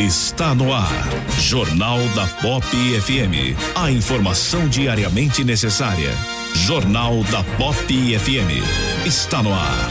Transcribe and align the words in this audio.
Está 0.00 0.54
no 0.54 0.72
ar. 0.72 0.90
Jornal 1.38 1.98
da 2.14 2.26
Pop 2.40 2.64
FM. 2.64 3.54
A 3.74 3.90
informação 3.90 4.66
diariamente 4.66 5.44
necessária. 5.44 6.08
Jornal 6.54 7.22
da 7.24 7.44
Pop 7.58 7.76
FM. 7.76 8.64
Está 9.06 9.42
no 9.42 9.52
ar. 9.52 9.90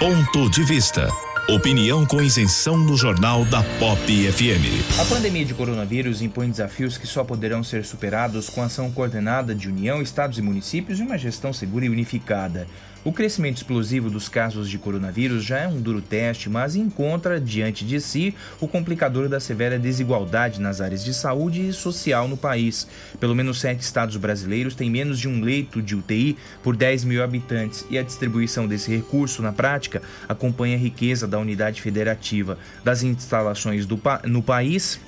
Ponto 0.00 0.50
de 0.50 0.64
vista. 0.64 1.08
Opinião 1.48 2.04
com 2.04 2.20
isenção 2.20 2.76
no 2.76 2.96
Jornal 2.96 3.44
da 3.44 3.62
Pop 3.78 4.04
FM. 4.04 5.00
A 5.00 5.04
pandemia 5.04 5.44
de 5.44 5.54
coronavírus 5.54 6.20
impõe 6.20 6.50
desafios 6.50 6.98
que 6.98 7.06
só 7.06 7.22
poderão 7.22 7.62
ser 7.62 7.84
superados 7.84 8.50
com 8.50 8.60
ação 8.60 8.90
coordenada 8.90 9.54
de 9.54 9.68
União, 9.68 10.02
Estados 10.02 10.36
e 10.36 10.42
municípios 10.42 10.98
e 10.98 11.02
uma 11.04 11.16
gestão 11.16 11.52
segura 11.52 11.84
e 11.84 11.88
unificada. 11.88 12.66
O 13.06 13.12
crescimento 13.12 13.58
explosivo 13.58 14.10
dos 14.10 14.28
casos 14.28 14.68
de 14.68 14.78
coronavírus 14.78 15.44
já 15.44 15.60
é 15.60 15.68
um 15.68 15.80
duro 15.80 16.02
teste, 16.02 16.50
mas 16.50 16.74
encontra 16.74 17.40
diante 17.40 17.84
de 17.84 18.00
si 18.00 18.34
o 18.60 18.66
complicador 18.66 19.28
da 19.28 19.38
severa 19.38 19.78
desigualdade 19.78 20.60
nas 20.60 20.80
áreas 20.80 21.04
de 21.04 21.14
saúde 21.14 21.68
e 21.68 21.72
social 21.72 22.26
no 22.26 22.36
país. 22.36 22.88
Pelo 23.20 23.32
menos 23.32 23.60
sete 23.60 23.82
estados 23.82 24.16
brasileiros 24.16 24.74
têm 24.74 24.90
menos 24.90 25.20
de 25.20 25.28
um 25.28 25.40
leito 25.40 25.80
de 25.80 25.94
UTI 25.94 26.36
por 26.64 26.74
10 26.74 27.04
mil 27.04 27.22
habitantes 27.22 27.86
e 27.88 27.96
a 27.96 28.02
distribuição 28.02 28.66
desse 28.66 28.90
recurso, 28.90 29.40
na 29.40 29.52
prática, 29.52 30.02
acompanha 30.28 30.74
a 30.74 30.80
riqueza 30.80 31.28
da 31.28 31.38
unidade 31.38 31.80
federativa 31.80 32.58
das 32.82 33.04
instalações 33.04 33.86
do, 33.86 34.02
no 34.24 34.42
país. 34.42 34.98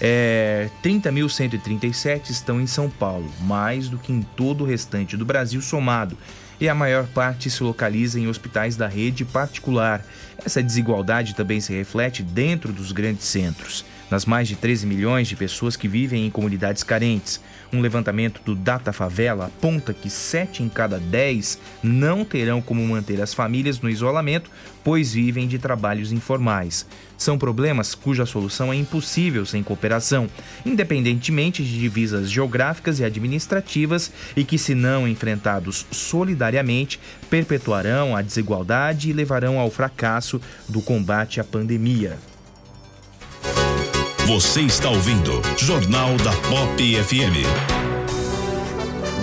É, 0.00 0.70
30.137 0.84 2.30
estão 2.30 2.60
em 2.60 2.66
São 2.68 2.88
Paulo, 2.88 3.28
mais 3.40 3.88
do 3.88 3.98
que 3.98 4.12
em 4.12 4.22
todo 4.22 4.62
o 4.62 4.66
restante 4.66 5.16
do 5.16 5.24
Brasil 5.24 5.60
somado 5.60 6.16
e 6.60 6.68
a 6.68 6.74
maior 6.74 7.06
parte 7.06 7.48
se 7.48 7.62
localiza 7.62 8.20
em 8.20 8.28
hospitais 8.28 8.76
da 8.76 8.86
rede 8.86 9.24
particular. 9.24 10.04
Essa 10.44 10.62
desigualdade 10.62 11.34
também 11.34 11.60
se 11.60 11.72
reflete 11.72 12.22
dentro 12.22 12.72
dos 12.72 12.92
grandes 12.92 13.24
centros, 13.24 13.84
nas 14.10 14.24
mais 14.24 14.48
de 14.48 14.56
13 14.56 14.86
milhões 14.86 15.28
de 15.28 15.36
pessoas 15.36 15.76
que 15.76 15.86
vivem 15.86 16.26
em 16.26 16.30
comunidades 16.30 16.82
carentes. 16.82 17.40
Um 17.72 17.80
levantamento 17.80 18.40
do 18.44 18.54
Data 18.54 18.92
Favela 18.92 19.46
aponta 19.46 19.94
que 19.94 20.10
7 20.10 20.62
em 20.62 20.68
cada 20.68 20.98
10 20.98 21.58
não 21.82 22.24
terão 22.24 22.60
como 22.60 22.86
manter 22.86 23.22
as 23.22 23.32
famílias 23.32 23.80
no 23.80 23.88
isolamento, 23.88 24.50
pois 24.82 25.12
vivem 25.12 25.46
de 25.46 25.58
trabalhos 25.58 26.10
informais. 26.10 26.86
São 27.16 27.38
problemas 27.38 27.94
cuja 27.94 28.26
solução 28.26 28.72
é 28.72 28.76
impossível 28.76 29.44
sem 29.44 29.62
cooperação, 29.62 30.28
independentemente 30.64 31.62
de 31.62 31.78
divisas 31.78 32.30
geográficas 32.30 32.98
e 32.98 33.04
administrativas, 33.04 34.10
e 34.34 34.42
que, 34.42 34.56
se 34.58 34.74
não 34.74 35.06
enfrentados 35.06 35.86
solidariamente, 35.92 36.98
perpetuarão 37.28 38.16
a 38.16 38.22
desigualdade 38.22 39.10
e 39.10 39.12
levarão 39.12 39.58
ao 39.58 39.70
fracasso 39.70 40.40
do 40.68 40.80
combate 40.80 41.40
à 41.40 41.44
pandemia. 41.44 42.29
Você 44.30 44.60
está 44.60 44.88
ouvindo 44.88 45.42
Jornal 45.58 46.16
da 46.18 46.30
Pop 46.48 47.02
FM. 47.02 47.79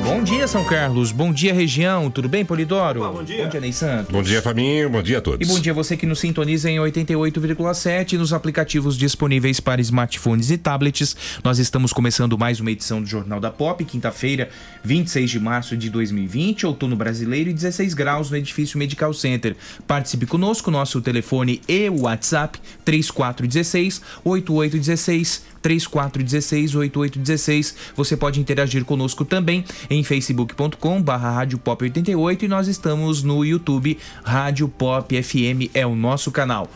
Bom 0.07 0.24
dia, 0.24 0.48
São 0.48 0.63
Carlos. 0.63 1.12
Bom 1.12 1.33
dia, 1.33 1.54
região. 1.54 2.09
Tudo 2.09 2.30
bem, 2.30 2.45
Polidoro? 2.45 3.01
bom 3.01 3.24
dia. 3.25 3.44
Bom 3.44 3.50
dia, 3.50 3.59
Ney 3.59 3.74
Santos. 3.74 4.09
Bom 4.09 4.24
dia, 4.24 4.42
Fabinho. 4.42 4.89
Bom 4.89 5.04
dia 5.04 5.18
a 5.18 5.21
todos. 5.21 5.45
E 5.45 5.51
bom 5.51 5.59
dia 5.59 5.74
a 5.74 5.75
você 5.75 5.98
que 5.98 6.06
nos 6.06 6.19
sintoniza 6.19 6.71
em 6.71 6.77
88,7 6.77 8.13
nos 8.13 8.31
aplicativos 8.31 8.98
disponíveis 8.98 9.59
para 9.59 9.81
smartphones 9.81 10.50
e 10.50 10.57
tablets. 10.57 11.13
Nós 11.44 11.59
estamos 11.59 11.92
começando 11.92 12.38
mais 12.38 12.62
uma 12.62 12.71
edição 12.71 13.01
do 13.01 13.06
Jornal 13.06 13.42
da 13.42 13.51
Pop, 13.51 13.83
quinta-feira, 13.83 14.48
26 14.81 15.30
de 15.30 15.39
março 15.42 15.75
de 15.75 15.89
2020, 15.89 16.65
outono 16.65 16.95
brasileiro 16.95 17.50
e 17.50 17.54
16 17.54 17.94
graus 17.94 18.31
no 18.31 18.38
edifício 18.38 18.80
Medical 18.80 19.13
Center. 19.13 19.57
Participe 19.86 20.25
conosco, 20.25 20.71
nosso 20.71 21.01
telefone 21.01 21.62
e 21.68 21.89
o 21.89 22.04
WhatsApp 22.04 22.57
3416 22.86 24.01
8816 24.24 25.56
3416 25.68 26.75
8816. 26.75 27.75
Você 27.96 28.16
pode 28.16 28.40
interagir 28.40 28.86
conosco 28.86 29.25
também 29.25 29.66
em 29.90 30.02
facebook.com 30.02 31.02
barra 31.02 31.30
Rádio 31.30 31.58
Pop 31.58 31.84
88 31.84 32.46
e 32.46 32.48
nós 32.48 32.69
estamos 32.69 33.22
no 33.22 33.44
YouTube 33.44 33.98
Rádio 34.24 34.69
Pop 34.69 35.22
FM 35.22 35.69
é 35.74 35.86
o 35.86 35.94
nosso 35.94 36.31
canal. 36.31 36.72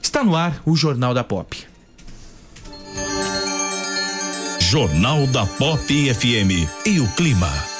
Está 0.00 0.24
no 0.24 0.34
ar 0.34 0.62
o 0.64 0.74
Jornal 0.74 1.12
da 1.12 1.22
Pop. 1.22 1.54
Jornal 4.60 5.26
da 5.26 5.44
Pop 5.44 6.14
FM 6.14 6.66
e 6.86 7.00
o 7.00 7.08
clima. 7.08 7.73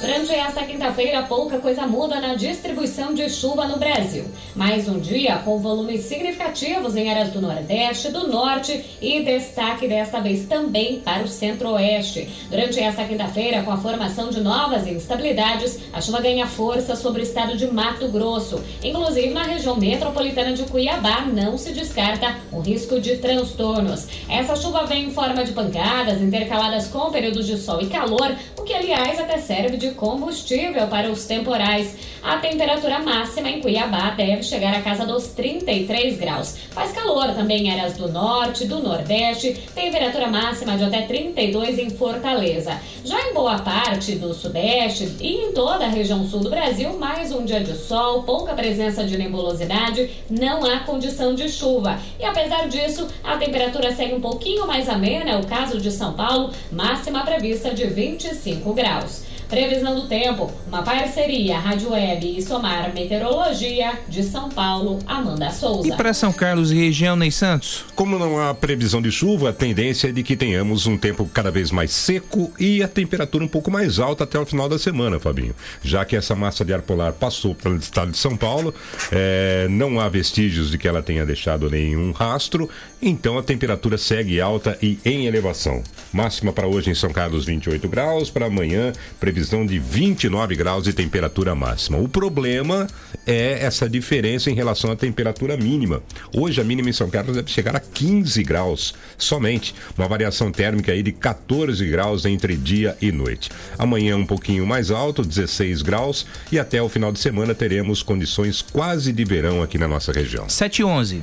Durante 0.00 0.32
esta 0.32 0.62
quinta-feira, 0.62 1.24
pouca 1.24 1.58
coisa 1.58 1.84
muda 1.84 2.20
na 2.20 2.36
distribuição 2.36 3.12
de 3.12 3.28
chuva 3.28 3.66
no 3.66 3.78
Brasil. 3.78 4.26
Mais 4.54 4.88
um 4.88 5.00
dia 5.00 5.38
com 5.38 5.58
volumes 5.58 6.02
significativos 6.02 6.94
em 6.94 7.10
áreas 7.10 7.30
do 7.30 7.40
Nordeste, 7.40 8.12
do 8.12 8.28
Norte 8.28 8.84
e 9.02 9.24
destaque 9.24 9.88
desta 9.88 10.20
vez 10.20 10.46
também 10.46 11.00
para 11.00 11.24
o 11.24 11.28
Centro-Oeste. 11.28 12.28
Durante 12.48 12.78
esta 12.78 13.04
quinta-feira, 13.04 13.64
com 13.64 13.72
a 13.72 13.76
formação 13.76 14.30
de 14.30 14.40
novas 14.40 14.86
instabilidades, 14.86 15.80
a 15.92 16.00
chuva 16.00 16.20
ganha 16.20 16.46
força 16.46 16.94
sobre 16.94 17.22
o 17.22 17.24
estado 17.24 17.56
de 17.56 17.66
Mato 17.66 18.06
Grosso. 18.06 18.62
Inclusive 18.84 19.30
na 19.30 19.42
região 19.42 19.76
metropolitana 19.76 20.52
de 20.52 20.62
Cuiabá, 20.62 21.22
não 21.22 21.58
se 21.58 21.72
descarta 21.72 22.36
o 22.52 22.60
risco 22.60 23.00
de 23.00 23.16
transtornos. 23.16 24.06
Essa 24.28 24.54
chuva 24.54 24.86
vem 24.86 25.06
em 25.06 25.10
forma 25.10 25.42
de 25.42 25.50
pancadas 25.50 26.22
intercaladas 26.22 26.86
com 26.86 27.10
períodos 27.10 27.48
de 27.48 27.56
sol 27.56 27.80
e 27.80 27.88
calor, 27.88 28.36
o 28.56 28.62
que, 28.62 28.72
aliás, 28.72 29.18
até 29.18 29.38
serve 29.38 29.76
de 29.76 29.87
combustível 29.92 30.86
para 30.88 31.10
os 31.10 31.24
temporais. 31.26 31.96
A 32.22 32.36
temperatura 32.38 32.98
máxima 32.98 33.48
em 33.48 33.60
Cuiabá 33.60 34.10
deve 34.10 34.42
chegar 34.42 34.74
à 34.74 34.82
casa 34.82 35.06
dos 35.06 35.28
33 35.28 36.18
graus. 36.18 36.56
Faz 36.70 36.92
calor 36.92 37.32
também 37.34 37.66
em 37.66 37.70
áreas 37.70 37.96
do 37.96 38.08
norte, 38.08 38.66
do 38.66 38.82
nordeste, 38.82 39.52
temperatura 39.74 40.26
máxima 40.26 40.76
de 40.76 40.84
até 40.84 41.02
32 41.02 41.78
em 41.78 41.90
Fortaleza. 41.90 42.78
Já 43.04 43.20
em 43.28 43.32
boa 43.32 43.58
parte 43.60 44.16
do 44.16 44.34
sudeste 44.34 45.16
e 45.20 45.44
em 45.44 45.52
toda 45.52 45.86
a 45.86 45.88
região 45.88 46.26
sul 46.28 46.40
do 46.40 46.50
Brasil, 46.50 46.98
mais 46.98 47.32
um 47.32 47.44
dia 47.44 47.60
de 47.60 47.74
sol, 47.74 48.24
pouca 48.24 48.52
presença 48.52 49.04
de 49.04 49.16
nebulosidade, 49.16 50.10
não 50.28 50.64
há 50.64 50.80
condição 50.80 51.34
de 51.34 51.48
chuva. 51.48 51.98
E 52.18 52.24
apesar 52.24 52.68
disso, 52.68 53.06
a 53.22 53.36
temperatura 53.36 53.94
segue 53.94 54.14
um 54.14 54.20
pouquinho 54.20 54.66
mais 54.66 54.88
amena, 54.88 55.30
é 55.30 55.36
o 55.36 55.46
caso 55.46 55.80
de 55.80 55.90
São 55.90 56.12
Paulo, 56.12 56.50
máxima 56.70 57.24
prevista 57.24 57.72
de 57.72 57.86
25 57.86 58.72
graus. 58.74 59.27
Previsão 59.48 59.94
do 59.94 60.06
tempo, 60.06 60.52
uma 60.66 60.82
parceria 60.82 61.58
Rádio 61.58 61.92
Web 61.92 62.36
e 62.36 62.42
Somar 62.42 62.92
Meteorologia 62.92 63.98
de 64.06 64.22
São 64.22 64.50
Paulo, 64.50 64.98
Amanda 65.06 65.50
Souza. 65.50 65.88
E 65.88 65.96
para 65.96 66.12
São 66.12 66.30
Carlos 66.30 66.70
e 66.70 66.74
região, 66.74 67.16
Ney 67.16 67.30
Santos? 67.30 67.86
Como 67.94 68.18
não 68.18 68.38
há 68.38 68.52
previsão 68.52 69.00
de 69.00 69.10
chuva, 69.10 69.48
a 69.48 69.52
tendência 69.52 70.08
é 70.08 70.12
de 70.12 70.22
que 70.22 70.36
tenhamos 70.36 70.86
um 70.86 70.98
tempo 70.98 71.26
cada 71.32 71.50
vez 71.50 71.70
mais 71.70 71.92
seco 71.92 72.52
e 72.60 72.82
a 72.82 72.88
temperatura 72.88 73.42
um 73.42 73.48
pouco 73.48 73.70
mais 73.70 73.98
alta 73.98 74.24
até 74.24 74.38
o 74.38 74.44
final 74.44 74.68
da 74.68 74.78
semana, 74.78 75.18
Fabinho. 75.18 75.54
Já 75.82 76.04
que 76.04 76.14
essa 76.14 76.34
massa 76.34 76.62
de 76.62 76.74
ar 76.74 76.82
polar 76.82 77.14
passou 77.14 77.54
pelo 77.54 77.78
estado 77.78 78.10
de 78.10 78.18
São 78.18 78.36
Paulo, 78.36 78.74
é, 79.10 79.66
não 79.70 79.98
há 79.98 80.10
vestígios 80.10 80.70
de 80.70 80.76
que 80.76 80.86
ela 80.86 81.02
tenha 81.02 81.24
deixado 81.24 81.70
nenhum 81.70 82.12
rastro, 82.12 82.68
então 83.00 83.38
a 83.38 83.42
temperatura 83.42 83.96
segue 83.96 84.42
alta 84.42 84.76
e 84.82 84.98
em 85.06 85.24
elevação. 85.24 85.82
Máxima 86.12 86.52
para 86.52 86.68
hoje 86.68 86.90
em 86.90 86.94
São 86.94 87.10
Carlos, 87.10 87.46
28 87.46 87.88
graus, 87.88 88.28
para 88.28 88.46
amanhã, 88.46 88.92
previsão 89.18 89.37
de 89.66 89.78
29 89.78 90.56
graus 90.56 90.84
de 90.84 90.92
temperatura 90.92 91.54
máxima. 91.54 91.98
O 91.98 92.08
problema 92.08 92.86
é 93.26 93.64
essa 93.64 93.88
diferença 93.88 94.50
em 94.50 94.54
relação 94.54 94.90
à 94.90 94.96
temperatura 94.96 95.56
mínima. 95.56 96.02
Hoje 96.34 96.60
a 96.60 96.64
mínima 96.64 96.90
em 96.90 96.92
São 96.92 97.08
Carlos 97.08 97.36
deve 97.36 97.50
chegar 97.50 97.76
a 97.76 97.80
15 97.80 98.42
graus 98.42 98.94
somente, 99.16 99.74
uma 99.96 100.08
variação 100.08 100.50
térmica 100.50 100.92
aí 100.92 101.02
de 101.02 101.12
14 101.12 101.86
graus 101.86 102.24
entre 102.24 102.56
dia 102.56 102.96
e 103.00 103.12
noite. 103.12 103.50
Amanhã 103.78 104.16
um 104.16 104.26
pouquinho 104.26 104.66
mais 104.66 104.90
alto, 104.90 105.22
16 105.22 105.82
graus, 105.82 106.26
e 106.50 106.58
até 106.58 106.82
o 106.82 106.88
final 106.88 107.12
de 107.12 107.18
semana 107.18 107.54
teremos 107.54 108.02
condições 108.02 108.62
quase 108.62 109.12
de 109.12 109.24
verão 109.24 109.62
aqui 109.62 109.78
na 109.78 109.88
nossa 109.88 110.12
região. 110.12 110.48
7 110.48 110.80
e 110.80 110.84
11. 110.84 111.20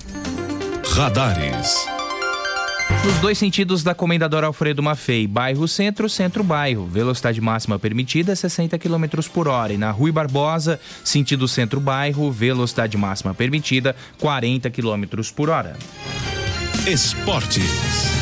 Radares. 0.94 1.95
Nos 3.06 3.20
dois 3.20 3.38
sentidos 3.38 3.84
da 3.84 3.94
Comendador 3.94 4.44
Alfredo 4.44 4.82
Maffei, 4.82 5.28
bairro 5.28 5.68
centro, 5.68 6.10
centro-bairro. 6.10 6.88
Velocidade 6.88 7.40
máxima 7.40 7.78
permitida 7.78 8.32
é 8.32 8.36
60 8.36 8.80
km 8.80 9.06
por 9.32 9.48
hora. 9.48 9.72
E 9.72 9.78
na 9.78 9.92
Rui 9.92 10.12
Barbosa, 10.12 10.80
sentido 11.04 11.48
centro-bairro, 11.48 12.32
velocidade 12.32 12.98
máxima 12.98 13.32
permitida 13.36 13.96
40 14.20 14.72
km 14.72 15.06
por 15.36 15.52
hora. 15.52 15.78
Esportes. 16.88 18.16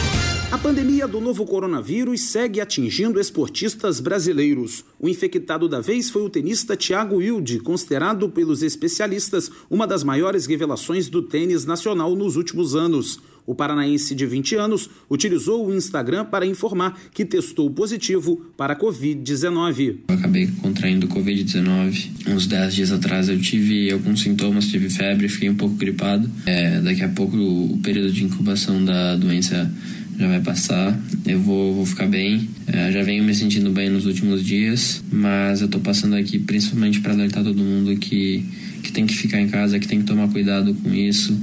A 0.53 0.57
pandemia 0.59 1.07
do 1.07 1.19
novo 1.19 1.47
coronavírus 1.47 2.21
segue 2.21 2.62
atingindo 2.62 3.19
esportistas 3.19 4.00
brasileiros. 4.00 4.85
O 5.00 5.09
infectado 5.09 5.68
da 5.68 5.80
vez 5.80 6.12
foi 6.12 6.21
o 6.21 6.30
tenista 6.30 6.77
Thiago 6.77 7.15
Wilde, 7.15 7.59
considerado 7.59 8.30
pelos 8.30 8.62
especialistas 8.62 9.50
uma 9.68 9.88
das 9.88 10.03
maiores 10.03 10.45
revelações 10.45 11.09
do 11.09 11.24
tênis 11.24 11.65
nacional 11.65 12.15
nos 12.15 12.35
últimos 12.35 12.75
anos. 12.75 13.19
O 13.45 13.54
paranaense 13.54 14.16
de 14.16 14.25
20 14.25 14.56
anos 14.56 14.90
utilizou 15.10 15.68
o 15.68 15.75
Instagram 15.75 16.25
para 16.25 16.45
informar 16.45 16.98
que 17.13 17.25
testou 17.25 17.69
positivo 17.69 18.45
para 18.56 18.74
a 18.74 18.80
Covid-19. 18.80 19.98
Eu 20.07 20.16
acabei 20.16 20.48
contraindo 20.62 21.07
Covid-19. 21.07 22.10
Uns 22.28 22.48
10 22.48 22.75
dias 22.75 22.92
atrás 22.92 23.30
eu 23.30 23.40
tive 23.40 23.92
alguns 23.92 24.22
sintomas, 24.22 24.68
tive 24.68 24.90
febre, 24.90 25.28
fiquei 25.28 25.50
um 25.50 25.56
pouco 25.56 25.75
gripado. 25.75 26.30
É, 26.45 26.80
daqui 26.81 27.04
a 27.04 27.10
pouco 27.10 27.36
o 27.36 27.80
período 27.84 28.12
de 28.12 28.24
incubação 28.24 28.84
da 28.84 29.16
doença 29.16 29.72
já 30.18 30.28
vai 30.28 30.40
passar, 30.42 30.98
eu 31.25 31.40
vou, 31.40 31.74
vou 31.74 31.86
ficar 31.86 32.07
bem. 32.07 32.48
É, 32.68 32.92
já 32.92 33.04
venho 33.04 33.24
me 33.24 33.34
sentindo 33.34 33.72
bem 33.72 33.90
nos 33.90 34.06
últimos 34.06 34.44
dias, 34.44 35.04
mas 35.12 35.62
eu 35.62 35.68
tô 35.68 35.80
passando 35.80 36.16
aqui 36.16 36.40
principalmente 36.40 37.00
para 37.00 37.13
alertar 37.13 37.44
todo 37.44 37.57
mundo 37.57 37.95
que, 37.98 38.45
que 38.84 38.92
tem 38.92 39.06
que 39.06 39.16
ficar 39.16 39.42
em 39.42 39.48
casa, 39.48 39.80
que 39.80 39.88
tem 39.88 40.00
que 40.00 40.06
tomar 40.06 40.28
cuidado 40.30 40.74
com 40.75 40.94
isso, 40.94 41.38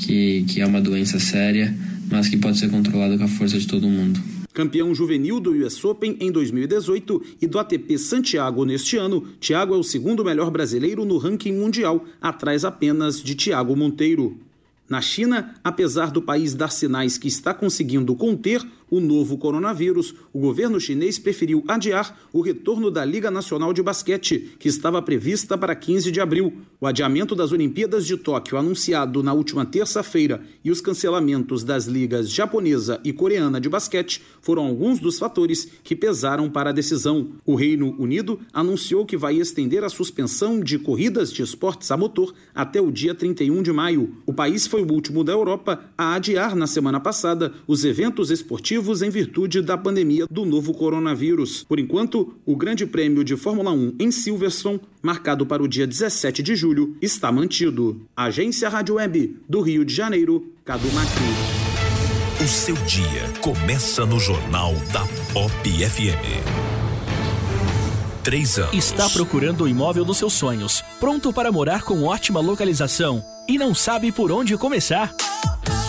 que, 0.00 0.44
que 0.44 0.60
é 0.60 0.66
uma 0.66 0.80
doença 0.80 1.18
séria, 1.20 1.76
mas 2.10 2.28
que 2.28 2.36
pode 2.36 2.58
ser 2.58 2.70
controlada 2.70 3.16
com 3.16 3.24
a 3.24 3.28
força 3.28 3.58
de 3.58 3.66
todo 3.66 3.86
mundo. 3.86 4.20
Campeão 4.52 4.92
juvenil 4.94 5.38
do 5.38 5.52
US 5.64 5.84
Open 5.84 6.16
em 6.18 6.32
2018 6.32 7.22
e 7.40 7.46
do 7.46 7.58
ATP 7.58 7.96
Santiago 7.96 8.64
neste 8.64 8.96
ano, 8.96 9.22
Thiago 9.40 9.74
é 9.74 9.78
o 9.78 9.82
segundo 9.82 10.24
melhor 10.24 10.50
brasileiro 10.50 11.04
no 11.04 11.18
ranking 11.18 11.52
mundial, 11.52 12.04
atrás 12.20 12.64
apenas 12.64 13.22
de 13.22 13.34
Thiago 13.34 13.76
Monteiro. 13.76 14.36
Na 14.88 15.00
China, 15.00 15.54
apesar 15.62 16.10
do 16.10 16.20
país 16.20 16.52
dar 16.52 16.70
sinais 16.70 17.16
que 17.16 17.28
está 17.28 17.54
conseguindo 17.54 18.12
conter 18.16 18.60
o 18.90 19.00
novo 19.00 19.38
coronavírus, 19.38 20.14
o 20.32 20.40
governo 20.40 20.80
chinês 20.80 21.18
preferiu 21.18 21.62
adiar 21.68 22.18
o 22.32 22.40
retorno 22.40 22.90
da 22.90 23.04
Liga 23.04 23.30
Nacional 23.30 23.72
de 23.72 23.82
Basquete, 23.82 24.56
que 24.58 24.68
estava 24.68 25.00
prevista 25.00 25.56
para 25.56 25.74
15 25.74 26.10
de 26.10 26.20
abril. 26.20 26.52
O 26.80 26.86
adiamento 26.86 27.34
das 27.34 27.52
Olimpíadas 27.52 28.04
de 28.04 28.16
Tóquio, 28.16 28.58
anunciado 28.58 29.22
na 29.22 29.32
última 29.32 29.64
terça-feira, 29.64 30.42
e 30.64 30.70
os 30.70 30.80
cancelamentos 30.80 31.62
das 31.62 31.86
ligas 31.86 32.28
japonesa 32.30 33.00
e 33.04 33.12
coreana 33.12 33.60
de 33.60 33.68
basquete 33.68 34.20
foram 34.40 34.66
alguns 34.66 34.98
dos 34.98 35.18
fatores 35.18 35.68
que 35.84 35.94
pesaram 35.94 36.50
para 36.50 36.70
a 36.70 36.72
decisão. 36.72 37.32
O 37.46 37.54
Reino 37.54 37.94
Unido 37.98 38.40
anunciou 38.52 39.06
que 39.06 39.16
vai 39.16 39.36
estender 39.36 39.84
a 39.84 39.88
suspensão 39.88 40.58
de 40.60 40.78
corridas 40.78 41.32
de 41.32 41.42
esportes 41.42 41.90
a 41.90 41.96
motor 41.96 42.34
até 42.54 42.80
o 42.80 42.90
dia 42.90 43.14
31 43.14 43.62
de 43.62 43.72
maio. 43.72 44.16
O 44.26 44.32
país 44.32 44.66
foi 44.66 44.82
o 44.82 44.92
último 44.92 45.22
da 45.22 45.32
Europa 45.32 45.84
a 45.96 46.14
adiar 46.14 46.56
na 46.56 46.66
semana 46.66 46.98
passada 46.98 47.52
os 47.66 47.84
eventos 47.84 48.30
esportivos 48.30 48.79
em 48.80 49.10
virtude 49.10 49.60
da 49.60 49.76
pandemia 49.76 50.26
do 50.30 50.44
novo 50.44 50.72
coronavírus. 50.72 51.64
Por 51.68 51.78
enquanto, 51.78 52.34
o 52.46 52.56
Grande 52.56 52.86
Prêmio 52.86 53.22
de 53.22 53.36
Fórmula 53.36 53.70
1 53.72 53.96
em 54.00 54.10
Silverstone, 54.10 54.80
marcado 55.02 55.44
para 55.44 55.62
o 55.62 55.68
dia 55.68 55.86
17 55.86 56.42
de 56.42 56.56
julho, 56.56 56.96
está 57.00 57.30
mantido. 57.30 58.00
Agência 58.16 58.68
Rádio 58.68 58.94
Web 58.96 59.36
do 59.48 59.60
Rio 59.60 59.84
de 59.84 59.94
Janeiro, 59.94 60.52
Cadu 60.64 60.90
Macri. 60.92 61.60
O 62.42 62.48
seu 62.48 62.74
dia 62.86 63.28
começa 63.42 64.06
no 64.06 64.18
Jornal 64.18 64.72
da 64.92 65.06
Pop 65.32 65.52
FM. 65.68 66.80
Três 68.22 68.58
anos. 68.58 68.74
Está 68.74 69.08
procurando 69.10 69.64
o 69.64 69.68
imóvel 69.68 70.04
dos 70.04 70.16
seus 70.16 70.32
sonhos, 70.32 70.82
pronto 70.98 71.32
para 71.32 71.52
morar 71.52 71.82
com 71.82 72.02
ótima 72.04 72.40
localização 72.40 73.22
e 73.46 73.58
não 73.58 73.74
sabe 73.74 74.10
por 74.10 74.32
onde 74.32 74.56
começar? 74.56 75.14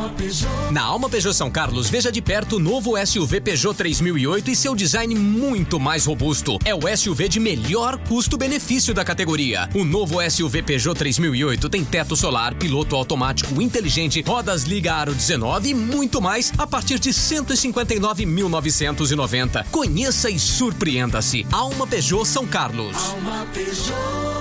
Alma. 0.00 0.70
Na 0.70 0.82
Alma 0.82 1.08
Peugeot 1.10 1.34
São 1.34 1.50
Carlos, 1.50 1.90
veja 1.90 2.10
de 2.10 2.22
perto 2.22 2.56
o 2.56 2.58
novo 2.58 2.92
SUV 3.04 3.38
Peugeot 3.40 3.76
3008 3.76 4.50
e 4.50 4.56
seu 4.56 4.74
design 4.74 5.14
muito 5.14 5.78
mais 5.78 6.06
robusto. 6.06 6.58
É 6.64 6.74
o 6.74 6.80
SUV 6.96 7.28
de 7.28 7.38
melhor 7.38 7.98
custo-benefício 7.98 8.94
da 8.94 9.04
categoria. 9.04 9.68
O 9.74 9.84
novo 9.84 10.18
SUV 10.28 10.62
Peugeot 10.62 10.96
3008 10.96 11.68
tem 11.68 11.84
teto 11.84 12.16
solar, 12.16 12.54
piloto 12.54 12.96
automático 12.96 13.60
inteligente, 13.60 14.24
rodas 14.26 14.64
liga 14.64 14.94
aro 14.94 15.14
19 15.14 15.68
e 15.68 15.74
muito 15.74 16.22
mais 16.22 16.50
a 16.56 16.66
partir 16.66 16.98
de 16.98 17.10
159.990. 17.10 19.66
Conheça 19.70 20.30
e 20.30 20.38
surpreenda-se. 20.38 21.46
Alma 21.52 21.86
Peugeot 21.86 22.26
São 22.26 22.46
Carlos. 22.46 22.96
Alma 22.96 23.46
Peugeot. 23.52 23.90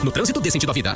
No 0.03 0.11
trânsito 0.11 0.39
dê 0.39 0.49
sentido 0.49 0.69
à 0.69 0.73
vida. 0.73 0.95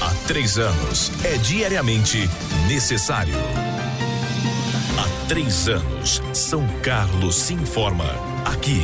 Há 0.00 0.14
três 0.26 0.58
anos 0.58 1.10
é 1.24 1.36
diariamente 1.38 2.28
necessário. 2.68 3.34
Há 4.98 5.28
três 5.28 5.68
anos, 5.68 6.22
São 6.32 6.66
Carlos 6.82 7.36
se 7.36 7.54
informa 7.54 8.06
aqui 8.44 8.82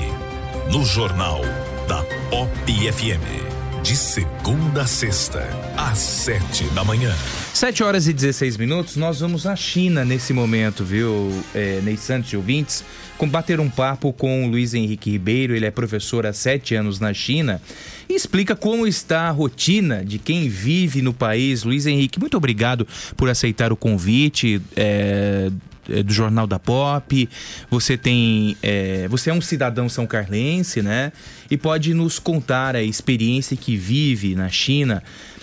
no 0.70 0.84
Jornal 0.84 1.40
da 1.88 2.02
Pop 2.30 2.92
FM. 2.92 3.49
De 3.82 3.96
segunda 3.96 4.82
a 4.82 4.86
sexta, 4.86 5.40
às 5.76 5.98
sete 5.98 6.64
da 6.74 6.84
manhã. 6.84 7.12
7 7.54 7.82
horas 7.82 8.06
e 8.06 8.12
16 8.12 8.56
minutos, 8.58 8.96
nós 8.96 9.20
vamos 9.20 9.46
à 9.46 9.56
China 9.56 10.04
nesse 10.04 10.32
momento, 10.32 10.84
viu, 10.84 11.32
é, 11.54 11.80
Ney 11.80 11.96
Santos 11.96 12.30
e 12.32 12.36
ouvintes, 12.36 12.84
bater 13.26 13.58
um 13.58 13.68
papo 13.68 14.12
com 14.12 14.44
o 14.44 14.48
Luiz 14.48 14.74
Henrique 14.74 15.10
Ribeiro, 15.10 15.56
ele 15.56 15.66
é 15.66 15.70
professor 15.70 16.26
há 16.26 16.32
sete 16.32 16.74
anos 16.74 17.00
na 17.00 17.12
China 17.12 17.60
e 18.08 18.14
explica 18.14 18.54
como 18.54 18.86
está 18.86 19.28
a 19.28 19.30
rotina 19.30 20.04
de 20.04 20.18
quem 20.18 20.48
vive 20.48 21.02
no 21.02 21.12
país. 21.12 21.64
Luiz 21.64 21.86
Henrique, 21.86 22.20
muito 22.20 22.36
obrigado 22.36 22.86
por 23.16 23.28
aceitar 23.28 23.72
o 23.72 23.76
convite. 23.76 24.60
é, 24.76 25.50
é, 25.90 26.02
do 26.02 26.12
Jornal 26.12 26.46
da 26.46 26.58
Pop, 26.58 27.28
você 27.70 27.96
tem, 27.96 28.56
é, 28.62 29.08
você 29.08 29.30
é 29.30 29.34
um 29.34 29.40
cidadão 29.40 29.88
são 29.88 30.06
carlense, 30.06 30.82
né? 30.82 31.12
E 31.50 31.56
pode 31.56 31.94
nos 31.94 32.18
contar 32.18 32.76
a 32.76 32.82
experiência 32.82 33.56
que 33.56 33.76
vive 33.76 34.34
na 34.34 34.48
China 34.48 35.02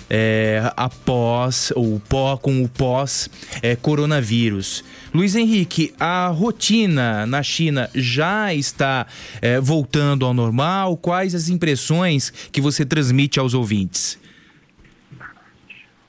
é, 0.10 0.72
após 0.76 1.72
ou 1.76 2.00
pó 2.00 2.38
com 2.38 2.64
o 2.64 2.70
pós 2.70 3.30
é, 3.62 3.76
coronavírus. 3.76 4.84
Luiz 5.14 5.36
Henrique, 5.36 5.94
a 6.00 6.28
rotina 6.28 7.26
na 7.26 7.44
China 7.44 7.90
já 7.94 8.54
está 8.54 9.08
é, 9.42 9.60
voltando 9.60 10.26
ao 10.26 10.34
normal? 10.34 10.98
Quais 10.98 11.36
as 11.36 11.50
impressões 11.50 12.32
que 12.52 12.62
você 12.62 12.86
transmite 12.86 13.40
aos 13.40 13.54
ouvintes? 13.54 14.20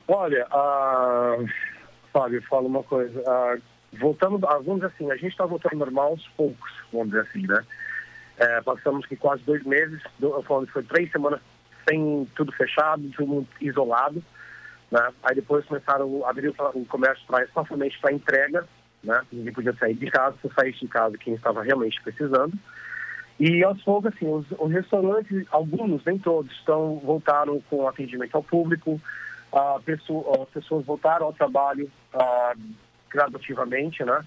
Olha, 0.07 0.47
ah, 0.51 1.37
Fábio, 2.13 2.43
fala 2.49 2.67
uma 2.67 2.83
coisa. 2.83 3.23
ah, 3.27 3.59
voltando, 3.99 4.47
ah, 4.47 4.59
vamos 4.59 4.77
dizer 4.77 4.87
assim, 4.87 5.11
a 5.11 5.17
gente 5.17 5.33
está 5.33 5.45
voltando 5.47 5.77
normal 5.77 6.09
aos 6.09 6.27
poucos, 6.37 6.73
vamos 6.93 7.09
dizer 7.09 7.23
assim, 7.23 7.47
né? 7.47 7.65
É, 8.39 8.61
passamos 8.61 9.05
que 9.07 9.17
quase 9.17 9.43
dois 9.43 9.63
meses, 9.65 10.01
do- 10.19 10.41
falando 10.43 10.69
foi 10.69 10.83
três 10.85 11.11
semanas 11.11 11.41
sem 11.89 12.27
tudo 12.37 12.53
fechado, 12.53 13.03
tudo 13.17 13.47
isolado, 13.61 14.23
né? 14.91 15.09
Aí 15.23 15.35
depois 15.35 15.65
começaram 15.67 16.25
a 16.25 16.31
abrir 16.31 16.49
o, 16.49 16.85
comércio 16.87 17.25
pra, 17.27 17.47
somente 17.67 17.99
para 18.01 18.13
entrega, 18.13 18.67
né? 19.03 19.21
Ninguém 19.33 19.53
podia 19.53 19.73
sair 19.75 19.95
de 19.95 20.11
casa, 20.11 20.37
se 20.41 20.49
saísse 20.55 20.81
de 20.81 20.89
casa 20.89 21.19
quem 21.19 21.35
estava 21.35 21.63
realmente 21.63 22.01
precisando. 22.03 22.53
E 23.41 23.63
aos 23.63 23.81
poucos, 23.83 24.13
assim, 24.15 24.27
os, 24.27 24.47
os 24.59 24.71
restaurantes, 24.73 25.47
alguns, 25.51 26.05
nem 26.05 26.19
todos, 26.19 26.51
estão, 26.53 26.99
voltaram 26.99 27.61
com 27.71 27.87
atendimento 27.87 28.35
ao 28.35 28.43
público, 28.43 29.01
a 29.53 29.81
pessoa, 29.85 30.43
as 30.43 30.49
pessoas 30.51 30.85
voltaram 30.85 31.27
ao 31.27 31.33
trabalho 31.33 31.91
ah, 32.13 32.55
gradativamente, 33.11 34.05
né? 34.05 34.25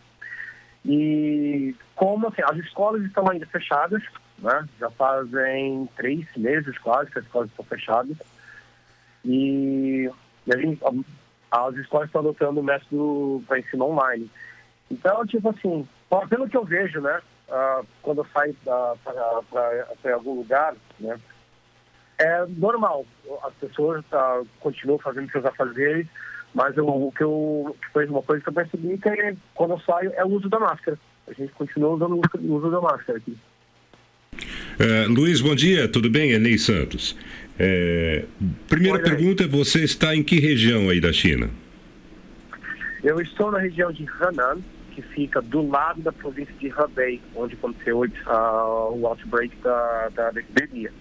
E 0.85 1.75
como 1.95 2.27
assim, 2.27 2.41
as 2.43 2.57
escolas 2.57 3.03
estão 3.03 3.29
ainda 3.29 3.45
fechadas, 3.45 4.01
né? 4.39 4.67
Já 4.79 4.89
fazem 4.91 5.87
três 5.95 6.25
meses 6.35 6.77
quase 6.79 7.11
que 7.11 7.19
as 7.19 7.25
escolas 7.25 7.49
estão 7.49 7.65
fechadas. 7.65 8.17
E, 9.23 10.09
e 10.47 10.53
a 10.53 10.57
gente, 10.57 10.81
as 11.51 11.75
escolas 11.75 12.07
estão 12.07 12.21
adotando 12.21 12.59
o 12.59 12.63
método 12.63 13.43
para 13.47 13.59
ensino 13.59 13.85
online. 13.85 14.29
Então, 14.89 15.25
tipo 15.25 15.49
assim, 15.49 15.87
pelo 16.29 16.49
que 16.49 16.57
eu 16.57 16.65
vejo, 16.65 16.99
né? 16.99 17.21
quando 18.01 18.19
eu 18.19 18.27
saio 18.33 18.55
para 18.63 20.13
algum 20.13 20.35
lugar, 20.35 20.73
né? 20.99 21.19
É 22.17 22.45
normal. 22.47 23.05
As 23.43 23.53
pessoas 23.55 24.05
ah, 24.11 24.41
continuam 24.59 24.99
fazendo 24.99 25.31
seus 25.31 25.43
afazeres, 25.43 26.07
mas 26.53 26.75
eu, 26.75 26.87
o 26.87 27.11
que 27.11 27.23
eu 27.23 27.75
foi 27.93 28.05
uma 28.07 28.21
coisa 28.21 28.43
que 28.43 28.49
eu 28.49 28.53
percebi 28.53 28.97
que 28.97 29.09
é, 29.09 29.35
quando 29.55 29.71
eu 29.71 29.79
saio 29.79 30.11
é 30.15 30.23
o 30.25 30.29
uso 30.29 30.49
da 30.49 30.59
máscara. 30.59 30.97
A 31.27 31.33
gente 31.33 31.53
continua 31.53 31.91
usando 31.95 32.19
o 32.39 32.53
uso 32.53 32.69
da 32.69 32.81
máscara 32.81 33.17
aqui. 33.17 33.37
É, 34.79 35.05
Luiz, 35.07 35.41
bom 35.41 35.55
dia, 35.55 35.87
tudo 35.87 36.09
bem? 36.09 36.33
É 36.33 36.39
Ney 36.39 36.57
Santos. 36.57 37.15
É, 37.59 38.25
primeira 38.67 38.99
pergunta, 38.99 39.47
você 39.47 39.83
está 39.83 40.15
em 40.15 40.23
que 40.23 40.39
região 40.39 40.89
aí 40.89 40.99
da 40.99 41.13
China? 41.13 41.49
Eu 43.03 43.19
estou 43.21 43.51
na 43.51 43.59
região 43.59 43.91
de 43.91 44.03
Henan, 44.03 44.59
que 44.91 45.01
fica 45.01 45.41
do 45.41 45.67
lado 45.67 46.01
da 46.01 46.11
província 46.11 46.53
de 46.59 46.67
Hebei, 46.67 47.21
onde 47.35 47.55
aconteceu 47.55 48.03
ah, 48.25 48.89
o 48.91 49.05
outbreak 49.07 49.55
da, 49.63 50.09
da 50.09 50.29
epidemia. 50.39 50.91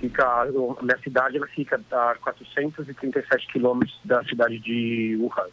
Fica, 0.00 0.24
a 0.24 0.46
minha 0.82 0.98
cidade 1.04 1.36
ela 1.36 1.46
fica 1.48 1.80
a 1.92 2.14
437 2.22 3.46
quilômetros 3.48 3.98
da 4.04 4.24
cidade 4.24 4.58
de 4.58 5.16
Wuhan. 5.20 5.48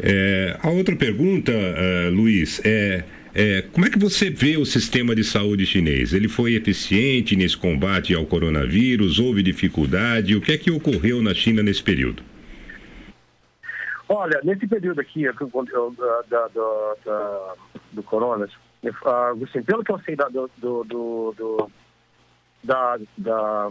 É, 0.00 0.58
a 0.60 0.70
outra 0.70 0.96
pergunta, 0.96 1.52
eh, 1.52 2.10
Luiz, 2.12 2.60
é, 2.64 3.04
é 3.32 3.62
como 3.62 3.86
é 3.86 3.90
que 3.90 3.98
você 3.98 4.28
vê 4.28 4.56
o 4.56 4.64
sistema 4.64 5.14
de 5.14 5.22
saúde 5.22 5.64
chinês? 5.64 6.12
Ele 6.12 6.28
foi 6.28 6.54
eficiente 6.54 7.36
nesse 7.36 7.56
combate 7.56 8.12
ao 8.12 8.26
coronavírus? 8.26 9.20
Houve 9.20 9.42
dificuldade? 9.42 10.34
O 10.34 10.40
que 10.40 10.52
é 10.52 10.58
que 10.58 10.70
ocorreu 10.70 11.22
na 11.22 11.32
China 11.32 11.62
nesse 11.62 11.82
período? 11.82 12.24
Olha, 14.08 14.40
nesse 14.42 14.66
período 14.66 15.00
aqui 15.00 15.22
eu, 15.22 15.34
da, 16.28 16.48
da, 16.48 16.48
da, 17.04 17.54
do 17.92 18.02
corona, 18.02 18.48
uh, 18.84 19.44
assim, 19.44 19.62
pelo 19.62 19.82
que 19.82 19.92
eu 19.92 19.98
sei 20.00 20.14
do, 20.14 20.50
do, 20.58 20.84
do, 20.84 21.70
da, 22.64 22.98
da, 23.18 23.70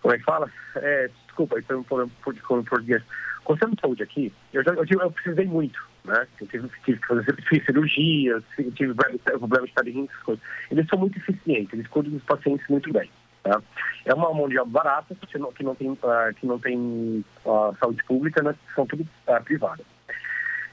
como 0.00 0.14
é 0.14 0.18
que 0.18 0.24
fala? 0.24 0.50
É, 0.76 1.10
desculpa, 1.26 1.58
então 1.58 1.82
por, 1.82 2.08
por, 2.22 2.34
por 2.34 2.64
português. 2.64 3.02
Conselho 3.44 3.74
de 3.74 3.80
saúde 3.80 4.02
aqui, 4.02 4.32
eu, 4.52 4.62
já, 4.62 4.72
eu, 4.72 4.84
eu 4.88 5.10
precisei 5.10 5.46
muito, 5.46 5.80
né? 6.04 6.26
Eu 6.40 6.46
tive, 6.46 6.68
tive 6.84 7.00
que 7.00 7.06
fazer 7.06 7.42
fiz 7.48 7.64
cirurgias, 7.64 8.42
tive 8.74 8.94
problemas 8.94 9.64
de 9.64 9.70
estar 9.70 9.82
de 9.82 10.08
coisas. 10.24 10.44
Eles 10.70 10.86
são 10.88 10.98
muito 10.98 11.18
eficientes, 11.18 11.72
eles 11.72 11.86
cuidam 11.88 12.12
dos 12.12 12.22
pacientes 12.24 12.66
muito 12.68 12.92
bem. 12.92 13.10
Tá? 13.42 13.60
É 14.04 14.14
uma 14.14 14.32
mão 14.32 14.48
de 14.48 14.58
obra 14.58 14.82
barata, 14.82 15.14
que 15.14 15.38
não, 15.38 15.52
que 15.52 15.62
não 15.62 15.74
tem, 15.74 15.90
uh, 15.90 15.98
que 16.36 16.46
não 16.46 16.58
tem 16.58 17.24
uh, 17.44 17.76
saúde 17.80 18.02
pública, 18.04 18.42
né? 18.42 18.54
são 18.74 18.86
tudo 18.86 19.02
uh, 19.02 19.44
privadas. 19.44 19.86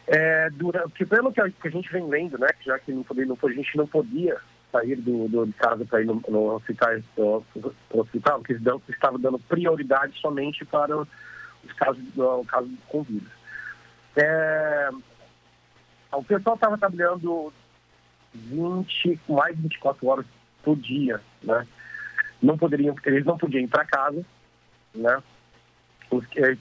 É, 0.08 0.50
durante, 0.52 1.06
pelo 1.06 1.32
que 1.32 1.42
a, 1.42 1.50
que 1.50 1.68
a, 1.68 1.72
gente 1.72 1.92
vem 1.92 2.08
lendo, 2.08 2.38
né, 2.38 2.50
já 2.66 2.78
que 2.78 2.92
não 2.92 3.06
não, 3.26 3.38
a 3.42 3.54
gente 3.54 3.78
não 3.78 3.88
podia 3.88 4.38
sair 4.74 4.96
do, 4.96 5.28
do 5.30 5.46
de 5.46 5.54
casa 5.54 5.86
para 5.86 6.02
ir 6.02 6.06
no, 6.06 6.22
no 6.28 6.56
hospital, 6.56 6.90
no, 7.16 7.46
no 7.94 8.02
hospital, 8.02 8.42
que 8.42 8.54
estava 8.90 9.20
dando 9.20 9.38
prioridade 9.38 10.20
somente 10.20 10.66
para 10.66 10.98
os 10.98 11.08
casos, 11.78 12.04
o 12.18 12.44
caso 12.46 12.70
com 12.90 13.04
vírus. 13.04 13.30
É, 14.16 14.90
o 16.12 16.24
pessoal 16.24 16.56
estava 16.56 16.78
trabalhando 16.78 17.54
20, 18.34 19.20
mais 19.30 19.56
de 19.56 19.62
24 19.62 20.08
horas 20.08 20.26
por 20.64 20.76
dia, 20.76 21.22
né? 21.44 21.68
não 22.44 22.58
poderiam, 22.58 22.96
eles 23.06 23.26
não 23.26 23.38
podiam 23.38 23.64
ir 23.64 23.68
para 23.68 23.86
casa, 23.86 24.24
né? 24.94 25.24
Os, 26.12 26.26
é, 26.36 26.56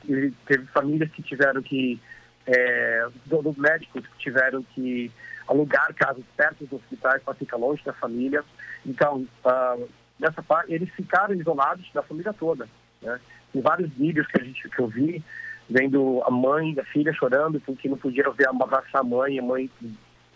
teve 0.47 0.67
famílias 0.67 1.11
que 1.11 1.23
tiveram 1.23 1.61
que, 1.61 2.01
é, 2.47 3.09
dos 3.27 3.57
médicos 3.57 4.07
que 4.07 4.19
tiveram 4.19 4.63
que 4.63 5.11
alugar 5.47 5.95
casas 5.95 6.25
perto 6.37 6.65
dos 6.65 6.81
hospitais 6.81 7.23
para 7.23 7.35
ficar 7.35 7.57
longe 7.57 7.83
da 7.85 7.93
família. 7.93 8.45
Então, 8.85 9.27
uh, 9.45 9.89
nessa 10.19 10.43
parte, 10.43 10.73
eles 10.73 10.91
ficaram 10.91 11.35
isolados 11.35 11.89
da 11.93 12.03
família 12.03 12.33
toda, 12.33 12.69
né? 13.01 13.21
Tem 13.53 13.61
vários 13.61 13.91
vídeos 13.91 14.27
que 14.29 14.41
a 14.41 14.45
gente 14.45 14.69
que 14.69 14.79
eu 14.79 14.89
vi 14.89 15.23
vendo 15.69 16.23
a 16.25 16.31
mãe 16.31 16.75
da 16.75 16.85
filha 16.85 17.13
chorando 17.13 17.61
porque 17.61 17.89
não 17.89 17.97
podia 17.97 18.29
ver 18.31 18.49
abraçar 18.49 19.01
a 19.01 19.05
mãe, 19.05 19.39
a 19.39 19.43
mãe 19.43 19.71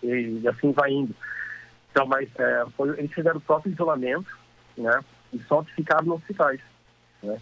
e, 0.02 0.40
e 0.42 0.48
assim 0.48 0.72
vai 0.72 0.90
indo. 0.90 1.14
Então, 1.90 2.06
mas 2.06 2.28
é, 2.38 2.66
foi, 2.76 2.90
eles 2.98 3.12
fizeram 3.12 3.38
o 3.38 3.40
próprio 3.40 3.72
isolamento, 3.72 4.36
né? 4.76 5.00
e 5.32 5.38
só 5.44 5.62
ficaram 5.64 6.04
nos 6.04 6.18
hospitais. 6.18 6.60
Né? 7.22 7.38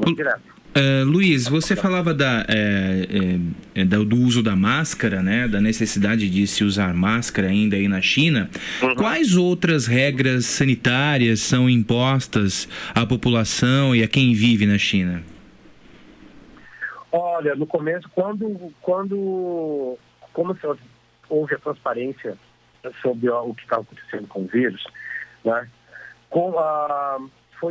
Direto. 0.00 0.54
Uh, 0.76 1.04
Luiz, 1.04 1.46
você 1.46 1.76
falava 1.76 2.12
da, 2.12 2.44
é, 2.48 3.38
é, 3.76 3.84
do 3.84 4.16
uso 4.16 4.42
da 4.42 4.56
máscara, 4.56 5.22
né? 5.22 5.46
Da 5.46 5.60
necessidade 5.60 6.28
de 6.28 6.46
se 6.48 6.64
usar 6.64 6.92
máscara 6.92 7.46
ainda 7.46 7.76
aí 7.76 7.86
na 7.86 8.00
China. 8.00 8.50
Uhum. 8.82 8.96
Quais 8.96 9.36
outras 9.36 9.86
regras 9.86 10.46
sanitárias 10.46 11.38
são 11.38 11.70
impostas 11.70 12.68
à 12.92 13.06
população 13.06 13.94
e 13.94 14.02
a 14.02 14.08
quem 14.08 14.34
vive 14.34 14.66
na 14.66 14.76
China? 14.76 15.22
Olha, 17.12 17.54
no 17.54 17.66
começo, 17.66 18.10
quando, 18.12 18.72
quando 18.82 19.96
como 20.32 20.56
houve 21.28 21.54
a 21.54 21.58
transparência 21.58 22.36
sobre 23.00 23.30
o 23.30 23.54
que 23.54 23.62
estava 23.62 23.82
acontecendo 23.82 24.26
com 24.26 24.42
o 24.42 24.46
vírus, 24.46 24.82
né? 25.44 25.68
com, 26.28 26.58
a 26.58 27.18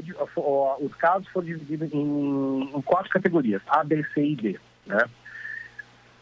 foi, 0.02 0.86
os 0.86 0.94
casos 0.96 1.28
foram 1.30 1.48
divididos 1.48 1.94
em, 1.94 2.70
em, 2.76 2.82
quatro 2.82 3.10
categorias, 3.10 3.62
A, 3.68 3.84
B, 3.84 4.04
C 4.14 4.24
e 4.24 4.36
D. 4.36 4.60
Né? 4.86 5.04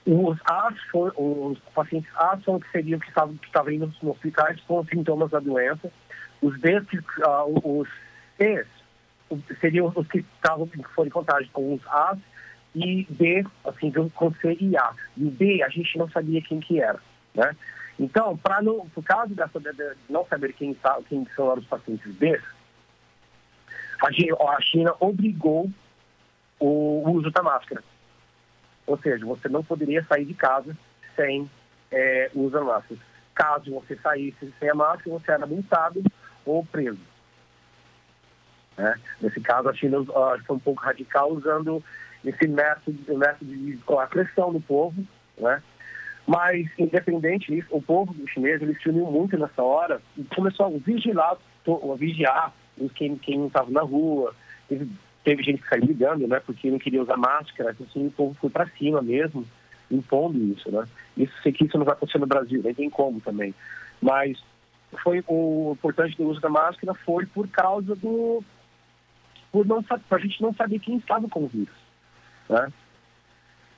Os 0.06 0.38
A, 0.46 0.72
for, 0.92 1.14
os 1.16 1.60
pacientes 1.74 2.10
A 2.16 2.38
são 2.44 2.60
que 2.60 2.70
seriam 2.72 3.00
que 3.00 3.08
estavam, 3.08 3.36
que 3.36 3.46
estavam 3.46 3.72
indo 3.72 3.88
nos 3.88 4.04
hospitais 4.04 4.60
com 4.62 4.84
sintomas 4.86 5.30
da 5.30 5.40
doença. 5.40 5.92
Os 6.42 6.58
B, 6.58 6.82
que, 6.82 6.98
uh, 6.98 7.80
os 7.80 7.88
C 8.38 8.66
seriam 9.60 9.92
os 9.96 10.08
que 10.08 10.20
estavam 10.20 10.68
que 10.68 10.84
foram 10.96 11.08
em 11.08 11.48
com 11.52 11.74
os 11.76 11.88
A 11.88 12.18
e 12.76 13.06
B, 13.10 13.46
assim, 13.66 13.92
com 13.92 14.34
C 14.34 14.58
e 14.60 14.76
A. 14.78 14.94
E 15.18 15.26
B, 15.26 15.64
a 15.64 15.70
gente 15.70 15.98
não 15.98 16.10
sabia 16.10 16.42
quem 16.42 16.60
que 16.60 16.82
era, 16.82 17.00
né? 17.36 17.56
Então, 18.00 18.36
para 18.38 18.62
por 18.96 19.04
causa 19.04 19.34
dessa, 19.36 19.60
de, 19.60 19.72
de 19.72 19.96
não 20.10 20.26
saber 20.26 20.54
quem, 20.54 20.74
tá, 20.74 20.98
quem 21.08 21.28
são 21.36 21.54
os 21.54 21.66
pacientes 21.66 22.12
B, 22.16 22.40
a, 24.02 24.62
China 24.62 24.94
obrigou 25.00 25.70
o 26.60 27.10
uso 27.10 27.30
da 27.32 27.42
máscara. 27.42 27.84
Ou 28.88 28.98
seja, 28.98 29.26
você 29.26 29.48
não 29.48 29.64
poderia 29.64 30.04
sair 30.04 30.26
de 30.26 30.34
casa 30.34 30.76
sem 31.16 31.50
é, 31.92 32.32
usar 32.34 32.62
máscara. 32.62 33.00
Caso 33.34 33.72
você 33.72 33.96
saísse 33.98 34.54
sem 34.60 34.70
a 34.70 34.76
máscara, 34.76 35.18
você 35.18 35.32
era 35.32 35.46
multado 35.46 36.04
ou 36.46 36.66
preso. 36.66 37.00
Né? 38.78 38.96
Nesse 39.22 39.40
caso, 39.40 39.70
a 39.70 39.74
China 39.74 40.00
uh, 40.00 40.44
foi 40.46 40.56
um 40.56 40.60
pouco 40.60 40.82
radical 40.82 41.32
usando 41.32 41.84
esse 42.26 42.48
método, 42.48 43.18
método 43.18 43.56
de 43.56 43.78
colocar 43.78 44.08
pressão 44.08 44.52
no 44.52 44.62
povo, 44.62 45.04
né? 45.38 45.62
Mas, 46.28 46.68
independente 46.78 47.52
disso, 47.52 47.68
o 47.72 47.82
povo 47.82 48.16
chinês 48.28 48.62
ele 48.62 48.76
se 48.76 48.90
uniu 48.90 49.06
muito 49.08 49.38
nessa 49.38 49.64
hora 49.64 50.00
e 50.16 50.24
começou 50.24 50.68
a 50.68 50.70
vigiar, 50.70 51.36
a 51.36 51.96
vigiar 51.98 52.54
quem, 52.90 53.16
quem 53.18 53.48
estava 53.48 53.70
na 53.70 53.82
rua. 53.82 54.34
Teve, 54.68 54.90
teve 55.24 55.44
gente 55.44 55.62
que 55.62 55.70
saiu 55.70 55.86
ligando, 55.86 56.28
né, 56.28 56.40
porque 56.40 56.72
não 56.72 56.80
queria 56.80 57.02
usar 57.02 57.18
máscara. 57.18 57.72
Assim, 57.72 58.08
o 58.08 58.12
povo 58.12 58.36
foi 58.40 58.50
para 58.50 58.68
cima 58.78 59.02
mesmo, 59.02 59.46
impondo 59.90 60.38
isso, 60.44 60.72
né. 60.72 60.86
Isso, 61.18 61.34
sei 61.44 61.52
que 61.52 61.66
isso 61.66 61.78
não 61.78 61.86
vai 61.86 61.94
acontecer 61.94 62.20
no 62.20 62.28
Brasil, 62.28 62.62
nem 62.64 62.74
tem 62.74 62.90
como 62.90 63.20
também. 63.22 63.54
Mas 64.02 64.42
foi 65.04 65.24
o 65.28 65.74
importante 65.74 66.18
do 66.18 66.28
uso 66.28 66.42
da 66.42 66.50
máscara 66.50 66.94
foi 66.94 67.26
por 67.26 67.48
causa 67.48 67.96
do 67.96 68.44
por 69.52 69.66
não 69.66 69.84
a 70.10 70.18
gente 70.18 70.42
não 70.42 70.54
saber 70.54 70.80
quem 70.80 70.98
estava 70.98 71.28
com 71.28 71.44
o 71.44 71.48
vírus, 71.48 71.76
né? 72.50 72.72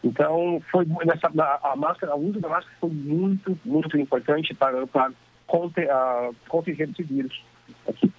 Então, 0.03 0.61
foi 0.69 0.85
nessa, 1.05 1.31
a, 1.63 1.75
máscara, 1.77 2.15
o 2.15 2.29
uso 2.29 2.39
da 2.39 2.49
máscara 2.49 2.75
foi 2.79 2.89
muito, 2.89 3.57
muito 3.63 3.97
importante 3.97 4.53
para, 4.53 4.85
para 4.85 5.11
conter, 5.47 5.89
uh, 5.89 6.35
conter 6.49 6.79
esse 6.79 7.03
vírus 7.03 7.41
aqui. 7.87 8.11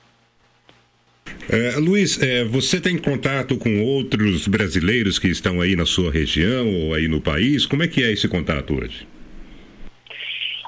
É, 1.49 1.79
Luiz, 1.79 2.21
é, 2.23 2.43
você 2.43 2.81
tem 2.81 2.97
contato 2.97 3.59
com 3.59 3.83
outros 3.83 4.49
brasileiros 4.49 5.19
que 5.19 5.29
estão 5.29 5.61
aí 5.61 5.77
na 5.77 5.85
sua 5.85 6.11
região 6.11 6.67
ou 6.75 6.95
aí 6.95 7.07
no 7.07 7.21
país? 7.21 7.67
Como 7.67 7.83
é 7.83 7.89
que 7.89 8.03
é 8.03 8.11
esse 8.11 8.27
contato 8.29 8.75
hoje? 8.75 9.07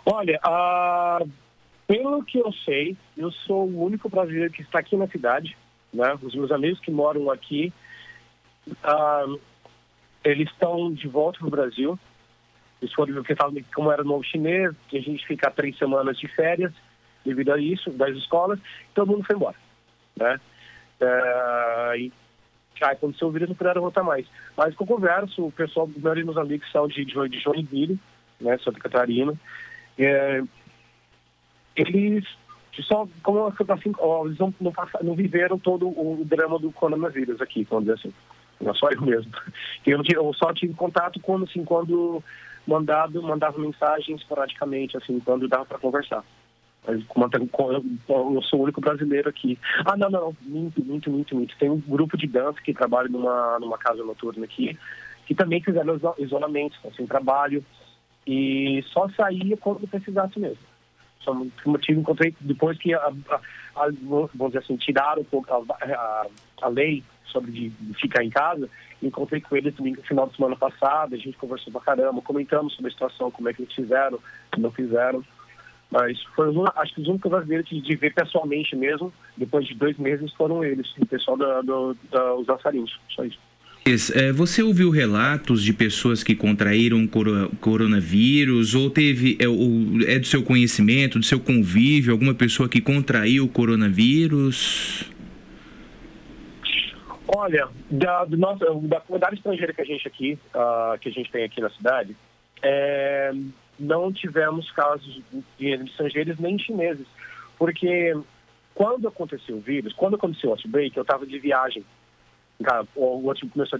Uh, 0.06 1.28
pelo 1.86 2.22
que 2.24 2.38
eu 2.38 2.52
sei, 2.64 2.96
eu 3.16 3.30
sou 3.32 3.66
o 3.66 3.84
único 3.84 4.08
brasileiro 4.08 4.52
que 4.52 4.62
está 4.62 4.80
aqui 4.80 4.96
na 4.96 5.08
cidade. 5.08 5.56
Né? 5.92 6.16
Os 6.22 6.34
meus 6.34 6.50
amigos 6.50 6.78
que 6.80 6.90
moram 6.90 7.30
aqui, 7.30 7.72
uh, 8.68 9.40
eles 10.22 10.50
estão 10.50 10.92
de 10.92 11.08
volta 11.08 11.38
no 11.42 11.50
Brasil. 11.50 11.98
Eles 12.82 12.94
foram 12.94 13.14
porque 13.14 13.34
falam 13.34 13.56
como 13.74 13.90
era 13.90 14.04
novo 14.04 14.22
chinês, 14.22 14.74
que 14.88 14.98
a 14.98 15.00
gente 15.00 15.26
fica 15.26 15.50
três 15.50 15.76
semanas 15.78 16.18
de 16.18 16.28
férias 16.28 16.72
devido 17.24 17.52
a 17.52 17.58
isso, 17.58 17.90
das 17.90 18.14
escolas, 18.16 18.60
todo 18.94 19.10
mundo 19.10 19.24
foi 19.26 19.34
embora. 19.34 19.56
Né? 20.16 20.38
É, 21.00 21.92
e 21.98 22.12
aí 22.82 22.92
aconteceu 22.92 23.28
o 23.28 23.30
vírus, 23.30 23.48
não 23.48 23.56
puderam 23.56 23.82
voltar 23.82 24.02
mais. 24.02 24.26
Mas 24.56 24.74
com 24.74 24.86
converso, 24.86 25.46
o 25.46 25.52
pessoal, 25.52 25.86
os 25.86 26.02
meus 26.02 26.36
amigos 26.36 26.70
são 26.70 26.86
de, 26.88 27.04
de, 27.04 27.28
de 27.28 27.40
Joinville, 27.40 27.98
né, 28.40 28.58
Santa 28.58 28.78
Catarina, 28.80 29.34
é, 29.98 30.42
eles 31.74 32.24
só, 32.82 33.08
como 33.22 33.46
assim, 33.46 33.92
eles 34.24 34.38
não, 34.38 34.54
não, 34.60 34.72
não 35.02 35.14
viveram 35.14 35.58
todo 35.58 35.88
o 35.88 36.22
drama 36.24 36.58
do 36.58 36.70
coronavírus 36.72 37.40
aqui, 37.40 37.64
vamos 37.64 37.86
dizer 37.86 37.98
assim. 37.98 38.14
Não 38.60 38.74
só 38.74 38.88
eu 38.90 39.02
mesmo. 39.02 39.32
Eu, 39.86 40.02
eu 40.12 40.32
só 40.34 40.52
tive 40.52 40.74
contato 40.74 41.20
quando, 41.20 41.44
assim, 41.44 41.64
quando 41.64 42.22
mandado, 42.66 43.22
mandava 43.22 43.58
mensagens 43.58 44.20
esporadicamente, 44.20 44.96
assim, 44.96 45.20
quando 45.20 45.46
dava 45.46 45.64
para 45.64 45.78
conversar. 45.78 46.24
Eu 46.88 48.42
sou 48.42 48.60
o 48.60 48.62
único 48.62 48.80
brasileiro 48.80 49.28
aqui. 49.28 49.58
Ah, 49.84 49.96
não, 49.96 50.08
não. 50.08 50.36
Muito, 50.42 50.84
muito, 50.84 51.10
muito, 51.10 51.34
muito. 51.34 51.56
Tem 51.58 51.68
um 51.70 51.80
grupo 51.80 52.16
de 52.16 52.26
dança 52.26 52.60
que 52.62 52.72
trabalha 52.72 53.08
numa, 53.08 53.58
numa 53.58 53.76
casa 53.76 54.04
noturna 54.04 54.44
aqui, 54.44 54.78
que 55.26 55.34
também 55.34 55.62
fizeram 55.62 56.00
isolamento, 56.18 56.76
estão 56.76 56.92
sem 56.92 57.06
trabalho. 57.06 57.64
E 58.26 58.82
só 58.88 59.08
saía 59.10 59.56
quando 59.56 59.86
precisasse 59.86 60.38
mesmo. 60.38 60.58
Só 61.20 61.34
motivo 61.64 62.00
encontrei 62.00 62.34
depois 62.40 62.78
que, 62.78 62.94
a, 62.94 62.98
a, 62.98 63.40
a, 63.76 63.90
vamos 64.34 64.52
dizer 64.52 64.58
assim, 64.58 64.76
tiraram 64.76 65.22
um 65.22 65.24
pouco 65.24 65.52
a, 65.52 66.26
a, 66.62 66.68
lei 66.68 67.02
sobre 67.26 67.50
de, 67.50 67.72
ficar 68.00 68.24
em 68.24 68.30
casa. 68.30 68.68
Encontrei 69.02 69.40
com 69.40 69.56
eles 69.56 69.74
no 69.76 70.02
final 70.02 70.28
de 70.28 70.36
semana 70.36 70.56
passada, 70.56 71.16
a 71.16 71.18
gente 71.18 71.36
conversou 71.36 71.72
pra 71.72 71.82
caramba, 71.82 72.22
comentamos 72.22 72.74
sobre 72.74 72.90
a 72.90 72.92
situação, 72.92 73.30
como 73.30 73.48
é 73.48 73.52
que 73.52 73.62
eles 73.62 73.74
fizeram, 73.74 74.18
não 74.56 74.70
fizeram. 74.70 75.22
Mas 75.90 76.20
foi, 76.34 76.48
acho 76.76 76.94
que 76.94 77.00
os 77.00 77.08
únicos 77.08 77.30
brasileiros 77.30 77.68
que 77.68 77.80
de 77.80 77.96
ver 77.96 78.12
pessoalmente 78.12 78.74
mesmo, 78.74 79.12
depois 79.36 79.66
de 79.66 79.74
dois 79.74 79.96
meses, 79.98 80.32
foram 80.34 80.64
eles, 80.64 80.86
o 80.98 81.06
pessoal 81.06 81.36
da, 81.36 81.62
do, 81.62 81.96
da, 82.10 82.34
os 82.34 82.46
dançarinos, 82.46 82.98
só 83.08 83.24
isso. 83.24 83.38
É, 84.16 84.32
você 84.32 84.64
ouviu 84.64 84.90
relatos 84.90 85.62
de 85.62 85.72
pessoas 85.72 86.24
que 86.24 86.34
contraíram 86.34 87.08
coronavírus 87.60 88.74
ou 88.74 88.90
teve 88.90 89.38
é, 89.40 89.46
ou 89.46 90.02
é 90.08 90.18
do 90.18 90.26
seu 90.26 90.42
conhecimento, 90.42 91.20
do 91.20 91.24
seu 91.24 91.38
convívio, 91.38 92.12
alguma 92.12 92.34
pessoa 92.34 92.68
que 92.68 92.80
contraiu 92.80 93.44
o 93.44 93.48
coronavírus? 93.48 95.08
Olha, 97.28 97.68
da, 97.88 98.24
do 98.24 98.36
nosso, 98.36 98.64
da 98.88 99.00
comunidade 99.00 99.36
estrangeira 99.36 99.72
que 99.72 99.82
a 99.82 99.84
gente 99.84 100.08
aqui, 100.08 100.38
uh, 100.52 100.98
que 100.98 101.08
a 101.08 101.12
gente 101.12 101.30
tem 101.30 101.44
aqui 101.44 101.60
na 101.60 101.70
cidade, 101.70 102.16
é, 102.60 103.32
não 103.78 104.12
tivemos 104.12 104.70
casos 104.70 105.20
de 105.58 105.66
estrangeiros 105.66 106.38
nem 106.38 106.58
chineses, 106.58 107.06
porque 107.58 108.14
quando 108.74 109.08
aconteceu 109.08 109.56
o 109.56 109.60
vírus, 109.60 109.92
quando 109.94 110.16
aconteceu 110.16 110.50
o 110.50 110.52
outbreak, 110.52 110.96
eu 110.96 111.02
estava 111.02 111.26
de 111.26 111.38
viagem. 111.38 111.84
Tá, 112.62 112.84
o 112.94 113.28
outbreak 113.28 113.48
começou, 113.50 113.78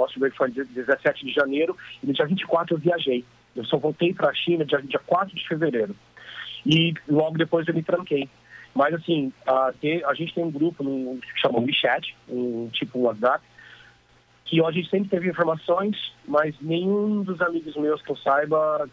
outbreak 0.00 0.36
foi 0.36 0.50
dia 0.50 0.64
17 0.64 1.26
de 1.26 1.32
janeiro 1.32 1.76
e 2.02 2.06
no 2.06 2.12
dia 2.12 2.26
24 2.26 2.74
eu 2.74 2.78
viajei. 2.78 3.24
Eu 3.54 3.64
só 3.64 3.78
voltei 3.78 4.12
para 4.12 4.28
a 4.30 4.34
China 4.34 4.64
dia, 4.64 4.80
dia 4.82 5.00
4 5.06 5.34
de 5.34 5.48
fevereiro. 5.48 5.96
E 6.64 6.92
logo 7.08 7.38
depois 7.38 7.66
eu 7.66 7.74
me 7.74 7.82
tranquei. 7.82 8.28
Mas 8.74 8.92
assim, 8.94 9.32
a, 9.46 9.72
a 10.06 10.14
gente 10.14 10.34
tem 10.34 10.44
um 10.44 10.50
grupo 10.50 10.84
no, 10.84 11.18
que 11.18 11.40
chama 11.40 11.60
WeChat, 11.60 12.14
um 12.28 12.68
tipo 12.70 12.98
WhatsApp, 13.00 13.42
que 14.44 14.62
a 14.62 14.70
gente 14.70 14.90
sempre 14.90 15.08
teve 15.08 15.30
informações, 15.30 15.96
mas 16.28 16.54
nenhum 16.60 17.22
dos 17.22 17.40
amigos 17.40 17.74
meus 17.76 18.02
que 18.02 18.10
eu 18.10 18.16
saiba 18.16 18.86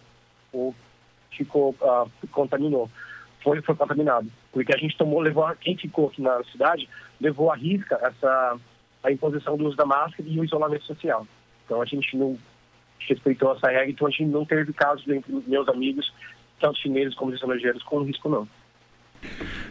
ou 0.53 0.73
ficou 1.31 1.75
uh, 1.81 2.09
contaminou, 2.31 2.89
foi 3.43 3.61
foi 3.61 3.75
contaminado, 3.75 4.31
porque 4.51 4.73
a 4.73 4.77
gente 4.77 4.97
tomou 4.97 5.19
levou 5.19 5.45
quem 5.59 5.75
ficou 5.75 6.07
aqui 6.07 6.21
na 6.21 6.43
cidade 6.45 6.87
levou 7.19 7.51
a 7.51 7.55
risca 7.55 7.99
essa 8.01 8.57
a 9.03 9.11
imposição 9.11 9.57
do 9.57 9.67
uso 9.67 9.75
da 9.75 9.85
máscara 9.85 10.23
e 10.27 10.39
o 10.39 10.45
isolamento 10.45 10.85
social. 10.85 11.27
Então 11.65 11.81
a 11.81 11.85
gente 11.85 12.15
não 12.15 12.37
respeitou 12.99 13.53
essa 13.53 13.67
regra, 13.67 13.89
então 13.89 14.07
a 14.07 14.09
gente 14.09 14.25
não 14.25 14.45
teve 14.45 14.71
casos 14.71 15.05
entre 15.09 15.33
meus 15.45 15.67
amigos, 15.67 16.13
tanto 16.59 16.79
chineses 16.79 17.13
como 17.15 17.33
estrangeiros, 17.33 17.83
com 17.83 18.03
risco 18.03 18.29
não. 18.29 18.47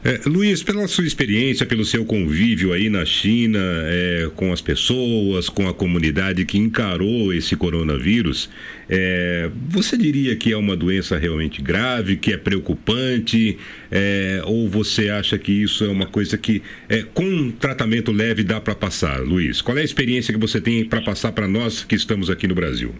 É, 0.05 0.21
Luiz, 0.27 0.65
pela 0.65 0.89
sua 0.89 1.07
experiência, 1.07 1.65
pelo 1.65 1.85
seu 1.85 2.05
convívio 2.05 2.73
aí 2.73 2.91
na 2.91 3.05
China, 3.05 3.61
é, 3.85 4.29
com 4.35 4.53
as 4.53 4.61
pessoas, 4.61 5.49
com 5.49 5.69
a 5.69 5.73
comunidade 5.73 6.45
que 6.45 6.59
encarou 6.59 7.33
esse 7.33 7.55
coronavírus, 7.55 8.51
é, 8.91 9.49
você 9.69 9.97
diria 9.97 10.35
que 10.35 10.53
é 10.53 10.57
uma 10.57 10.77
doença 10.77 11.17
realmente 11.17 11.63
grave, 11.63 12.17
que 12.17 12.33
é 12.33 12.37
preocupante, 12.37 13.57
é, 13.93 14.43
ou 14.45 14.69
você 14.69 15.09
acha 15.09 15.39
que 15.39 15.53
isso 15.53 15.85
é 15.85 15.89
uma 15.89 16.07
coisa 16.07 16.37
que, 16.37 16.65
é, 16.89 17.05
com 17.05 17.23
um 17.23 17.53
tratamento 17.53 18.11
leve, 18.11 18.43
dá 18.43 18.61
para 18.61 18.75
passar? 18.75 19.21
Luiz, 19.21 19.63
qual 19.63 19.79
é 19.79 19.83
a 19.83 19.85
experiência 19.85 20.35
que 20.35 20.41
você 20.41 20.61
tem 20.61 20.85
para 20.85 21.01
passar 21.01 21.31
para 21.31 21.47
nós 21.47 21.85
que 21.85 21.95
estamos 21.95 22.29
aqui 22.29 22.49
no 22.49 22.57
Brasil? 22.57 22.93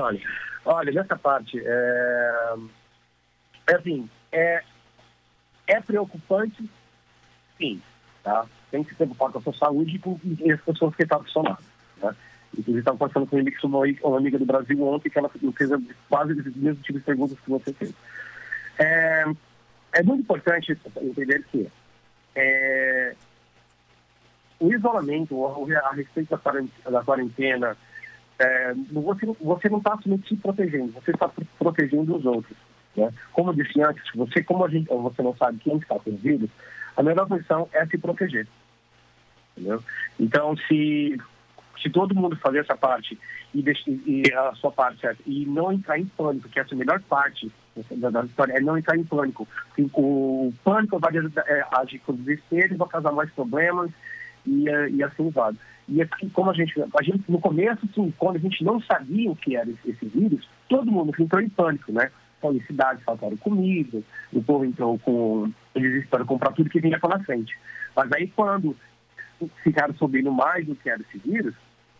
Olha, 0.00 0.20
olha 0.64 0.92
nessa 0.92 1.14
parte, 1.14 1.60
é, 1.62 2.54
é 3.68 3.74
assim, 3.74 4.08
é, 4.32 4.62
é 5.72 5.80
preocupante, 5.80 6.68
sim. 7.58 7.80
Tá? 8.22 8.46
Tem 8.70 8.84
que 8.84 8.90
se 8.90 8.96
preocupar 8.96 9.30
com 9.32 9.38
a 9.38 9.42
sua 9.42 9.54
saúde 9.54 9.96
e 9.96 9.98
com 9.98 10.18
as 10.52 10.60
pessoas 10.60 10.94
que 10.94 11.02
estão 11.02 11.18
acostumadas. 11.18 11.64
Né? 12.00 12.14
Inclusive, 12.52 12.78
estava 12.78 12.98
conversando 12.98 13.26
com 13.26 14.08
uma 14.08 14.18
amiga 14.18 14.38
do 14.38 14.46
Brasil 14.46 14.82
ontem 14.86 15.08
que 15.08 15.18
ela 15.18 15.28
fez 15.28 15.70
quase 16.08 16.32
os 16.32 16.56
mesmos 16.56 16.84
tipos 16.84 17.00
de 17.00 17.06
perguntas 17.06 17.38
que 17.40 17.50
você 17.50 17.72
fez. 17.72 17.94
É, 18.78 19.24
é 19.94 20.02
muito 20.02 20.20
importante 20.20 20.78
entender 21.00 21.44
que 21.50 21.68
é, 22.34 23.14
o 24.60 24.72
isolamento, 24.72 25.44
a 25.76 25.92
respeito 25.92 26.38
da 26.90 27.02
quarentena, 27.02 27.76
é, 28.38 28.74
você, 28.92 29.26
você 29.40 29.68
não 29.68 29.78
está 29.78 29.98
se 30.28 30.36
protegendo, 30.36 30.92
você 30.92 31.10
está 31.10 31.30
protegendo 31.58 32.16
os 32.16 32.24
outros. 32.24 32.56
Né? 32.96 33.10
Como 33.32 33.50
eu 33.50 33.54
disse 33.54 33.80
antes, 33.80 34.02
você, 34.14 34.42
como 34.42 34.64
a 34.64 34.68
gente, 34.68 34.86
você 34.88 35.22
não 35.22 35.34
sabe 35.36 35.58
quem 35.58 35.76
está 35.76 35.98
com 35.98 36.10
o 36.10 36.16
vírus, 36.16 36.50
a 36.96 37.02
melhor 37.02 37.26
posição 37.26 37.68
é 37.72 37.84
se 37.86 37.98
proteger. 37.98 38.46
Entendeu? 39.56 39.82
Então, 40.18 40.56
se, 40.68 41.18
se 41.82 41.90
todo 41.90 42.14
mundo 42.14 42.36
fazer 42.36 42.58
essa 42.58 42.76
parte 42.76 43.18
e, 43.54 43.64
e 44.06 44.32
a 44.32 44.54
sua 44.54 44.70
parte 44.70 45.00
certo, 45.00 45.22
e 45.26 45.44
não 45.46 45.72
entrar 45.72 45.98
em 45.98 46.06
pânico, 46.06 46.48
que 46.48 46.58
essa 46.58 46.72
é 46.72 46.74
a 46.74 46.78
melhor 46.78 47.00
parte 47.02 47.50
da, 47.96 48.10
da 48.10 48.24
história, 48.24 48.54
é 48.54 48.60
não 48.60 48.76
entrar 48.76 48.96
em 48.96 49.04
pânico. 49.04 49.48
O, 49.94 50.52
pânico 50.64 50.98
vai 50.98 51.12
é, 51.16 51.64
agir 51.72 51.98
com 52.00 52.14
desespero, 52.14 52.76
vai 52.76 52.88
causar 52.88 53.12
mais 53.12 53.30
problemas 53.30 53.90
e, 54.46 54.64
e 54.64 55.02
assim 55.02 55.30
vai. 55.30 55.54
E 55.88 56.00
aqui, 56.00 56.30
como 56.30 56.50
a 56.50 56.54
gente, 56.54 56.72
a 56.80 57.02
gente, 57.02 57.30
no 57.30 57.40
começo, 57.40 57.80
assim, 57.90 58.12
quando 58.16 58.36
a 58.36 58.40
gente 58.40 58.62
não 58.64 58.80
sabia 58.80 59.30
o 59.30 59.36
que 59.36 59.56
era 59.56 59.68
esse, 59.68 59.90
esse 59.90 60.06
vírus, 60.06 60.48
todo 60.68 60.90
mundo 60.90 61.12
entrou 61.18 61.42
em 61.42 61.48
pânico, 61.48 61.92
né? 61.92 62.10
Cidades 62.66 63.02
faltaram 63.04 63.36
comida, 63.36 64.02
o 64.32 64.42
povo 64.42 64.64
entrou 64.64 64.98
com 64.98 65.52
desespero 65.74 66.26
comprar 66.26 66.52
tudo 66.52 66.70
que 66.70 66.80
vinha 66.80 66.98
pela 66.98 67.18
frente. 67.20 67.58
Mas 67.94 68.10
aí 68.12 68.28
quando 68.28 68.76
ficaram 69.62 69.94
sabendo 69.94 70.30
mais 70.32 70.66
do 70.66 70.74
que 70.74 70.88
era 70.88 71.00
esse 71.02 71.18
vírus, 71.18 71.54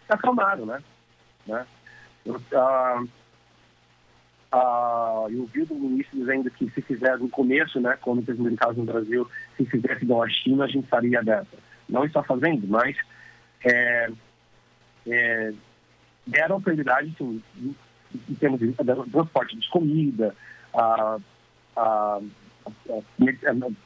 se 0.06 0.12
acalmaram, 0.12 0.66
né? 0.66 0.82
né? 1.46 1.66
Eu, 2.24 2.40
ah, 2.54 3.04
ah, 4.52 5.26
eu 5.30 5.46
vi 5.46 5.64
do 5.64 5.74
ministro 5.74 6.18
dizendo 6.18 6.50
que 6.50 6.70
se 6.70 6.82
fizesse 6.82 7.22
no 7.22 7.28
começo, 7.28 7.80
né, 7.80 7.96
quando 8.00 8.22
teve 8.22 8.54
caso 8.56 8.78
no 8.78 8.84
Brasil, 8.84 9.28
se 9.56 9.64
fizesse 9.64 10.04
igual 10.04 10.22
a 10.22 10.28
China, 10.28 10.64
a 10.64 10.68
gente 10.68 10.86
faria 10.88 11.22
dessa. 11.22 11.56
Não 11.88 12.04
está 12.04 12.22
fazendo, 12.22 12.66
mas 12.68 12.96
é, 13.64 14.10
é, 15.06 15.52
deram 16.26 16.60
prioridade, 16.60 17.14
em 18.28 18.34
termos 18.34 18.60
de 18.60 18.72
transporte 18.72 19.56
de 19.56 19.68
comida, 19.70 20.34
a, 20.74 21.18
a, 21.76 22.20
a, 22.66 23.00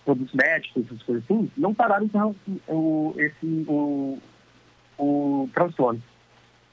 produtos 0.04 0.34
médicos, 0.34 0.84
essas 0.86 1.02
coisas 1.02 1.24
assim, 1.24 1.50
não 1.56 1.74
pararam 1.74 2.08
o, 2.68 3.14
esse, 3.16 3.64
o, 3.68 4.18
o 4.98 5.50
transtorno, 5.54 6.02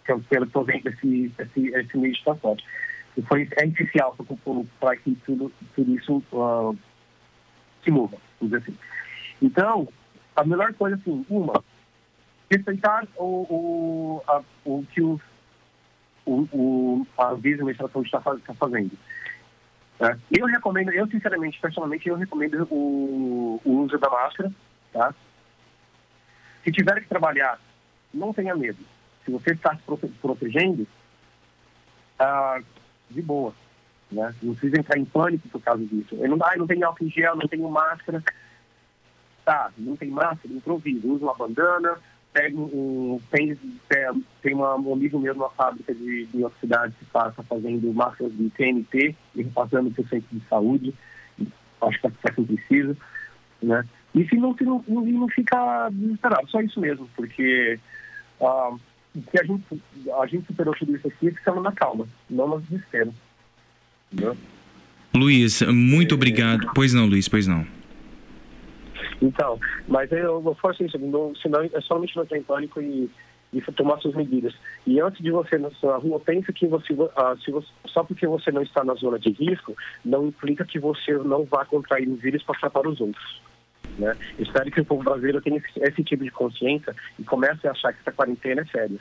que 0.05 0.11
é 0.11 0.17
pelo 0.17 0.47
que 0.47 0.55
eu 0.55 0.63
vendo 0.63 0.89
esse, 0.89 1.31
esse, 1.37 1.67
esse 1.67 1.97
meio 1.97 2.13
de 2.13 2.23
transporte. 2.23 2.65
E 3.17 3.21
foi, 3.21 3.47
é 3.57 3.67
essencial 3.67 4.15
para 4.79 4.97
que 4.97 5.15
tudo, 5.25 5.51
tudo 5.75 5.95
isso 5.95 6.23
uh, 6.31 6.77
se 7.83 7.91
mova, 7.91 8.17
vamos 8.39 8.53
dizer 8.53 8.57
assim. 8.57 8.77
Então, 9.41 9.87
a 10.35 10.43
melhor 10.43 10.73
coisa, 10.73 10.95
assim, 10.95 11.25
uma, 11.29 11.63
respeitar 12.49 13.07
o, 13.17 13.23
o, 13.25 14.23
a, 14.27 14.41
o 14.65 14.83
que 14.91 15.01
os 15.01 15.21
o, 16.25 16.47
o, 16.51 17.07
a 17.17 17.33
Visa 17.33 17.61
Administração 17.61 18.01
está, 18.01 18.17
está 18.35 18.53
fazendo. 18.53 18.91
Tá? 19.97 20.17
Eu 20.31 20.45
recomendo, 20.45 20.91
eu 20.91 21.07
sinceramente, 21.07 21.59
personalmente, 21.59 22.07
eu 22.07 22.15
recomendo 22.15 22.67
o, 22.69 23.61
o 23.63 23.71
uso 23.81 23.97
da 23.97 24.09
máscara. 24.09 24.51
Tá? 24.91 25.13
Se 26.63 26.71
tiver 26.71 27.01
que 27.01 27.07
trabalhar, 27.07 27.59
não 28.13 28.33
tenha 28.33 28.55
medo. 28.55 28.79
Se 29.25 29.31
você 29.31 29.51
está 29.51 29.75
se 29.75 29.81
protegendo, 30.21 30.87
ah, 32.19 32.59
de 33.09 33.21
boa. 33.21 33.53
Né? 34.11 34.33
Não 34.41 34.53
precisa 34.53 34.79
entrar 34.79 34.97
em 34.97 35.05
pânico 35.05 35.47
por 35.49 35.61
causa 35.61 35.85
disso. 35.85 36.15
Eu 36.15 36.29
não, 36.29 36.37
ah, 36.45 36.55
não 36.57 36.67
tenho 36.67 36.85
álcool 36.85 37.05
em 37.05 37.09
gel, 37.09 37.35
não 37.35 37.47
tenho 37.47 37.69
máscara. 37.69 38.23
Tá, 39.43 39.71
não 39.77 39.95
tem 39.95 40.09
máscara, 40.09 40.53
improvisa. 40.53 41.07
Usa 41.07 41.25
uma 41.25 41.35
bandana, 41.35 41.97
pega 42.33 42.57
um, 42.57 43.19
tem, 43.31 43.57
tem 44.41 44.53
uma, 44.53 44.75
um 44.75 44.93
amigo 44.93 45.19
meu 45.19 45.33
numa 45.35 45.51
fábrica 45.51 45.93
de, 45.93 46.27
cidade 46.59 46.93
que 46.97 47.05
está 47.05 47.31
fazendo 47.47 47.93
máscaras 47.93 48.35
de 48.35 48.49
TNT 48.49 49.15
e 49.35 49.43
repassando 49.43 49.91
para 49.91 50.01
o 50.01 50.07
centro 50.07 50.27
de 50.31 50.45
saúde. 50.47 50.93
Acho 51.81 51.99
que 51.99 52.07
é 52.07 52.31
quem 52.31 52.45
precisa. 52.45 52.97
Né? 53.61 53.85
E 54.15 54.27
se 54.27 54.35
não, 54.35 54.55
se 54.57 54.63
não, 54.63 54.83
não, 54.87 55.05
não 55.05 55.27
fica 55.29 55.89
desesperado, 55.91 56.49
só 56.49 56.59
isso 56.61 56.79
mesmo, 56.79 57.07
porque 57.15 57.79
ah, 58.41 58.75
que 59.31 59.39
a, 59.39 59.43
gente, 59.43 59.81
a 60.19 60.25
gente 60.25 60.47
superou 60.47 60.73
tudo 60.75 60.95
isso 60.95 61.07
aqui 61.07 61.31
ficando 61.31 61.61
na 61.61 61.71
calma, 61.71 62.07
não 62.29 62.47
no 62.47 62.61
desespero. 62.61 63.13
Entendeu? 64.11 64.35
Luiz, 65.15 65.61
muito 65.61 66.15
obrigado. 66.15 66.71
Pois 66.73 66.93
não, 66.93 67.05
Luiz, 67.05 67.27
pois 67.27 67.45
não. 67.47 67.65
Então, 69.21 69.59
mas 69.87 70.11
eu 70.11 70.41
vou 70.41 70.55
forçar 70.55 70.85
isso, 70.85 70.97
não, 70.97 71.35
senão 71.35 71.61
é 71.61 71.81
somente 71.81 72.15
não 72.15 72.25
ter 72.25 72.37
em 72.37 72.43
pânico 72.43 72.81
e, 72.81 73.09
e 73.51 73.61
tomar 73.73 73.99
suas 73.99 74.15
medidas. 74.15 74.53
E 74.85 74.99
antes 74.99 75.21
de 75.21 75.31
você 75.31 75.57
na 75.57 75.69
sua 75.71 75.97
rua, 75.97 76.19
pense 76.19 76.51
que 76.51 76.67
você, 76.67 76.93
ah, 77.15 77.35
se 77.43 77.51
você, 77.51 77.67
só 77.85 78.03
porque 78.03 78.27
você 78.27 78.51
não 78.51 78.61
está 78.61 78.83
na 78.83 78.95
zona 78.95 79.19
de 79.19 79.31
risco, 79.31 79.75
não 80.03 80.27
implica 80.27 80.65
que 80.65 80.79
você 80.79 81.13
não 81.13 81.45
vá 81.45 81.65
contrair 81.65 82.07
o 82.09 82.15
vírus 82.15 82.41
e 82.41 82.45
passar 82.45 82.69
para 82.69 82.89
os 82.89 82.99
outros. 82.99 83.41
Né? 83.97 84.15
Espero 84.39 84.71
que 84.71 84.81
o 84.81 84.85
povo 84.85 85.03
brasileiro 85.03 85.41
tenha 85.41 85.57
esse, 85.57 85.79
esse 85.79 86.03
tipo 86.03 86.23
de 86.23 86.31
consciência 86.31 86.95
e 87.19 87.23
comece 87.23 87.67
a 87.67 87.71
achar 87.71 87.93
que 87.93 87.99
essa 87.99 88.11
quarentena 88.11 88.61
é 88.61 88.65
séria. 88.65 88.99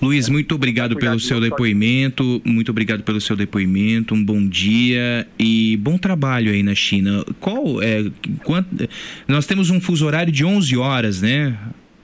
Luiz, 0.00 0.28
muito 0.28 0.54
obrigado 0.54 0.96
pelo 0.96 1.18
seu 1.18 1.40
depoimento, 1.40 2.40
muito 2.44 2.70
obrigado 2.70 3.02
pelo 3.02 3.20
seu 3.20 3.34
depoimento, 3.36 4.14
um 4.14 4.22
bom 4.22 4.46
dia 4.46 5.26
e 5.38 5.76
bom 5.78 5.96
trabalho 5.96 6.52
aí 6.52 6.62
na 6.62 6.74
China. 6.74 7.24
Qual 7.40 7.80
é, 7.82 8.04
quanto, 8.42 8.88
nós 9.26 9.46
temos 9.46 9.70
um 9.70 9.80
fuso 9.80 10.04
horário 10.06 10.32
de 10.32 10.44
11 10.44 10.76
horas, 10.76 11.22
né? 11.22 11.56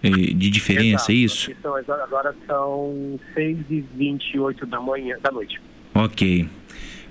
de 0.03 0.49
diferença, 0.49 1.13
é 1.13 1.15
isso? 1.15 1.53
São- 1.61 1.75
agora 1.77 2.35
são 2.47 3.21
6 3.35 3.59
e 3.69 3.85
28 3.99 4.65
da 4.65 4.81
manhã, 4.81 5.17
da 5.23 5.31
noite. 5.31 5.61
Ok. 5.93 6.47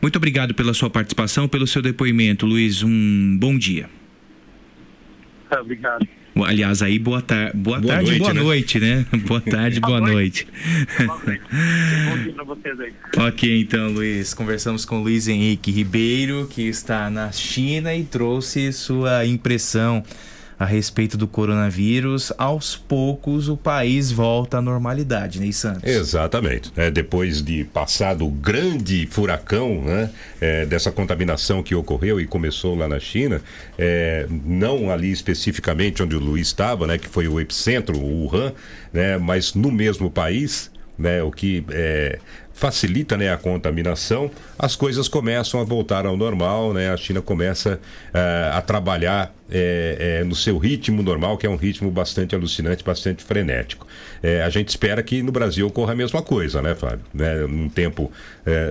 Muito 0.01 0.15
obrigado 0.15 0.55
pela 0.55 0.73
sua 0.73 0.89
participação, 0.89 1.47
pelo 1.47 1.67
seu 1.67 1.83
depoimento, 1.83 2.47
Luiz. 2.47 2.81
Um 2.81 3.37
bom 3.39 3.55
dia. 3.57 3.87
Obrigado. 5.61 6.07
Aliás, 6.45 6.81
aí 6.81 6.97
boa, 6.97 7.21
tar 7.21 7.51
boa, 7.53 7.79
Boa 7.79 7.93
tarde, 7.95 8.11
noite, 8.11 8.19
boa 8.19 8.33
né? 8.33 8.41
noite, 8.41 8.79
né? 8.79 9.05
Boa 9.27 9.41
tarde, 9.41 9.79
boa 9.79 9.99
noite. 9.99 10.47
Bom 10.97 12.17
dia 12.23 12.33
pra 12.33 12.43
vocês 12.43 12.79
aí. 12.79 12.93
ok, 13.27 13.61
então, 13.61 13.89
Luiz. 13.89 14.33
Conversamos 14.33 14.85
com 14.85 15.01
Luiz 15.01 15.27
Henrique 15.27 15.71
Ribeiro, 15.71 16.47
que 16.49 16.61
está 16.61 17.09
na 17.09 17.31
China 17.31 17.93
e 17.93 18.03
trouxe 18.03 18.71
sua 18.71 19.25
impressão 19.25 20.03
a 20.59 20.65
respeito 20.65 21.17
do 21.17 21.25
coronavírus. 21.25 22.33
Aos 22.37 22.75
poucos, 22.75 23.47
o 23.47 23.55
país 23.55 24.11
volta 24.11 24.57
à 24.57 24.61
normalidade, 24.61 25.39
né, 25.39 25.49
Santos? 25.53 25.89
Exatamente. 25.89 26.71
É, 26.75 26.91
depois 26.91 27.41
de 27.41 27.63
passado 27.63 28.25
o 28.25 28.29
grande 28.29 29.07
furacão 29.07 29.81
né, 29.81 30.09
é, 30.41 30.65
dessa 30.65 30.91
contaminação 30.91 31.63
que 31.63 31.73
ocorreu 31.73 32.19
e 32.19 32.27
começou 32.27 32.75
lá 32.75 32.87
na 32.87 32.99
China, 32.99 33.41
é, 33.77 34.27
não 34.29 34.91
ali 34.91 35.11
especificamente 35.11 36.03
onde 36.03 36.15
o 36.15 36.19
Luiz 36.19 36.47
estava, 36.47 36.85
né, 36.85 36.97
que 36.97 37.07
foi 37.07 37.27
o 37.27 37.39
epicentro, 37.39 37.97
o 37.97 38.25
Wuhan, 38.25 38.51
né, 38.91 39.17
mas 39.17 39.53
no 39.53 39.71
mesmo 39.71 40.11
país, 40.11 40.69
né, 40.97 41.23
o 41.23 41.31
que 41.31 41.63
é, 41.71 42.19
facilita 42.59 43.15
né, 43.15 43.31
a 43.31 43.37
contaminação, 43.37 44.29
as 44.57 44.75
coisas 44.75 45.07
começam 45.07 45.61
a 45.61 45.63
voltar 45.63 46.05
ao 46.05 46.17
normal, 46.17 46.73
né, 46.73 46.91
a 46.91 46.97
China 46.97 47.21
começa 47.21 47.79
eh, 48.13 48.51
a 48.53 48.61
trabalhar 48.61 49.33
eh, 49.49 50.19
eh, 50.19 50.23
no 50.25 50.35
seu 50.35 50.57
ritmo 50.57 51.01
normal, 51.01 51.37
que 51.37 51.47
é 51.47 51.49
um 51.49 51.55
ritmo 51.55 51.89
bastante 51.89 52.35
alucinante, 52.35 52.83
bastante 52.83 53.23
frenético. 53.23 53.87
A 54.45 54.49
gente 54.49 54.67
espera 54.67 55.01
que 55.01 55.23
no 55.23 55.31
Brasil 55.31 55.67
ocorra 55.67 55.93
a 55.93 55.95
mesma 55.95 56.21
coisa, 56.21 56.61
né, 56.61 56.75
Fábio? 56.75 57.05
Né, 57.13 57.47
num 57.47 57.69
tempo, 57.69 58.11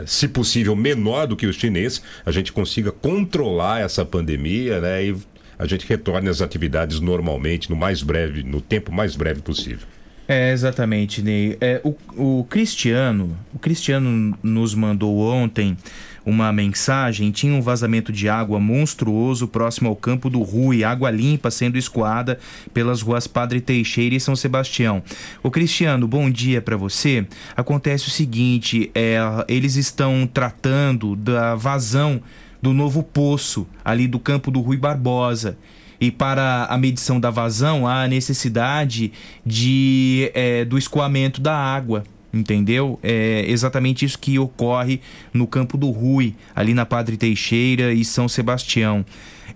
se 0.04 0.28
possível, 0.28 0.76
menor 0.76 1.26
do 1.26 1.34
que 1.34 1.46
o 1.46 1.52
chinês, 1.52 2.02
a 2.26 2.30
gente 2.30 2.52
consiga 2.52 2.92
controlar 2.92 3.80
essa 3.80 4.04
pandemia 4.04 4.82
né, 4.82 5.04
e 5.06 5.16
a 5.58 5.66
gente 5.66 5.88
retorne 5.88 6.28
às 6.28 6.42
atividades 6.42 7.00
normalmente, 7.00 7.70
no 7.70 7.76
mais 7.76 8.02
breve, 8.02 8.42
no 8.42 8.60
tempo 8.60 8.92
mais 8.92 9.16
breve 9.16 9.40
possível. 9.40 9.86
É, 10.30 10.52
exatamente, 10.52 11.22
Ney. 11.22 11.56
É, 11.58 11.80
o, 11.82 11.94
o 12.14 12.44
Cristiano, 12.44 13.34
o 13.54 13.58
Cristiano 13.58 14.36
nos 14.42 14.74
mandou 14.74 15.20
ontem 15.20 15.74
uma 16.22 16.52
mensagem, 16.52 17.30
tinha 17.30 17.54
um 17.54 17.62
vazamento 17.62 18.12
de 18.12 18.28
água 18.28 18.60
monstruoso 18.60 19.48
próximo 19.48 19.88
ao 19.88 19.96
campo 19.96 20.28
do 20.28 20.42
Rui, 20.42 20.84
água 20.84 21.10
limpa 21.10 21.50
sendo 21.50 21.78
escoada 21.78 22.38
pelas 22.74 23.00
ruas 23.00 23.26
Padre 23.26 23.62
Teixeira 23.62 24.14
e 24.14 24.20
São 24.20 24.36
Sebastião. 24.36 25.02
O 25.42 25.50
Cristiano, 25.50 26.06
bom 26.06 26.28
dia 26.28 26.60
para 26.60 26.76
você. 26.76 27.26
Acontece 27.56 28.08
o 28.08 28.10
seguinte, 28.10 28.90
é, 28.94 29.18
eles 29.48 29.76
estão 29.76 30.28
tratando 30.30 31.16
da 31.16 31.54
vazão 31.54 32.20
do 32.60 32.74
novo 32.74 33.02
poço 33.02 33.66
ali 33.82 34.06
do 34.06 34.18
campo 34.18 34.50
do 34.50 34.60
Rui 34.60 34.76
Barbosa. 34.76 35.56
E 36.00 36.10
para 36.10 36.66
a 36.66 36.78
medição 36.78 37.18
da 37.18 37.30
vazão, 37.30 37.86
há 37.86 38.02
a 38.02 38.08
necessidade 38.08 39.12
de, 39.44 40.30
é, 40.34 40.64
do 40.64 40.78
escoamento 40.78 41.40
da 41.40 41.56
água. 41.56 42.04
Entendeu? 42.32 42.98
É 43.02 43.44
exatamente 43.48 44.04
isso 44.04 44.18
que 44.18 44.38
ocorre 44.38 45.00
no 45.32 45.46
campo 45.46 45.78
do 45.78 45.90
Rui, 45.90 46.34
ali 46.54 46.74
na 46.74 46.84
Padre 46.84 47.16
Teixeira 47.16 47.92
e 47.92 48.04
São 48.04 48.28
Sebastião. 48.28 49.04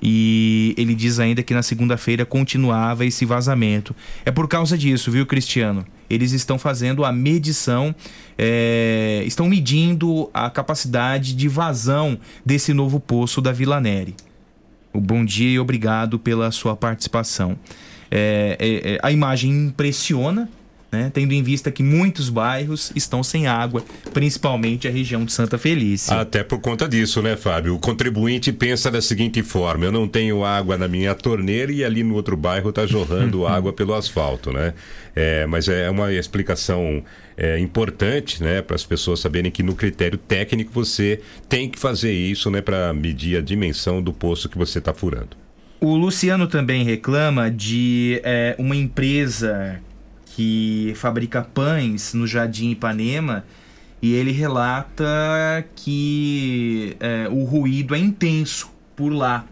E 0.03 0.75
ele 0.77 0.95
diz 0.95 1.21
ainda 1.21 1.43
que 1.45 1.55
na 1.55 1.63
segunda-feira 1.63 2.25
continuava 2.25 3.07
esse 3.07 3.25
vazamento. 3.25 3.95
É 4.25 4.33
por 4.33 4.49
causa 4.49 4.77
disso, 4.77 5.13
viu, 5.13 5.25
Cristiano? 5.25 5.87
Eles 6.11 6.33
estão 6.33 6.59
fazendo 6.59 7.05
a 7.05 7.13
medição, 7.13 7.95
é, 8.37 9.23
estão 9.25 9.49
medindo 9.49 10.29
a 10.35 10.51
capacidade 10.51 11.35
de 11.35 11.47
vazão 11.47 12.19
desse 12.45 12.75
novo 12.75 12.99
poço 12.99 13.41
da 13.41 13.53
Vila 13.53 13.81
Neri. 13.81 14.17
Bom 14.95 15.25
dia 15.25 15.51
e 15.51 15.59
obrigado 15.59 16.19
pela 16.19 16.51
sua 16.51 16.77
participação. 16.77 17.57
É, 18.11 18.57
é, 18.61 18.95
é, 18.95 18.99
a 19.03 19.11
imagem 19.11 19.51
impressiona, 19.51 20.49
né? 20.93 21.11
tendo 21.13 21.33
em 21.33 21.43
vista 21.43 21.71
que 21.71 21.83
muitos 21.83 22.29
bairros 22.29 22.93
estão 22.95 23.23
sem 23.23 23.47
água, 23.47 23.83
principalmente 24.13 24.87
a 24.87 24.91
região 24.91 25.25
de 25.25 25.33
Santa 25.33 25.57
Felícia. 25.57 26.21
Até 26.21 26.45
por 26.45 26.61
conta 26.61 26.87
disso, 26.87 27.23
né, 27.23 27.35
Fábio? 27.35 27.75
O 27.75 27.79
contribuinte 27.79 28.53
pensa 28.53 28.91
da 28.91 29.01
seguinte 29.01 29.43
forma: 29.43 29.87
eu 29.87 29.93
não 29.93 30.07
tenho 30.07 30.45
água 30.45 30.77
na 30.77 30.87
minha 30.87 31.15
torneira 31.15 31.73
e 31.73 31.83
ali 31.83 32.03
no 32.03 32.15
outro 32.15 32.37
bairro 32.37 32.69
está 32.69 32.87
jorrando 32.87 33.47
água 33.49 33.73
pelo 33.73 33.95
asfalto, 33.95 34.53
né? 34.53 34.75
É, 35.17 35.47
mas 35.47 35.69
é 35.69 35.89
uma 35.91 36.13
explicação 36.13 37.03
é, 37.37 37.59
importante, 37.59 38.43
né, 38.43 38.63
para 38.63 38.77
as 38.77 38.85
pessoas 38.85 39.21
saberem 39.21 39.51
que 39.51 39.63
no 39.63 39.75
critério 39.75 40.19
técnico 40.19 40.71
você 40.73 41.21
tem 41.49 41.69
que 41.69 41.79
fazer 41.79 42.13
isso, 42.13 42.51
né, 42.51 42.61
para 42.61 42.93
medir 42.93 43.37
a 43.37 43.41
dimensão 43.41 44.03
do 44.03 44.13
poço 44.13 44.49
que 44.49 44.57
você 44.57 44.79
está 44.79 44.93
furando. 44.93 45.37
O 45.81 45.97
Luciano 45.97 46.47
também 46.47 46.85
reclama 46.85 47.51
de 47.51 48.21
é, 48.23 48.55
uma 48.59 48.77
empresa 48.77 49.81
que 50.35 50.93
fabrica 50.97 51.43
pães 51.43 52.15
no 52.15 52.27
Jardim 52.27 52.71
Ipanema 52.71 53.45
e 54.01 54.15
ele 54.15 54.33
relata 54.33 55.65
que 55.77 56.97
é, 56.99 57.29
o 57.31 57.45
ruído 57.45 57.95
é 57.95 57.99
intenso 57.99 58.71
por 58.97 59.11
lá. 59.11 59.45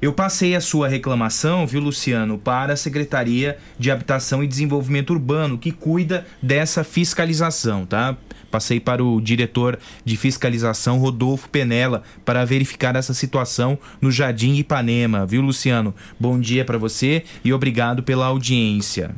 Eu 0.00 0.12
passei 0.12 0.56
a 0.56 0.60
sua 0.60 0.88
reclamação, 0.88 1.64
viu, 1.66 1.80
Luciano, 1.80 2.36
para 2.36 2.72
a 2.72 2.76
Secretaria 2.76 3.56
de 3.78 3.90
Habitação 3.90 4.42
e 4.42 4.48
Desenvolvimento 4.48 5.10
Urbano, 5.10 5.56
que 5.56 5.70
cuida 5.70 6.26
dessa 6.42 6.82
fiscalização, 6.82 7.86
tá? 7.86 8.16
Passei 8.50 8.80
para 8.80 9.04
o 9.04 9.20
diretor 9.20 9.78
de 10.04 10.16
fiscalização, 10.16 10.98
Rodolfo 10.98 11.48
Penela, 11.48 12.02
para 12.24 12.44
verificar 12.44 12.96
essa 12.96 13.14
situação 13.14 13.78
no 14.00 14.10
Jardim 14.10 14.54
Ipanema, 14.54 15.24
viu, 15.24 15.40
Luciano? 15.40 15.94
Bom 16.18 16.40
dia 16.40 16.64
para 16.64 16.78
você 16.78 17.22
e 17.44 17.52
obrigado 17.52 18.02
pela 18.02 18.26
audiência. 18.26 19.14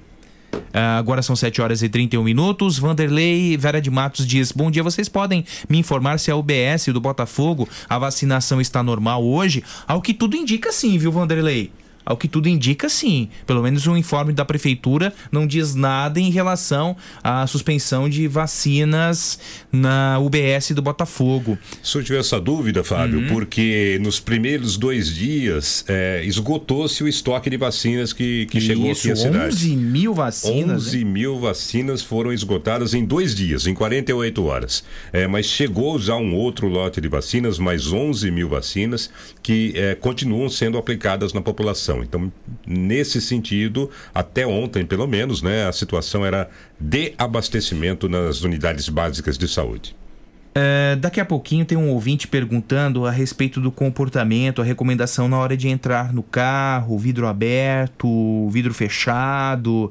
Ah, 0.72 0.98
agora 0.98 1.22
são 1.22 1.36
7 1.36 1.62
horas 1.62 1.82
e 1.82 1.88
31 1.88 2.22
minutos. 2.22 2.78
Vanderlei 2.78 3.56
Vera 3.56 3.80
de 3.80 3.90
Matos 3.90 4.26
diz: 4.26 4.52
Bom 4.52 4.70
dia, 4.70 4.82
vocês 4.82 5.08
podem 5.08 5.44
me 5.68 5.78
informar 5.78 6.18
se 6.18 6.30
a 6.30 6.36
UBS 6.36 6.86
do 6.92 7.00
Botafogo 7.00 7.68
a 7.88 7.98
vacinação 7.98 8.60
está 8.60 8.82
normal 8.82 9.24
hoje? 9.24 9.62
Ao 9.86 10.02
que 10.02 10.14
tudo 10.14 10.36
indica 10.36 10.72
sim, 10.72 10.98
viu, 10.98 11.12
Vanderlei? 11.12 11.70
Ao 12.04 12.16
que 12.16 12.28
tudo 12.28 12.48
indica, 12.48 12.88
sim. 12.88 13.28
Pelo 13.46 13.62
menos 13.62 13.86
o 13.86 13.96
informe 13.96 14.32
da 14.32 14.44
prefeitura 14.44 15.12
não 15.32 15.46
diz 15.46 15.74
nada 15.74 16.20
em 16.20 16.30
relação 16.30 16.96
à 17.22 17.46
suspensão 17.46 18.08
de 18.08 18.28
vacinas 18.28 19.38
na 19.72 20.18
UBS 20.20 20.72
do 20.72 20.82
Botafogo. 20.82 21.58
Surgiu 21.82 22.18
essa 22.18 22.40
dúvida, 22.40 22.82
Fábio, 22.84 23.20
Uhum. 23.20 23.28
porque 23.28 23.98
nos 24.02 24.18
primeiros 24.20 24.76
dois 24.76 25.14
dias 25.14 25.84
é, 25.88 26.22
esgotou-se 26.24 27.02
o 27.02 27.08
estoque 27.08 27.48
de 27.50 27.56
vacinas 27.56 28.12
que, 28.12 28.46
que 28.46 28.60
chegou 28.60 28.90
Isso, 28.90 29.02
aqui 29.02 29.12
à 29.12 29.16
cidade. 29.16 29.54
11 29.54 29.76
mil 29.76 30.14
vacinas. 30.14 30.86
11 30.88 31.04
mil 31.04 31.38
vacinas 31.38 32.02
foram 32.02 32.32
esgotadas 32.32 32.94
em 32.94 33.04
dois 33.04 33.34
dias, 33.34 33.66
em 33.66 33.74
48 33.74 34.44
horas. 34.44 34.84
É, 35.12 35.26
mas 35.26 35.46
chegou 35.46 35.98
já 35.98 36.16
um 36.16 36.34
outro 36.34 36.68
lote 36.68 37.00
de 37.00 37.08
vacinas, 37.08 37.58
mais 37.58 37.92
11 37.92 38.30
mil 38.30 38.48
vacinas, 38.48 39.10
que 39.42 39.72
é, 39.76 39.94
continuam 39.94 40.48
sendo 40.48 40.76
aplicadas 40.78 41.32
na 41.32 41.40
população. 41.40 41.93
Então, 42.02 42.32
nesse 42.66 43.20
sentido, 43.20 43.90
até 44.14 44.46
ontem, 44.46 44.84
pelo 44.84 45.06
menos, 45.06 45.42
né, 45.42 45.66
a 45.66 45.72
situação 45.72 46.24
era 46.24 46.48
de 46.78 47.14
abastecimento 47.18 48.08
nas 48.08 48.42
unidades 48.42 48.88
básicas 48.88 49.36
de 49.38 49.46
saúde. 49.48 49.94
É, 50.56 50.94
daqui 50.94 51.18
a 51.18 51.24
pouquinho 51.24 51.64
tem 51.64 51.76
um 51.76 51.90
ouvinte 51.90 52.28
perguntando 52.28 53.06
a 53.06 53.10
respeito 53.10 53.60
do 53.60 53.72
comportamento, 53.72 54.62
a 54.62 54.64
recomendação 54.64 55.28
na 55.28 55.36
hora 55.36 55.56
de 55.56 55.68
entrar 55.68 56.12
no 56.12 56.22
carro, 56.22 56.96
vidro 56.96 57.26
aberto, 57.26 58.48
vidro 58.50 58.72
fechado. 58.72 59.90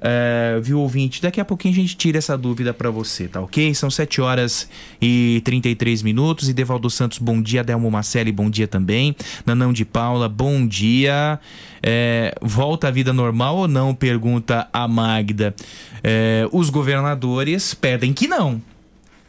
É, 0.00 0.58
viu, 0.62 0.80
ouvinte? 0.80 1.20
Daqui 1.20 1.40
a 1.40 1.44
pouquinho 1.44 1.74
a 1.74 1.76
gente 1.76 1.96
tira 1.96 2.18
essa 2.18 2.36
dúvida 2.36 2.72
para 2.72 2.90
você, 2.90 3.28
tá 3.28 3.40
ok? 3.40 3.74
São 3.74 3.90
7 3.90 4.20
horas 4.20 4.68
e 5.00 5.42
33 5.44 6.02
minutos. 6.02 6.48
E 6.48 6.52
Devaldo 6.52 6.88
Santos, 6.88 7.18
bom 7.18 7.40
dia. 7.42 7.62
Delmo 7.62 7.90
Marcelli, 7.90 8.32
bom 8.32 8.48
dia 8.48 8.66
também. 8.66 9.14
Nanão 9.44 9.72
de 9.72 9.84
Paula, 9.84 10.28
bom 10.28 10.66
dia. 10.66 11.38
É, 11.82 12.34
volta 12.40 12.88
à 12.88 12.90
vida 12.90 13.12
normal 13.12 13.56
ou 13.56 13.68
não? 13.68 13.94
Pergunta 13.94 14.68
a 14.72 14.88
Magda. 14.88 15.54
É, 16.02 16.48
os 16.50 16.70
governadores 16.70 17.74
pedem 17.74 18.12
que 18.12 18.26
não 18.26 18.60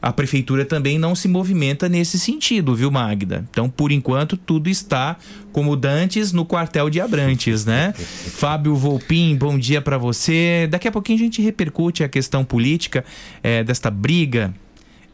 a 0.02 0.12
prefeitura 0.12 0.66
também 0.66 0.98
não 0.98 1.14
se 1.14 1.28
movimenta 1.28 1.88
nesse 1.88 2.18
sentido, 2.18 2.74
viu, 2.76 2.90
Magda? 2.90 3.46
Então, 3.52 3.70
por 3.70 3.92
enquanto, 3.92 4.36
tudo 4.36 4.70
está 4.70 5.16
como 5.52 5.76
dantes 5.76 6.32
no 6.34 6.44
quartel 6.44 6.90
de 6.90 7.00
Abrantes, 7.00 7.66
né? 7.66 7.94
Fábio 8.34 8.76
Volpin, 8.76 9.36
bom 9.36 9.60
dia 9.60 9.82
para 9.82 9.98
você. 9.98 10.68
Daqui 10.72 10.88
a 10.88 10.92
pouquinho 10.92 11.20
a 11.20 11.22
gente 11.22 11.42
repercute 11.42 12.04
a 12.04 12.10
questão 12.10 12.44
política 12.44 13.06
eh, 13.44 13.64
desta 13.64 13.92
briga 13.92 14.54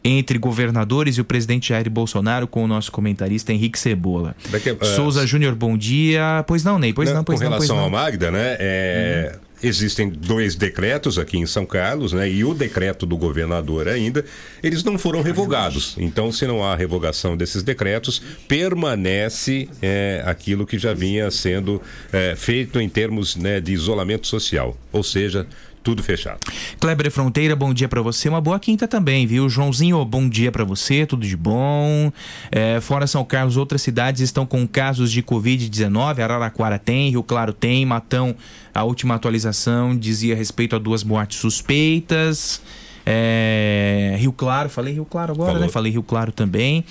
entre 0.02 0.38
governadores 0.38 1.16
e 1.18 1.20
o 1.20 1.24
presidente 1.24 1.68
Jair 1.68 1.90
Bolsonaro 1.90 2.46
com 2.46 2.64
o 2.64 2.66
nosso 2.66 2.90
comentarista 2.90 3.52
Henrique 3.52 3.78
Cebola. 3.78 4.34
Daqui 4.48 4.70
a- 4.70 4.84
Souza 4.84 5.26
Júnior, 5.26 5.54
bom 5.54 5.76
dia. 5.76 6.44
Pois 6.46 6.64
não, 6.64 6.78
Ney, 6.78 6.94
pois 6.94 7.12
não, 7.12 7.22
pois 7.24 7.40
com 7.40 7.44
não, 7.44 7.50
pois 7.58 7.68
relação 7.68 7.76
não. 7.76 7.84
ao 7.84 7.90
Magda, 7.90 8.30
né? 8.30 8.56
é, 8.58 9.38
existem 9.62 10.08
dois 10.08 10.54
decretos 10.54 11.18
aqui 11.18 11.38
em 11.38 11.46
São 11.46 11.66
Carlos, 11.66 12.12
né? 12.12 12.28
E 12.30 12.44
o 12.44 12.54
decreto 12.54 13.06
do 13.06 13.16
governador 13.16 13.88
ainda, 13.88 14.24
eles 14.62 14.84
não 14.84 14.98
foram 14.98 15.22
revogados. 15.22 15.94
Então, 15.98 16.30
se 16.30 16.46
não 16.46 16.64
há 16.64 16.74
revogação 16.76 17.36
desses 17.36 17.62
decretos, 17.62 18.22
permanece 18.46 19.68
é, 19.82 20.22
aquilo 20.24 20.66
que 20.66 20.78
já 20.78 20.94
vinha 20.94 21.30
sendo 21.30 21.80
é, 22.12 22.34
feito 22.36 22.80
em 22.80 22.88
termos 22.88 23.36
né, 23.36 23.60
de 23.60 23.72
isolamento 23.72 24.26
social. 24.26 24.76
Ou 24.92 25.02
seja, 25.02 25.46
tudo 25.88 26.02
fechado. 26.02 26.38
Kleber 26.78 27.10
Fronteira, 27.10 27.56
bom 27.56 27.72
dia 27.72 27.88
para 27.88 28.02
você. 28.02 28.28
Uma 28.28 28.42
boa 28.42 28.60
quinta 28.60 28.86
também, 28.86 29.26
viu? 29.26 29.48
Joãozinho, 29.48 30.04
bom 30.04 30.28
dia 30.28 30.52
para 30.52 30.62
você, 30.62 31.06
tudo 31.06 31.26
de 31.26 31.34
bom. 31.34 32.12
É, 32.52 32.78
fora 32.78 33.06
São 33.06 33.24
Carlos, 33.24 33.56
outras 33.56 33.80
cidades 33.80 34.20
estão 34.20 34.44
com 34.44 34.68
casos 34.68 35.10
de 35.10 35.22
Covid-19. 35.22 36.18
Araraquara 36.20 36.78
tem, 36.78 37.08
Rio 37.08 37.22
Claro 37.22 37.54
tem, 37.54 37.86
Matão, 37.86 38.36
a 38.74 38.84
última 38.84 39.14
atualização 39.14 39.96
dizia 39.96 40.36
respeito 40.36 40.76
a 40.76 40.78
duas 40.78 41.02
mortes 41.02 41.38
suspeitas. 41.38 42.60
É, 43.06 44.14
Rio 44.18 44.32
Claro, 44.32 44.68
falei 44.68 44.92
Rio 44.92 45.06
Claro 45.06 45.32
agora, 45.32 45.52
Falou. 45.52 45.66
né? 45.66 45.72
Falei 45.72 45.90
Rio 45.90 46.02
Claro 46.02 46.32
também. 46.32 46.84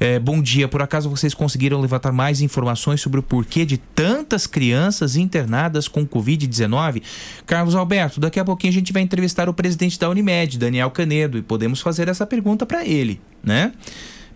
É, 0.00 0.18
bom 0.18 0.40
dia, 0.40 0.68
por 0.68 0.80
acaso 0.80 1.10
vocês 1.10 1.34
conseguiram 1.34 1.80
levantar 1.80 2.12
mais 2.12 2.40
informações 2.40 3.00
sobre 3.00 3.18
o 3.18 3.22
porquê 3.22 3.64
de 3.64 3.78
tantas 3.78 4.46
crianças 4.46 5.16
internadas 5.16 5.88
com 5.88 6.06
Covid-19? 6.06 7.02
Carlos 7.44 7.74
Alberto, 7.74 8.20
daqui 8.20 8.38
a 8.38 8.44
pouquinho 8.44 8.70
a 8.70 8.74
gente 8.74 8.92
vai 8.92 9.02
entrevistar 9.02 9.48
o 9.48 9.54
presidente 9.54 9.98
da 9.98 10.08
Unimed, 10.08 10.58
Daniel 10.58 10.90
Canedo, 10.90 11.36
e 11.36 11.42
podemos 11.42 11.80
fazer 11.80 12.08
essa 12.08 12.26
pergunta 12.26 12.64
para 12.64 12.86
ele, 12.86 13.20
né? 13.42 13.72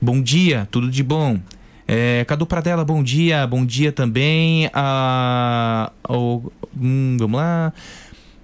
Bom 0.00 0.20
dia, 0.20 0.66
tudo 0.70 0.90
de 0.90 1.02
bom? 1.02 1.38
É, 1.86 2.24
Cadu 2.24 2.46
Pradella, 2.46 2.84
bom 2.84 3.02
dia. 3.02 3.46
Bom 3.46 3.64
dia 3.66 3.92
também. 3.92 4.70
A, 4.72 5.92
ao, 6.02 6.50
hum, 6.76 7.16
vamos 7.18 7.38
lá. 7.38 7.72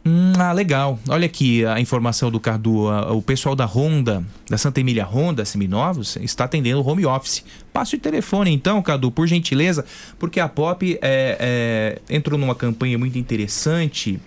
Hum, 0.09 0.33
ah, 0.39 0.53
legal. 0.53 0.99
Olha 1.07 1.27
aqui 1.27 1.67
a 1.67 1.79
informação 1.79 2.31
do 2.31 2.41
Cardu. 2.41 2.87
O 3.15 3.21
pessoal 3.21 3.55
da 3.55 3.67
Honda, 3.67 4.25
da 4.49 4.57
Santa 4.57 4.81
Emília 4.81 5.05
Honda, 5.05 5.45
Seminovos, 5.45 6.17
está 6.17 6.45
atendendo 6.45 6.87
home 6.87 7.05
office. 7.05 7.45
Passe 7.75 7.97
o 7.97 7.99
telefone 8.01 8.51
então, 8.51 8.81
Cadu, 8.81 9.11
por 9.11 9.27
gentileza, 9.27 9.85
porque 10.19 10.41
a 10.41 10.49
Pop 10.49 10.99
é, 11.03 11.37
é, 11.39 11.99
entrou 12.09 12.39
numa 12.39 12.55
campanha 12.55 12.97
muito 12.97 13.19
interessante 13.19 14.19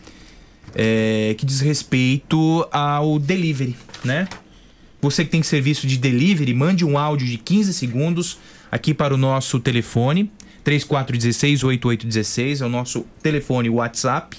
é, 0.76 1.34
que 1.36 1.48
diz 1.48 1.62
respeito 1.62 2.68
ao 2.72 3.18
delivery, 3.18 3.76
né? 4.06 4.28
Você 5.02 5.26
que 5.26 5.32
tem 5.32 5.42
serviço 5.42 5.88
de 5.88 5.98
delivery, 5.98 6.54
mande 6.54 6.86
um 6.86 6.96
áudio 6.96 7.26
de 7.26 7.40
15 7.40 7.74
segundos 7.74 8.38
aqui 8.72 8.94
para 8.94 9.16
o 9.16 9.18
nosso 9.18 9.60
telefone 9.60 10.32
3416 10.64 11.64
8816, 11.64 12.62
é 12.62 12.66
o 12.68 12.70
nosso 12.70 13.04
telefone 13.24 13.68
WhatsApp 13.68 14.38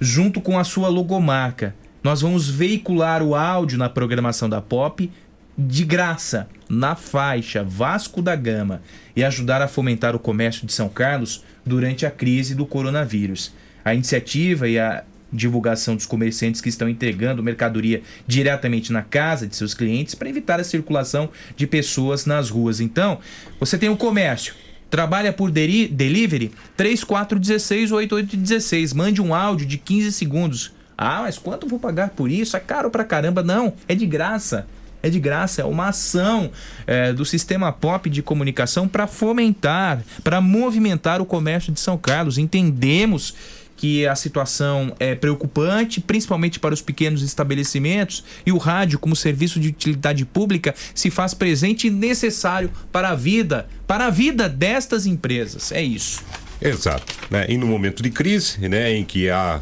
junto 0.00 0.40
com 0.40 0.58
a 0.58 0.64
sua 0.64 0.88
logomarca. 0.88 1.74
Nós 2.02 2.20
vamos 2.20 2.48
veicular 2.48 3.22
o 3.22 3.34
áudio 3.34 3.78
na 3.78 3.88
programação 3.88 4.48
da 4.48 4.60
Pop 4.60 5.10
de 5.58 5.84
graça 5.84 6.48
na 6.68 6.94
faixa 6.94 7.64
Vasco 7.64 8.20
da 8.20 8.36
Gama 8.36 8.82
e 9.14 9.24
ajudar 9.24 9.62
a 9.62 9.68
fomentar 9.68 10.14
o 10.14 10.18
comércio 10.18 10.66
de 10.66 10.72
São 10.72 10.88
Carlos 10.88 11.42
durante 11.64 12.04
a 12.04 12.10
crise 12.10 12.54
do 12.54 12.66
coronavírus. 12.66 13.52
A 13.84 13.94
iniciativa 13.94 14.68
e 14.68 14.78
a 14.78 15.02
divulgação 15.32 15.96
dos 15.96 16.06
comerciantes 16.06 16.60
que 16.60 16.68
estão 16.68 16.88
entregando 16.88 17.42
mercadoria 17.42 18.02
diretamente 18.26 18.92
na 18.92 19.02
casa 19.02 19.46
de 19.46 19.56
seus 19.56 19.74
clientes 19.74 20.14
para 20.14 20.28
evitar 20.28 20.60
a 20.60 20.64
circulação 20.64 21.30
de 21.56 21.66
pessoas 21.66 22.26
nas 22.26 22.50
ruas. 22.50 22.80
Então, 22.80 23.18
você 23.58 23.76
tem 23.76 23.88
o 23.88 23.96
comércio, 23.96 24.54
Trabalha 24.96 25.30
por 25.30 25.50
deri- 25.50 25.88
delivery 25.88 26.50
3416 26.74 27.92
8816. 27.92 28.94
Mande 28.94 29.20
um 29.20 29.34
áudio 29.34 29.66
de 29.66 29.76
15 29.76 30.10
segundos. 30.10 30.72
Ah, 30.96 31.20
mas 31.24 31.36
quanto 31.36 31.68
vou 31.68 31.78
pagar 31.78 32.08
por 32.08 32.30
isso? 32.30 32.56
É 32.56 32.60
caro 32.60 32.90
pra 32.90 33.04
caramba. 33.04 33.42
Não, 33.42 33.74
é 33.86 33.94
de 33.94 34.06
graça. 34.06 34.66
É 35.02 35.10
de 35.10 35.20
graça, 35.20 35.60
é 35.60 35.64
uma 35.66 35.88
ação 35.88 36.50
é, 36.86 37.12
do 37.12 37.26
sistema 37.26 37.70
pop 37.70 38.08
de 38.08 38.22
comunicação 38.22 38.88
para 38.88 39.06
fomentar, 39.06 40.02
para 40.24 40.40
movimentar 40.40 41.20
o 41.20 41.26
comércio 41.26 41.70
de 41.70 41.78
São 41.78 41.98
Carlos. 41.98 42.38
Entendemos 42.38 43.34
que 43.76 44.06
a 44.06 44.14
situação 44.16 44.94
é 44.98 45.14
preocupante, 45.14 46.00
principalmente 46.00 46.58
para 46.58 46.74
os 46.74 46.82
pequenos 46.82 47.22
estabelecimentos, 47.22 48.24
e 48.44 48.52
o 48.52 48.58
rádio, 48.58 48.98
como 48.98 49.14
serviço 49.14 49.60
de 49.60 49.68
utilidade 49.68 50.24
pública, 50.24 50.74
se 50.94 51.10
faz 51.10 51.34
presente 51.34 51.86
e 51.86 51.90
necessário 51.90 52.70
para 52.90 53.10
a 53.10 53.14
vida, 53.14 53.68
para 53.86 54.06
a 54.06 54.10
vida 54.10 54.48
destas 54.48 55.06
empresas. 55.06 55.70
É 55.72 55.82
isso. 55.82 56.24
Exato. 56.60 57.14
Né? 57.30 57.46
E 57.48 57.56
no 57.56 57.66
momento 57.66 58.02
de 58.02 58.10
crise, 58.10 58.68
né, 58.68 58.92
em 58.92 59.04
que 59.04 59.28
há 59.28 59.60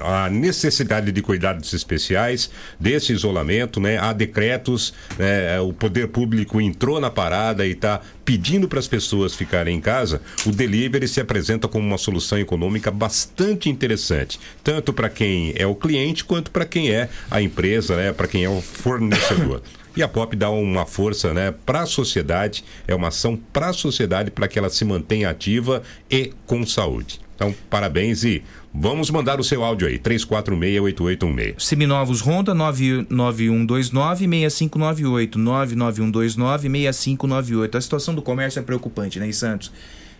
a 0.00 0.30
necessidade 0.30 1.10
de 1.10 1.22
cuidados 1.22 1.72
especiais, 1.72 2.50
desse 2.78 3.12
isolamento, 3.12 3.80
né, 3.80 3.98
há 3.98 4.12
decretos, 4.12 4.92
né, 5.18 5.58
o 5.60 5.72
poder 5.72 6.08
público 6.08 6.60
entrou 6.60 7.00
na 7.00 7.10
parada 7.10 7.66
e 7.66 7.70
está 7.72 8.00
pedindo 8.24 8.68
para 8.68 8.78
as 8.78 8.88
pessoas 8.88 9.34
ficarem 9.34 9.76
em 9.76 9.80
casa, 9.80 10.20
o 10.44 10.50
delivery 10.50 11.06
se 11.06 11.20
apresenta 11.20 11.68
como 11.68 11.86
uma 11.86 11.98
solução 11.98 12.38
econômica 12.38 12.90
bastante 12.90 13.68
interessante, 13.68 14.38
tanto 14.62 14.92
para 14.92 15.08
quem 15.08 15.54
é 15.56 15.66
o 15.66 15.74
cliente 15.74 16.24
quanto 16.24 16.50
para 16.50 16.64
quem 16.64 16.90
é 16.90 17.08
a 17.30 17.40
empresa, 17.40 17.96
né, 17.96 18.12
para 18.12 18.26
quem 18.26 18.44
é 18.44 18.48
o 18.48 18.60
fornecedor. 18.60 19.62
E 19.96 20.02
a 20.02 20.08
POP 20.08 20.36
dá 20.36 20.50
uma 20.50 20.84
força 20.84 21.32
né, 21.32 21.54
para 21.64 21.82
a 21.82 21.86
sociedade, 21.86 22.64
é 22.86 22.94
uma 22.94 23.08
ação 23.08 23.34
para 23.52 23.68
a 23.68 23.72
sociedade 23.72 24.30
para 24.30 24.46
que 24.46 24.58
ela 24.58 24.68
se 24.68 24.84
mantenha 24.84 25.30
ativa 25.30 25.82
e 26.10 26.34
com 26.46 26.66
saúde. 26.66 27.18
Então, 27.34 27.54
parabéns 27.68 28.22
e 28.24 28.42
vamos 28.72 29.10
mandar 29.10 29.40
o 29.40 29.44
seu 29.44 29.64
áudio 29.64 29.88
aí, 29.88 29.98
346-8816. 29.98 31.60
Seminovos 31.60 32.20
Honda 32.20 32.54
99129-6598, 32.54 35.36
99129-6598. 35.36 37.74
A 37.74 37.80
situação 37.80 38.14
do 38.14 38.22
comércio 38.22 38.58
é 38.58 38.62
preocupante, 38.62 39.18
né, 39.18 39.30
Santos? 39.32 39.72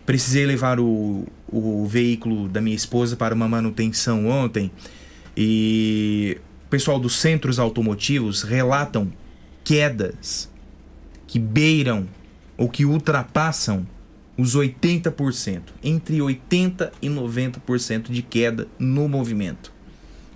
Precisei 0.05 0.45
levar 0.47 0.79
o, 0.79 1.27
o 1.51 1.87
veículo 1.87 2.49
da 2.49 2.61
minha 2.61 2.77
esposa 2.77 3.17
para 3.17 3.35
uma 3.35 3.49
manutenção 3.49 4.29
ontem 4.29 4.71
e 5.37 6.39
o 6.67 6.71
pessoal 6.71 6.99
dos 6.99 7.19
centros 7.19 7.59
automotivos 7.59 8.43
relatam 8.43 9.11
quedas 9.67 10.49
que 11.27 11.41
beiram 11.41 12.07
ou 12.57 12.69
que 12.69 12.85
ultrapassam 12.85 13.85
os 14.39 14.57
80%, 14.57 15.61
entre 15.83 16.23
80 16.23 16.93
e 17.03 17.09
90% 17.09 18.13
de 18.13 18.23
queda 18.23 18.69
no 18.79 19.09
movimento. 19.09 19.73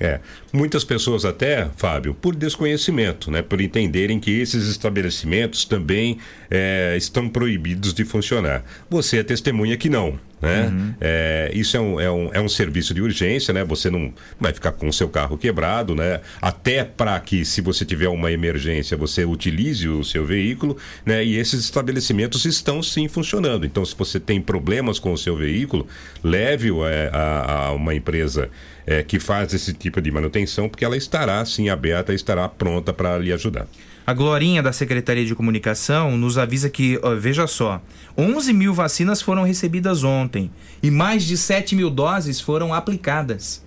É, 0.01 0.19
muitas 0.53 0.83
pessoas 0.83 1.25
até, 1.25 1.69
Fábio, 1.77 2.13
por 2.13 2.35
desconhecimento, 2.35 3.31
né, 3.31 3.41
por 3.41 3.61
entenderem 3.61 4.19
que 4.19 4.41
esses 4.41 4.67
estabelecimentos 4.67 5.65
também 5.65 6.19
é, 6.51 6.97
estão 6.97 7.29
proibidos 7.29 7.95
de 7.95 8.05
funcionar. 8.05 8.65
Você 8.89 9.19
é 9.19 9.23
testemunha 9.23 9.77
que 9.77 9.89
não. 9.89 10.19
Né? 10.41 10.69
Uhum. 10.69 10.95
É, 11.01 11.51
isso 11.53 11.77
é 11.77 11.81
um, 11.81 12.01
é, 12.01 12.11
um, 12.11 12.31
é 12.33 12.41
um 12.41 12.49
serviço 12.49 12.95
de 12.95 13.03
urgência, 13.03 13.53
né? 13.53 13.63
Você 13.65 13.91
não 13.91 14.13
vai 14.39 14.53
ficar 14.53 14.73
com 14.73 14.89
o 14.89 14.93
seu 14.93 15.09
carro 15.09 15.37
quebrado, 15.37 15.95
né? 15.95 16.21
Até 16.41 16.83
para 16.83 17.19
que, 17.21 17.45
se 17.45 17.61
você 17.61 17.85
tiver 17.85 18.09
uma 18.09 18.33
emergência, 18.33 18.97
você 18.97 19.25
utilize 19.25 19.87
o 19.87 20.03
seu 20.03 20.25
veículo, 20.25 20.77
né? 21.05 21.23
E 21.23 21.37
esses 21.37 21.61
estabelecimentos 21.61 22.47
estão 22.47 22.83
sim 22.83 23.07
funcionando. 23.07 23.67
Então, 23.67 23.85
se 23.85 23.95
você 23.95 24.19
tem 24.19 24.41
problemas 24.41 24.99
com 24.99 25.13
o 25.13 25.19
seu 25.19 25.37
veículo, 25.37 25.87
leve-o 26.25 26.87
é, 26.87 27.11
a, 27.13 27.67
a, 27.67 27.73
uma 27.73 27.95
empresa 27.95 28.49
é, 28.87 29.03
que 29.03 29.21
faz 29.21 29.53
esse 29.53 29.75
tipo 29.75 30.01
de 30.01 30.11
manutenção, 30.11 30.69
porque 30.69 30.85
ela 30.85 30.97
estará 30.97 31.45
sim 31.45 31.69
aberta, 31.69 32.15
estará 32.15 32.49
pronta 32.49 32.93
para 32.93 33.19
lhe 33.19 33.33
ajudar. 33.33 33.67
A 34.07 34.13
Glorinha 34.13 34.63
da 34.63 34.73
Secretaria 34.73 35.25
de 35.25 35.35
Comunicação 35.35 36.17
nos 36.17 36.39
avisa 36.39 36.69
que, 36.69 36.99
ó, 37.03 37.15
veja 37.15 37.47
só, 37.47 37.81
11 38.17 38.53
mil 38.53 38.75
vacinas 38.75 39.23
foram 39.23 39.43
recebidas 39.43 40.03
ontem 40.03 40.51
e 40.83 40.91
mais 40.91 41.25
de 41.25 41.37
7 41.37 41.75
mil 41.75 41.91
doses 41.91 42.41
foram 42.41 42.75
aplicadas. 42.75 43.63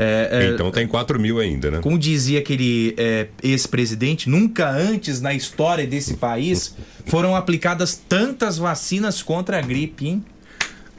É, 0.00 0.28
é, 0.30 0.46
então 0.54 0.70
tem 0.70 0.86
4 0.86 1.18
mil 1.18 1.40
ainda, 1.40 1.72
né? 1.72 1.80
Como 1.80 1.98
dizia 1.98 2.38
aquele 2.38 2.94
é, 2.96 3.26
ex-presidente, 3.42 4.30
nunca 4.30 4.70
antes 4.70 5.20
na 5.20 5.34
história 5.34 5.86
desse 5.86 6.14
país 6.14 6.76
foram 7.06 7.34
aplicadas 7.34 7.96
tantas 7.96 8.58
vacinas 8.58 9.22
contra 9.22 9.58
a 9.58 9.60
gripe, 9.60 10.06
hein? 10.06 10.24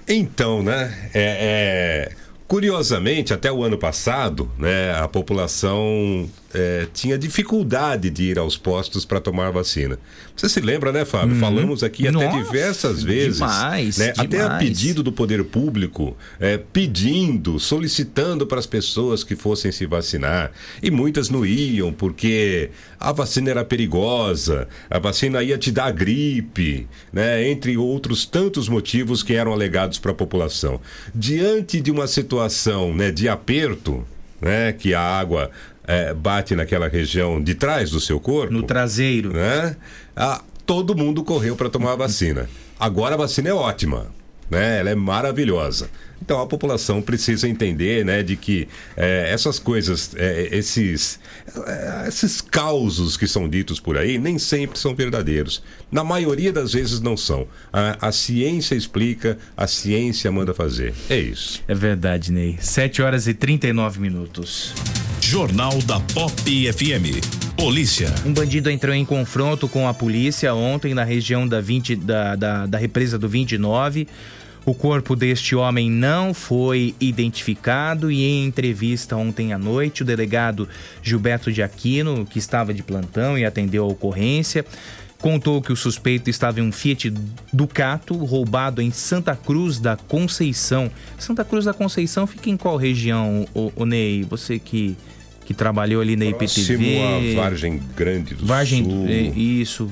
Então, 0.07 0.61
né? 0.61 1.09
é, 1.13 2.09
é 2.13 2.29
Curiosamente, 2.49 3.31
até 3.31 3.51
o 3.51 3.63
ano 3.63 3.77
passado, 3.77 4.51
né, 4.57 4.91
a 4.95 5.07
população 5.07 6.27
é, 6.53 6.87
tinha 6.93 7.17
dificuldade 7.17 8.09
de 8.09 8.23
ir 8.23 8.39
aos 8.39 8.57
postos 8.57 9.05
para 9.05 9.19
tomar 9.19 9.51
vacina. 9.51 9.99
Você 10.35 10.49
se 10.49 10.59
lembra, 10.61 10.91
né, 10.91 11.05
Fábio? 11.05 11.35
Uhum. 11.35 11.39
Falamos 11.39 11.83
aqui 11.83 12.09
Nossa, 12.09 12.27
até 12.27 12.37
diversas 12.37 13.03
vezes. 13.03 13.35
demais, 13.35 13.97
né? 13.97 14.13
Até 14.17 14.41
a 14.41 14.43
demais. 14.43 14.63
pedido 14.63 15.03
do 15.03 15.11
poder 15.11 15.43
público, 15.43 16.15
é, 16.39 16.57
pedindo, 16.57 17.59
solicitando 17.59 18.47
para 18.47 18.59
as 18.59 18.65
pessoas 18.65 19.23
que 19.23 19.35
fossem 19.35 19.71
se 19.71 19.85
vacinar. 19.85 20.51
E 20.81 20.89
muitas 20.89 21.29
não 21.29 21.45
iam, 21.45 21.93
porque 21.93 22.71
a 22.99 23.11
vacina 23.11 23.51
era 23.51 23.63
perigosa, 23.63 24.67
a 24.89 24.97
vacina 24.97 25.43
ia 25.43 25.57
te 25.57 25.71
dar 25.71 25.91
gripe, 25.91 26.87
né? 27.13 27.47
entre 27.47 27.77
outros 27.77 28.25
tantos 28.25 28.67
motivos 28.67 29.21
que 29.21 29.33
eram 29.33 29.53
alegados 29.53 29.99
para 29.99 30.11
a 30.11 30.15
população. 30.15 30.81
Diante 31.13 31.79
de 31.79 31.91
uma 31.91 32.07
situação 32.07 32.93
né, 32.93 33.11
de 33.11 33.27
aperto, 33.29 34.05
né, 34.41 34.71
que 34.71 34.93
a 34.93 35.01
água 35.01 35.51
é, 35.89 36.13
bate 36.13 36.55
naquela 36.55 36.87
região 36.87 37.41
de 37.41 37.55
trás 37.55 37.89
do 37.89 37.99
seu 37.99 38.19
corpo. 38.19 38.53
No 38.53 38.61
traseiro. 38.61 39.33
Né? 39.33 39.75
Ah, 40.15 40.43
todo 40.63 40.95
mundo 40.95 41.23
correu 41.23 41.55
para 41.55 41.67
tomar 41.67 41.93
a 41.93 41.95
vacina. 41.95 42.47
Agora 42.79 43.15
a 43.15 43.17
vacina 43.17 43.49
é 43.49 43.53
ótima. 43.53 44.05
Né? 44.51 44.81
Ela 44.81 44.91
é 44.91 44.95
maravilhosa. 44.95 45.89
Então 46.21 46.41
a 46.41 46.47
população 46.47 47.01
precisa 47.01 47.47
entender 47.47 48.05
né, 48.05 48.21
de 48.21 48.35
que 48.35 48.67
é, 48.95 49.29
essas 49.31 49.57
coisas, 49.59 50.11
é, 50.15 50.49
esses, 50.51 51.19
é, 51.65 52.05
esses 52.07 52.41
causos 52.41 53.17
que 53.17 53.27
são 53.27 53.47
ditos 53.47 53.79
por 53.79 53.97
aí, 53.97 54.17
nem 54.17 54.37
sempre 54.37 54.77
são 54.77 54.93
verdadeiros. 54.93 55.63
Na 55.91 56.03
maioria 56.03 56.51
das 56.53 56.73
vezes 56.73 56.99
não 56.99 57.17
são. 57.17 57.47
A, 57.71 58.07
a 58.07 58.11
ciência 58.11 58.75
explica, 58.75 59.37
a 59.55 59.65
ciência 59.65 60.31
manda 60.31 60.53
fazer. 60.53 60.93
É 61.09 61.17
isso. 61.17 61.63
É 61.67 61.73
verdade, 61.73 62.31
Ney. 62.31 62.57
7 62.59 63.01
horas 63.01 63.27
e 63.27 63.33
39 63.33 63.99
minutos. 63.99 64.73
Jornal 65.21 65.77
da 65.83 65.99
Pop 65.99 66.33
FM. 66.73 67.49
Polícia. 67.55 68.13
Um 68.25 68.33
bandido 68.33 68.69
entrou 68.69 68.95
em 68.95 69.03
confronto 69.03 69.67
com 69.67 69.87
a 69.87 69.93
polícia 69.93 70.53
ontem 70.55 70.93
na 70.93 71.03
região 71.03 71.47
da, 71.47 71.59
20, 71.59 71.95
da, 71.97 72.35
da, 72.35 72.65
da 72.65 72.77
represa 72.77 73.19
do 73.19 73.27
29. 73.27 74.07
O 74.65 74.73
corpo 74.73 75.15
deste 75.15 75.55
homem 75.55 75.89
não 75.89 76.33
foi 76.33 76.93
identificado 76.99 78.11
e 78.11 78.23
em 78.23 78.45
entrevista 78.45 79.15
ontem 79.15 79.53
à 79.53 79.57
noite, 79.57 80.03
o 80.03 80.05
delegado 80.05 80.67
Gilberto 81.01 81.51
de 81.51 81.63
Aquino, 81.63 82.25
que 82.25 82.37
estava 82.37 82.73
de 82.73 82.83
plantão 82.83 83.37
e 83.37 83.45
atendeu 83.45 83.85
a 83.85 83.87
ocorrência, 83.87 84.65
contou 85.19 85.61
que 85.61 85.71
o 85.71 85.75
suspeito 85.75 86.29
estava 86.29 86.59
em 86.59 86.63
um 86.63 86.71
Fiat 86.71 87.13
Ducato 87.51 88.15
roubado 88.15 88.81
em 88.81 88.91
Santa 88.91 89.35
Cruz 89.35 89.79
da 89.79 89.95
Conceição. 89.95 90.91
Santa 91.17 91.43
Cruz 91.43 91.65
da 91.65 91.73
Conceição 91.73 92.27
fica 92.27 92.49
em 92.49 92.57
qual 92.57 92.77
região, 92.77 93.47
o, 93.53 93.71
o 93.75 93.85
Ney? 93.85 94.23
Você 94.23 94.59
que, 94.59 94.95
que 95.45 95.53
trabalhou 95.53 96.01
ali 96.01 96.15
na 96.15 96.25
IPTV. 96.25 96.77
Próximo 96.77 97.39
a 97.39 97.41
Vargem 97.43 97.81
Grande 97.95 98.35
do 98.35 98.45
Vargem, 98.45 98.83
Sul. 98.83 99.07
é, 99.07 99.21
isso. 99.37 99.91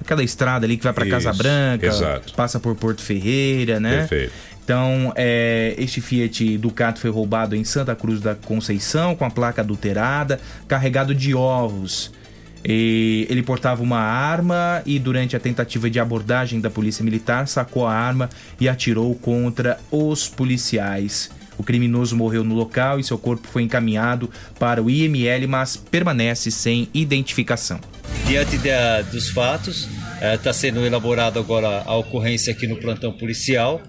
Aquela 0.00 0.22
estrada 0.22 0.66
ali 0.66 0.76
que 0.76 0.84
vai 0.84 0.92
para 0.92 1.06
Casa 1.06 1.32
Branca, 1.32 1.86
exato. 1.86 2.32
passa 2.34 2.58
por 2.60 2.74
Porto 2.74 3.02
Ferreira, 3.02 3.78
né? 3.78 3.98
Perfeito. 3.98 4.32
Então, 4.64 5.12
é, 5.16 5.74
este 5.78 6.00
Fiat 6.00 6.58
Ducato 6.58 7.00
foi 7.00 7.10
roubado 7.10 7.56
em 7.56 7.64
Santa 7.64 7.96
Cruz 7.96 8.20
da 8.20 8.34
Conceição 8.34 9.14
com 9.14 9.24
a 9.24 9.30
placa 9.30 9.62
adulterada, 9.62 10.38
carregado 10.68 11.14
de 11.14 11.34
ovos. 11.34 12.12
E 12.62 13.26
ele 13.30 13.42
portava 13.42 13.82
uma 13.82 14.00
arma 14.00 14.82
e 14.84 14.98
durante 14.98 15.34
a 15.34 15.40
tentativa 15.40 15.88
de 15.88 15.98
abordagem 15.98 16.60
da 16.60 16.68
polícia 16.68 17.02
militar 17.02 17.48
sacou 17.48 17.86
a 17.86 17.94
arma 17.94 18.28
e 18.60 18.68
atirou 18.68 19.14
contra 19.14 19.78
os 19.90 20.28
policiais. 20.28 21.30
O 21.58 21.64
criminoso 21.64 22.16
morreu 22.16 22.44
no 22.44 22.54
local 22.54 23.00
e 23.00 23.04
seu 23.04 23.18
corpo 23.18 23.48
foi 23.48 23.62
encaminhado 23.62 24.30
para 24.58 24.82
o 24.82 24.88
IML, 24.88 25.46
mas 25.48 25.76
permanece 25.76 26.50
sem 26.50 26.88
identificação. 26.94 27.80
Diante 28.26 28.58
dos 29.10 29.28
fatos, 29.28 29.88
está 30.34 30.52
sendo 30.52 30.84
elaborado 30.84 31.38
agora 31.38 31.82
a 31.84 31.96
ocorrência 31.96 32.52
aqui 32.52 32.66
no 32.66 32.76
plantão 32.76 33.12
policial, 33.12 33.82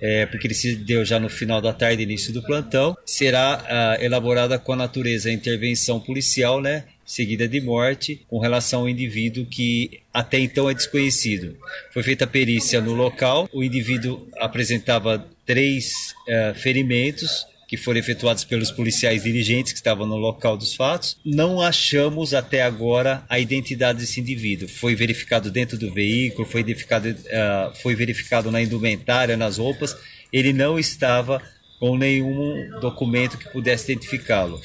eh, 0.00 0.26
porque 0.26 0.46
ele 0.46 0.54
se 0.54 0.76
deu 0.76 1.04
já 1.04 1.18
no 1.18 1.28
final 1.28 1.60
da 1.60 1.72
tarde, 1.72 2.02
início 2.02 2.32
do 2.32 2.42
plantão. 2.42 2.96
Será 3.06 3.64
ah, 3.66 3.96
elaborada 4.00 4.58
com 4.58 4.72
a 4.72 4.76
natureza 4.76 5.28
a 5.28 5.32
intervenção 5.32 5.98
policial, 6.00 6.60
né? 6.60 6.84
Seguida 7.06 7.46
de 7.46 7.60
morte, 7.60 8.22
com 8.28 8.38
relação 8.38 8.80
ao 8.80 8.88
indivíduo 8.88 9.46
que 9.46 10.00
até 10.12 10.38
então 10.38 10.68
é 10.68 10.74
desconhecido. 10.74 11.56
Foi 11.92 12.02
feita 12.02 12.24
a 12.24 12.26
perícia 12.26 12.80
no 12.80 12.94
local, 12.94 13.48
o 13.52 13.62
indivíduo 13.62 14.26
apresentava 14.38 15.26
três 15.46 16.14
eh, 16.26 16.54
ferimentos, 16.54 17.46
que 17.66 17.76
foram 17.76 17.98
efetuados 17.98 18.44
pelos 18.44 18.70
policiais 18.70 19.24
dirigentes 19.24 19.72
que 19.72 19.78
estavam 19.78 20.06
no 20.06 20.16
local 20.16 20.56
dos 20.56 20.74
fatos. 20.74 21.16
Não 21.24 21.60
achamos 21.60 22.34
até 22.34 22.62
agora 22.62 23.24
a 23.28 23.38
identidade 23.38 23.98
desse 23.98 24.20
indivíduo. 24.20 24.68
Foi 24.68 24.94
verificado 24.94 25.50
dentro 25.50 25.76
do 25.78 25.92
veículo, 25.92 26.46
foi 26.46 26.62
verificado, 26.62 27.16
ah, 27.32 27.72
foi 27.82 27.94
verificado 27.94 28.50
na 28.50 28.62
indumentária, 28.62 29.36
nas 29.36 29.58
roupas. 29.58 29.96
Ele 30.32 30.52
não 30.52 30.78
estava 30.78 31.42
com 31.80 31.96
nenhum 31.96 32.70
documento 32.80 33.38
que 33.38 33.50
pudesse 33.50 33.90
identificá-lo. 33.90 34.60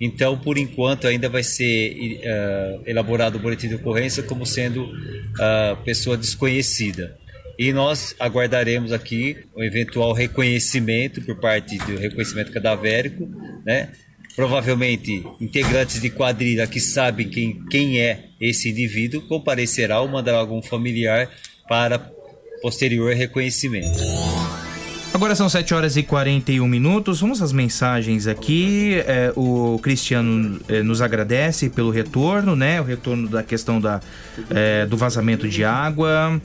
Então, 0.00 0.36
por 0.38 0.58
enquanto, 0.58 1.06
ainda 1.06 1.28
vai 1.28 1.42
ser 1.42 2.20
ah, 2.24 2.80
elaborado 2.86 3.36
o 3.36 3.38
boletim 3.40 3.68
de 3.68 3.76
ocorrência 3.76 4.22
como 4.22 4.46
sendo 4.46 4.88
ah, 5.40 5.76
pessoa 5.84 6.16
desconhecida. 6.16 7.18
E 7.58 7.72
nós 7.72 8.14
aguardaremos 8.18 8.92
aqui 8.92 9.36
o 9.54 9.62
eventual 9.62 10.12
reconhecimento 10.12 11.22
por 11.22 11.36
parte 11.36 11.78
do 11.78 11.96
reconhecimento 11.96 12.52
cadavérico, 12.52 13.28
né? 13.64 13.90
Provavelmente 14.34 15.24
integrantes 15.40 16.00
de 16.00 16.10
quadrilha 16.10 16.66
que 16.66 16.80
sabem 16.80 17.28
quem, 17.28 17.64
quem 17.70 18.00
é 18.00 18.24
esse 18.40 18.70
indivíduo 18.70 19.22
comparecerá 19.28 20.00
ou 20.00 20.08
mandará 20.08 20.38
algum 20.38 20.60
familiar 20.60 21.30
para 21.68 21.98
posterior 22.60 23.14
reconhecimento. 23.14 23.98
Agora 25.14 25.36
são 25.36 25.48
7 25.48 25.72
horas 25.72 25.96
e 25.96 26.02
41 26.02 26.66
minutos. 26.66 27.20
Vamos 27.20 27.40
às 27.40 27.52
mensagens 27.52 28.26
aqui. 28.26 28.94
É, 29.06 29.32
o 29.36 29.78
Cristiano 29.80 30.60
é, 30.66 30.82
nos 30.82 31.00
agradece 31.00 31.70
pelo 31.70 31.90
retorno, 31.90 32.56
né? 32.56 32.80
O 32.80 32.84
retorno 32.84 33.28
da 33.28 33.40
questão 33.40 33.80
da, 33.80 34.00
é, 34.50 34.84
do 34.86 34.96
vazamento 34.96 35.48
de 35.48 35.62
água. 35.62 36.40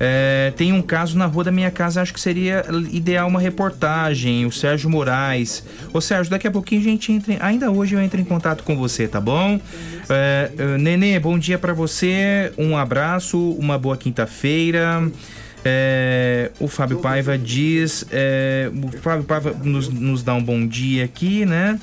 É, 0.00 0.52
tem 0.56 0.72
um 0.72 0.80
caso 0.80 1.18
na 1.18 1.26
rua 1.26 1.44
da 1.44 1.50
minha 1.50 1.70
casa, 1.70 2.00
acho 2.00 2.14
que 2.14 2.20
seria 2.20 2.64
ideal 2.90 3.26
uma 3.26 3.40
reportagem. 3.40 4.46
O 4.46 4.52
Sérgio 4.52 4.88
Moraes. 4.88 5.64
Ô 5.92 6.00
Sérgio, 6.00 6.30
daqui 6.30 6.46
a 6.46 6.50
pouquinho 6.50 6.80
a 6.80 6.84
gente 6.84 7.12
entra. 7.12 7.36
Ainda 7.40 7.70
hoje 7.70 7.94
eu 7.94 8.00
entro 8.00 8.20
em 8.20 8.24
contato 8.24 8.62
com 8.62 8.76
você, 8.76 9.08
tá 9.08 9.20
bom? 9.20 9.60
É, 10.08 10.50
é, 10.56 10.78
Nenê, 10.78 11.18
bom 11.18 11.38
dia 11.38 11.58
pra 11.58 11.72
você. 11.72 12.52
Um 12.56 12.76
abraço, 12.76 13.50
uma 13.52 13.76
boa 13.78 13.96
quinta-feira. 13.96 15.10
É, 15.64 16.52
o 16.60 16.68
Fábio 16.68 16.98
Paiva 16.98 17.36
diz. 17.36 18.04
é, 18.12 18.70
o 18.72 18.98
Fábio 18.98 19.24
Paiva 19.24 19.54
nos, 19.62 19.88
nos 19.88 20.22
dá 20.22 20.34
um 20.34 20.42
bom 20.42 20.66
dia 20.66 21.04
aqui, 21.04 21.44
né? 21.44 21.78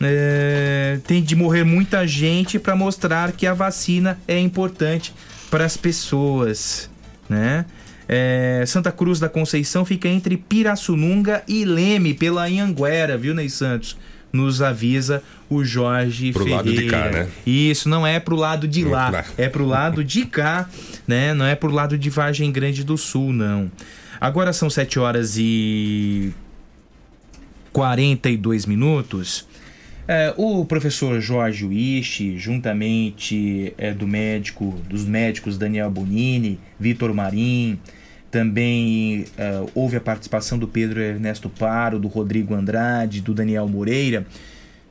É, 0.00 0.98
tem 1.06 1.22
de 1.22 1.34
morrer 1.34 1.64
muita 1.64 2.06
gente 2.06 2.58
para 2.58 2.76
mostrar 2.76 3.32
que 3.32 3.46
a 3.46 3.54
vacina 3.54 4.18
é 4.28 4.38
importante 4.38 5.12
para 5.50 5.64
as 5.64 5.76
pessoas, 5.76 6.88
né? 7.28 7.64
É, 8.08 8.64
Santa 8.66 8.90
Cruz 8.90 9.20
da 9.20 9.28
Conceição 9.28 9.84
fica 9.84 10.08
entre 10.08 10.36
Pirassununga 10.36 11.42
e 11.46 11.64
Leme, 11.64 12.14
pela 12.14 12.44
Anhanguera, 12.46 13.18
viu, 13.18 13.34
Ney 13.34 13.50
Santos? 13.50 13.96
Nos 14.32 14.60
avisa 14.62 15.22
o 15.48 15.64
Jorge 15.64 16.32
Pro 16.32 16.44
Ferreira. 16.44 16.56
lado 16.64 16.72
de 16.74 16.86
cá, 16.86 17.10
né? 17.10 17.28
Isso, 17.46 17.88
não 17.88 18.06
é 18.06 18.20
pro 18.20 18.36
lado 18.36 18.68
de 18.68 18.84
Não, 18.84 18.90
lá, 18.90 19.08
lá. 19.10 19.24
é 19.38 19.48
pro 19.48 19.64
lado 19.66 20.04
de 20.04 20.24
cá, 20.26 20.68
né? 21.06 21.32
Não 21.34 21.46
é 21.46 21.54
pro 21.54 21.70
lado 21.70 21.96
de 21.96 22.10
Vargem 22.10 22.52
Grande 22.52 22.84
do 22.84 22.96
Sul, 22.98 23.32
não. 23.32 23.70
Agora 24.20 24.52
são 24.52 24.68
7 24.68 24.98
horas 24.98 25.36
e 25.38 26.32
42 27.72 28.66
minutos. 28.66 29.46
É, 30.10 30.32
o 30.38 30.64
professor 30.64 31.20
Jorge 31.20 31.66
Wish, 31.66 32.38
juntamente 32.38 33.74
é, 33.76 33.92
do 33.92 34.08
médico, 34.08 34.74
dos 34.88 35.04
médicos 35.04 35.58
Daniel 35.58 35.90
Bonini, 35.90 36.58
Vitor 36.80 37.12
Marim, 37.12 37.78
também 38.30 39.26
é, 39.36 39.62
houve 39.74 39.98
a 39.98 40.00
participação 40.00 40.58
do 40.58 40.66
Pedro 40.66 40.98
Ernesto 40.98 41.50
Paro, 41.50 41.98
do 41.98 42.08
Rodrigo 42.08 42.54
Andrade, 42.54 43.20
do 43.20 43.34
Daniel 43.34 43.68
Moreira, 43.68 44.26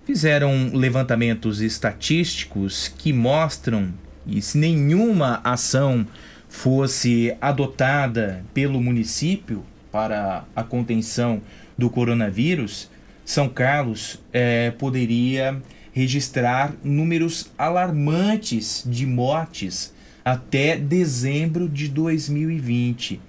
fizeram 0.05 0.69
levantamentos 0.71 1.61
estatísticos 1.61 2.87
que 2.87 3.11
mostram 3.11 3.91
e 4.27 4.39
se 4.39 4.59
nenhuma 4.59 5.41
ação 5.43 6.05
fosse 6.47 7.35
adotada 7.41 8.45
pelo 8.53 8.79
município 8.79 9.65
para 9.91 10.45
a 10.55 10.63
contenção 10.63 11.41
do 11.75 11.89
coronavírus, 11.89 12.87
São 13.27 13.47
Carlos 13.49 14.19
eh, 14.31 14.71
poderia 14.79 15.61
registrar 15.91 16.73
números 16.81 17.51
alarmantes 17.57 18.83
de 18.85 19.05
mortes 19.05 19.93
até 20.23 20.77
dezembro 20.77 21.67
de 21.67 21.89
2020. 21.89 23.19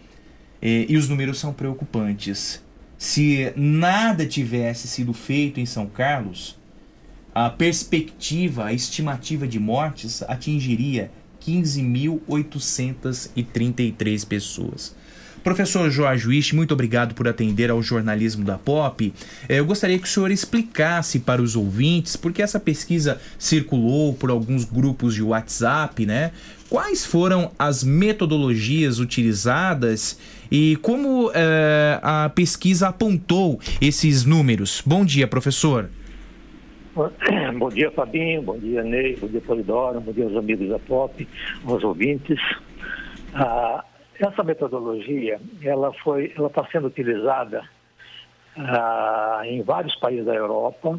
Eh, 0.62 0.86
e 0.88 0.96
os 0.96 1.08
números 1.08 1.40
são 1.40 1.52
preocupantes. 1.52 2.62
Se 2.96 3.52
nada 3.56 4.24
tivesse 4.24 4.86
sido 4.86 5.12
feito 5.12 5.58
em 5.58 5.66
São 5.66 5.86
Carlos, 5.86 6.56
a 7.34 7.50
perspectiva, 7.50 8.66
a 8.66 8.72
estimativa 8.72 9.48
de 9.48 9.58
mortes 9.58 10.22
atingiria 10.22 11.10
15.833 11.44 14.24
pessoas. 14.24 14.94
Professor 15.48 15.90
Jorge 15.90 16.28
Wish, 16.28 16.54
muito 16.54 16.74
obrigado 16.74 17.14
por 17.14 17.26
atender 17.26 17.70
ao 17.70 17.82
jornalismo 17.82 18.44
da 18.44 18.58
Pop. 18.58 19.10
É, 19.48 19.58
eu 19.58 19.64
gostaria 19.64 19.98
que 19.98 20.04
o 20.04 20.06
senhor 20.06 20.30
explicasse 20.30 21.20
para 21.20 21.40
os 21.40 21.56
ouvintes, 21.56 22.16
porque 22.16 22.42
essa 22.42 22.60
pesquisa 22.60 23.18
circulou 23.38 24.12
por 24.12 24.28
alguns 24.28 24.66
grupos 24.66 25.14
de 25.14 25.22
WhatsApp, 25.22 26.04
né? 26.04 26.32
Quais 26.68 27.06
foram 27.06 27.50
as 27.58 27.82
metodologias 27.82 28.98
utilizadas 28.98 30.20
e 30.52 30.76
como 30.82 31.30
é, 31.34 31.98
a 32.02 32.28
pesquisa 32.28 32.88
apontou 32.88 33.58
esses 33.80 34.26
números? 34.26 34.82
Bom 34.84 35.02
dia, 35.02 35.26
professor. 35.26 35.88
Bom 36.94 37.70
dia, 37.72 37.90
Fabinho. 37.90 38.42
Bom 38.42 38.58
dia, 38.58 38.82
Ney. 38.82 39.16
Bom 39.16 39.28
dia, 39.28 39.40
Polidoro. 39.40 39.98
Bom 39.98 40.12
dia 40.12 40.24
aos 40.24 40.36
amigos 40.36 40.68
da 40.68 40.78
Pop, 40.78 41.26
aos 41.64 41.82
ouvintes. 41.82 42.38
Ah, 43.32 43.82
essa 44.18 44.42
metodologia, 44.42 45.40
ela 45.62 45.92
foi, 45.92 46.32
ela 46.36 46.48
está 46.48 46.66
sendo 46.66 46.88
utilizada 46.88 47.62
ah, 48.56 49.42
em 49.44 49.62
vários 49.62 49.94
países 49.96 50.24
da 50.26 50.34
Europa 50.34 50.98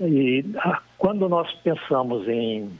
e 0.00 0.44
ah, 0.58 0.82
quando 0.98 1.28
nós 1.28 1.50
pensamos 1.62 2.28
em, 2.28 2.78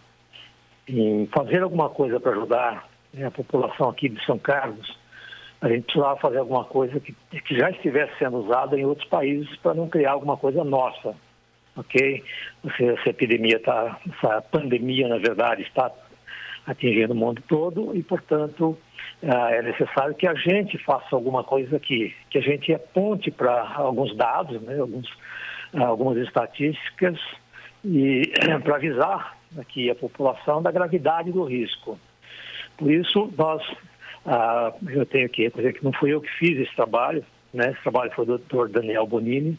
em 0.86 1.26
fazer 1.28 1.62
alguma 1.62 1.88
coisa 1.88 2.20
para 2.20 2.32
ajudar 2.32 2.88
né, 3.12 3.26
a 3.26 3.30
população 3.30 3.88
aqui 3.88 4.08
de 4.08 4.22
São 4.26 4.38
Carlos, 4.38 4.98
a 5.60 5.68
gente 5.68 5.84
precisava 5.84 6.16
fazer 6.16 6.38
alguma 6.38 6.64
coisa 6.64 7.00
que, 7.00 7.14
que 7.40 7.56
já 7.56 7.70
estivesse 7.70 8.18
sendo 8.18 8.36
usada 8.38 8.78
em 8.78 8.84
outros 8.84 9.08
países 9.08 9.56
para 9.56 9.72
não 9.72 9.88
criar 9.88 10.12
alguma 10.12 10.36
coisa 10.36 10.62
nossa, 10.62 11.14
ok? 11.74 12.22
Essa 12.64 13.08
epidemia 13.08 13.56
está, 13.56 13.98
essa 14.12 14.42
pandemia, 14.42 15.08
na 15.08 15.16
verdade, 15.16 15.62
está 15.62 15.90
atingindo 16.66 17.14
o 17.14 17.16
mundo 17.16 17.42
todo 17.48 17.96
e, 17.96 18.02
portanto, 18.02 18.76
é 19.26 19.62
necessário 19.62 20.14
que 20.14 20.26
a 20.26 20.34
gente 20.34 20.76
faça 20.78 21.14
alguma 21.14 21.42
coisa 21.42 21.76
aqui, 21.76 22.14
que 22.28 22.38
a 22.38 22.42
gente 22.42 22.72
aponte 22.74 23.30
para 23.30 23.72
alguns 23.76 24.14
dados, 24.16 24.60
né, 24.62 24.78
alguns, 24.78 25.08
algumas 25.72 26.18
estatísticas 26.18 27.18
e 27.84 28.32
para 28.62 28.76
avisar 28.76 29.36
aqui 29.58 29.90
a 29.90 29.94
população 29.94 30.62
da 30.62 30.70
gravidade 30.70 31.32
do 31.32 31.44
risco. 31.44 31.98
Por 32.76 32.90
isso, 32.90 33.32
nós, 33.36 33.62
ah, 34.26 34.72
eu 34.88 35.06
tenho 35.06 35.28
que 35.28 35.48
dizer 35.48 35.72
que 35.74 35.84
não 35.84 35.92
fui 35.92 36.12
eu 36.12 36.20
que 36.20 36.30
fiz 36.32 36.58
esse 36.58 36.74
trabalho, 36.74 37.24
né, 37.52 37.70
esse 37.70 37.82
trabalho 37.82 38.10
foi 38.12 38.26
do 38.26 38.38
Dr. 38.38 38.68
Daniel 38.68 39.06
Bonini, 39.06 39.58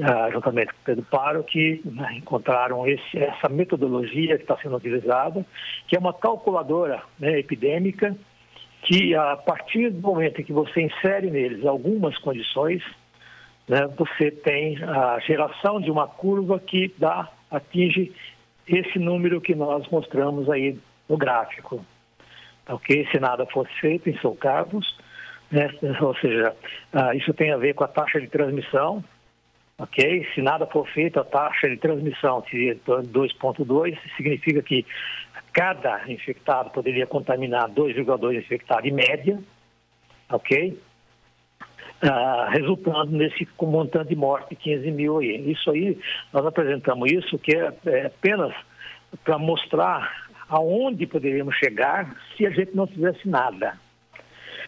ah, 0.00 0.30
juntamente 0.32 0.72
com 0.72 0.80
o 0.80 0.84
Pedro 0.84 1.04
Paro, 1.10 1.44
que 1.44 1.82
né, 1.84 2.14
encontraram 2.16 2.86
esse, 2.86 3.18
essa 3.18 3.48
metodologia 3.48 4.36
que 4.36 4.44
está 4.44 4.56
sendo 4.58 4.76
utilizada, 4.76 5.44
que 5.86 5.96
é 5.96 5.98
uma 5.98 6.14
calculadora 6.14 7.02
né, 7.18 7.38
epidêmica, 7.38 8.16
que 8.88 9.14
a 9.14 9.36
partir 9.36 9.90
do 9.90 10.00
momento 10.00 10.40
em 10.40 10.44
que 10.44 10.52
você 10.52 10.80
insere 10.80 11.30
neles 11.30 11.66
algumas 11.66 12.16
condições, 12.16 12.82
né, 13.68 13.86
você 13.98 14.30
tem 14.30 14.82
a 14.82 15.18
geração 15.18 15.78
de 15.78 15.90
uma 15.90 16.08
curva 16.08 16.58
que 16.58 16.90
dá, 16.96 17.28
atinge 17.50 18.10
esse 18.66 18.98
número 18.98 19.42
que 19.42 19.54
nós 19.54 19.86
mostramos 19.88 20.48
aí 20.48 20.78
no 21.06 21.18
gráfico. 21.18 21.84
Ok? 22.66 23.06
Se 23.10 23.20
nada 23.20 23.44
fosse 23.44 23.70
feito 23.78 24.08
em 24.08 24.18
São 24.20 24.34
Carlos, 24.34 24.98
né, 25.50 25.68
ou 26.00 26.14
seja, 26.16 26.56
ah, 26.94 27.14
isso 27.14 27.34
tem 27.34 27.52
a 27.52 27.58
ver 27.58 27.74
com 27.74 27.84
a 27.84 27.88
taxa 27.88 28.18
de 28.18 28.26
transmissão, 28.26 29.04
ok? 29.78 30.26
Se 30.34 30.40
nada 30.40 30.66
for 30.66 30.88
feito, 30.88 31.20
a 31.20 31.24
taxa 31.24 31.68
de 31.68 31.76
transmissão 31.76 32.42
seria 32.50 32.74
2,2, 32.74 33.98
significa 34.16 34.62
que 34.62 34.86
cada 35.58 36.08
infectado 36.08 36.70
poderia 36.70 37.04
contaminar 37.04 37.68
2,2 37.70 38.38
infectados 38.38 38.84
em 38.84 38.92
média, 38.92 39.42
ok? 40.30 40.80
Ah, 42.00 42.48
resultando 42.52 43.10
nesse 43.10 43.48
montante 43.60 44.10
de 44.10 44.14
morte 44.14 44.50
de 44.50 44.56
15 44.56 44.88
mil 44.92 45.18
aí. 45.18 45.50
Isso 45.50 45.68
aí, 45.72 45.98
nós 46.32 46.46
apresentamos 46.46 47.10
isso 47.10 47.36
que 47.40 47.56
é, 47.56 47.72
é 47.86 48.06
apenas 48.06 48.54
para 49.24 49.36
mostrar 49.36 50.28
aonde 50.48 51.08
poderíamos 51.08 51.56
chegar 51.56 52.14
se 52.36 52.46
a 52.46 52.50
gente 52.50 52.76
não 52.76 52.86
fizesse 52.86 53.28
nada. 53.28 53.76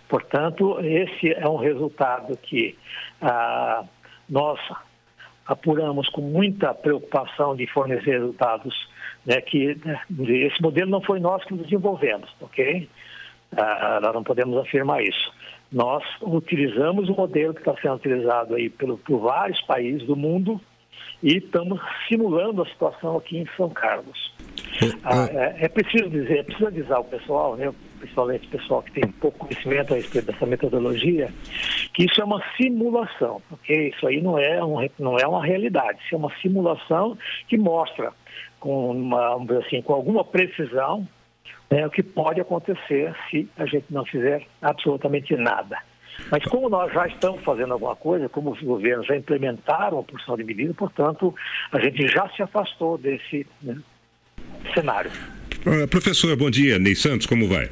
Portanto, 0.08 0.80
esse 0.80 1.32
é 1.32 1.48
um 1.48 1.56
resultado 1.56 2.36
que 2.36 2.76
ah, 3.22 3.84
nós 4.28 4.58
apuramos 5.50 6.08
com 6.10 6.20
muita 6.20 6.72
preocupação 6.72 7.56
de 7.56 7.66
fornecer 7.66 8.20
resultados, 8.20 8.72
né, 9.26 9.40
que 9.40 9.76
né, 9.84 10.00
esse 10.46 10.62
modelo 10.62 10.88
não 10.88 11.02
foi 11.02 11.18
nós 11.18 11.44
que 11.44 11.54
desenvolvemos, 11.54 12.30
ok? 12.40 12.88
Ah, 13.56 13.98
nós 14.00 14.14
não 14.14 14.22
podemos 14.22 14.56
afirmar 14.58 15.02
isso. 15.02 15.32
Nós 15.72 16.04
utilizamos 16.22 17.08
o 17.08 17.14
modelo 17.14 17.52
que 17.52 17.62
está 17.62 17.74
sendo 17.82 17.96
utilizado 17.96 18.54
aí 18.54 18.70
pelo, 18.70 18.96
por 18.98 19.18
vários 19.18 19.60
países 19.62 20.06
do 20.06 20.14
mundo 20.14 20.60
e 21.20 21.38
estamos 21.38 21.80
simulando 22.08 22.62
a 22.62 22.66
situação 22.66 23.16
aqui 23.16 23.38
em 23.38 23.46
São 23.56 23.68
Carlos. 23.70 24.32
Ah, 25.02 25.26
é, 25.32 25.64
é, 25.64 25.68
preciso 25.68 26.08
dizer, 26.08 26.38
é 26.38 26.42
preciso 26.44 26.68
avisar 26.68 27.00
o 27.00 27.04
pessoal, 27.04 27.56
né, 27.56 27.74
principalmente 28.00 28.46
o 28.48 28.50
pessoal 28.50 28.82
que 28.82 28.92
tem 28.92 29.06
pouco 29.12 29.46
conhecimento 29.46 29.92
a 29.92 29.96
respeito 29.96 30.32
dessa 30.32 30.46
metodologia, 30.46 31.32
que 31.94 32.04
isso 32.04 32.20
é 32.20 32.24
uma 32.24 32.42
simulação, 32.56 33.40
ok? 33.50 33.88
Isso 33.90 34.06
aí 34.06 34.20
não 34.20 34.38
é, 34.38 34.64
um, 34.64 34.88
não 34.98 35.18
é 35.18 35.26
uma 35.26 35.44
realidade, 35.44 36.00
isso 36.04 36.14
é 36.14 36.18
uma 36.18 36.32
simulação 36.40 37.16
que 37.46 37.56
mostra 37.56 38.12
com, 38.58 38.90
uma, 38.90 39.36
assim, 39.58 39.82
com 39.82 39.92
alguma 39.92 40.24
precisão 40.24 41.06
né, 41.70 41.86
o 41.86 41.90
que 41.90 42.02
pode 42.02 42.40
acontecer 42.40 43.14
se 43.30 43.48
a 43.56 43.64
gente 43.64 43.86
não 43.90 44.04
fizer 44.04 44.44
absolutamente 44.60 45.36
nada. 45.36 45.78
Mas 46.30 46.44
como 46.44 46.68
nós 46.68 46.92
já 46.92 47.06
estamos 47.06 47.42
fazendo 47.44 47.72
alguma 47.72 47.96
coisa, 47.96 48.28
como 48.28 48.50
os 48.50 48.60
governos 48.60 49.06
já 49.06 49.16
implementaram 49.16 50.00
a 50.00 50.02
porção 50.02 50.36
de 50.36 50.44
medidas, 50.44 50.76
portanto, 50.76 51.34
a 51.72 51.80
gente 51.80 52.06
já 52.08 52.28
se 52.30 52.42
afastou 52.42 52.98
desse 52.98 53.46
né, 53.62 53.78
cenário. 54.74 55.10
Uh, 55.64 55.86
professor, 55.88 56.36
bom 56.36 56.50
dia. 56.50 56.78
Ney 56.78 56.94
Santos, 56.94 57.26
como 57.26 57.48
vai? 57.48 57.68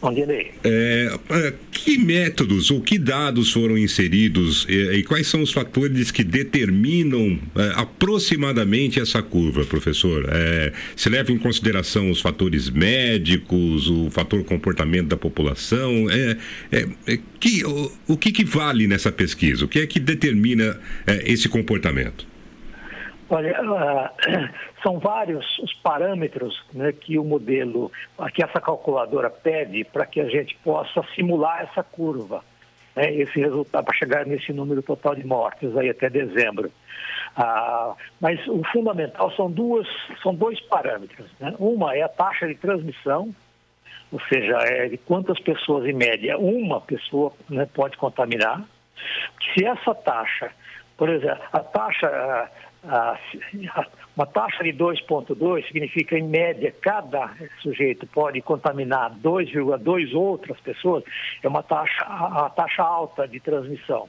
Bom 0.00 0.14
dia, 0.14 0.26
Ney. 0.26 0.52
É, 0.62 1.10
é, 1.30 1.54
que 1.72 1.98
métodos 1.98 2.70
ou 2.70 2.80
que 2.80 2.96
dados 2.96 3.52
foram 3.52 3.76
inseridos 3.76 4.64
e, 4.68 4.98
e 4.98 5.02
quais 5.02 5.26
são 5.26 5.42
os 5.42 5.52
fatores 5.52 6.12
que 6.12 6.22
determinam 6.22 7.36
é, 7.56 7.72
aproximadamente 7.74 9.00
essa 9.00 9.20
curva, 9.20 9.64
professor? 9.64 10.24
É, 10.30 10.72
se 10.94 11.08
leva 11.08 11.32
em 11.32 11.38
consideração 11.38 12.10
os 12.10 12.20
fatores 12.20 12.70
médicos, 12.70 13.90
o 13.90 14.08
fator 14.08 14.44
comportamento 14.44 15.08
da 15.08 15.16
população? 15.16 16.06
É, 16.08 16.36
é, 16.70 17.18
que, 17.40 17.64
o, 17.64 17.90
o 18.06 18.16
que, 18.16 18.30
que, 18.30 18.44
vale 18.44 18.86
nessa 18.86 19.10
pesquisa? 19.10 19.64
O 19.64 19.68
que 19.68 19.80
é 19.80 19.86
que 19.86 19.98
determina 19.98 20.78
esse 21.24 21.48
comportamento? 21.48 22.24
Olha, 23.30 23.60
uh, 23.62 24.08
são 24.82 24.98
vários 24.98 25.58
os 25.58 25.72
parâmetros 25.74 26.62
né, 26.72 26.92
que 26.92 27.18
o 27.18 27.24
modelo, 27.24 27.90
que 28.34 28.42
essa 28.42 28.60
calculadora 28.60 29.30
pede 29.30 29.84
para 29.84 30.06
que 30.06 30.20
a 30.20 30.28
gente 30.28 30.56
possa 30.56 31.02
simular 31.14 31.62
essa 31.62 31.82
curva, 31.82 32.44
né, 32.94 33.12
esse 33.12 33.38
resultado, 33.40 33.84
para 33.84 33.96
chegar 33.96 34.26
nesse 34.26 34.52
número 34.52 34.82
total 34.82 35.14
de 35.14 35.26
mortes 35.26 35.76
aí 35.76 35.88
até 35.88 36.08
dezembro. 36.08 36.70
Ah, 37.36 37.94
mas 38.20 38.44
o 38.48 38.62
fundamental 38.72 39.30
são, 39.32 39.50
duas, 39.50 39.86
são 40.22 40.34
dois 40.34 40.60
parâmetros. 40.62 41.30
Né? 41.38 41.54
Uma 41.58 41.96
é 41.96 42.02
a 42.02 42.08
taxa 42.08 42.46
de 42.46 42.54
transmissão, 42.54 43.34
ou 44.10 44.20
seja, 44.22 44.56
é 44.62 44.88
de 44.88 44.96
quantas 44.96 45.38
pessoas 45.40 45.86
em 45.86 45.92
média 45.92 46.38
uma 46.38 46.80
pessoa 46.80 47.32
né, 47.48 47.66
pode 47.72 47.96
contaminar. 47.96 48.64
Se 49.54 49.64
essa 49.64 49.94
taxa, 49.94 50.50
por 50.96 51.08
exemplo, 51.08 51.44
a 51.52 51.60
taxa 51.60 52.50
uma 54.16 54.26
taxa 54.26 54.62
de 54.62 54.72
2,2 54.72 55.66
significa, 55.66 56.18
em 56.18 56.22
média, 56.22 56.74
cada 56.80 57.34
sujeito 57.60 58.06
pode 58.06 58.40
contaminar 58.40 59.12
2,2 59.16 60.14
outras 60.14 60.58
pessoas, 60.60 61.04
é 61.42 61.48
uma 61.48 61.62
taxa, 61.62 62.04
a 62.04 62.50
taxa 62.50 62.82
alta 62.82 63.26
de 63.26 63.40
transmissão. 63.40 64.08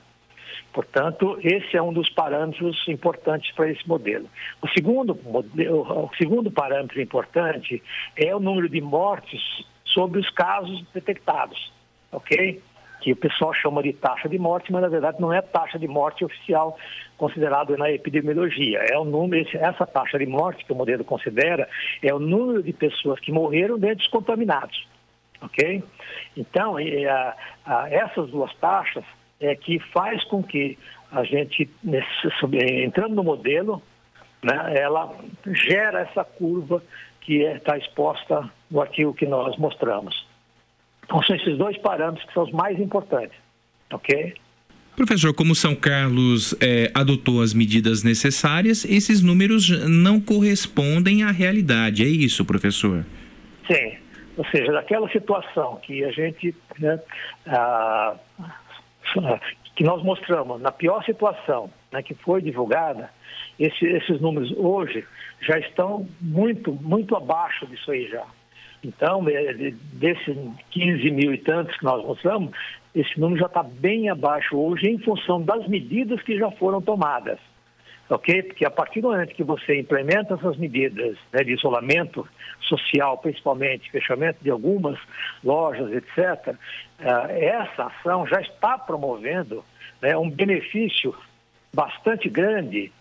Portanto, 0.73 1.39
esse 1.41 1.75
é 1.75 1.81
um 1.81 1.91
dos 1.91 2.09
parâmetros 2.09 2.87
importantes 2.87 3.51
para 3.53 3.69
esse 3.71 3.87
modelo. 3.87 4.29
O 4.61 4.67
segundo, 4.69 5.13
o 5.13 6.09
segundo 6.17 6.51
parâmetro 6.51 7.01
importante 7.01 7.81
é 8.15 8.35
o 8.35 8.39
número 8.39 8.69
de 8.69 8.79
mortes 8.79 9.41
sobre 9.85 10.19
os 10.19 10.29
casos 10.29 10.85
detectados, 10.93 11.71
ok? 12.11 12.61
Que 13.01 13.11
o 13.11 13.15
pessoal 13.15 13.53
chama 13.53 13.81
de 13.81 13.93
taxa 13.93 14.27
de 14.27 14.37
morte, 14.37 14.71
mas 14.71 14.81
na 14.81 14.87
verdade 14.87 15.19
não 15.19 15.31
é 15.31 15.41
taxa 15.41 15.79
de 15.79 15.87
morte 15.87 16.23
oficial 16.25 16.77
considerado 17.17 17.77
na 17.77 17.91
epidemiologia. 17.91 18.79
É 18.91 18.97
o 18.97 19.05
número, 19.05 19.47
essa 19.53 19.85
taxa 19.85 20.17
de 20.17 20.25
morte 20.25 20.65
que 20.65 20.71
o 20.71 20.75
modelo 20.75 21.03
considera 21.03 21.67
é 22.03 22.13
o 22.13 22.19
número 22.19 22.63
de 22.63 22.73
pessoas 22.73 23.19
que 23.19 23.31
morreram 23.31 23.77
dentro 23.77 23.97
dos 23.97 24.07
contaminados, 24.07 24.87
ok? 25.41 25.83
Então, 26.35 26.75
essas 27.89 28.29
duas 28.29 28.53
taxas 28.55 29.03
é 29.39 29.55
que 29.55 29.79
faz 29.79 30.23
com 30.25 30.43
que 30.43 30.77
a 31.11 31.23
gente, 31.23 31.69
nesse, 31.83 32.07
entrando 32.83 33.15
no 33.15 33.23
modelo, 33.23 33.81
né, 34.43 34.73
ela 34.77 35.15
gera 35.45 36.01
essa 36.01 36.23
curva 36.23 36.83
que 37.21 37.43
está 37.43 37.77
exposta 37.77 38.49
no 38.69 38.81
artigo 38.81 39.13
que 39.13 39.25
nós 39.25 39.57
mostramos. 39.57 40.28
Então, 41.09 41.23
são 41.23 41.35
esses 41.35 41.57
dois 41.57 41.75
parâmetros 41.79 42.23
que 42.27 42.33
são 42.35 42.43
os 42.43 42.51
mais 42.51 42.79
importantes, 42.79 43.35
ok? 43.91 44.35
Professor, 44.95 45.33
como 45.33 45.55
São 45.55 45.73
Carlos 45.73 46.55
é, 46.61 46.91
adotou 46.93 47.41
as 47.41 47.51
medidas 47.51 48.03
necessárias, 48.03 48.85
esses 48.85 49.23
números 49.23 49.69
não 49.89 50.21
correspondem 50.21 51.23
à 51.23 51.31
realidade, 51.31 52.03
é 52.03 52.07
isso, 52.07 52.45
professor? 52.45 53.03
Sim, 53.65 53.97
ou 54.37 54.45
seja, 54.51 54.71
daquela 54.71 55.09
situação 55.09 55.77
que 55.81 56.03
a 56.03 56.11
gente, 56.11 56.53
né, 56.77 56.99
ah, 57.47 58.15
que 59.75 59.83
nós 59.83 60.03
mostramos, 60.03 60.61
na 60.61 60.71
pior 60.71 61.03
situação 61.03 61.71
né, 61.91 62.03
que 62.03 62.13
foi 62.13 62.39
divulgada, 62.39 63.09
esse, 63.59 63.83
esses 63.83 64.21
números 64.21 64.53
hoje 64.55 65.03
já 65.41 65.57
estão 65.57 66.07
muito, 66.21 66.71
muito 66.73 67.15
abaixo 67.15 67.65
disso 67.65 67.89
aí 67.89 68.07
já. 68.09 68.25
Então, 68.83 69.27
é, 69.27 69.53
desses 69.93 70.37
15 70.71 71.11
mil 71.11 71.33
e 71.33 71.37
tantos 71.37 71.75
que 71.77 71.83
nós 71.83 72.03
mostramos, 72.05 72.51
esse 72.95 73.19
número 73.19 73.39
já 73.39 73.47
está 73.47 73.63
bem 73.63 74.09
abaixo 74.09 74.57
hoje 74.57 74.89
em 74.89 74.97
função 74.99 75.41
das 75.41 75.67
medidas 75.67 76.21
que 76.21 76.37
já 76.37 76.49
foram 76.51 76.81
tomadas. 76.81 77.39
Ok? 78.09 78.41
Porque 78.41 78.65
a 78.65 78.71
partir 78.71 79.01
do 79.01 79.09
momento 79.09 79.35
que 79.35 79.43
você 79.43 79.79
implementa 79.79 80.33
essas 80.33 80.57
medidas 80.57 81.15
né, 81.31 81.43
de 81.43 81.53
isolamento 81.53 82.27
social, 82.61 83.19
principalmente 83.19 83.91
fechamento 83.91 84.39
de 84.41 84.49
algumas 84.49 84.97
lojas, 85.43 85.91
etc., 85.91 86.55
uh, 86.99 87.29
essa 87.29 87.83
ação 87.83 88.25
já 88.25 88.41
está 88.41 88.79
promovendo 88.79 89.63
né, 90.01 90.17
um 90.17 90.29
benefício 90.29 91.13
bastante 91.71 92.27
grande 92.29 92.91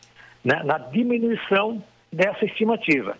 né, 0.44 0.62
na 0.62 0.76
diminuição 0.76 1.82
dessa 2.12 2.44
estimativa. 2.44 3.16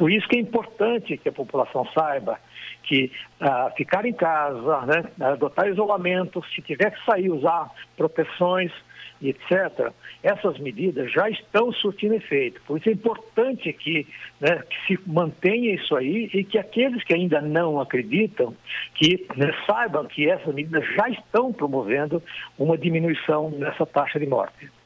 Por 0.00 0.10
isso 0.10 0.26
que 0.26 0.36
é 0.38 0.40
importante 0.40 1.18
que 1.18 1.28
a 1.28 1.32
população 1.32 1.86
saiba 1.92 2.40
que 2.84 3.12
ah, 3.38 3.70
ficar 3.76 4.06
em 4.06 4.14
casa, 4.14 4.80
né, 4.86 5.04
adotar 5.20 5.68
isolamento, 5.68 6.42
se 6.54 6.62
tiver 6.62 6.90
que 6.90 7.04
sair, 7.04 7.28
usar 7.28 7.70
proteções, 7.98 8.72
etc., 9.20 9.92
essas 10.22 10.58
medidas 10.58 11.12
já 11.12 11.28
estão 11.28 11.70
surtindo 11.70 12.14
efeito. 12.14 12.62
Por 12.62 12.78
isso 12.78 12.88
é 12.88 12.92
importante 12.92 13.70
que, 13.74 14.06
né, 14.40 14.62
que 14.70 14.86
se 14.86 15.00
mantenha 15.06 15.74
isso 15.74 15.94
aí 15.94 16.30
e 16.32 16.44
que 16.44 16.56
aqueles 16.56 17.04
que 17.04 17.12
ainda 17.12 17.42
não 17.42 17.78
acreditam, 17.78 18.56
que 18.94 19.26
né, 19.36 19.52
saibam 19.66 20.06
que 20.06 20.30
essas 20.30 20.54
medidas 20.54 20.82
já 20.94 21.10
estão 21.10 21.52
promovendo 21.52 22.22
uma 22.58 22.78
diminuição 22.78 23.50
nessa 23.50 23.84
taxa 23.84 24.18
de 24.18 24.26
morte. 24.26 24.79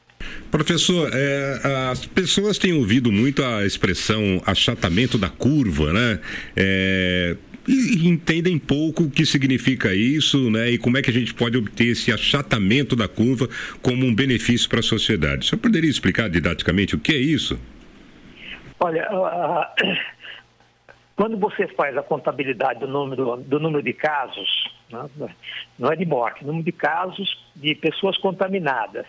Professor, 0.51 1.09
é, 1.13 1.89
as 1.91 2.05
pessoas 2.05 2.57
têm 2.57 2.73
ouvido 2.73 3.11
muito 3.11 3.43
a 3.43 3.65
expressão 3.65 4.41
achatamento 4.45 5.17
da 5.17 5.29
curva, 5.29 5.91
né? 5.91 6.19
É, 6.55 7.35
e 7.67 8.07
entendem 8.07 8.59
pouco 8.59 9.03
o 9.03 9.09
que 9.09 9.25
significa 9.25 9.93
isso, 9.93 10.51
né? 10.51 10.69
E 10.69 10.77
como 10.77 10.97
é 10.97 11.01
que 11.01 11.09
a 11.09 11.13
gente 11.13 11.33
pode 11.33 11.57
obter 11.57 11.87
esse 11.87 12.11
achatamento 12.11 12.95
da 12.95 13.07
curva 13.07 13.49
como 13.81 14.05
um 14.05 14.13
benefício 14.13 14.69
para 14.69 14.79
a 14.79 14.83
sociedade. 14.83 15.45
O 15.45 15.49
senhor 15.49 15.61
poderia 15.61 15.89
explicar 15.89 16.29
didaticamente 16.29 16.95
o 16.95 16.99
que 16.99 17.11
é 17.11 17.17
isso? 17.17 17.59
Olha, 18.79 19.07
quando 21.15 21.37
você 21.37 21.67
faz 21.69 21.97
a 21.97 22.03
contabilidade 22.03 22.79
do 22.79 22.87
número, 22.87 23.37
do 23.37 23.59
número 23.59 23.83
de 23.83 23.93
casos, 23.93 24.47
né? 24.91 25.29
não 25.79 25.91
é 25.91 25.95
de 25.95 26.05
morte, 26.05 26.45
número 26.45 26.63
de 26.63 26.71
casos 26.71 27.35
de 27.55 27.73
pessoas 27.73 28.17
contaminadas 28.17 29.05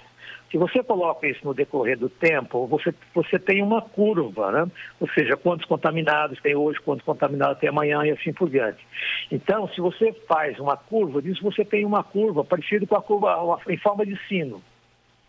se 0.50 0.58
você 0.58 0.82
coloca 0.82 1.26
isso 1.26 1.44
no 1.44 1.52
decorrer 1.52 1.98
do 1.98 2.08
tempo, 2.08 2.66
você, 2.66 2.94
você 3.14 3.38
tem 3.38 3.62
uma 3.62 3.82
curva, 3.82 4.52
né? 4.52 4.70
Ou 5.00 5.08
seja, 5.10 5.36
quantos 5.36 5.66
contaminados 5.66 6.40
tem 6.40 6.54
hoje, 6.54 6.80
quantos 6.80 7.04
contaminados 7.04 7.58
tem 7.58 7.68
amanhã 7.68 8.04
e 8.04 8.12
assim 8.12 8.32
por 8.32 8.48
diante. 8.48 8.86
Então, 9.30 9.68
se 9.68 9.80
você 9.80 10.12
faz 10.28 10.58
uma 10.60 10.76
curva 10.76 11.20
disso, 11.20 11.42
você 11.42 11.64
tem 11.64 11.84
uma 11.84 12.04
curva 12.04 12.44
parecida 12.44 12.86
com 12.86 12.96
a 12.96 13.02
curva 13.02 13.58
em 13.68 13.76
forma 13.78 14.06
de 14.06 14.16
sino, 14.28 14.62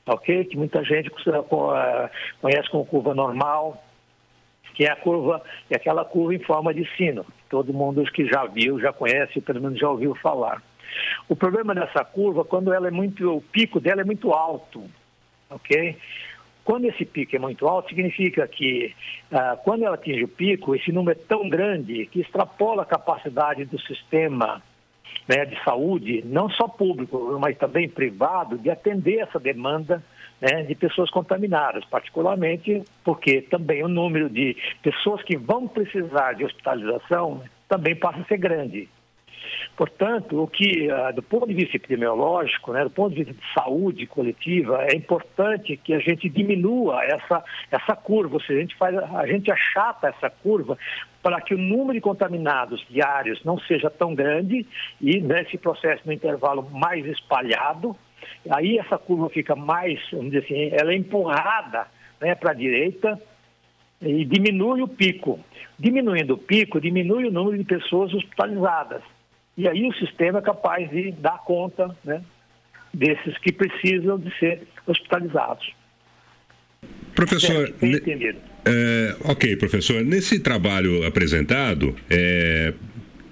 ok? 0.06 0.46
Que 0.46 0.56
muita 0.56 0.84
gente 0.84 1.10
eh, 1.10 2.10
conhece 2.40 2.70
como 2.70 2.86
curva 2.86 3.16
normal, 3.16 3.84
que 4.76 4.86
é 4.86 4.92
a 4.92 4.96
curva, 4.96 5.42
é 5.72 5.76
aquela 5.76 6.06
curva 6.06 6.36
em 6.36 6.44
forma 6.44 6.72
de 6.72 6.88
sino. 6.96 7.26
Todo 7.50 7.74
mundo 7.74 8.04
que 8.12 8.28
já 8.28 8.46
viu, 8.46 8.80
já 8.80 8.94
conhece, 8.94 9.42
pelo 9.42 9.62
menos 9.62 9.80
já 9.80 9.90
ouviu 9.90 10.14
falar. 10.14 10.62
O 11.28 11.36
problema 11.36 11.74
dessa 11.74 12.06
curva, 12.06 12.46
quando 12.46 12.72
ela 12.72 12.88
é 12.88 12.92
muito, 12.92 13.38
o 13.38 13.42
pico 13.42 13.80
dela 13.80 14.02
é 14.02 14.06
muito 14.06 14.32
alto, 14.32 14.84
ok? 15.50 15.98
Quando 16.64 16.86
esse 16.86 17.06
pico 17.06 17.36
é 17.36 17.40
muito 17.40 17.66
alto, 17.68 17.90
significa 17.90 18.46
que 18.48 18.94
ah, 19.32 19.58
quando 19.64 19.86
ela 19.86 19.96
atinge 19.96 20.24
o 20.24 20.28
pico, 20.28 20.76
esse 20.76 20.92
número 20.92 21.18
é 21.18 21.24
tão 21.28 21.48
grande 21.48 22.06
que 22.08 22.20
extrapola 22.20 22.84
a 22.84 22.86
capacidade 22.86 23.64
do 23.66 23.80
sistema 23.80 24.62
né, 25.28 25.46
de 25.46 25.62
saúde, 25.64 26.24
não 26.26 26.50
só 26.50 26.68
público, 26.68 27.38
mas 27.40 27.58
também 27.58 27.88
privado, 27.88 28.58
de 28.58 28.70
atender 28.70 29.20
essa 29.20 29.40
demanda 29.40 30.04
né, 30.42 30.64
de 30.64 30.76
pessoas 30.76 31.10
contaminadas, 31.10 31.84
particularmente 31.86 32.84
porque 33.04 33.42
também 33.42 33.84
o 33.84 33.88
número 33.88 34.30
de 34.30 34.56
pessoas 34.82 35.22
que 35.24 35.38
vão 35.38 35.68
precisar 35.68 36.34
de 36.34 36.46
hospitalização 36.46 37.44
também 37.68 37.96
passa 37.96 38.20
a 38.20 38.26
ser 38.26 38.38
grande. 38.38 38.90
Portanto, 39.76 40.42
o 40.42 40.48
que, 40.48 40.90
ah, 40.90 41.12
do 41.12 41.22
ponto 41.22 41.48
de 41.48 41.54
vista 41.54 41.78
epidemiológico, 41.78 42.74
né, 42.74 42.84
do 42.84 42.90
ponto 42.90 43.14
de 43.14 43.24
vista 43.24 43.34
de 43.34 43.54
saúde 43.54 44.08
coletiva, 44.08 44.84
é 44.84 44.96
importante 44.96 45.78
que 45.78 45.94
a 45.94 46.00
gente 46.00 46.30
diminua 46.30 47.04
essa, 47.04 47.44
essa 47.72 47.96
curva, 47.96 48.36
ou 48.36 48.42
seja, 48.42 48.58
a 48.58 48.62
gente, 48.62 48.76
faz, 48.76 48.98
a 48.98 49.28
gente 49.28 49.52
achata 49.52 50.08
essa 50.08 50.30
curva 50.30 50.78
para 51.22 51.42
que 51.42 51.54
o 51.54 51.58
número 51.58 51.94
de 51.94 52.02
contaminados 52.02 52.86
diários 52.90 53.44
não 53.44 53.60
seja 53.60 53.90
tão 53.90 54.16
grande 54.16 54.66
e 55.02 55.20
nesse 55.20 55.58
processo 55.58 56.04
no 56.06 56.14
intervalo 56.14 56.70
mais 56.72 57.06
espalhado, 57.06 57.96
aí 58.50 58.78
essa 58.78 58.98
curva 58.98 59.30
fica 59.30 59.56
mais, 59.56 60.00
vamos 60.12 60.32
dizer 60.32 60.46
assim, 60.46 60.70
ela 60.74 60.92
é 60.92 60.96
empurrada 60.96 61.88
né, 62.20 62.34
para 62.34 62.52
a 62.52 62.56
direita 62.56 63.22
e 64.02 64.26
diminui 64.26 64.82
o 64.82 64.88
pico. 64.88 65.40
Diminuindo 65.78 66.34
o 66.34 66.38
pico, 66.38 66.82
diminui 66.82 67.26
o 67.26 67.32
número 67.32 67.58
de 67.58 67.64
pessoas 67.64 68.14
hospitalizadas. 68.14 69.04
E 69.58 69.68
aí 69.68 69.88
o 69.88 69.94
sistema 69.96 70.40
é 70.40 70.42
capaz 70.42 70.90
de 70.90 71.12
dar 71.14 71.40
conta 71.44 71.96
né, 72.06 72.22
desses 72.94 73.38
que 73.40 73.52
precisam 73.52 74.20
de 74.20 74.32
ser 74.38 74.62
hospitalizados. 74.86 75.74
Professor, 77.16 77.74
é, 77.82 78.36
é, 78.66 79.16
ok, 79.24 79.56
professor. 79.56 80.04
Nesse 80.04 80.40
trabalho 80.40 81.04
apresentado, 81.06 81.96
é, 82.08 82.74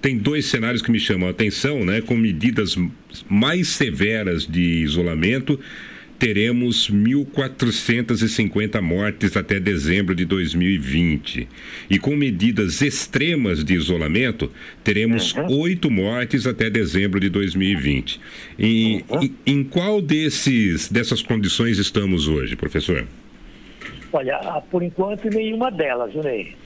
tem 0.02 0.18
dois 0.18 0.46
cenários 0.46 0.82
que 0.82 0.90
me 0.90 0.98
chamam 0.98 1.28
a 1.28 1.30
atenção, 1.30 1.84
né, 1.84 2.00
com 2.00 2.16
medidas 2.16 2.76
mais 3.28 3.68
severas 3.68 4.44
de 4.46 4.82
isolamento 4.82 5.60
teremos 6.18 6.90
1.450 6.90 8.80
mortes 8.80 9.36
até 9.36 9.60
dezembro 9.60 10.14
de 10.14 10.24
2020. 10.24 11.48
E 11.90 11.98
com 11.98 12.16
medidas 12.16 12.80
extremas 12.80 13.64
de 13.64 13.74
isolamento, 13.74 14.50
teremos 14.82 15.34
oito 15.48 15.88
uhum. 15.88 15.94
mortes 15.94 16.46
até 16.46 16.70
dezembro 16.70 17.20
de 17.20 17.28
2020. 17.28 18.20
E, 18.58 19.04
uhum. 19.08 19.22
em, 19.22 19.36
em 19.46 19.64
qual 19.64 20.00
desses, 20.00 20.90
dessas 20.90 21.22
condições 21.22 21.78
estamos 21.78 22.28
hoje, 22.28 22.56
professor? 22.56 23.06
Olha, 24.12 24.38
por 24.70 24.82
enquanto 24.82 25.28
nenhuma 25.28 25.70
delas, 25.70 26.14
Ney. 26.14 26.56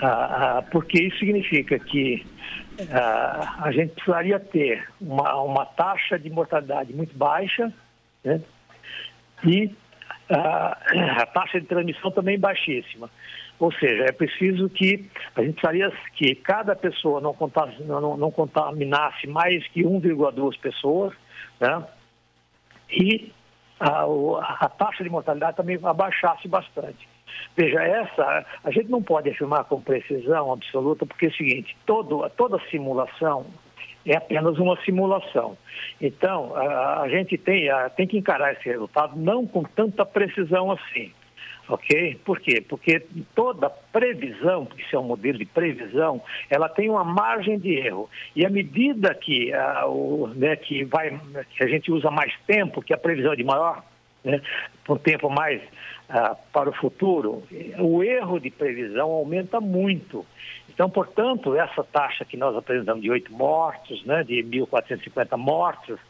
Ah, 0.00 0.64
porque 0.70 1.02
isso 1.02 1.18
significa 1.18 1.78
que 1.78 2.24
ah, 2.90 3.56
a 3.62 3.72
gente 3.72 3.92
precisaria 3.94 4.38
ter 4.38 4.88
uma, 5.00 5.42
uma 5.42 5.66
taxa 5.66 6.18
de 6.18 6.30
mortalidade 6.30 6.92
muito 6.94 7.16
baixa, 7.16 7.72
né? 8.24 8.40
E 9.44 9.74
a, 10.28 11.22
a 11.22 11.26
taxa 11.26 11.60
de 11.60 11.66
transmissão 11.66 12.10
também 12.10 12.38
baixíssima. 12.38 13.10
Ou 13.58 13.70
seja, 13.72 14.04
é 14.04 14.12
preciso 14.12 14.70
que 14.70 15.10
a 15.36 15.42
gente 15.42 15.60
precisaria 15.60 15.92
que 16.14 16.34
cada 16.36 16.74
pessoa 16.74 17.20
não, 17.20 17.36
não, 17.80 18.16
não 18.16 18.30
contaminasse 18.30 19.26
mais 19.26 19.66
que 19.68 19.82
1,2 19.82 20.58
pessoas, 20.58 21.12
né? 21.60 21.84
E 22.90 23.30
a, 23.78 24.04
a, 24.64 24.68
taxa 24.68 25.04
de 25.04 25.10
mortalidade 25.10 25.56
também 25.56 25.78
abaixasse 25.82 26.48
bastante. 26.48 27.08
Veja, 27.56 27.82
essa, 27.82 28.46
a 28.64 28.70
gente 28.70 28.90
não 28.90 29.02
pode 29.02 29.28
afirmar 29.30 29.64
com 29.64 29.80
precisão 29.80 30.52
absoluta, 30.52 31.04
porque 31.04 31.26
é 31.26 31.28
o 31.28 31.34
seguinte, 31.34 31.76
todo, 31.84 32.28
toda 32.30 32.58
simulação 32.70 33.46
é 34.10 34.16
apenas 34.16 34.58
uma 34.58 34.76
simulação. 34.82 35.56
Então, 36.00 36.54
a, 36.56 37.02
a 37.02 37.08
gente 37.08 37.38
tem, 37.38 37.68
a, 37.70 37.88
tem 37.88 38.08
que 38.08 38.18
encarar 38.18 38.52
esse 38.52 38.68
resultado 38.68 39.16
não 39.16 39.46
com 39.46 39.62
tanta 39.62 40.04
precisão 40.04 40.72
assim. 40.72 41.12
Ok? 41.68 42.20
Por 42.24 42.40
quê? 42.40 42.60
Porque 42.60 43.06
toda 43.32 43.70
previsão, 43.70 44.66
porque 44.66 44.82
isso 44.82 44.96
é 44.96 44.98
um 44.98 45.04
modelo 45.04 45.38
de 45.38 45.44
previsão, 45.44 46.20
ela 46.50 46.68
tem 46.68 46.90
uma 46.90 47.04
margem 47.04 47.56
de 47.60 47.72
erro. 47.72 48.10
E 48.34 48.44
à 48.44 48.50
medida 48.50 49.14
que, 49.14 49.52
a, 49.52 49.86
o, 49.86 50.26
né, 50.34 50.56
que, 50.56 50.82
vai, 50.82 51.16
que 51.56 51.62
a 51.62 51.68
gente 51.68 51.92
usa 51.92 52.10
mais 52.10 52.34
tempo, 52.48 52.82
que 52.82 52.92
a 52.92 52.98
previsão 52.98 53.32
é 53.32 53.36
de 53.36 53.44
maior, 53.44 53.84
né, 54.24 54.40
por 54.84 54.96
um 54.96 54.98
tempo 54.98 55.30
mais 55.30 55.62
ah, 56.08 56.36
para 56.52 56.70
o 56.70 56.72
futuro, 56.72 57.44
o 57.78 58.02
erro 58.02 58.40
de 58.40 58.50
previsão 58.50 59.08
aumenta 59.08 59.60
muito. 59.60 60.26
Então, 60.80 60.88
portanto, 60.88 61.54
essa 61.54 61.84
taxa 61.84 62.24
que 62.24 62.38
nós 62.38 62.56
apresentamos 62.56 63.02
de 63.02 63.10
8 63.10 63.30
mortos, 63.30 64.02
né, 64.06 64.24
de 64.24 64.42
1.450 64.42 65.36
mortos, 65.36 66.00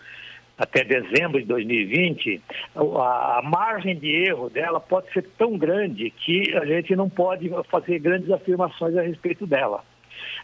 até 0.57 0.85
dezembro 0.85 1.41
de 1.41 1.47
2020, 1.49 2.41
a, 2.77 3.39
a, 3.39 3.43
margem 3.43 3.99
de 3.99 4.29
erro 4.29 4.49
dela 4.49 4.79
pode 4.79 5.13
ser 5.13 5.25
tão 5.37 5.59
grande 5.59 6.09
que 6.13 6.57
a 6.57 6.65
gente 6.65 6.95
não 6.95 7.11
pode 7.11 7.51
fazer 7.69 7.99
grandes 7.99 8.31
afirmações 8.31 8.97
a 8.97 9.03
respeito 9.03 9.45
dela. 9.45 9.83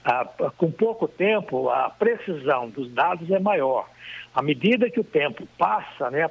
Ah, 0.04 0.24
com 0.56 0.72
pouco 0.72 1.06
tempo, 1.06 1.68
a 1.68 1.88
precisão 1.90 2.68
dos 2.68 2.90
dados 2.90 3.30
é 3.30 3.38
maior. 3.38 3.88
À 4.34 4.42
medida 4.42 4.90
que 4.90 5.00
o 5.00 5.04
tempo 5.04 5.48
passa, 5.56 6.10
né, 6.10 6.28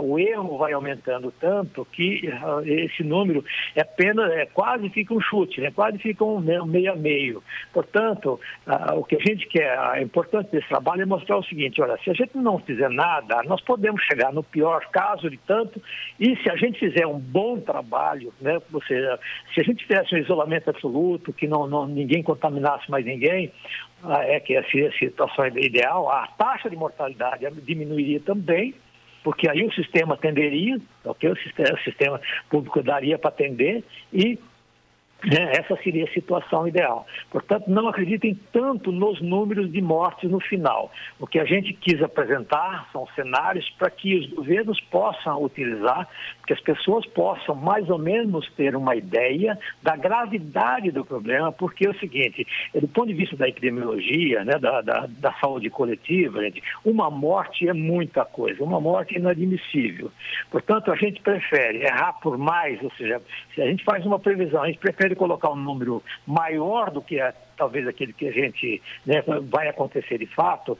o 0.00 0.18
erro 0.18 0.56
vai 0.56 0.72
aumentando 0.72 1.30
tanto 1.30 1.84
que 1.92 2.26
ah, 2.32 2.62
esse 2.64 3.02
número 3.04 3.44
é 3.76 3.82
apenas, 3.82 4.30
é, 4.32 4.46
quase 4.46 4.88
fica 4.88 5.12
um 5.12 5.20
chute, 5.20 5.60
né, 5.60 5.70
quase 5.70 5.98
fica 5.98 6.24
um 6.24 6.40
meio 6.40 6.92
a 6.92 6.96
meio. 6.96 7.42
Portanto, 7.72 8.40
uh, 8.66 8.98
o 8.98 9.04
que 9.04 9.16
a 9.16 9.18
gente 9.18 9.46
quer, 9.46 9.78
a 9.78 10.00
importância 10.00 10.50
desse 10.50 10.68
trabalho 10.68 11.02
é 11.02 11.04
mostrar 11.04 11.36
o 11.36 11.44
seguinte, 11.44 11.82
olha, 11.82 11.98
se 12.02 12.10
a 12.10 12.14
gente 12.14 12.36
não 12.38 12.58
fizer 12.58 12.88
nada, 12.88 13.42
nós 13.44 13.60
podemos 13.60 14.02
chegar 14.02 14.32
no 14.32 14.42
pior 14.42 14.86
caso 14.90 15.28
de 15.28 15.36
tanto, 15.36 15.82
e 16.18 16.36
se 16.36 16.50
a 16.50 16.56
gente 16.56 16.78
fizer 16.78 17.06
um 17.06 17.18
bom 17.18 17.60
trabalho, 17.60 18.32
né, 18.40 18.58
ou 18.72 18.82
seja, 18.84 19.18
se 19.52 19.60
a 19.60 19.64
gente 19.64 19.86
tivesse 19.86 20.14
um 20.14 20.18
isolamento 20.18 20.70
absoluto, 20.70 21.30
que 21.32 21.46
não, 21.46 21.66
não 21.66 21.86
ninguém 21.86 22.22
contaminasse 22.22 22.90
mais 22.90 23.04
ninguém, 23.04 23.52
ah, 23.93 23.93
é 24.22 24.40
que 24.40 24.56
essa 24.56 24.68
situação 24.98 25.46
ideal, 25.46 26.10
a 26.10 26.26
taxa 26.26 26.68
de 26.68 26.76
mortalidade 26.76 27.48
diminuiria 27.62 28.20
também, 28.20 28.74
porque 29.22 29.48
aí 29.48 29.64
o 29.64 29.72
sistema 29.72 30.14
atenderia, 30.14 30.78
okay? 31.04 31.30
o, 31.30 31.36
sistema, 31.36 31.74
o 31.74 31.82
sistema 31.82 32.20
público 32.50 32.82
daria 32.82 33.18
para 33.18 33.30
atender 33.30 33.82
e? 34.12 34.38
Essa 35.30 35.76
seria 35.82 36.04
a 36.04 36.12
situação 36.12 36.68
ideal. 36.68 37.06
Portanto, 37.30 37.68
não 37.68 37.88
acreditem 37.88 38.38
tanto 38.52 38.92
nos 38.92 39.20
números 39.20 39.70
de 39.70 39.80
mortes 39.80 40.30
no 40.30 40.40
final. 40.40 40.90
O 41.18 41.26
que 41.26 41.38
a 41.38 41.44
gente 41.44 41.72
quis 41.72 42.02
apresentar 42.02 42.88
são 42.92 43.06
cenários 43.14 43.68
para 43.78 43.90
que 43.90 44.18
os 44.18 44.26
governos 44.30 44.80
possam 44.80 45.42
utilizar, 45.42 46.08
que 46.46 46.52
as 46.52 46.60
pessoas 46.60 47.06
possam 47.06 47.54
mais 47.54 47.88
ou 47.88 47.98
menos 47.98 48.50
ter 48.52 48.76
uma 48.76 48.94
ideia 48.94 49.58
da 49.82 49.96
gravidade 49.96 50.90
do 50.90 51.04
problema, 51.04 51.50
porque 51.52 51.86
é 51.86 51.90
o 51.90 51.98
seguinte, 51.98 52.46
do 52.74 52.88
ponto 52.88 53.08
de 53.08 53.14
vista 53.14 53.36
da 53.36 53.48
epidemiologia, 53.48 54.44
né, 54.44 54.58
da, 54.58 54.80
da, 54.82 55.06
da 55.08 55.32
saúde 55.34 55.70
coletiva, 55.70 56.42
gente, 56.42 56.62
uma 56.84 57.10
morte 57.10 57.66
é 57.68 57.72
muita 57.72 58.24
coisa, 58.24 58.62
uma 58.62 58.80
morte 58.80 59.16
é 59.16 59.18
inadmissível. 59.18 60.10
Portanto, 60.50 60.92
a 60.92 60.96
gente 60.96 61.20
prefere 61.22 61.82
errar 61.82 62.14
por 62.14 62.36
mais, 62.36 62.82
ou 62.82 62.90
seja, 62.92 63.22
se 63.54 63.62
a 63.62 63.66
gente 63.66 63.84
faz 63.84 64.04
uma 64.04 64.18
previsão, 64.18 64.62
a 64.62 64.66
gente 64.66 64.78
prefere 64.78 65.13
colocar 65.14 65.50
um 65.50 65.56
número 65.56 66.02
maior 66.26 66.90
do 66.90 67.00
que 67.00 67.20
é, 67.20 67.34
talvez 67.56 67.86
aquele 67.86 68.12
que 68.12 68.28
a 68.28 68.32
gente 68.32 68.82
né, 69.06 69.22
vai 69.50 69.68
acontecer 69.68 70.18
de 70.18 70.26
fato, 70.26 70.76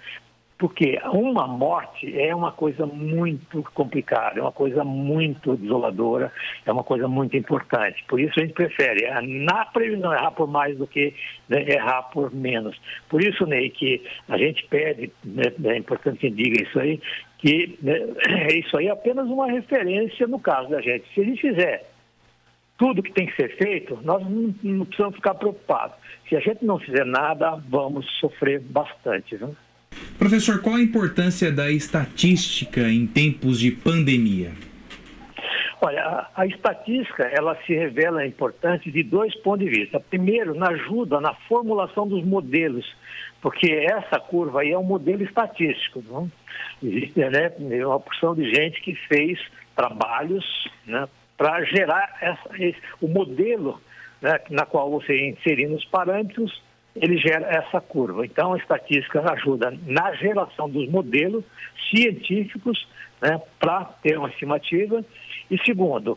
porque 0.57 1.01
uma 1.13 1.47
morte 1.47 2.19
é 2.19 2.35
uma 2.35 2.53
coisa 2.53 2.87
muito 2.87 3.63
complicada, 3.75 4.39
é 4.39 4.43
uma 4.43 4.53
coisa 4.53 4.85
muito 4.85 5.57
desoladora, 5.57 6.33
é 6.65 6.73
uma 6.73 6.85
coisa 6.85 7.09
muito 7.09 7.37
importante. 7.37 8.05
Por 8.09 8.21
isso 8.21 8.39
a 8.39 8.43
gente 8.43 8.55
prefere 8.55 9.07
na 9.45 9.65
previsão 9.67 10.13
errar 10.13 10.31
por 10.31 10.47
mais 10.47 10.79
do 10.79 10.87
que 10.87 11.13
né, 11.49 11.65
errar 11.69 12.05
por 12.05 12.33
menos. 12.33 12.81
Por 13.09 13.23
isso, 13.23 13.45
Ney, 13.47 13.71
que 13.71 14.03
a 14.29 14.39
gente 14.39 14.65
pede, 14.67 15.13
né, 15.25 15.53
é 15.65 15.77
importante 15.77 16.19
que 16.19 16.31
diga 16.31 16.63
isso 16.63 16.79
aí, 16.79 17.01
que 17.39 17.77
né, 17.83 17.99
isso 18.57 18.77
aí 18.79 18.87
é 18.87 18.91
apenas 18.91 19.27
uma 19.27 19.51
referência 19.51 20.27
no 20.27 20.39
caso 20.39 20.71
da 20.71 20.81
gente. 20.81 21.05
Se 21.13 21.21
a 21.21 21.25
gente 21.25 21.41
fizer 21.41 21.94
tudo 22.77 23.03
que 23.03 23.13
tem 23.13 23.27
que 23.27 23.37
ser 23.37 23.57
feito, 23.57 23.99
nós 24.03 24.23
não, 24.23 24.55
não, 24.63 24.85
precisamos 24.85 25.17
ficar 25.17 25.35
preocupados. 25.35 25.97
Se 26.29 26.37
a 26.37 26.41
gente 26.41 26.65
não 26.65 26.79
fizer 26.79 27.05
nada, 27.05 27.57
vamos 27.69 28.07
sofrer 28.19 28.61
bastante. 28.61 29.37
Viu? 29.37 29.57
Professor, 30.19 30.61
qual 30.61 30.77
a 30.77 30.81
importância 30.81 31.53
da 31.53 31.71
estatística 31.71 32.81
em 32.81 33.07
tempos 33.07 33.61
de 33.61 33.71
pandemia? 33.71 34.53
Olha, 35.81 36.03
a, 36.03 36.31
a, 36.35 36.47
estatística 36.47 37.25
ela 37.25 37.57
se 37.67 37.75
revela 37.75 38.27
importante 38.27 38.91
de 38.91 39.03
dois 39.03 39.35
pontos 39.43 39.67
de 39.67 39.71
vista. 39.71 40.01
Primeiro, 40.01 40.55
na 40.55 40.69
ajuda 40.69 41.21
na 41.21 41.35
formulação 41.47 42.09
dos 42.09 42.25
modelos, 42.25 42.87
porque 43.43 43.71
essa 43.71 44.19
curva 44.19 44.63
aí 44.63 44.71
é 44.71 44.79
um 44.79 44.85
modelo 44.85 45.23
estatístico. 45.23 46.03
Não? 46.09 46.31
Existe 46.83 47.21
né, 47.21 47.53
uma 47.85 48.01
porção 48.01 48.35
de 48.35 48.49
gente 48.55 48.81
que 48.81 48.95
fez 48.95 49.39
trabalhos 49.77 50.45
né, 50.87 51.07
para 51.37 51.63
gerar 51.65 52.17
essa, 52.21 52.51
esse, 52.59 52.81
o 53.01 53.09
modelo 53.09 53.81
né, 54.21 54.39
na 54.51 54.65
qual 54.65 54.91
você 54.91 55.29
inserindo 55.29 55.75
os 55.75 55.85
parâmetros, 55.87 56.63
ele 56.95 57.19
gera 57.19 57.47
essa 57.47 57.81
curva. 57.81 58.25
Então, 58.25 58.53
a 58.53 58.57
estatística 58.57 59.21
ajuda 59.33 59.77
na 59.87 60.15
geração 60.15 60.69
dos 60.69 60.89
modelos 60.89 61.45
científicos 61.91 62.87
né, 63.21 63.41
para 63.59 63.85
ter 64.03 64.17
uma 64.17 64.29
estimativa. 64.29 65.05
E 65.51 65.59
segundo, 65.65 66.17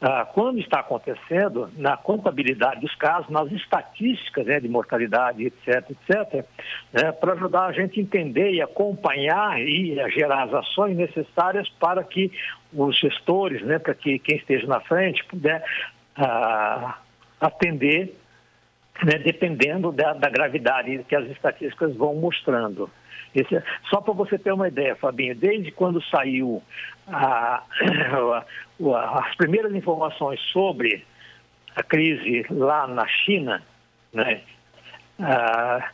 ah, 0.00 0.24
quando 0.32 0.60
está 0.60 0.78
acontecendo, 0.78 1.68
na 1.76 1.96
contabilidade 1.96 2.80
dos 2.80 2.94
casos, 2.94 3.28
nas 3.30 3.50
estatísticas 3.50 4.46
né, 4.46 4.60
de 4.60 4.68
mortalidade, 4.68 5.44
etc., 5.44 5.90
etc., 5.90 6.46
né, 6.92 7.10
para 7.10 7.32
ajudar 7.32 7.66
a 7.66 7.72
gente 7.72 7.98
a 7.98 8.02
entender 8.02 8.52
e 8.52 8.62
acompanhar 8.62 9.60
e 9.60 9.98
a 10.00 10.08
gerar 10.08 10.44
as 10.44 10.54
ações 10.54 10.96
necessárias 10.96 11.68
para 11.80 12.04
que 12.04 12.30
os 12.72 12.98
gestores, 12.98 13.62
né, 13.62 13.78
para 13.78 13.94
que 13.94 14.18
quem 14.18 14.36
esteja 14.36 14.66
na 14.66 14.80
frente 14.80 15.24
puder 15.24 15.64
ah, 16.16 16.98
atender, 17.40 18.14
né, 19.02 19.18
dependendo 19.18 19.92
da, 19.92 20.12
da 20.12 20.28
gravidade 20.28 21.04
que 21.08 21.16
as 21.16 21.26
estatísticas 21.30 21.94
vão 21.96 22.14
mostrando. 22.14 22.90
Esse, 23.34 23.56
é, 23.56 23.62
só 23.88 24.00
para 24.00 24.12
você 24.14 24.38
ter 24.38 24.52
uma 24.52 24.68
ideia, 24.68 24.96
Fabinho, 24.96 25.34
desde 25.34 25.70
quando 25.70 26.02
saiu 26.04 26.62
a, 27.06 27.62
a, 28.94 29.18
as 29.20 29.34
primeiras 29.36 29.74
informações 29.74 30.40
sobre 30.52 31.04
a 31.76 31.82
crise 31.82 32.44
lá 32.50 32.86
na 32.86 33.06
China, 33.06 33.62
né, 34.12 34.40
ah, 35.20 35.90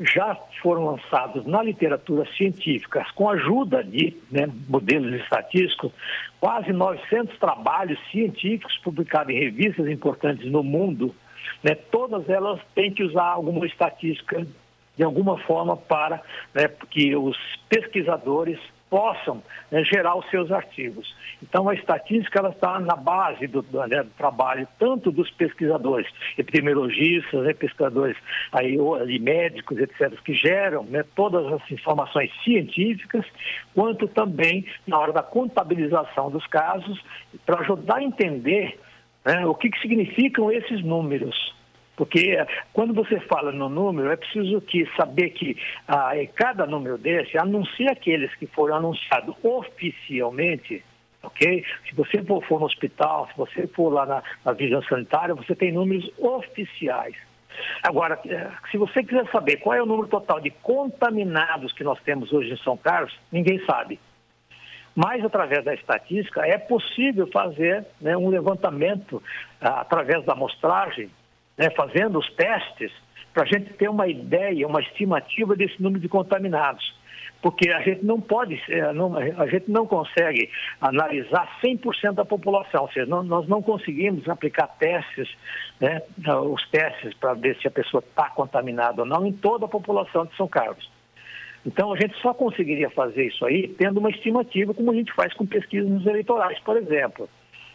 já 0.00 0.36
foram 0.62 0.84
lançados 0.84 1.46
na 1.46 1.62
literatura 1.62 2.26
científica, 2.36 3.06
com 3.14 3.30
ajuda 3.30 3.82
de 3.82 4.16
né, 4.30 4.48
modelos 4.68 5.12
estatísticos, 5.20 5.92
quase 6.38 6.72
900 6.72 7.38
trabalhos 7.38 7.98
científicos 8.10 8.76
publicados 8.78 9.34
em 9.34 9.38
revistas 9.38 9.88
importantes 9.88 10.50
no 10.50 10.62
mundo. 10.62 11.14
Né, 11.62 11.74
todas 11.74 12.28
elas 12.28 12.60
têm 12.74 12.92
que 12.92 13.02
usar 13.02 13.28
alguma 13.28 13.66
estatística 13.66 14.46
de 14.96 15.02
alguma 15.02 15.38
forma 15.38 15.76
para 15.76 16.22
né, 16.54 16.68
que 16.90 17.14
os 17.14 17.36
pesquisadores 17.68 18.58
possam 18.88 19.42
né, 19.70 19.82
gerar 19.84 20.16
os 20.16 20.28
seus 20.30 20.50
artigos. 20.50 21.14
Então, 21.42 21.68
a 21.68 21.74
estatística 21.74 22.38
ela 22.38 22.50
está 22.50 22.78
na 22.78 22.96
base 22.96 23.46
do, 23.46 23.62
do, 23.62 23.86
né, 23.86 24.02
do 24.02 24.10
trabalho 24.10 24.66
tanto 24.78 25.10
dos 25.10 25.30
pesquisadores, 25.30 26.06
epidemiologistas, 26.38 27.44
né, 27.44 27.52
pesquisadores 27.52 28.16
aí, 28.52 28.76
e 29.08 29.18
médicos, 29.18 29.78
etc., 29.78 30.12
que 30.24 30.34
geram 30.34 30.84
né, 30.84 31.04
todas 31.14 31.52
as 31.52 31.70
informações 31.70 32.30
científicas, 32.44 33.24
quanto 33.74 34.06
também 34.08 34.66
na 34.86 34.98
hora 34.98 35.12
da 35.12 35.22
contabilização 35.22 36.30
dos 36.30 36.46
casos, 36.46 37.02
para 37.44 37.60
ajudar 37.60 37.96
a 37.96 38.02
entender 38.02 38.78
né, 39.24 39.44
o 39.44 39.54
que, 39.54 39.70
que 39.70 39.80
significam 39.80 40.50
esses 40.52 40.82
números. 40.84 41.55
Porque 41.96 42.36
quando 42.74 42.92
você 42.92 43.18
fala 43.20 43.50
no 43.50 43.70
número, 43.70 44.10
é 44.10 44.16
preciso 44.16 44.60
que 44.60 44.86
saber 44.96 45.30
que 45.30 45.56
ah, 45.88 46.12
cada 46.34 46.66
número 46.66 46.98
desse 46.98 47.38
anuncia 47.38 47.90
aqueles 47.90 48.32
que 48.34 48.46
foram 48.46 48.76
anunciados 48.76 49.34
oficialmente, 49.42 50.84
ok? 51.22 51.64
Se 51.88 51.94
você 51.94 52.22
for, 52.22 52.44
for 52.44 52.60
no 52.60 52.66
hospital, 52.66 53.28
se 53.28 53.36
você 53.38 53.66
for 53.68 53.88
lá 53.88 54.04
na, 54.04 54.22
na 54.44 54.82
sanitária, 54.82 55.34
você 55.34 55.54
tem 55.54 55.72
números 55.72 56.10
oficiais. 56.18 57.16
Agora, 57.82 58.20
eh, 58.26 58.50
se 58.70 58.76
você 58.76 59.02
quiser 59.02 59.26
saber 59.30 59.56
qual 59.56 59.74
é 59.74 59.82
o 59.82 59.86
número 59.86 60.08
total 60.08 60.38
de 60.40 60.50
contaminados 60.50 61.72
que 61.72 61.82
nós 61.82 61.98
temos 62.02 62.30
hoje 62.30 62.52
em 62.52 62.58
São 62.58 62.76
Carlos, 62.76 63.18
ninguém 63.32 63.64
sabe. 63.64 63.98
Mas, 64.94 65.24
através 65.24 65.64
da 65.64 65.74
estatística, 65.74 66.46
é 66.46 66.58
possível 66.58 67.26
fazer 67.32 67.86
né, 68.00 68.16
um 68.16 68.28
levantamento 68.28 69.22
ah, 69.60 69.80
através 69.80 70.22
da 70.24 70.34
amostragem 70.34 71.10
né, 71.56 71.70
fazendo 71.70 72.18
os 72.18 72.28
testes, 72.34 72.92
para 73.32 73.44
a 73.44 73.46
gente 73.46 73.72
ter 73.74 73.88
uma 73.88 74.08
ideia, 74.08 74.66
uma 74.66 74.80
estimativa 74.80 75.54
desse 75.54 75.82
número 75.82 76.00
de 76.00 76.08
contaminados. 76.08 76.94
Porque 77.42 77.70
a 77.70 77.80
gente 77.82 78.04
não 78.04 78.20
pode, 78.20 78.60
não, 78.94 79.14
a 79.16 79.46
gente 79.46 79.70
não 79.70 79.86
consegue 79.86 80.50
analisar 80.80 81.60
100% 81.62 82.12
da 82.12 82.24
população, 82.24 82.82
ou 82.82 82.90
seja, 82.90 83.06
nós 83.06 83.46
não 83.46 83.60
conseguimos 83.60 84.26
aplicar 84.28 84.66
testes, 84.78 85.28
né, 85.78 86.00
os 86.44 86.66
testes 86.70 87.12
para 87.14 87.34
ver 87.34 87.56
se 87.60 87.68
a 87.68 87.70
pessoa 87.70 88.02
está 88.02 88.30
contaminada 88.30 89.02
ou 89.02 89.06
não 89.06 89.26
em 89.26 89.32
toda 89.32 89.66
a 89.66 89.68
população 89.68 90.24
de 90.24 90.34
São 90.34 90.48
Carlos. 90.48 90.90
Então, 91.64 91.92
a 91.92 91.96
gente 91.96 92.16
só 92.20 92.32
conseguiria 92.32 92.88
fazer 92.90 93.26
isso 93.26 93.44
aí 93.44 93.68
tendo 93.68 93.98
uma 93.98 94.10
estimativa, 94.10 94.72
como 94.72 94.90
a 94.90 94.94
gente 94.94 95.12
faz 95.12 95.34
com 95.34 95.44
pesquisas 95.44 96.06
eleitorais, 96.06 96.58
por 96.60 96.76
exemplo. 96.76 97.28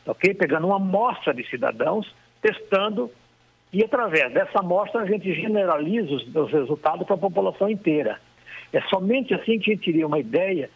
ok? 0.05 0.33
Pegando 0.33 0.67
uma 0.67 0.77
amostra 0.77 1.33
de 1.33 1.47
cidadãos, 1.49 2.09
testando 2.41 3.11
e 3.73 3.83
através 3.83 4.33
dessa 4.33 4.59
amostra 4.59 5.01
a 5.01 5.05
gente 5.05 5.33
generaliza 5.33 6.13
os, 6.13 6.35
os 6.35 6.51
resultados 6.51 7.05
para 7.05 7.15
a 7.15 7.19
população 7.19 7.69
inteira. 7.69 8.19
É 8.73 8.81
somente 8.81 9.33
assim 9.33 9.59
que 9.59 9.71
a 9.71 9.73
gente 9.73 9.85
teria 9.85 10.07
uma 10.07 10.19
ideia 10.19 10.69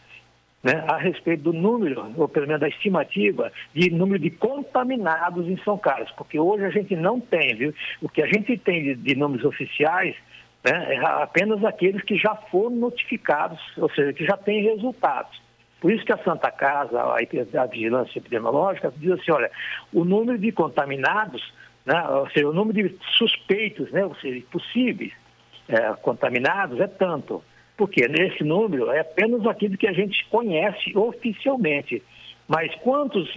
né, 0.64 0.84
a 0.88 0.98
respeito 0.98 1.44
do 1.44 1.54
número, 1.54 2.12
ou 2.18 2.28
pelo 2.28 2.48
menos 2.48 2.60
da 2.60 2.68
estimativa, 2.68 3.52
de 3.74 3.92
número 3.92 4.18
de 4.18 4.32
contaminados 4.32 5.48
em 5.48 5.58
São 5.58 5.78
Carlos, 5.78 6.12
porque 6.18 6.40
hoje 6.40 6.66
a 6.66 6.72
gente 6.72 6.96
não 6.96 7.20
tem, 7.20 7.56
viu? 7.56 7.74
O 8.02 8.10
que 8.10 8.22
a 8.22 8.26
gente 8.26 8.58
tem 8.58 8.82
de, 8.84 8.96
de 8.96 9.16
números 9.16 9.46
oficiais 9.46 10.16
né, 10.64 10.96
é 10.96 11.06
apenas 11.22 11.64
aqueles 11.64 12.02
que 12.02 12.18
já 12.18 12.36
foram 12.50 12.78
notificados, 12.78 13.60
ou 13.78 13.90
seja, 13.92 14.12
que 14.14 14.26
já 14.26 14.36
têm 14.36 14.64
resultados. 14.64 15.40
Por 15.80 15.92
isso 15.92 16.04
que 16.04 16.12
a 16.12 16.18
Santa 16.24 16.50
Casa, 16.50 17.00
a, 17.00 17.18
a 17.18 17.66
Vigilância 17.68 18.18
Epidemiológica, 18.18 18.92
diz 18.98 19.12
assim, 19.12 19.32
olha, 19.32 19.52
o 19.94 20.04
número 20.04 20.40
de 20.40 20.52
contaminados, 20.52 21.54
né, 21.86 22.08
ou 22.10 22.30
seja, 22.32 22.50
o 22.50 22.54
número 22.54 22.90
de 22.90 22.98
suspeitos, 23.18 23.92
né, 23.92 24.06
ou 24.06 24.16
seja, 24.16 24.44
possíveis 24.52 25.14
é, 25.68 25.94
contaminados 26.02 26.80
é 26.80 26.88
tanto. 26.88 27.44
Porque 27.78 28.08
nesse 28.08 28.44
número 28.44 28.90
é 28.90 29.02
apenas 29.02 29.46
aquilo 29.46 29.78
que 29.78 29.88
a 29.88 29.94
gente 29.94 30.26
conhece 30.30 30.98
oficialmente. 30.98 32.02
Mas 32.48 32.74
quantos 32.76 33.30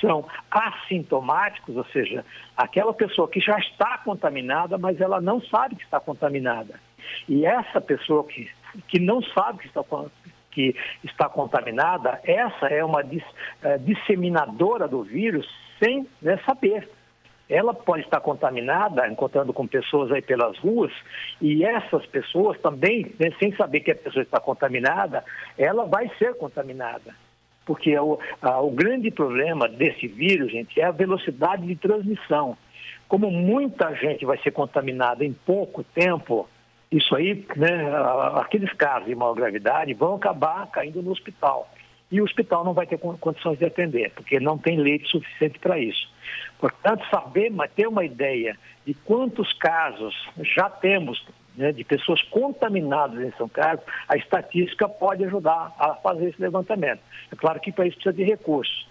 são 0.00 0.26
assintomáticos, 0.50 1.76
ou 1.76 1.84
seja, 1.86 2.24
aquela 2.56 2.92
pessoa 2.92 3.28
que 3.28 3.40
já 3.40 3.56
está 3.58 3.98
contaminada, 3.98 4.76
mas 4.76 5.00
ela 5.00 5.20
não 5.20 5.40
sabe 5.40 5.76
que 5.76 5.84
está 5.84 6.00
contaminada. 6.00 6.80
E 7.28 7.46
essa 7.46 7.80
pessoa 7.80 8.24
que, 8.24 8.50
que 8.88 8.98
não 8.98 9.22
sabe 9.22 9.60
que 9.60 9.66
está, 9.66 9.84
que 10.50 10.76
está 11.04 11.28
contaminada, 11.28 12.20
essa 12.24 12.66
é 12.66 12.84
uma 12.84 13.02
dis, 13.02 13.24
é, 13.62 13.78
disseminadora 13.78 14.88
do 14.88 15.02
vírus 15.02 15.46
sem 15.78 16.08
né, 16.20 16.38
saber 16.46 16.88
ela 17.48 17.74
pode 17.74 18.04
estar 18.04 18.20
contaminada, 18.20 19.06
encontrando 19.08 19.52
com 19.52 19.66
pessoas 19.66 20.10
aí 20.10 20.22
pelas 20.22 20.58
ruas, 20.58 20.92
e 21.40 21.64
essas 21.64 22.06
pessoas 22.06 22.58
também, 22.60 23.12
né, 23.18 23.30
sem 23.38 23.54
saber 23.54 23.80
que 23.80 23.90
a 23.90 23.96
pessoa 23.96 24.22
está 24.22 24.40
contaminada, 24.40 25.24
ela 25.58 25.84
vai 25.84 26.10
ser 26.18 26.34
contaminada. 26.34 27.14
Porque 27.66 27.98
o, 27.98 28.18
a, 28.40 28.60
o 28.60 28.70
grande 28.70 29.10
problema 29.10 29.68
desse 29.68 30.06
vírus, 30.06 30.52
gente, 30.52 30.80
é 30.80 30.84
a 30.84 30.90
velocidade 30.90 31.66
de 31.66 31.76
transmissão. 31.76 32.56
Como 33.08 33.30
muita 33.30 33.94
gente 33.94 34.24
vai 34.24 34.38
ser 34.38 34.50
contaminada 34.50 35.24
em 35.24 35.32
pouco 35.32 35.82
tempo, 35.82 36.48
isso 36.90 37.14
aí, 37.14 37.46
né, 37.56 37.90
aqueles 38.36 38.72
casos 38.72 39.06
de 39.06 39.14
maior 39.14 39.34
gravidade 39.34 39.94
vão 39.94 40.14
acabar 40.14 40.66
caindo 40.70 41.02
no 41.02 41.10
hospital 41.10 41.68
e 42.14 42.20
o 42.20 42.24
hospital 42.24 42.64
não 42.64 42.72
vai 42.72 42.86
ter 42.86 42.96
condições 42.96 43.58
de 43.58 43.64
atender, 43.64 44.12
porque 44.12 44.38
não 44.38 44.56
tem 44.56 44.78
leite 44.78 45.10
suficiente 45.10 45.58
para 45.58 45.80
isso. 45.80 46.08
Portanto, 46.60 47.04
saber, 47.10 47.52
ter 47.74 47.88
uma 47.88 48.04
ideia 48.04 48.56
de 48.86 48.94
quantos 48.94 49.52
casos 49.54 50.14
já 50.56 50.70
temos 50.70 51.26
né, 51.56 51.72
de 51.72 51.82
pessoas 51.82 52.22
contaminadas 52.22 53.20
em 53.20 53.32
São 53.32 53.48
Carlos, 53.48 53.84
a 54.08 54.16
estatística 54.16 54.88
pode 54.88 55.24
ajudar 55.24 55.74
a 55.76 55.94
fazer 55.94 56.28
esse 56.28 56.40
levantamento. 56.40 57.00
É 57.32 57.34
claro 57.34 57.58
que 57.58 57.72
para 57.72 57.84
isso 57.84 57.96
precisa 57.96 58.14
de 58.14 58.22
recursos. 58.22 58.86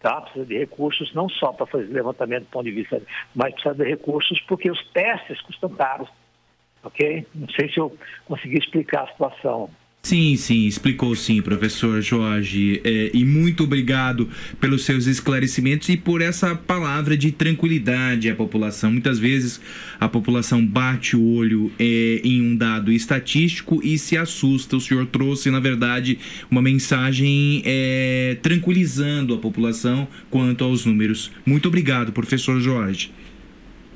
Tá? 0.00 0.20
Precisa 0.22 0.44
de 0.44 0.58
recursos 0.58 1.14
não 1.14 1.28
só 1.28 1.52
para 1.52 1.66
fazer 1.66 1.86
levantamento 1.92 2.42
do 2.42 2.50
ponto 2.50 2.64
de 2.64 2.72
vista, 2.72 3.00
mas 3.36 3.54
precisa 3.54 3.76
de 3.76 3.84
recursos 3.84 4.40
porque 4.48 4.68
os 4.68 4.84
testes 4.88 5.40
custam 5.42 5.70
caros. 5.70 6.08
Ok? 6.82 7.24
Não 7.32 7.48
sei 7.50 7.68
se 7.72 7.78
eu 7.78 7.96
consegui 8.26 8.58
explicar 8.58 9.04
a 9.04 9.06
situação. 9.12 9.70
Sim, 10.04 10.36
sim, 10.36 10.66
explicou 10.66 11.16
sim, 11.16 11.40
professor 11.40 12.02
Jorge. 12.02 12.78
É, 12.84 13.10
e 13.14 13.24
muito 13.24 13.64
obrigado 13.64 14.28
pelos 14.60 14.84
seus 14.84 15.06
esclarecimentos 15.06 15.88
e 15.88 15.96
por 15.96 16.20
essa 16.20 16.54
palavra 16.54 17.16
de 17.16 17.32
tranquilidade 17.32 18.28
à 18.28 18.34
população. 18.34 18.92
Muitas 18.92 19.18
vezes 19.18 19.62
a 19.98 20.06
população 20.06 20.64
bate 20.64 21.16
o 21.16 21.24
olho 21.24 21.72
é, 21.78 22.20
em 22.22 22.42
um 22.42 22.54
dado 22.54 22.92
estatístico 22.92 23.80
e 23.82 23.96
se 23.96 24.14
assusta. 24.14 24.76
O 24.76 24.80
senhor 24.80 25.06
trouxe, 25.06 25.50
na 25.50 25.58
verdade, 25.58 26.18
uma 26.50 26.60
mensagem 26.60 27.62
é, 27.64 28.36
tranquilizando 28.42 29.32
a 29.32 29.38
população 29.38 30.06
quanto 30.28 30.64
aos 30.64 30.84
números. 30.84 31.32
Muito 31.46 31.68
obrigado, 31.68 32.12
professor 32.12 32.60
Jorge. 32.60 33.10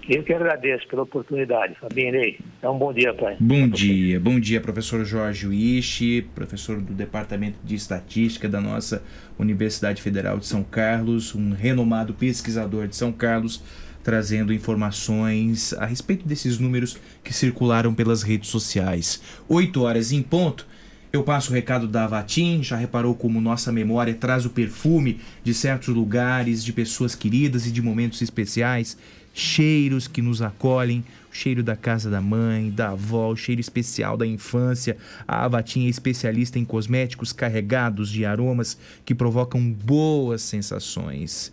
Eu 0.09 0.23
que 0.23 0.33
agradeço 0.33 0.89
pela 0.89 1.03
oportunidade, 1.03 1.77
Ney. 1.95 2.39
Então, 2.59 2.75
um 2.75 2.79
bom 2.79 2.95
dia, 2.95 3.13
pai. 3.13 3.37
Bom 3.39 3.69
dia, 3.69 4.19
bom 4.19 4.41
dia, 4.41 4.59
professor 4.59 5.05
Jorge 5.05 5.47
Uishi, 5.47 6.23
professor 6.35 6.81
do 6.81 6.95
Departamento 6.95 7.59
de 7.63 7.75
Estatística 7.75 8.49
da 8.49 8.59
nossa 8.59 9.03
Universidade 9.39 10.01
Federal 10.01 10.39
de 10.39 10.47
São 10.47 10.63
Carlos, 10.65 11.35
um 11.35 11.53
renomado 11.53 12.15
pesquisador 12.15 12.89
de 12.89 12.97
São 12.97 13.13
Carlos, 13.13 13.63
trazendo 14.03 14.51
informações 14.51 15.75
a 15.75 15.85
respeito 15.85 16.27
desses 16.27 16.59
números 16.59 16.99
que 17.23 17.35
circularam 17.35 17.95
pelas 17.95 18.23
redes 18.23 18.49
sociais. 18.49 19.23
Oito 19.47 19.83
horas 19.83 20.11
em 20.11 20.23
ponto. 20.23 20.67
Eu 21.13 21.23
passo 21.23 21.51
o 21.51 21.55
recado 21.55 21.87
da 21.87 22.05
Avatim, 22.05 22.63
já 22.63 22.77
reparou 22.77 23.15
como 23.15 23.41
nossa 23.41 23.71
memória 23.73 24.15
traz 24.15 24.47
o 24.47 24.51
perfume 24.51 25.21
de 25.43 25.53
certos 25.53 25.89
lugares, 25.89 26.65
de 26.65 26.73
pessoas 26.73 27.15
queridas 27.15 27.67
e 27.67 27.71
de 27.71 27.83
momentos 27.83 28.21
especiais 28.23 28.97
cheiros 29.39 30.09
que 30.09 30.21
nos 30.21 30.43
acolhem, 30.43 31.05
o 31.31 31.35
cheiro 31.35 31.63
da 31.63 31.77
casa 31.77 32.11
da 32.11 32.21
mãe, 32.21 32.71
da 32.71 32.91
avó, 32.91 33.31
o 33.31 33.37
cheiro 33.37 33.61
especial 33.61 34.17
da 34.17 34.27
infância. 34.27 34.97
A 35.27 35.45
Avatinha 35.45 35.87
é 35.87 35.91
especialista 35.91 36.59
em 36.59 36.65
cosméticos 36.65 37.33
carregados 37.33 38.11
de 38.11 38.25
aromas 38.25 38.77
que 39.05 39.15
provocam 39.15 39.71
boas 39.71 40.43
sensações. 40.43 41.53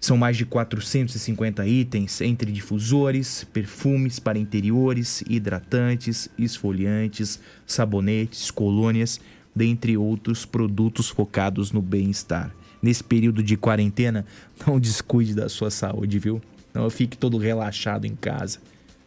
São 0.00 0.16
mais 0.16 0.36
de 0.36 0.44
450 0.44 1.66
itens 1.66 2.20
entre 2.20 2.52
difusores, 2.52 3.42
perfumes 3.52 4.18
para 4.20 4.38
interiores, 4.38 5.24
hidratantes, 5.28 6.28
esfoliantes, 6.38 7.40
sabonetes, 7.66 8.50
colônias, 8.50 9.18
dentre 9.56 9.96
outros 9.96 10.44
produtos 10.44 11.08
focados 11.08 11.72
no 11.72 11.80
bem-estar 11.80 12.54
nesse 12.84 13.02
período 13.02 13.42
de 13.42 13.56
quarentena, 13.56 14.26
não 14.66 14.78
descuide 14.78 15.34
da 15.34 15.48
sua 15.48 15.70
saúde, 15.70 16.18
viu? 16.18 16.40
Não 16.74 16.90
fique 16.90 17.16
todo 17.16 17.38
relaxado 17.38 18.04
em 18.04 18.14
casa. 18.14 18.58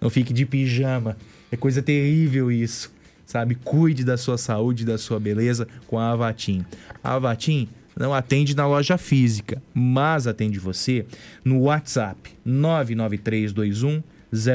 Não 0.02 0.10
fique 0.10 0.34
de 0.34 0.48
pijama. 0.48 1.16
É 1.52 1.56
coisa 1.56 1.82
terrível 1.82 2.52
isso, 2.52 2.92
sabe? 3.24 3.54
Cuide 3.54 4.04
da 4.04 4.18
sua 4.18 4.36
saúde, 4.38 4.84
da 4.84 4.98
sua 4.98 5.20
beleza 5.20 5.68
com 5.86 6.00
a 6.00 6.12
Avatim. 6.12 6.66
A 7.04 7.14
Avatim 7.14 7.70
não 7.96 8.16
atende 8.16 8.56
na 8.56 8.68
loja 8.68 8.98
física, 8.98 9.62
mas 9.74 10.26
atende 10.26 10.58
você 10.58 11.06
no 11.46 11.62
WhatsApp 11.62 12.32
99321 12.44 14.02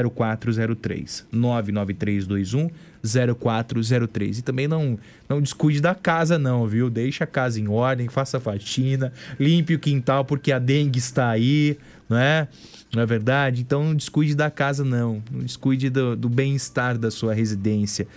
0403 0.05 1.25
99321 1.31 2.69
0403. 3.03 4.39
E 4.39 4.41
também 4.41 4.67
não, 4.67 4.97
não 5.27 5.41
descuide 5.41 5.81
da 5.81 5.93
casa, 5.93 6.39
não, 6.39 6.65
viu? 6.65 6.89
Deixa 6.89 7.25
a 7.25 7.27
casa 7.27 7.59
em 7.59 7.67
ordem, 7.67 8.07
faça 8.07 8.39
faxina, 8.39 9.11
limpe 9.39 9.75
o 9.75 9.79
quintal 9.79 10.23
porque 10.23 10.51
a 10.51 10.59
dengue 10.59 10.99
está 10.99 11.29
aí, 11.29 11.77
não 12.09 12.17
é? 12.17 12.47
Não 12.93 13.01
é 13.01 13.05
verdade? 13.05 13.61
Então 13.61 13.83
não 13.83 13.95
descuide 13.95 14.35
da 14.35 14.49
casa, 14.49 14.85
não. 14.85 15.21
Não 15.31 15.41
descuide 15.41 15.89
do, 15.89 16.15
do 16.15 16.29
bem-estar 16.29 16.97
da 16.97 17.11
sua 17.11 17.33
residência. 17.33 18.07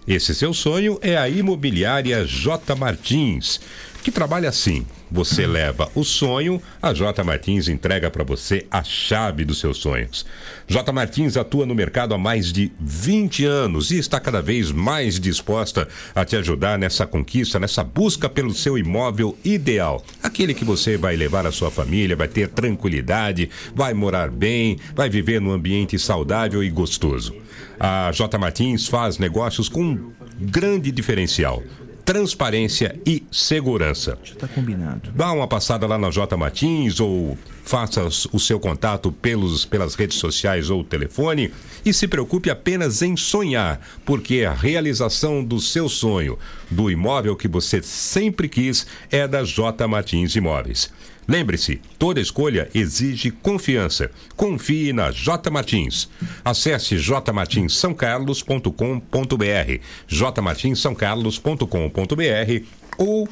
esse 0.07 0.35
seu 0.35 0.53
sonho 0.53 0.99
é 1.01 1.17
a 1.17 1.27
Imobiliária 1.27 2.23
J. 2.25 2.75
Martins. 2.75 3.59
Que 4.05 4.11
trabalha 4.11 4.49
assim. 4.49 4.85
Você 5.09 5.47
leva 5.47 5.89
o 5.95 6.03
sonho, 6.03 6.61
a 6.79 6.93
J 6.93 7.23
Martins 7.23 7.67
entrega 7.67 8.11
para 8.11 8.23
você 8.23 8.67
a 8.69 8.83
chave 8.83 9.43
dos 9.43 9.59
seus 9.59 9.77
sonhos. 9.77 10.27
J 10.67 10.91
Martins 10.91 11.35
atua 11.35 11.65
no 11.65 11.73
mercado 11.73 12.13
há 12.13 12.17
mais 12.17 12.53
de 12.53 12.71
20 12.79 13.45
anos 13.45 13.89
e 13.89 13.97
está 13.97 14.19
cada 14.19 14.43
vez 14.43 14.71
mais 14.71 15.19
disposta 15.19 15.87
a 16.13 16.23
te 16.23 16.35
ajudar 16.35 16.77
nessa 16.77 17.07
conquista, 17.07 17.59
nessa 17.59 17.83
busca 17.83 18.29
pelo 18.29 18.53
seu 18.53 18.77
imóvel 18.77 19.35
ideal. 19.43 20.05
Aquele 20.21 20.53
que 20.53 20.63
você 20.63 20.97
vai 20.97 21.15
levar 21.15 21.47
a 21.47 21.51
sua 21.51 21.71
família, 21.71 22.15
vai 22.15 22.27
ter 22.27 22.49
tranquilidade, 22.49 23.49
vai 23.73 23.95
morar 23.95 24.29
bem, 24.29 24.77
vai 24.93 25.09
viver 25.09 25.41
num 25.41 25.51
ambiente 25.51 25.97
saudável 25.97 26.63
e 26.63 26.69
gostoso. 26.69 27.35
A 27.79 28.11
J 28.11 28.37
Martins 28.37 28.87
faz 28.87 29.17
negócios 29.17 29.67
com 29.67 29.83
um 29.83 30.13
grande 30.39 30.91
diferencial 30.91 31.63
transparência 32.05 32.99
e 33.03 33.23
segurança. 33.31 34.17
Já 34.23 34.33
está 34.33 34.47
combinado. 34.47 35.11
Dá 35.11 35.31
uma 35.31 35.47
passada 35.47 35.87
lá 35.87 35.97
na 35.97 36.11
J 36.11 36.37
Martins 36.37 36.99
ou 36.99 37.35
faça 37.63 38.03
o 38.31 38.39
seu 38.39 38.59
contato 38.59 39.11
pelos, 39.11 39.65
pelas 39.65 39.95
redes 39.95 40.17
sociais 40.19 40.69
ou 40.69 40.83
telefone 40.83 41.51
e 41.83 41.91
se 41.91 42.07
preocupe 42.07 42.51
apenas 42.51 43.01
em 43.01 43.17
sonhar, 43.17 43.81
porque 44.05 44.45
a 44.45 44.53
realização 44.53 45.43
do 45.43 45.59
seu 45.59 45.89
sonho, 45.89 46.37
do 46.69 46.91
imóvel 46.91 47.35
que 47.35 47.47
você 47.47 47.81
sempre 47.81 48.47
quis, 48.47 48.85
é 49.09 49.27
da 49.27 49.43
J 49.43 49.87
Martins 49.87 50.35
Imóveis. 50.35 50.91
Lembre-se, 51.27 51.81
toda 51.97 52.21
escolha 52.21 52.69
exige 52.73 53.31
confiança. 53.31 54.11
Confie 54.35 54.93
na 54.93 55.09
J 55.11 55.49
Martins. 55.49 56.07
Acesse 56.43 56.97
jmartinssaocarlos.com.br, 56.97 59.79
jmartinssaocarlos.com.br 60.07 62.65
ou 62.97 63.29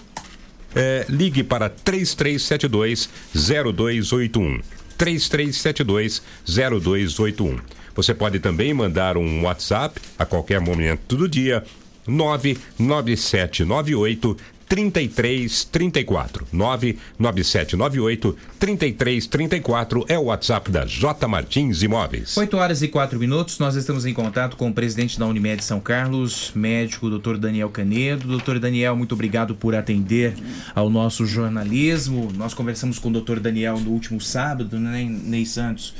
é, 0.75 1.05
ligue 1.07 1.43
para 1.43 1.69
3372 1.69 3.07
0281. 3.33 4.59
3372 4.97 6.23
0281. 6.45 7.59
Você 7.95 8.13
pode 8.13 8.39
também 8.39 8.73
mandar 8.73 9.17
um 9.17 9.43
WhatsApp 9.43 10.01
a 10.17 10.25
qualquer 10.25 10.59
momento 10.59 11.15
do 11.15 11.29
dia 11.29 11.63
99798 12.07 14.35
3334. 14.73 16.47
99798 16.51 18.35
3334 18.57 20.05
é 20.07 20.17
o 20.17 20.23
WhatsApp 20.23 20.71
da 20.71 20.83
J 20.83 21.27
Martins 21.27 21.83
Imóveis. 21.83 22.35
8 22.35 22.57
horas 22.57 22.81
e 22.81 22.87
4 22.87 23.19
minutos, 23.19 23.59
nós 23.59 23.75
estamos 23.75 24.03
em 24.07 24.15
contato 24.15 24.57
com 24.57 24.67
o 24.67 24.73
presidente 24.73 25.19
da 25.19 25.27
Unimed 25.27 25.63
São 25.63 25.79
Carlos, 25.79 26.51
médico 26.55 27.07
Dr. 27.07 27.37
Daniel 27.37 27.69
Canedo. 27.69 28.27
Doutor 28.27 28.57
Daniel, 28.57 28.95
muito 28.95 29.13
obrigado 29.13 29.53
por 29.53 29.75
atender 29.75 30.33
ao 30.73 30.89
nosso 30.89 31.23
jornalismo. 31.23 32.31
Nós 32.35 32.55
conversamos 32.55 32.97
com 32.97 33.09
o 33.09 33.21
Dr. 33.21 33.39
Daniel 33.39 33.79
no 33.79 33.91
último 33.91 34.19
sábado, 34.19 34.79
né, 34.79 35.03
Ney 35.03 35.45
Santos? 35.45 35.93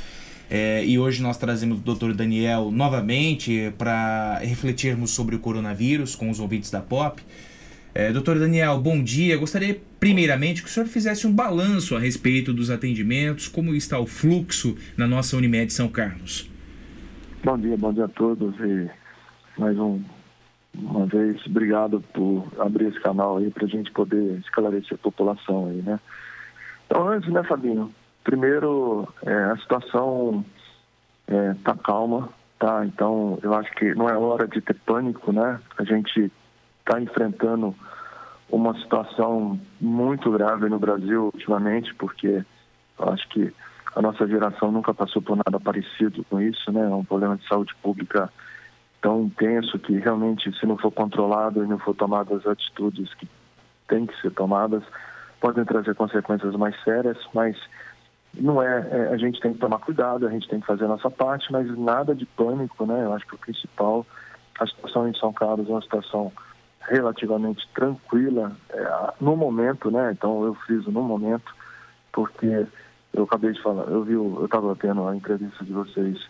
É, 0.50 0.84
e 0.84 0.98
hoje 0.98 1.22
nós 1.22 1.36
trazemos 1.36 1.78
o 1.78 1.94
Dr. 1.94 2.12
Daniel 2.12 2.72
novamente 2.72 3.72
para 3.78 4.40
refletirmos 4.40 5.12
sobre 5.12 5.36
o 5.36 5.38
coronavírus 5.38 6.16
com 6.16 6.28
os 6.28 6.40
ouvintes 6.40 6.72
da 6.72 6.80
POP. 6.80 7.22
É, 7.94 8.10
doutor 8.12 8.40
Daniel, 8.40 8.80
bom 8.80 9.00
dia. 9.00 9.36
Gostaria 9.36 9.80
primeiramente 10.00 10.62
que 10.62 10.68
o 10.68 10.70
senhor 10.70 10.86
fizesse 10.86 11.28
um 11.28 11.32
balanço 11.32 11.94
a 11.94 12.00
respeito 12.00 12.52
dos 12.52 12.68
atendimentos, 12.68 13.46
como 13.46 13.72
está 13.72 14.00
o 14.00 14.06
fluxo 14.06 14.76
na 14.96 15.06
nossa 15.06 15.36
Unimed 15.36 15.72
São 15.72 15.86
Carlos. 15.88 16.50
Bom 17.44 17.56
dia, 17.56 17.76
bom 17.76 17.92
dia 17.92 18.06
a 18.06 18.08
todos 18.08 18.58
e 18.58 18.90
mais 19.56 19.78
um, 19.78 20.02
uma 20.74 21.06
vez, 21.06 21.40
obrigado 21.46 22.00
por 22.12 22.48
abrir 22.58 22.88
esse 22.88 22.98
canal 22.98 23.36
aí 23.36 23.48
para 23.48 23.64
a 23.64 23.68
gente 23.68 23.92
poder 23.92 24.40
esclarecer 24.40 24.94
a 24.94 24.98
população 24.98 25.68
aí, 25.68 25.80
né? 25.80 26.00
Então, 26.86 27.06
antes, 27.06 27.32
né, 27.32 27.44
Fabinho? 27.44 27.94
Primeiro, 28.24 29.06
é, 29.24 29.32
a 29.32 29.56
situação 29.58 30.44
é, 31.28 31.54
tá 31.62 31.76
calma, 31.76 32.28
tá? 32.58 32.84
Então, 32.84 33.38
eu 33.40 33.54
acho 33.54 33.70
que 33.76 33.94
não 33.94 34.08
é 34.08 34.16
hora 34.16 34.48
de 34.48 34.60
ter 34.60 34.74
pânico, 34.84 35.30
né? 35.32 35.60
A 35.78 35.84
gente 35.84 36.32
está 36.86 37.00
enfrentando 37.00 37.74
uma 38.50 38.78
situação 38.78 39.58
muito 39.80 40.30
grave 40.30 40.68
no 40.68 40.78
Brasil 40.78 41.30
ultimamente, 41.32 41.94
porque 41.94 42.44
eu 42.98 43.08
acho 43.08 43.26
que 43.30 43.52
a 43.96 44.02
nossa 44.02 44.26
geração 44.28 44.70
nunca 44.70 44.92
passou 44.92 45.22
por 45.22 45.36
nada 45.36 45.58
parecido 45.58 46.24
com 46.24 46.40
isso, 46.40 46.70
né? 46.70 46.82
É 46.82 46.94
um 46.94 47.04
problema 47.04 47.36
de 47.36 47.48
saúde 47.48 47.74
pública 47.82 48.30
tão 49.00 49.22
intenso 49.22 49.78
que 49.78 49.96
realmente, 49.98 50.52
se 50.58 50.66
não 50.66 50.76
for 50.76 50.90
controlado 50.90 51.64
e 51.64 51.66
não 51.66 51.78
for 51.78 51.94
tomadas 51.94 52.46
atitudes 52.46 53.12
que 53.14 53.28
têm 53.88 54.06
que 54.06 54.20
ser 54.20 54.30
tomadas, 54.32 54.82
podem 55.40 55.64
trazer 55.64 55.94
consequências 55.94 56.54
mais 56.54 56.74
sérias, 56.82 57.18
mas 57.32 57.56
não 58.34 58.62
é, 58.62 58.88
é, 58.90 59.08
a 59.08 59.16
gente 59.16 59.40
tem 59.40 59.52
que 59.52 59.58
tomar 59.58 59.78
cuidado, 59.78 60.26
a 60.26 60.30
gente 60.30 60.48
tem 60.48 60.60
que 60.60 60.66
fazer 60.66 60.84
a 60.84 60.88
nossa 60.88 61.10
parte, 61.10 61.50
mas 61.52 61.66
nada 61.78 62.14
de 62.14 62.26
pânico, 62.26 62.84
né? 62.84 63.04
Eu 63.04 63.12
acho 63.12 63.26
que 63.26 63.34
o 63.34 63.38
principal, 63.38 64.06
a 64.58 64.66
situação 64.66 65.08
em 65.08 65.14
São 65.14 65.32
Carlos 65.32 65.68
é 65.68 65.72
uma 65.72 65.82
situação 65.82 66.32
relativamente 66.88 67.66
tranquila 67.74 68.56
é, 68.70 69.12
no 69.20 69.36
momento, 69.36 69.90
né? 69.90 70.12
Então 70.12 70.44
eu 70.44 70.54
friso 70.54 70.90
no 70.90 71.02
momento, 71.02 71.54
porque 72.12 72.66
eu 73.12 73.24
acabei 73.24 73.52
de 73.52 73.62
falar, 73.62 73.84
eu 73.84 74.02
vi, 74.02 74.14
eu 74.14 74.44
estava 74.44 74.74
tendo 74.76 75.06
a 75.06 75.16
entrevista 75.16 75.64
de 75.64 75.72
vocês 75.72 76.28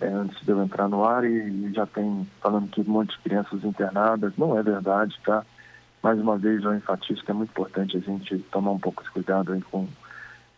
é, 0.00 0.06
antes 0.06 0.40
de 0.44 0.50
eu 0.50 0.62
entrar 0.62 0.88
no 0.88 1.04
ar 1.04 1.24
e, 1.24 1.28
e, 1.28 1.72
já 1.74 1.86
tem 1.86 2.26
falando 2.40 2.68
que 2.68 2.80
um 2.80 2.84
monte 2.84 3.16
de 3.16 3.22
crianças 3.22 3.64
internadas, 3.64 4.32
não 4.36 4.58
é 4.58 4.62
verdade, 4.62 5.18
tá? 5.24 5.44
Mais 6.02 6.20
uma 6.20 6.36
vez 6.36 6.62
eu 6.62 6.74
enfatizo 6.74 7.24
que 7.24 7.30
é 7.30 7.34
muito 7.34 7.50
importante 7.50 7.96
a 7.96 8.00
gente 8.00 8.38
tomar 8.50 8.70
um 8.70 8.78
pouco 8.78 9.02
de 9.02 9.10
cuidado 9.10 9.52
aí 9.52 9.60
com 9.62 9.88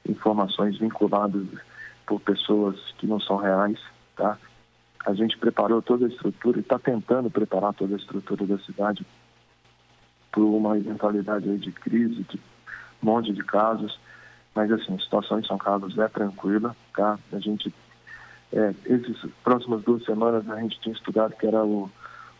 informações 0.08 0.78
vinculadas 0.78 1.46
por 2.06 2.20
pessoas 2.20 2.76
que 2.98 3.06
não 3.06 3.20
são 3.20 3.36
reais, 3.36 3.78
tá? 4.16 4.36
A 5.08 5.14
gente 5.14 5.38
preparou 5.38 5.80
toda 5.80 6.04
a 6.04 6.08
estrutura 6.08 6.58
e 6.58 6.60
está 6.60 6.78
tentando 6.78 7.30
preparar 7.30 7.72
toda 7.72 7.94
a 7.94 7.96
estrutura 7.96 8.44
da 8.44 8.58
cidade 8.58 9.06
para 10.30 10.42
uma 10.42 10.76
eventualidade 10.76 11.56
de 11.56 11.72
crise, 11.72 12.24
de 12.24 12.38
um 13.02 13.06
monte 13.06 13.32
de 13.32 13.42
casos. 13.42 13.98
Mas, 14.54 14.70
assim, 14.70 14.94
a 14.94 14.98
situação 14.98 15.40
em 15.40 15.46
São 15.46 15.56
Carlos 15.56 15.96
é 15.98 16.06
tranquila, 16.08 16.76
tá? 16.94 17.18
A 17.32 17.38
gente, 17.38 17.72
é, 18.52 18.74
essas 18.84 19.30
próximas 19.42 19.82
duas 19.82 20.04
semanas, 20.04 20.46
a 20.50 20.60
gente 20.60 20.78
tinha 20.80 20.94
estudado 20.94 21.34
que 21.36 21.46
era 21.46 21.64
o, 21.64 21.90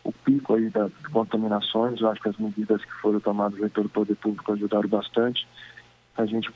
o 0.03 0.11
pico 0.11 0.53
aí 0.53 0.69
das 0.69 0.91
contaminações. 1.11 1.99
Eu 1.99 2.11
acho 2.11 2.21
que 2.21 2.29
as 2.29 2.37
medidas 2.37 2.85
que 2.85 2.93
foram 3.01 3.19
tomadas 3.19 3.71
pelo 3.71 3.89
poder 3.89 4.15
público 4.17 4.53
ajudaram 4.53 4.87
bastante. 4.87 5.47
A 6.15 6.23
gente, 6.23 6.51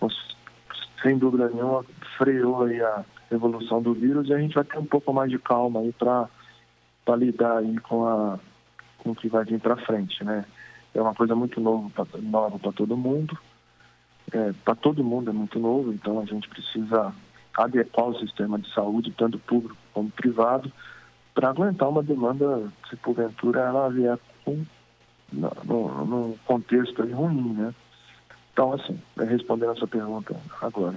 sem 1.03 1.17
dúvida 1.17 1.49
nenhuma, 1.49 1.85
freou 2.17 2.63
aí 2.63 2.81
a 2.81 3.03
evolução 3.29 3.81
do 3.81 3.93
vírus 3.93 4.29
e 4.29 4.33
a 4.33 4.39
gente 4.39 4.55
vai 4.55 4.63
ter 4.63 4.79
um 4.79 4.85
pouco 4.85 5.13
mais 5.13 5.29
de 5.29 5.37
calma 5.37 5.81
aí 5.81 5.93
para 5.93 6.29
lidar 7.15 7.57
aí 7.57 7.77
com, 7.79 8.07
a, 8.07 8.39
com 8.99 9.11
o 9.11 9.15
que 9.15 9.27
vai 9.27 9.43
vir 9.43 9.59
para 9.59 9.75
frente, 9.77 10.23
né? 10.23 10.45
É 10.95 11.01
uma 11.01 11.13
coisa 11.13 11.35
muito 11.35 11.59
nova 11.59 12.59
para 12.59 12.71
todo 12.71 12.97
mundo. 12.97 13.37
É, 14.31 14.53
para 14.63 14.75
todo 14.75 15.03
mundo 15.03 15.29
é 15.29 15.33
muito 15.33 15.59
novo, 15.59 15.91
então 15.91 16.19
a 16.19 16.25
gente 16.25 16.47
precisa 16.47 17.13
adequar 17.55 18.07
o 18.07 18.19
sistema 18.19 18.57
de 18.57 18.71
saúde, 18.73 19.13
tanto 19.15 19.37
público 19.37 19.77
como 19.93 20.09
privado, 20.09 20.71
para 21.35 21.49
aguentar 21.49 21.89
uma 21.89 22.01
demanda, 22.01 22.71
se 22.89 22.95
porventura 22.95 23.61
ela 23.61 23.89
vier 23.89 24.17
com, 24.43 24.63
num 25.31 26.35
contexto 26.45 27.03
ruim, 27.03 27.53
né? 27.53 27.73
Então, 28.53 28.73
assim, 28.73 28.99
respondendo 29.17 29.71
a 29.71 29.75
sua 29.75 29.87
pergunta 29.87 30.35
agora, 30.61 30.95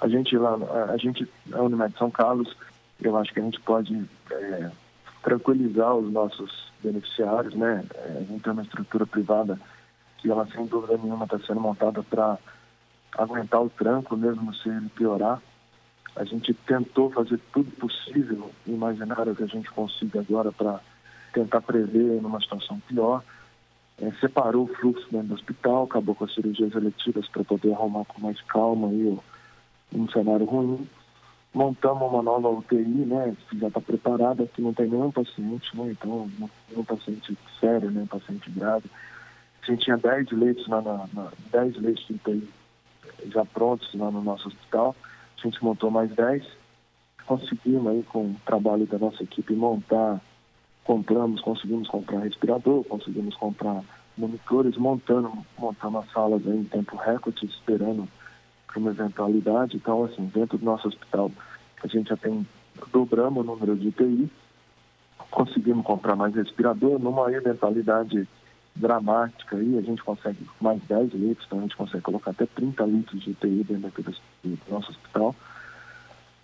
a 0.00 0.08
gente 0.08 0.36
lá, 0.36 0.58
a 0.92 0.96
gente, 0.96 1.28
a 1.52 1.62
Unimed 1.62 1.96
São 1.96 2.10
Carlos, 2.10 2.56
eu 3.00 3.16
acho 3.16 3.32
que 3.32 3.38
a 3.38 3.42
gente 3.42 3.60
pode 3.60 4.04
é, 4.30 4.70
tranquilizar 5.22 5.94
os 5.94 6.12
nossos 6.12 6.72
beneficiários, 6.82 7.54
né? 7.54 7.84
É, 7.94 8.18
a 8.18 8.24
gente 8.24 8.42
tem 8.42 8.52
uma 8.52 8.62
estrutura 8.62 9.06
privada 9.06 9.58
que 10.18 10.30
ela 10.30 10.46
sem 10.46 10.66
dúvida 10.66 10.98
nenhuma 10.98 11.24
está 11.24 11.38
sendo 11.40 11.60
montada 11.60 12.02
para 12.02 12.36
aguentar 13.16 13.62
o 13.62 13.70
tranco, 13.70 14.16
mesmo 14.16 14.52
se 14.54 14.68
ele 14.68 14.88
piorar. 14.90 15.40
A 16.16 16.24
gente 16.24 16.52
tentou 16.52 17.10
fazer 17.10 17.38
tudo 17.52 17.70
possível, 17.72 18.50
imaginário 18.66 19.34
que 19.34 19.42
a 19.42 19.46
gente 19.46 19.70
consiga 19.70 20.20
agora 20.20 20.52
para 20.52 20.80
tentar 21.32 21.60
prever 21.60 22.20
numa 22.20 22.40
situação 22.40 22.78
pior. 22.80 23.22
É, 24.02 24.10
separou 24.20 24.64
o 24.64 24.74
fluxo 24.74 25.06
dentro 25.12 25.28
do 25.28 25.34
hospital, 25.34 25.84
acabou 25.84 26.12
com 26.12 26.24
as 26.24 26.34
cirurgias 26.34 26.74
eletivas 26.74 27.28
para 27.28 27.44
poder 27.44 27.72
arrumar 27.72 28.04
com 28.04 28.20
mais 28.20 28.40
calma 28.42 28.88
aí 28.88 29.16
um 29.94 30.08
cenário 30.08 30.44
ruim. 30.44 30.88
Montamos 31.54 32.10
uma 32.10 32.20
nova 32.20 32.48
UTI, 32.48 32.82
né, 32.82 33.36
que 33.48 33.58
já 33.60 33.68
está 33.68 33.80
preparada, 33.80 34.46
que 34.46 34.60
não 34.60 34.74
tem 34.74 34.88
nenhum 34.88 35.12
paciente, 35.12 35.76
né, 35.76 35.92
então, 35.92 36.28
nenhum 36.68 36.84
paciente 36.84 37.38
sério, 37.60 37.92
nenhum 37.92 38.06
paciente 38.06 38.50
grave. 38.50 38.90
A 39.62 39.66
gente 39.66 39.84
tinha 39.84 39.96
10 39.96 40.32
leitos, 40.32 40.66
na, 40.66 40.80
na, 40.80 41.06
na 41.12 41.30
10 41.52 41.76
leitos 41.76 42.04
de 42.06 42.14
UTI 42.14 42.48
já 43.30 43.44
prontos 43.44 43.88
lá 43.94 44.10
no 44.10 44.20
nosso 44.20 44.48
hospital. 44.48 44.96
A 45.38 45.46
gente 45.46 45.62
montou 45.62 45.90
mais 45.90 46.10
10. 46.12 46.44
Conseguimos 47.26 47.86
aí, 47.86 48.02
com 48.02 48.30
o 48.30 48.36
trabalho 48.44 48.84
da 48.86 48.98
nossa 48.98 49.22
equipe, 49.22 49.54
montar, 49.54 50.20
compramos, 50.84 51.40
conseguimos 51.40 51.88
comprar 51.88 52.20
respirador, 52.20 52.84
conseguimos 52.84 53.34
comprar 53.36 53.82
monitores 54.16 54.76
montando, 54.76 55.32
montando 55.58 55.98
as 55.98 56.10
salas 56.12 56.44
em 56.46 56.64
tempo 56.64 56.96
recorde, 56.96 57.46
esperando 57.46 58.08
para 58.66 58.78
uma 58.78 58.90
eventualidade. 58.90 59.76
Então, 59.76 60.04
assim, 60.04 60.30
dentro 60.34 60.58
do 60.58 60.64
nosso 60.64 60.88
hospital, 60.88 61.30
a 61.82 61.86
gente 61.86 62.08
já 62.08 62.16
tem, 62.16 62.46
dobramos 62.92 63.42
o 63.42 63.46
número 63.46 63.76
de 63.76 63.88
UTI, 63.88 64.30
conseguimos 65.30 65.84
comprar 65.84 66.16
mais 66.16 66.34
respirador, 66.34 66.98
numa 66.98 67.32
eventualidade 67.32 68.28
dramática 68.74 69.56
aí, 69.56 69.78
a 69.78 69.82
gente 69.82 70.02
consegue 70.02 70.46
mais 70.60 70.80
10 70.84 71.12
litros, 71.12 71.46
então 71.46 71.58
a 71.58 71.62
gente 71.62 71.76
consegue 71.76 72.02
colocar 72.02 72.30
até 72.30 72.46
30 72.46 72.84
litros 72.84 73.22
de 73.22 73.30
UTI 73.30 73.64
dentro 73.64 74.02
do 74.42 74.58
nosso 74.70 74.90
hospital. 74.90 75.34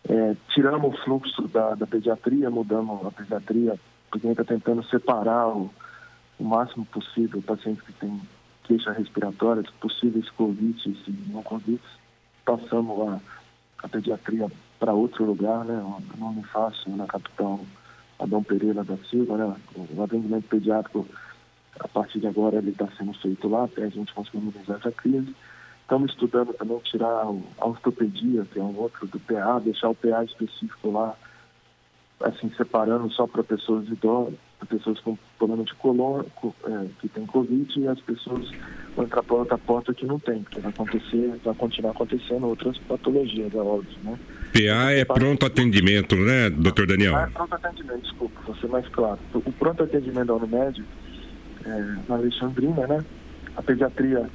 É, 0.09 0.37
tiramos 0.55 0.95
o 0.95 1.05
fluxo 1.05 1.49
da, 1.49 1.75
da 1.75 1.87
pediatria, 1.87 2.51
mudamos 2.51 3.05
a 3.07 3.11
pediatria, 3.11 3.79
porque 4.11 4.27
a 4.27 4.31
gente 4.31 4.41
está 4.41 4.55
tentando 4.55 4.83
separar 4.85 5.49
o, 5.49 5.71
o 6.39 6.45
máximo 6.45 6.85
possível 6.87 7.43
pacientes 7.43 7.83
que 7.85 7.93
têm 7.95 8.21
queixa 8.65 8.93
respiratória, 8.93 9.63
possíveis 9.81 10.29
Covid 10.31 10.89
e 11.07 11.33
não 11.33 11.43
Covid. 11.43 11.81
Passamos 12.45 13.09
a, 13.09 13.21
a 13.83 13.89
pediatria 13.89 14.51
para 14.79 14.93
outro 14.93 15.25
lugar, 15.25 15.65
né? 15.65 15.75
Um 15.75 16.21
nome 16.21 16.43
fácil, 16.45 16.97
na 16.97 17.07
capital 17.07 17.61
Adão 18.19 18.43
Pereira 18.43 18.85
da 18.85 18.97
Silva, 19.11 19.37
né? 19.37 19.57
O 19.97 20.03
atendimento 20.03 20.49
pediátrico 20.49 21.07
a 21.81 21.89
partir 21.89 22.21
de 22.21 22.27
agora 22.27 22.57
ele 22.57 22.71
está 22.71 22.89
sendo 22.97 23.13
feito 23.15 23.49
lá, 23.49 23.65
até 23.65 23.85
a 23.85 23.89
gente 23.89 24.13
conseguir 24.13 24.39
minimizar 24.39 24.79
essa 24.79 24.91
crise. 24.91 25.35
Estamos 25.83 26.11
estudando 26.11 26.53
também 26.53 26.79
tirar 26.81 27.25
a 27.59 27.67
ortopedia, 27.67 28.45
que 28.53 28.59
é 28.59 28.63
um 28.63 28.77
outro 28.77 29.07
do 29.07 29.19
PA, 29.21 29.59
deixar 29.59 29.89
o 29.89 29.95
PA 29.95 30.23
específico 30.25 30.91
lá, 30.91 31.17
assim, 32.21 32.51
separando 32.57 33.11
só 33.13 33.27
para 33.27 33.45
pessoas 33.45 33.87
idosas, 33.89 34.35
para 34.59 34.67
pessoas 34.67 34.99
com 35.01 35.17
problema 35.39 35.63
de 35.63 35.75
colon, 35.75 36.23
é, 36.65 36.87
que 37.01 37.09
tem 37.09 37.25
Covid, 37.27 37.81
e 37.81 37.87
as 37.87 38.01
pessoas 38.01 38.51
vão 38.97 39.05
entrar 39.05 39.23
por 39.23 39.39
outra 39.39 39.57
porta 39.57 39.95
que 39.95 40.05
não 40.05 40.19
tem, 40.19 40.43
porque 40.43 40.61
vai 40.61 40.71
acontecer, 40.71 41.39
vai 41.45 41.55
continuar 41.55 41.93
acontecendo 41.93 42.47
outras 42.47 42.77
patologias, 42.79 43.55
é 43.55 43.59
óbvio, 43.59 43.97
né? 44.03 44.19
PA 44.53 44.93
é 44.93 45.05
pronto 45.05 45.47
atendimento, 45.47 46.17
né, 46.17 46.51
doutor 46.51 46.87
Daniel? 46.87 47.15
Ah, 47.17 47.23
é 47.23 47.31
pronto 47.31 47.55
atendimento, 47.55 48.03
desculpa, 48.03 48.41
vou 48.45 48.57
ser 48.57 48.69
mais 48.69 48.89
claro. 48.89 49.19
O 49.33 49.53
pronto 49.53 49.85
atendimento 49.85 50.27
da 50.27 50.35
Unimed 50.35 50.85
é, 51.65 51.97
na 52.09 52.17
Alexandrina, 52.17 52.87
né? 52.87 53.05
A 53.57 53.63
pediatria 53.63 54.29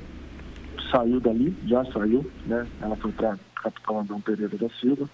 saiu 0.91 1.19
dali, 1.19 1.55
já 1.65 1.83
saiu, 1.85 2.29
né? 2.45 2.65
Ela 2.81 2.95
foi 2.95 3.11
para 3.11 3.37
Capitão 3.55 3.99
Andrão 3.99 4.21
Pereira 4.21 4.57
da 4.57 4.69
Silva. 4.79 5.09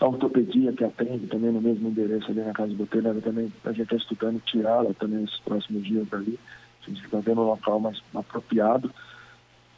A 0.00 0.06
ortopedia 0.06 0.72
que 0.72 0.84
atende 0.84 1.26
também 1.26 1.50
no 1.50 1.60
mesmo 1.60 1.88
endereço 1.88 2.30
ali 2.30 2.40
na 2.40 2.52
Casa 2.52 2.70
do 2.70 2.76
Botelho, 2.76 3.20
também 3.20 3.52
a 3.64 3.72
gente 3.72 3.82
está 3.82 3.96
estudando 3.96 4.40
tirá-la 4.44 4.94
também 4.94 5.20
nesses 5.20 5.40
próximos 5.40 5.84
dias 5.84 6.06
dali. 6.08 6.38
A 6.82 6.90
gente 6.90 7.04
está 7.04 7.18
vendo 7.18 7.40
um 7.40 7.46
local 7.46 7.80
mais 7.80 8.00
apropriado 8.14 8.92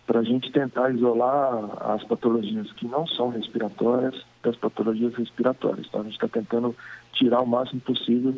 para 0.06 0.20
a 0.20 0.24
gente 0.24 0.50
tentar 0.52 0.90
isolar 0.90 1.92
as 1.92 2.04
patologias 2.04 2.70
que 2.72 2.86
não 2.86 3.06
são 3.06 3.30
respiratórias 3.30 4.26
das 4.42 4.56
patologias 4.56 5.14
respiratórias. 5.14 5.86
Então 5.86 6.00
a 6.00 6.04
gente 6.04 6.14
está 6.14 6.28
tentando 6.28 6.76
tirar 7.12 7.40
o 7.40 7.46
máximo 7.46 7.80
possível 7.80 8.36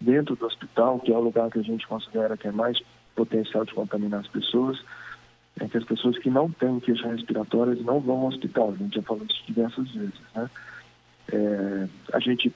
dentro 0.00 0.36
do 0.36 0.46
hospital, 0.46 1.00
que 1.00 1.12
é 1.12 1.16
o 1.16 1.20
lugar 1.20 1.50
que 1.50 1.58
a 1.58 1.62
gente 1.62 1.86
considera 1.86 2.36
que 2.36 2.46
é 2.46 2.52
mais 2.52 2.80
potencial 3.14 3.64
de 3.64 3.74
contaminar 3.74 4.20
as 4.20 4.28
pessoas, 4.28 4.78
é 5.58 5.66
que 5.66 5.78
as 5.78 5.84
pessoas 5.84 6.18
que 6.18 6.28
não 6.28 6.50
têm 6.50 6.78
queixa 6.80 7.08
respiratórias 7.08 7.82
não 7.82 7.98
vão 7.98 8.20
ao 8.20 8.26
hospital. 8.28 8.74
A 8.74 8.76
gente 8.76 8.96
já 8.96 9.02
falou 9.02 9.24
isso 9.24 9.42
diversas 9.46 9.90
vezes, 9.90 10.20
né? 10.34 10.50
É, 11.32 11.88
a 12.12 12.20
gente 12.20 12.52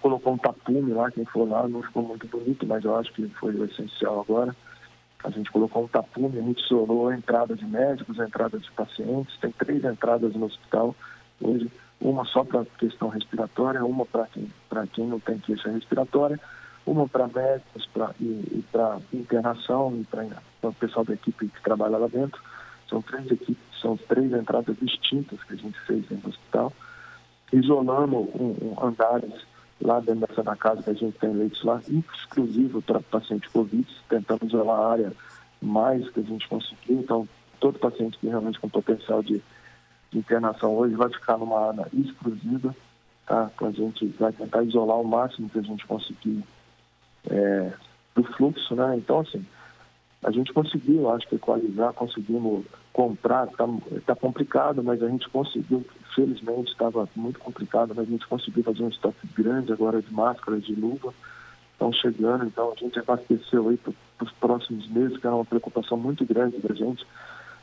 colocou 0.00 0.34
um 0.34 0.38
tapume 0.38 0.92
lá, 0.92 1.10
quem 1.10 1.24
for 1.24 1.48
lá, 1.48 1.66
não 1.68 1.82
ficou 1.82 2.02
muito 2.02 2.26
bonito, 2.26 2.66
mas 2.66 2.84
eu 2.84 2.96
acho 2.96 3.12
que 3.12 3.26
foi 3.40 3.54
o 3.54 3.64
essencial 3.64 4.20
agora. 4.20 4.54
A 5.24 5.30
gente 5.30 5.50
colocou 5.50 5.84
um 5.84 5.88
tapume, 5.88 6.38
a 6.38 6.42
gente 6.42 6.64
isolou 6.64 7.08
a 7.08 7.16
entrada 7.16 7.56
de 7.56 7.64
médicos, 7.64 8.20
a 8.20 8.24
entrada 8.24 8.58
de 8.58 8.70
pacientes, 8.72 9.36
tem 9.38 9.50
três 9.50 9.84
entradas 9.84 10.34
no 10.34 10.46
hospital 10.46 10.94
hoje, 11.40 11.70
uma 12.00 12.24
só 12.24 12.44
para 12.44 12.64
questão 12.78 13.08
respiratória, 13.08 13.84
uma 13.84 14.06
para 14.06 14.26
quem, 14.26 14.48
quem 14.92 15.06
não 15.06 15.18
tem 15.18 15.38
queixa 15.38 15.70
respiratória, 15.70 16.38
uma 16.86 17.08
para 17.08 17.26
médicos 17.26 17.86
pra, 17.86 18.14
e, 18.20 18.24
e 18.24 18.64
para 18.70 18.98
internação 19.12 19.96
e 19.98 20.04
para 20.04 20.26
o 20.62 20.72
pessoal 20.74 21.04
da 21.04 21.14
equipe 21.14 21.48
que 21.48 21.62
trabalha 21.62 21.96
lá 21.96 22.06
dentro. 22.06 22.40
São 22.88 23.02
três 23.02 23.28
equipes, 23.30 23.80
são 23.80 23.96
três 23.96 24.32
entradas 24.32 24.76
distintas 24.80 25.42
que 25.42 25.54
a 25.54 25.56
gente 25.56 25.78
fez 25.80 26.04
do 26.06 26.28
hospital. 26.28 26.72
Isolamos 27.52 28.28
um, 28.34 28.56
um 28.62 28.84
andares 28.84 29.32
lá 29.80 30.00
dentro 30.00 30.42
da 30.42 30.56
casa 30.56 30.82
que 30.82 30.90
a 30.90 30.94
gente 30.94 31.18
tem 31.18 31.32
leitos 31.32 31.62
lá, 31.62 31.80
exclusivo 31.88 32.80
para 32.82 33.00
paciente 33.00 33.48
Covid, 33.50 33.86
tentamos 34.08 34.48
isolar 34.48 34.80
a 34.80 34.90
área 34.90 35.12
mais 35.60 36.08
que 36.10 36.20
a 36.20 36.22
gente 36.22 36.48
conseguiu. 36.48 37.00
Então, 37.00 37.28
todo 37.60 37.78
paciente 37.78 38.18
que 38.18 38.26
realmente 38.26 38.58
com 38.58 38.68
potencial 38.68 39.22
de, 39.22 39.42
de 40.10 40.18
internação 40.18 40.74
hoje 40.74 40.94
vai 40.94 41.08
ficar 41.10 41.38
numa 41.38 41.68
área 41.68 41.86
exclusiva, 41.92 42.74
tá? 43.26 43.50
Então, 43.54 43.68
a 43.68 43.72
gente 43.72 44.06
vai 44.18 44.32
tentar 44.32 44.62
isolar 44.62 44.98
o 44.98 45.06
máximo 45.06 45.48
que 45.48 45.58
a 45.58 45.62
gente 45.62 45.86
conseguir 45.86 46.42
é, 47.28 47.72
do 48.14 48.24
fluxo, 48.24 48.74
né? 48.74 48.96
Então, 48.96 49.20
assim, 49.20 49.44
a 50.22 50.30
gente 50.30 50.52
conseguiu, 50.52 51.10
acho 51.10 51.28
que 51.28 51.36
equalizar, 51.36 51.92
conseguimos 51.92 52.64
comprar, 52.92 53.46
tá, 53.48 53.64
tá 54.06 54.14
complicado, 54.14 54.82
mas 54.82 55.02
a 55.02 55.08
gente 55.08 55.28
conseguiu, 55.28 55.84
felizmente 56.16 56.72
estava 56.72 57.06
muito 57.14 57.38
complicado, 57.38 57.92
mas 57.94 58.08
a 58.08 58.10
gente 58.10 58.26
conseguiu 58.26 58.64
fazer 58.64 58.82
um 58.82 58.88
estoque 58.88 59.26
grande 59.36 59.70
agora 59.70 60.00
de 60.00 60.12
máscaras, 60.12 60.64
de 60.64 60.74
luva, 60.74 61.12
estão 61.72 61.92
chegando, 61.92 62.46
então 62.46 62.72
a 62.72 62.74
gente 62.74 62.98
abasteceu 62.98 63.68
aí 63.68 63.76
para 63.76 63.92
os 64.22 64.32
próximos 64.32 64.88
meses, 64.88 65.18
que 65.18 65.26
era 65.26 65.36
uma 65.36 65.44
preocupação 65.44 65.98
muito 65.98 66.24
grande 66.24 66.56
da 66.58 66.74
gente, 66.74 67.06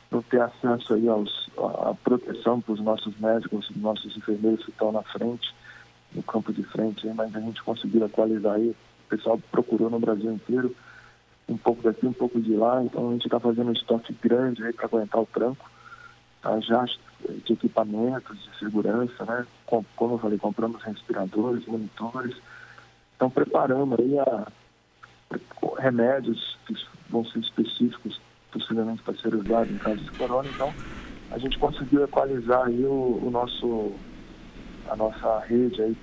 não 0.08 0.22
ter 0.22 0.40
acesso 0.40 0.94
aí 0.94 1.08
aos, 1.08 1.50
à 1.58 1.92
proteção 2.04 2.60
para 2.60 2.74
os 2.74 2.80
nossos 2.80 3.18
médicos, 3.18 3.68
nossos 3.74 4.16
enfermeiros 4.16 4.64
que 4.64 4.70
estão 4.70 4.92
na 4.92 5.02
frente, 5.02 5.52
no 6.14 6.22
campo 6.22 6.52
de 6.52 6.62
frente, 6.62 7.04
mas 7.08 7.34
a 7.34 7.40
gente 7.40 7.60
conseguiu 7.64 8.06
equalizar 8.06 8.54
aí. 8.54 8.70
O 8.70 9.08
pessoal 9.08 9.40
procurou 9.50 9.90
no 9.90 9.98
Brasil 9.98 10.32
inteiro, 10.32 10.74
um 11.48 11.56
pouco 11.56 11.82
daqui, 11.82 12.06
um 12.06 12.12
pouco 12.12 12.40
de 12.40 12.54
lá, 12.54 12.82
então 12.84 13.08
a 13.08 13.12
gente 13.12 13.24
está 13.26 13.40
fazendo 13.40 13.70
um 13.70 13.72
estoque 13.72 14.14
grande 14.22 14.62
aí 14.62 14.72
para 14.72 14.86
aguentar 14.86 15.20
o 15.20 15.26
tranco? 15.26 15.68
Já 16.60 16.84
de 17.44 17.52
equipamentos 17.52 18.38
de 18.42 18.58
segurança, 18.58 19.24
né? 19.24 19.46
Como, 19.66 19.86
eu 20.14 20.18
falei, 20.18 20.38
compramos 20.38 20.82
respiradores, 20.82 21.66
monitores, 21.66 22.36
então 23.16 23.30
preparamos 23.30 23.98
aí 23.98 24.18
a, 24.18 24.46
remédios 25.78 26.58
que 26.66 26.74
vão 27.08 27.24
ser 27.24 27.40
específicos, 27.40 28.20
possivelmente 28.52 29.02
para 29.02 29.16
ser 29.16 29.34
usados 29.34 29.74
em 29.74 29.78
caso 29.78 30.02
de 30.02 30.12
corona, 30.12 30.48
então 30.48 30.74
a 31.30 31.38
gente 31.38 31.58
conseguiu 31.58 32.04
equalizar 32.04 32.66
aí 32.66 32.84
o, 32.84 33.20
o 33.22 33.30
nosso, 33.30 33.92
a 34.90 34.96
nossa 34.96 35.40
rede 35.40 35.82
aí 35.82 35.96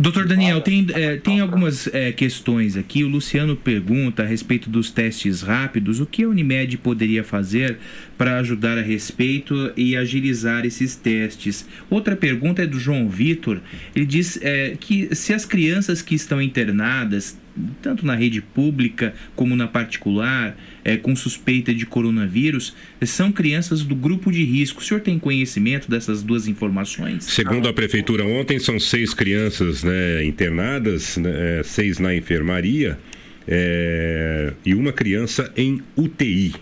Doutor 0.00 0.26
Daniel, 0.26 0.62
tem, 0.62 0.86
é, 0.94 1.18
tem 1.18 1.40
algumas 1.40 1.86
é, 1.88 2.10
questões 2.10 2.74
aqui. 2.74 3.04
O 3.04 3.08
Luciano 3.08 3.54
pergunta 3.54 4.22
a 4.22 4.26
respeito 4.26 4.70
dos 4.70 4.90
testes 4.90 5.42
rápidos. 5.42 6.00
O 6.00 6.06
que 6.06 6.22
a 6.22 6.28
Unimed 6.30 6.78
poderia 6.78 7.22
fazer 7.22 7.76
para 8.16 8.38
ajudar 8.38 8.78
a 8.78 8.80
respeito 8.80 9.70
e 9.76 9.94
agilizar 9.94 10.64
esses 10.64 10.96
testes? 10.96 11.68
Outra 11.90 12.16
pergunta 12.16 12.62
é 12.62 12.66
do 12.66 12.80
João 12.80 13.10
Vitor. 13.10 13.60
Ele 13.94 14.06
diz 14.06 14.38
é, 14.40 14.74
que 14.80 15.14
se 15.14 15.34
as 15.34 15.44
crianças 15.44 16.00
que 16.00 16.14
estão 16.14 16.40
internadas 16.40 17.38
tanto 17.82 18.06
na 18.06 18.14
rede 18.14 18.40
pública 18.40 19.14
como 19.34 19.56
na 19.56 19.66
particular, 19.66 20.56
é, 20.84 20.96
com 20.96 21.14
suspeita 21.14 21.74
de 21.74 21.86
coronavírus, 21.86 22.74
são 23.02 23.32
crianças 23.32 23.82
do 23.82 23.94
grupo 23.94 24.30
de 24.30 24.44
risco. 24.44 24.80
O 24.80 24.84
senhor 24.84 25.00
tem 25.00 25.18
conhecimento 25.18 25.90
dessas 25.90 26.22
duas 26.22 26.46
informações? 26.46 27.24
Segundo 27.24 27.68
a 27.68 27.72
prefeitura 27.72 28.24
ontem, 28.24 28.58
são 28.58 28.78
seis 28.78 29.12
crianças 29.14 29.82
né, 29.82 30.24
internadas, 30.24 31.16
né, 31.16 31.62
seis 31.64 31.98
na 31.98 32.14
enfermaria 32.14 32.98
é, 33.46 34.52
e 34.64 34.74
uma 34.74 34.92
criança 34.92 35.52
em 35.56 35.82
UTI. 35.96 36.54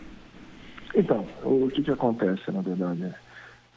Então, 0.94 1.26
o 1.44 1.68
que, 1.72 1.82
que 1.82 1.90
acontece, 1.90 2.50
na 2.50 2.60
verdade, 2.60 3.04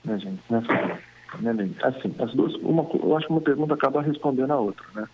né, 0.03 0.17
gente? 0.17 0.41
Nessa, 0.49 0.99
né, 1.39 1.69
assim, 1.83 2.13
as 2.19 2.33
duas, 2.33 2.55
uma, 2.55 2.87
eu 2.93 3.15
acho 3.15 3.27
que 3.27 3.33
uma 3.33 3.41
pergunta 3.41 3.73
acaba 3.73 4.01
respondendo 4.01 4.51
a 4.51 4.59
outra, 4.59 4.85
né? 4.95 5.05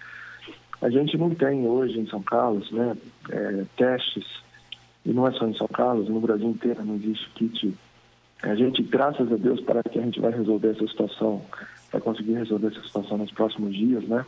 A 0.81 0.89
gente 0.89 1.17
não 1.17 1.33
tem 1.33 1.67
hoje 1.67 1.99
em 1.99 2.07
São 2.07 2.21
Carlos 2.21 2.71
né, 2.71 2.95
é, 3.29 3.65
testes, 3.75 4.25
e 5.05 5.11
não 5.11 5.25
é 5.25 5.31
só 5.31 5.47
em 5.47 5.55
São 5.55 5.67
Carlos, 5.67 6.09
no 6.09 6.19
Brasil 6.19 6.49
inteiro 6.49 6.85
não 6.85 6.95
existe 6.95 7.29
kit. 7.31 7.73
A 8.43 8.53
gente, 8.53 8.83
graças 8.83 9.31
a 9.31 9.35
Deus, 9.35 9.59
parece 9.61 9.89
que 9.89 9.99
a 9.99 10.03
gente 10.03 10.19
vai 10.19 10.31
resolver 10.31 10.69
essa 10.69 10.87
situação, 10.87 11.41
vai 11.91 12.01
conseguir 12.01 12.33
resolver 12.33 12.67
essa 12.67 12.81
situação 12.83 13.17
nos 13.17 13.31
próximos 13.31 13.75
dias, 13.75 14.03
né? 14.03 14.25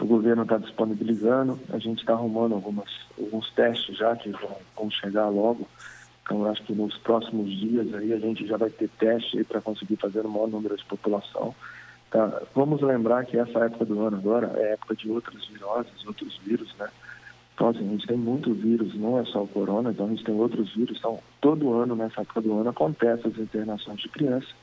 O 0.00 0.06
governo 0.06 0.42
está 0.42 0.56
disponibilizando, 0.56 1.60
a 1.68 1.78
gente 1.78 2.00
está 2.00 2.14
arrumando 2.14 2.54
algumas, 2.54 2.88
alguns 3.18 3.50
testes 3.50 3.96
já 3.98 4.16
que 4.16 4.30
vão, 4.30 4.56
vão 4.74 4.90
chegar 4.90 5.28
logo. 5.28 5.68
Então, 6.24 6.46
acho 6.46 6.62
que 6.62 6.72
nos 6.72 6.96
próximos 6.98 7.50
dias 7.50 7.92
aí 7.94 8.12
a 8.12 8.18
gente 8.18 8.46
já 8.46 8.56
vai 8.56 8.70
ter 8.70 8.88
teste 8.98 9.44
para 9.44 9.60
conseguir 9.60 9.96
fazer 9.96 10.24
o 10.24 10.30
maior 10.30 10.48
número 10.48 10.76
de 10.76 10.84
população. 10.86 11.54
Tá? 12.10 12.42
Vamos 12.54 12.82
lembrar 12.82 13.24
que 13.24 13.38
essa 13.38 13.60
época 13.60 13.84
do 13.84 14.00
ano 14.04 14.16
agora 14.16 14.52
é 14.56 14.72
época 14.72 14.96
de 14.96 15.08
outras 15.08 15.46
viroses, 15.46 16.04
outros 16.06 16.36
vírus, 16.38 16.74
né? 16.76 16.88
Então, 17.54 17.68
assim, 17.68 17.86
a 17.86 17.90
gente 17.90 18.06
tem 18.06 18.16
muitos 18.16 18.56
vírus, 18.56 18.94
não 18.94 19.18
é 19.18 19.24
só 19.26 19.42
o 19.42 19.48
corona, 19.48 19.90
então 19.90 20.06
a 20.06 20.08
gente 20.08 20.24
tem 20.24 20.34
outros 20.34 20.74
vírus. 20.74 20.96
Então, 20.98 21.20
todo 21.40 21.74
ano, 21.74 21.94
nessa 21.94 22.22
época 22.22 22.40
do 22.40 22.58
ano, 22.58 22.70
acontece 22.70 23.28
as 23.28 23.38
internações 23.38 24.00
de 24.00 24.08
crianças, 24.08 24.54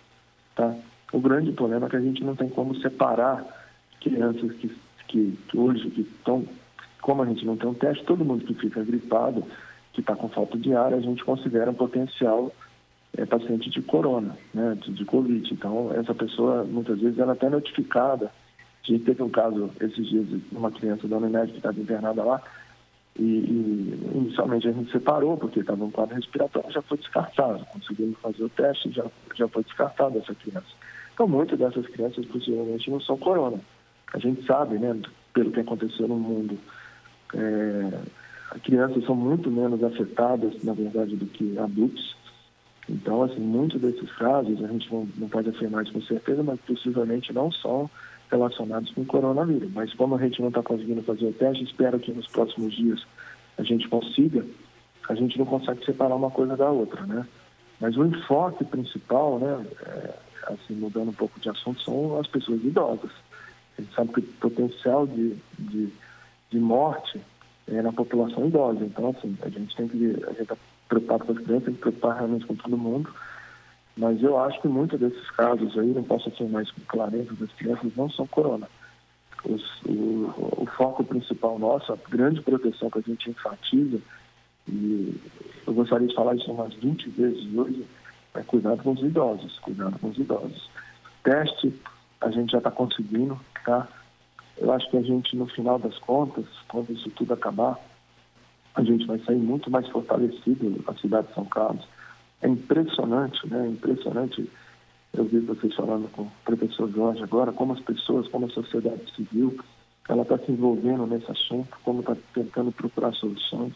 tá? 0.56 0.76
O 1.14 1.20
grande 1.20 1.52
problema 1.52 1.86
é 1.86 1.90
que 1.90 1.96
a 1.96 2.02
gente 2.02 2.24
não 2.24 2.36
tem 2.36 2.50
como 2.50 2.76
separar 2.76 3.46
crianças 4.02 4.52
que, 4.54 4.76
que, 5.08 5.38
que 5.48 5.58
hoje 5.58 5.90
que 5.90 6.02
estão, 6.02 6.46
como 7.02 7.24
a 7.24 7.26
gente 7.28 7.46
não 7.46 7.56
tem 7.56 7.70
um 7.70 7.74
teste, 7.74 8.04
todo 8.04 8.26
mundo 8.26 8.44
que 8.46 8.56
fica 8.56 8.84
gripado, 8.84 9.44
que 9.94 10.02
está 10.02 10.16
com 10.16 10.28
falta 10.28 10.58
de 10.58 10.74
ar, 10.74 10.94
a 10.94 11.00
gente 11.00 11.24
considera 11.24 11.72
um 11.72 11.76
potencial 11.76 12.52
é, 13.16 13.26
paciente 13.26 13.70
de 13.70 13.82
corona, 13.82 14.38
né, 14.54 14.78
de, 14.82 14.92
de 14.94 15.06
Covid. 15.06 15.54
Então, 15.54 15.92
essa 15.94 16.14
pessoa, 16.14 16.64
muitas 16.64 17.00
vezes, 17.00 17.20
ela 17.20 17.34
é 17.34 17.36
até 17.36 17.50
notificada. 17.50 18.32
A 18.84 18.92
gente 18.92 19.04
teve 19.04 19.22
um 19.22 19.30
caso 19.30 19.70
esses 19.80 20.08
dias 20.08 20.28
de 20.28 20.42
uma 20.52 20.72
criança 20.72 21.08
da 21.08 21.18
Unimed 21.18 21.52
que 21.52 21.58
estava 21.58 21.80
internada 21.80 22.24
lá, 22.24 22.42
e, 23.20 23.24
e, 23.24 24.00
inicialmente 24.16 24.68
a 24.68 24.72
gente 24.72 24.92
separou, 24.92 25.38
porque 25.38 25.60
estava 25.60 25.84
um 25.84 25.92
quadro 25.92 26.16
respiratório, 26.16 26.72
já 26.72 26.82
foi 26.82 26.98
descartado. 26.98 27.66
Conseguimos 27.66 28.18
fazer 28.20 28.44
o 28.44 28.50
teste, 28.50 28.92
já, 28.92 29.06
já 29.36 29.48
foi 29.48 29.64
descartada 29.64 30.20
essa 30.20 30.36
criança. 30.36 30.68
Então, 31.14 31.28
muitas 31.28 31.58
dessas 31.58 31.88
crianças 31.88 32.26
possivelmente 32.28 32.92
não 32.92 33.00
são 33.02 33.18
corona. 33.18 33.60
A 34.14 34.20
gente 34.20 34.46
sabe, 34.46 34.78
né, 34.78 34.96
pelo 35.34 35.52
que 35.52 35.60
aconteceu 35.60 36.08
no 36.08 36.16
mundo, 36.16 36.58
é, 37.34 38.60
crianças 38.64 39.04
são 39.06 39.16
muito 39.16 39.52
menos 39.52 39.84
afetadas, 39.84 40.64
na 40.64 40.74
verdade, 40.74 41.16
do 41.16 41.26
que 41.26 41.58
adultos. 41.58 42.17
Então, 42.90 43.24
assim, 43.24 43.40
muitos 43.40 43.82
desses 43.82 44.10
casos, 44.14 44.64
a 44.64 44.68
gente 44.68 44.92
não, 44.92 45.08
não 45.18 45.28
pode 45.28 45.50
afirmar 45.50 45.84
isso 45.84 45.94
com 45.94 46.02
certeza, 46.02 46.42
mas 46.42 46.60
possivelmente 46.62 47.34
não 47.34 47.52
são 47.52 47.90
relacionados 48.32 48.92
com 48.92 49.02
o 49.02 49.06
coronavírus. 49.06 49.72
Mas 49.74 49.94
como 49.94 50.16
a 50.16 50.20
gente 50.20 50.42
não 50.42 50.50
está 50.50 50.64
conseguindo 50.64 51.04
fazer 51.04 51.26
o 51.26 51.34
teste, 51.34 51.64
espero 51.64 52.00
que 52.00 52.12
nos 52.12 52.28
próximos 52.28 52.74
dias 52.74 53.06
a 53.58 53.64
gente 53.64 53.88
consiga, 53.88 54.46
a 55.10 55.16
gente 55.16 55.38
não 55.38 55.46
consegue 55.46 55.84
separar 55.86 56.16
uma 56.16 56.32
coisa 56.32 56.56
da 56.56 56.70
outra, 56.70 57.06
né? 57.06 57.28
Mas 57.80 57.96
o 57.98 58.06
enfoque 58.06 58.64
principal, 58.66 59.40
né, 59.40 59.66
é, 59.86 60.14
assim, 60.54 60.74
mudando 60.74 61.10
um 61.10 61.14
pouco 61.14 61.40
de 61.40 61.50
assunto, 61.50 61.82
são 61.82 62.20
as 62.20 62.28
pessoas 62.28 62.64
idosas. 62.64 63.12
A 63.78 63.82
gente 63.82 63.94
sabe 63.94 64.14
que 64.14 64.20
o 64.20 64.24
potencial 64.24 65.06
de, 65.06 65.36
de, 65.60 65.90
de 66.50 66.60
morte 66.60 67.22
é 67.68 67.82
na 67.82 67.92
população 67.92 68.48
idosa. 68.48 68.84
Então, 68.84 69.10
assim, 69.10 69.38
a 69.42 69.50
gente 69.50 69.76
tem 69.76 69.88
que, 69.88 70.06
a 70.24 70.30
gente 70.30 70.42
está 70.42 70.58
preocupado 70.88 71.26
com 71.26 71.32
as 71.34 71.40
crianças, 71.40 71.66
tem 71.66 71.74
que 71.74 71.82
preocupar 71.82 72.18
realmente 72.18 72.46
com 72.46 72.56
todo 72.56 72.78
mundo. 72.78 73.14
Mas 73.98 74.22
eu 74.22 74.38
acho 74.40 74.62
que 74.62 74.68
muitos 74.68 75.00
desses 75.00 75.30
casos 75.32 75.78
aí, 75.78 75.88
não 75.88 76.04
posso 76.04 76.30
afirmar 76.30 76.64
isso 76.64 76.74
com 76.76 76.82
clareza, 76.82 77.34
das 77.34 77.52
crianças 77.54 77.92
não 77.96 78.10
são 78.10 78.28
corona. 78.28 78.70
Os, 79.44 79.82
o, 79.86 80.62
o, 80.62 80.68
foco 80.78 81.04
principal 81.04 81.58
nosso, 81.58 81.92
a 81.94 81.98
grande 82.10 82.42
proteção 82.42 82.90
que 82.90 83.00
a 83.00 83.02
gente 83.02 83.30
enfatiza, 83.30 84.00
e 84.68 85.20
eu 85.66 85.74
gostaria 85.74 86.08
de 86.08 86.16
falar 86.16 86.36
isso 86.36 86.52
umas 86.52 86.74
20 86.76 87.10
vezes 87.10 87.56
hoje, 87.56 87.86
é 88.36 88.42
cuidado 88.44 88.84
com 88.84 88.92
os 88.92 89.02
idosos, 89.02 89.58
cuidado 89.60 89.98
com 90.00 90.10
os 90.10 90.18
idosos. 90.18 90.70
Teste, 91.24 91.74
a 92.22 92.30
gente 92.30 92.52
já 92.52 92.60
está 92.60 92.70
conseguindo, 92.70 93.40
tá? 93.66 93.88
Eu 94.58 94.72
acho 94.72 94.90
que 94.90 94.98
a 94.98 95.02
gente, 95.02 95.36
no 95.36 95.48
final 95.48 95.80
das 95.80 95.98
contas, 96.00 96.46
quando 96.68 96.92
isso 96.92 97.10
tudo 97.12 97.34
acabar, 97.34 97.80
a 98.78 98.84
gente 98.84 99.08
vai 99.08 99.18
sair 99.20 99.40
muito 99.40 99.72
mais 99.72 99.88
fortalecido 99.88 100.84
a 100.88 100.94
cidade 100.94 101.28
de 101.28 101.34
São 101.34 101.46
Carlos. 101.46 101.84
É 102.44 102.48
impressionante, 102.48 103.40
né? 103.50 103.66
É 103.66 103.70
impressionante. 103.70 104.48
Eu 105.14 105.26
vi 105.26 105.40
vocês 105.40 105.74
falando 105.74 106.08
com 106.12 106.22
o 106.24 106.32
professor 106.46 106.88
Jorge 106.92 107.24
agora, 107.24 107.52
como 107.52 107.74
as 107.74 107.80
pessoas, 107.80 108.28
como 108.28 108.46
a 108.46 108.50
sociedade 108.50 109.02
civil, 109.16 109.58
ela 110.08 110.22
está 110.22 110.38
se 110.38 110.52
envolvendo 110.52 111.08
nesse 111.08 111.30
assunto, 111.32 111.76
como 111.84 112.02
está 112.02 112.16
tentando 112.36 112.72
procurar 112.72 113.14
soluções. 113.14 113.74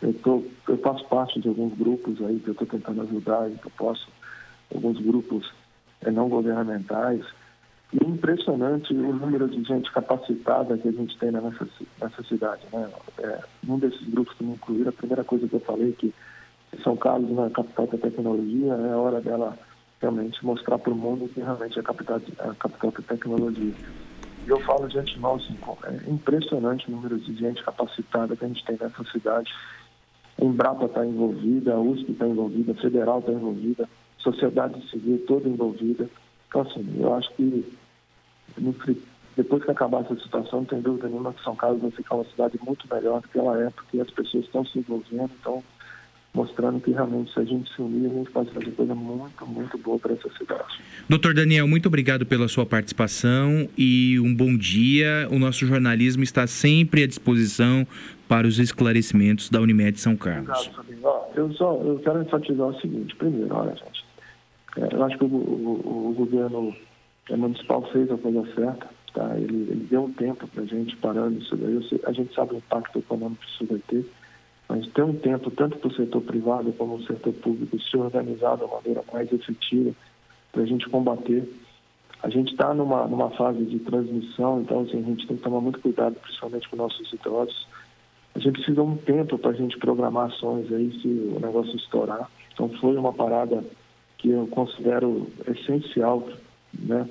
Eu, 0.00 0.14
tô, 0.14 0.42
eu 0.66 0.78
faço 0.78 1.04
parte 1.08 1.38
de 1.38 1.48
alguns 1.48 1.76
grupos 1.76 2.18
aí 2.22 2.40
que 2.40 2.48
eu 2.48 2.52
estou 2.52 2.66
tentando 2.66 3.02
ajudar, 3.02 3.50
que 3.50 3.66
eu 3.66 3.72
posso, 3.76 4.08
alguns 4.74 4.98
grupos 4.98 5.52
é, 6.00 6.10
não 6.10 6.30
governamentais, 6.30 7.22
impressionante 7.92 8.92
o 8.92 9.12
número 9.12 9.48
de 9.48 9.62
gente 9.62 9.90
capacitada 9.92 10.76
que 10.76 10.88
a 10.88 10.92
gente 10.92 11.16
tem 11.18 11.30
nessa, 11.30 11.68
nessa 12.00 12.22
cidade. 12.24 12.62
Né? 12.72 12.90
É, 13.18 13.40
um 13.68 13.78
desses 13.78 14.06
grupos 14.08 14.34
que 14.34 14.44
me 14.44 14.54
incluíram, 14.54 14.88
a 14.88 14.92
primeira 14.92 15.24
coisa 15.24 15.46
que 15.46 15.54
eu 15.54 15.60
falei 15.60 15.92
que 15.92 16.12
São 16.82 16.96
Carlos 16.96 17.30
não 17.30 17.44
é 17.44 17.46
a 17.46 17.50
capital 17.50 17.86
da 17.86 17.98
tecnologia, 17.98 18.72
é 18.72 18.94
hora 18.94 19.20
dela 19.20 19.56
realmente 20.00 20.44
mostrar 20.44 20.78
para 20.78 20.92
o 20.92 20.96
mundo 20.96 21.28
que 21.28 21.40
realmente 21.40 21.78
é 21.78 21.80
a 21.80 21.84
capital, 21.84 22.20
a 22.38 22.54
capital 22.54 22.90
da 22.90 23.02
tecnologia. 23.02 23.74
E 24.46 24.48
eu 24.48 24.60
falo 24.60 24.88
de 24.88 24.98
antemão, 24.98 25.34
assim, 25.36 25.56
é 25.84 26.10
impressionante 26.10 26.88
o 26.88 26.92
número 26.92 27.18
de 27.18 27.34
gente 27.34 27.62
capacitada 27.64 28.36
que 28.36 28.44
a 28.44 28.48
gente 28.48 28.64
tem 28.64 28.76
nessa 28.80 29.04
cidade. 29.04 29.52
A 30.40 30.44
Embrapa 30.44 30.84
está 30.84 31.04
envolvida, 31.04 31.74
a 31.74 31.80
USP 31.80 32.12
está 32.12 32.26
envolvida, 32.26 32.72
a 32.72 32.74
Federal 32.76 33.18
está 33.20 33.32
envolvida, 33.32 33.88
sociedade 34.18 34.88
civil 34.90 35.24
toda 35.26 35.48
envolvida. 35.48 36.08
Então, 36.56 36.62
assim, 36.62 36.86
eu 36.98 37.14
acho 37.14 37.30
que 37.34 37.76
depois 39.36 39.62
que 39.62 39.70
acabar 39.70 40.00
essa 40.00 40.16
situação, 40.16 40.60
não 40.60 40.64
tem 40.64 40.80
dúvida 40.80 41.08
nenhuma 41.08 41.34
que 41.34 41.42
São 41.42 41.54
Carlos 41.54 41.82
vai 41.82 41.90
ficar 41.90 42.14
uma 42.14 42.24
cidade 42.24 42.58
muito 42.64 42.88
melhor 42.90 43.20
do 43.20 43.28
que 43.28 43.38
ela 43.38 43.62
é, 43.62 43.68
porque 43.68 44.00
as 44.00 44.10
pessoas 44.10 44.46
estão 44.46 44.64
se 44.64 44.78
envolvendo, 44.78 45.30
estão 45.36 45.62
mostrando 46.32 46.80
que 46.80 46.90
realmente 46.90 47.32
se 47.32 47.40
a 47.40 47.44
gente 47.44 47.70
se 47.74 47.82
unir, 47.82 48.10
a 48.10 48.14
gente 48.14 48.30
pode 48.30 48.50
fazer 48.52 48.70
coisa 48.70 48.94
muito, 48.94 49.46
muito 49.46 49.76
boa 49.76 49.98
para 49.98 50.14
essa 50.14 50.30
cidade. 50.38 50.80
Doutor 51.06 51.34
Daniel, 51.34 51.68
muito 51.68 51.86
obrigado 51.86 52.24
pela 52.24 52.48
sua 52.48 52.64
participação 52.64 53.68
e 53.76 54.18
um 54.18 54.34
bom 54.34 54.56
dia. 54.56 55.28
O 55.30 55.38
nosso 55.38 55.66
jornalismo 55.66 56.22
está 56.22 56.46
sempre 56.46 57.02
à 57.02 57.06
disposição 57.06 57.86
para 58.26 58.46
os 58.46 58.58
esclarecimentos 58.58 59.50
da 59.50 59.60
Unimed 59.60 60.00
São 60.00 60.16
Carlos. 60.16 60.48
Obrigado, 60.48 60.74
Fabinho. 60.74 61.00
Eu, 61.34 61.52
só, 61.52 61.74
eu 61.82 61.98
quero 61.98 62.22
enfatizar 62.22 62.66
o 62.66 62.80
seguinte, 62.80 63.14
primeiro, 63.16 63.54
olha, 63.54 63.74
gente, 63.74 64.05
eu 64.76 65.04
acho 65.04 65.18
que 65.18 65.24
o, 65.24 65.28
o, 65.28 66.10
o 66.10 66.14
governo 66.14 66.74
municipal 67.30 67.82
fez 67.90 68.10
a 68.10 68.18
coisa 68.18 68.44
certa, 68.54 68.88
tá? 69.14 69.36
Ele, 69.36 69.70
ele 69.70 69.86
deu 69.90 70.04
um 70.04 70.12
tempo 70.12 70.46
para 70.46 70.62
a 70.62 70.66
gente 70.66 70.96
parando 70.96 71.38
isso 71.38 71.56
daí. 71.56 71.88
Sei, 71.88 72.00
a 72.04 72.12
gente 72.12 72.34
sabe 72.34 72.54
o 72.54 72.58
impacto 72.58 72.98
econômico 72.98 73.42
que 73.42 73.50
isso 73.50 73.66
vai 73.66 73.80
ter, 73.88 74.06
mas 74.68 74.86
tem 74.88 75.04
um 75.04 75.14
tempo 75.14 75.50
tanto 75.50 75.78
para 75.78 75.88
o 75.88 75.94
setor 75.94 76.20
privado 76.22 76.72
como 76.74 76.96
o 76.96 77.02
setor 77.04 77.32
público 77.34 77.80
se 77.80 77.96
organizar 77.96 78.56
de 78.56 78.64
uma 78.64 78.76
maneira 78.76 79.02
mais 79.12 79.32
efetiva 79.32 79.92
para 80.52 80.62
a 80.62 80.66
gente 80.66 80.88
combater. 80.88 81.48
A 82.22 82.28
gente 82.28 82.52
está 82.52 82.74
numa, 82.74 83.06
numa 83.06 83.30
fase 83.30 83.64
de 83.64 83.78
transmissão, 83.78 84.60
então 84.60 84.80
assim, 84.80 84.98
a 84.98 85.02
gente 85.02 85.26
tem 85.26 85.36
que 85.36 85.42
tomar 85.42 85.60
muito 85.60 85.80
cuidado, 85.80 86.16
principalmente 86.16 86.68
com 86.68 86.76
nossos 86.76 87.12
idosos. 87.12 87.66
A 88.34 88.38
gente 88.38 88.54
precisa 88.54 88.74
de 88.74 88.80
um 88.80 88.96
tempo 88.96 89.38
para 89.38 89.50
a 89.50 89.54
gente 89.54 89.78
programar 89.78 90.26
ações 90.26 90.70
aí 90.72 90.92
se 91.00 91.08
o 91.08 91.40
negócio 91.40 91.74
estourar. 91.76 92.30
Então 92.52 92.68
foi 92.80 92.96
uma 92.96 93.12
parada 93.12 93.64
que 94.18 94.30
eu 94.30 94.46
considero 94.48 95.26
essencial 95.46 96.26
né? 96.78 97.08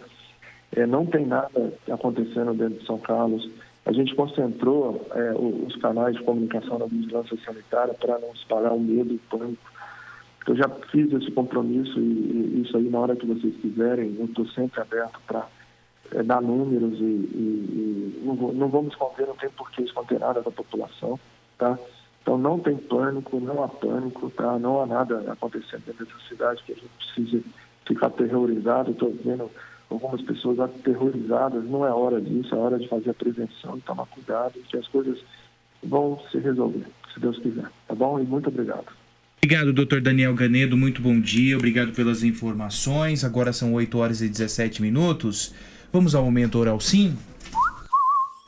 É, 0.76 0.86
não 0.86 1.06
tem 1.06 1.26
nada 1.26 1.74
acontecendo 1.92 2.54
dentro 2.54 2.80
de 2.80 2.86
São 2.86 2.98
Carlos. 2.98 3.50
A 3.86 3.92
gente 3.92 4.16
concentrou 4.16 5.06
é, 5.14 5.34
os 5.34 5.76
canais 5.78 6.16
de 6.16 6.24
comunicação 6.24 6.78
da 6.78 6.86
vigilância 6.86 7.38
sanitária 7.46 7.94
para 7.94 8.20
não 8.20 8.32
espalhar 8.34 8.74
o 8.74 8.80
medo 8.80 9.14
e 9.14 9.16
o 9.16 9.38
pânico. 9.38 9.72
Eu 10.48 10.56
já 10.56 10.70
fiz 10.92 11.12
esse 11.14 11.32
compromisso 11.32 12.00
e, 12.00 12.04
e, 12.04 12.62
isso 12.64 12.78
aí, 12.78 12.90
na 12.90 13.00
hora 13.00 13.16
que 13.16 13.26
vocês 13.26 13.56
quiserem, 13.58 14.16
eu 14.20 14.26
estou 14.26 14.46
sempre 14.50 14.82
aberto 14.82 15.20
para 15.26 15.48
é, 16.12 16.22
dar 16.24 16.42
números 16.42 17.00
e, 17.00 17.04
e 17.04 18.22
não, 18.24 18.36
não, 18.36 18.68
vamos 18.68 18.94
esconder, 18.94 19.28
não 19.28 19.36
tem 19.36 19.50
por 19.50 19.72
que 19.72 19.84
esconder 19.84 20.20
nada 20.20 20.42
da 20.42 20.52
população, 20.52 21.20
tá? 21.58 21.80
Então 22.26 22.40
não 22.40 22.58
tem 22.58 22.76
pânico, 22.76 23.40
não 23.40 23.64
há 23.64 23.68
pânico, 23.68 24.32
tá? 24.32 24.58
Não 24.58 24.82
há 24.82 24.88
nada 24.88 25.32
acontecendo 25.32 25.84
dentro 25.86 26.06
dessa 26.06 26.18
cidade 26.28 26.64
que 26.66 26.72
a 26.72 26.76
gente 26.76 26.90
precise 26.98 27.46
ficar 27.86 28.08
aterrorizado. 28.08 28.90
Estou 28.90 29.16
vendo 29.24 29.52
algumas 29.92 30.20
pessoas 30.24 30.60
aterrorizadas. 30.60 31.64
Não 31.66 31.86
é 31.86 31.92
hora 31.92 32.20
disso, 32.20 32.56
é 32.56 32.58
hora 32.58 32.80
de 32.80 32.88
fazer 32.88 33.12
a 33.12 33.14
prevenção, 33.14 33.80
tomar 33.82 34.08
cuidado, 34.08 34.54
que 34.68 34.76
as 34.76 34.88
coisas 34.88 35.20
vão 35.84 36.20
se 36.32 36.40
resolver, 36.40 36.88
se 37.14 37.20
Deus 37.20 37.38
quiser. 37.38 37.70
Tá 37.88 37.94
bom? 37.94 38.20
E 38.20 38.24
muito 38.24 38.50
obrigado. 38.50 38.88
Obrigado, 39.38 39.72
doutor 39.72 40.02
Daniel 40.02 40.34
Ganedo. 40.34 40.76
Muito 40.76 41.04
bom 41.04 41.20
dia. 41.20 41.56
Obrigado 41.56 41.92
pelas 41.92 42.24
informações. 42.24 43.24
Agora 43.24 43.54
são 43.54 43.76
8 43.76 43.96
horas 44.00 44.24
e 44.24 44.28
17 44.28 44.82
minutos. 44.82 45.54
Vamos 45.94 46.16
ao 46.16 46.26
momento 46.26 46.58
oral 46.58 46.80
sim? 46.80 47.16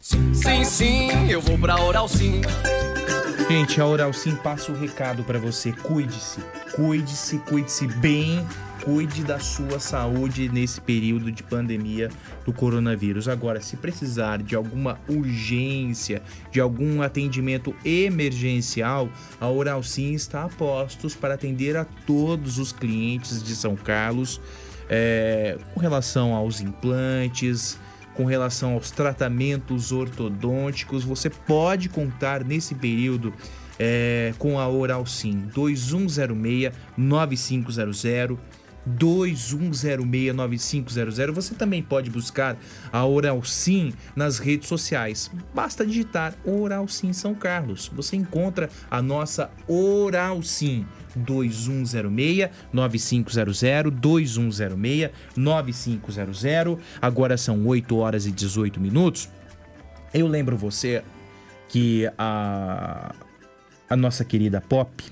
Sim, 0.02 0.64
sim, 0.64 1.30
eu 1.30 1.42
vou 1.42 1.60
pra 1.60 1.80
oral 1.80 2.08
sim. 2.08 2.42
Gente, 3.50 3.80
a 3.80 3.86
Oral 3.86 4.12
Sim 4.12 4.36
passa 4.36 4.72
o 4.72 4.76
recado 4.76 5.24
para 5.24 5.40
você. 5.40 5.72
Cuide-se, 5.72 6.42
cuide-se, 6.76 7.38
cuide-se 7.40 7.88
bem 7.88 8.46
cuide 8.88 9.22
da 9.22 9.38
sua 9.38 9.82
saúde 9.82 10.48
nesse 10.48 10.80
período 10.80 11.30
de 11.30 11.44
pandemia 11.44 12.10
do 12.46 12.54
coronavírus. 12.54 13.28
Agora, 13.28 13.60
se 13.60 13.76
precisar 13.76 14.42
de 14.42 14.56
alguma 14.56 14.98
urgência, 15.10 16.22
de 16.50 16.62
algum 16.62 17.02
atendimento 17.02 17.76
emergencial, 17.84 19.10
a 19.42 19.50
Oral 19.50 19.84
Sim 19.84 20.14
está 20.14 20.44
a 20.44 20.48
postos 20.48 21.16
para 21.16 21.34
atender 21.34 21.76
a 21.76 21.84
todos 21.84 22.58
os 22.58 22.72
clientes 22.72 23.44
de 23.44 23.58
São 23.58 23.76
Carlos 23.76 24.40
é, 24.90 25.58
com 25.74 25.80
relação 25.82 26.34
aos 26.34 26.62
implantes, 26.62 27.78
com 28.18 28.26
relação 28.26 28.74
aos 28.74 28.90
tratamentos 28.90 29.92
ortodônticos. 29.92 31.04
Você 31.04 31.30
pode 31.30 31.88
contar 31.88 32.44
nesse 32.44 32.74
período 32.74 33.32
é, 33.80 34.34
com 34.40 34.60
a 34.60 34.68
Oral 34.68 35.06
Sim 35.06 35.48
2106 35.54 36.74
9500 36.98 38.40
21069500. 38.88 41.32
Você 41.32 41.54
também 41.54 41.84
pode 41.84 42.10
buscar 42.10 42.58
a 42.92 43.06
Oral 43.06 43.44
Sim 43.44 43.94
nas 44.16 44.40
redes 44.40 44.68
sociais. 44.68 45.30
Basta 45.54 45.86
digitar 45.86 46.34
Oral 46.44 46.88
Sim 46.88 47.14
São 47.14 47.36
Carlos. 47.36 47.92
Você 47.94 48.16
encontra 48.16 48.68
a 48.90 49.00
nossa 49.02 49.52
Oral 49.68 50.42
Sim 50.42 50.88
2106 51.18 52.50
9500 52.72 53.92
2106 53.92 55.10
9500. 55.36 56.46
Agora 57.02 57.38
são 57.38 57.66
8 57.66 57.98
horas 57.98 58.26
e 58.26 58.32
18 58.32 58.80
minutos. 58.80 59.30
Eu 60.14 60.28
lembro 60.28 60.56
você 60.56 61.04
que 61.68 62.10
a 62.18 63.14
a 63.90 63.96
nossa 63.96 64.26
querida 64.26 64.60
Pop 64.60 65.04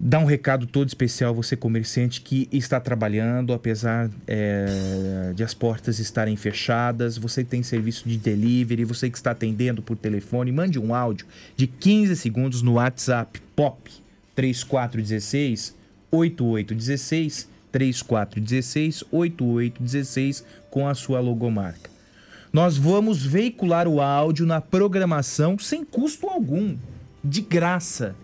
dá 0.00 0.18
um 0.20 0.24
recado 0.24 0.66
todo 0.66 0.86
especial 0.86 1.30
a 1.30 1.34
você 1.34 1.56
comerciante 1.56 2.20
que 2.20 2.48
está 2.52 2.78
trabalhando, 2.78 3.52
apesar 3.52 4.08
é, 4.26 5.32
de 5.34 5.42
as 5.42 5.52
portas 5.52 5.98
estarem 5.98 6.36
fechadas, 6.36 7.18
você 7.18 7.42
tem 7.42 7.62
serviço 7.64 8.08
de 8.08 8.16
delivery, 8.16 8.84
você 8.84 9.10
que 9.10 9.16
está 9.16 9.32
atendendo 9.32 9.82
por 9.82 9.96
telefone, 9.96 10.52
mande 10.52 10.78
um 10.78 10.94
áudio 10.94 11.26
de 11.56 11.66
15 11.66 12.14
segundos 12.16 12.62
no 12.62 12.74
WhatsApp 12.74 13.40
POP 13.56 13.90
3416 14.38 15.74
8816 16.12 17.48
3416 17.72 19.04
8816 19.10 20.44
com 20.70 20.86
a 20.86 20.94
sua 20.94 21.18
logomarca. 21.18 21.90
Nós 22.52 22.76
vamos 22.78 23.26
veicular 23.26 23.88
o 23.88 24.00
áudio 24.00 24.46
na 24.46 24.60
programação 24.60 25.58
sem 25.58 25.84
custo 25.84 26.28
algum, 26.28 26.76
de 27.22 27.40
graça 27.40 28.14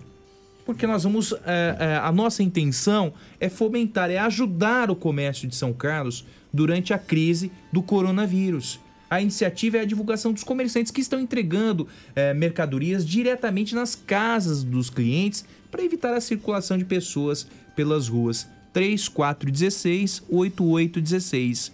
porque 0.65 0.87
nós 0.87 1.03
vamos. 1.03 1.35
É, 1.45 1.77
é, 1.79 1.97
a 1.97 2.11
nossa 2.11 2.43
intenção 2.43 3.13
é 3.39 3.51
fomentar, 3.51 4.11
é 4.11 4.17
ajudar 4.17 4.91
o 4.91 4.97
comércio 4.97 5.47
de 5.47 5.55
São 5.55 5.75
Carlos 5.75 6.25
durante 6.51 6.95
a 6.95 6.99
crise 6.99 7.53
do 7.71 7.83
coronavírus. 7.83 8.81
A 9.15 9.23
iniciativa 9.23 9.77
é 9.77 9.81
a 9.83 9.85
divulgação 9.85 10.33
dos 10.33 10.43
comerciantes 10.43 10.91
que 10.91 11.01
estão 11.01 11.21
entregando 11.21 11.87
é, 12.17 12.35
mercadorias 12.35 13.07
diretamente 13.07 13.73
nas 13.73 13.95
casas 13.95 14.65
dos 14.65 14.91
clientes 14.91 15.45
para 15.71 15.85
evitar 15.85 16.13
a 16.15 16.21
circulação 16.21 16.77
de 16.77 16.85
pessoas 16.85 17.47
pelas 17.77 18.09
ruas. 18.09 18.49
3416 18.73 20.25
8816 20.29 21.71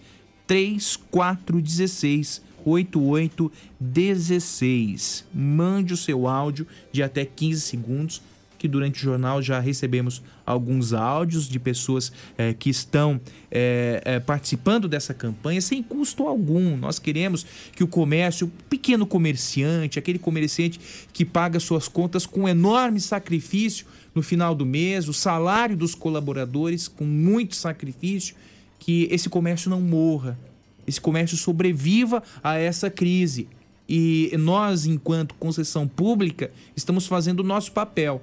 3416 0.47 2.43
8816. 2.63 5.25
Mande 5.33 5.95
o 5.95 5.97
seu 5.97 6.29
áudio 6.29 6.67
de 6.93 7.03
até 7.03 7.25
15 7.25 7.63
segundos 7.63 8.21
que 8.61 8.69
durante 8.69 9.01
o 9.01 9.03
jornal 9.03 9.41
já 9.41 9.59
recebemos 9.59 10.23
alguns 10.45 10.93
áudios 10.93 11.49
de 11.49 11.59
pessoas 11.59 12.13
é, 12.37 12.53
que 12.53 12.69
estão 12.69 13.19
é, 13.51 14.21
participando 14.21 14.87
dessa 14.87 15.15
campanha 15.15 15.63
sem 15.63 15.83
custo 15.83 16.27
algum. 16.27 16.77
Nós 16.77 16.99
queremos 16.99 17.47
que 17.75 17.83
o 17.83 17.89
comércio, 17.89 18.49
o 18.49 18.51
pequeno 18.69 19.07
comerciante, 19.07 19.99
aquele 19.99 20.19
comerciante 20.19 20.79
que 21.11 21.25
paga 21.25 21.59
suas 21.59 21.89
contas 21.89 22.27
com 22.27 22.47
enorme 22.47 23.01
sacrifício 23.01 23.87
no 24.15 24.23
final 24.23 24.55
do 24.55 24.67
mês, 24.67 25.09
o 25.09 25.15
salário 25.15 25.75
dos 25.75 25.95
colaboradores 25.95 26.87
com 26.87 27.07
muito 27.07 27.57
sacrifício, 27.57 28.37
que 28.79 29.09
esse 29.11 29.31
comércio 29.31 29.71
não 29.71 29.81
morra, 29.81 30.39
esse 30.87 31.01
comércio 31.01 31.35
sobreviva 31.35 32.23
a 32.45 32.59
essa 32.59 32.91
crise. 32.91 33.49
E 33.89 34.31
nós, 34.39 34.85
enquanto 34.85 35.35
concessão 35.37 35.89
pública, 35.89 36.51
estamos 36.77 37.07
fazendo 37.07 37.41
o 37.41 37.43
nosso 37.43 37.73
papel 37.73 38.21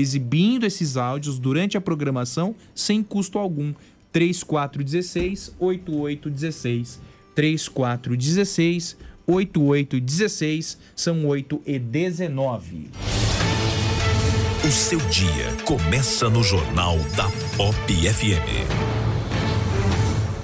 exibindo 0.00 0.64
esses 0.64 0.96
áudios 0.96 1.38
durante 1.38 1.76
a 1.76 1.80
programação 1.80 2.54
sem 2.74 3.02
custo 3.02 3.38
algum. 3.38 3.72
3416 4.12 5.54
8816 5.58 7.00
3416 7.34 8.96
8816 9.26 10.78
são 10.96 11.26
8 11.26 11.62
e 11.64 11.78
19. 11.78 12.90
O 14.64 14.70
seu 14.70 14.98
dia 15.08 15.56
começa 15.64 16.28
no 16.28 16.42
Jornal 16.42 16.98
da 17.16 17.30
Pop 17.56 17.74
FM 17.92 18.99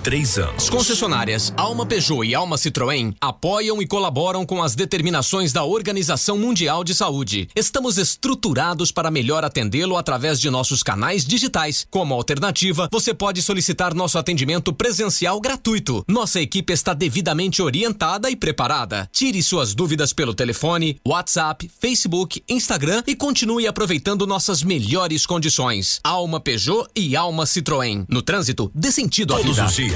três 0.07 0.39
anos. 0.39 0.63
As 0.63 0.71
concessionárias 0.71 1.53
Alma 1.57 1.85
Peugeot 1.85 2.25
e 2.25 2.33
Alma 2.33 2.55
Citroën 2.55 3.13
apoiam 3.21 3.83
e 3.83 3.87
colaboram 3.89 4.47
com 4.47 4.63
as 4.63 4.77
determinações 4.77 5.53
da 5.53 5.65
Organização 5.65 6.39
Mundial 6.39 6.85
de 6.85 6.95
Saúde. 6.95 7.49
Estamos 7.57 7.99
estruturados 7.99 8.93
para 8.93 9.11
melhor 9.11 9.43
atendê-lo 9.45 9.97
através 9.97 10.39
de 10.41 10.49
nossos 10.49 10.81
canais 10.81 11.25
digitais. 11.25 11.85
Como 11.91 12.15
alternativa, 12.15 12.89
você 12.93 13.13
pode 13.13 13.43
solicitar 13.43 13.95
nosso 13.95 14.17
atendimento 14.17 14.73
presencial 14.73 15.41
gratuito. 15.41 16.05
Nossa 16.07 16.41
equipe 16.41 16.73
está 16.73 16.95
devidamente 16.95 17.61
orientada 17.61 18.31
e 18.31 18.37
preparada. 18.37 19.09
Tire 19.11 19.43
suas 19.43 19.75
dúvidas 19.75 20.13
pelo 20.13 20.35
telefone, 20.35 21.01
WhatsApp, 21.05 21.69
Facebook, 21.81 22.45
Instagram 22.49 23.03
e 23.09 23.17
continue 23.17 23.67
aproveitando 23.67 24.25
nossas 24.25 24.63
melhores 24.63 25.27
condições. 25.27 25.99
Alma 26.05 26.39
Peugeot 26.39 26.87
e 26.95 27.17
Alma 27.17 27.43
Citroën. 27.43 28.05
No 28.09 28.23
trânsito, 28.23 28.71
dê 28.73 28.93
sentido 28.93 29.35
à 29.35 29.39
vida. 29.39 29.65
os 29.65 29.75
dias 29.75 29.96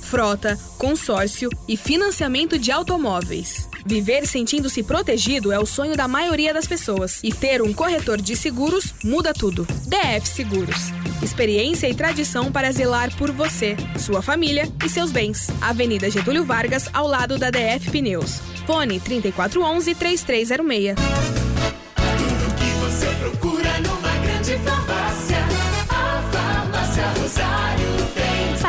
frota, 0.11 0.59
consórcio 0.77 1.49
e 1.69 1.77
financiamento 1.77 2.59
de 2.59 2.69
automóveis. 2.69 3.69
Viver 3.85 4.27
sentindo-se 4.27 4.83
protegido 4.83 5.53
é 5.53 5.57
o 5.57 5.65
sonho 5.65 5.95
da 5.95 6.05
maioria 6.05 6.53
das 6.53 6.67
pessoas. 6.67 7.21
E 7.23 7.31
ter 7.31 7.61
um 7.61 7.71
corretor 7.71 8.21
de 8.21 8.35
seguros 8.35 8.93
muda 9.05 9.33
tudo. 9.33 9.65
DF 9.87 10.27
Seguros. 10.27 10.91
Experiência 11.23 11.87
e 11.87 11.95
tradição 11.95 12.51
para 12.51 12.73
zelar 12.73 13.15
por 13.15 13.31
você, 13.31 13.77
sua 13.97 14.21
família 14.21 14.67
e 14.85 14.89
seus 14.89 15.13
bens. 15.13 15.49
Avenida 15.61 16.09
Getúlio 16.09 16.43
Vargas, 16.43 16.89
ao 16.91 17.07
lado 17.07 17.37
da 17.37 17.49
DF 17.49 17.89
Pneus. 17.89 18.41
Fone 18.67 18.99
3411 18.99 19.95
3306. 19.95 20.95
Tudo 20.95 22.55
que 22.55 22.69
você 22.81 23.07
procura 23.15 23.79
numa 23.79 24.17
grande 24.25 24.57
farmácia. 24.57 25.37
A 25.87 26.21
Farmácia 26.31 27.05
Rosário. 27.17 27.90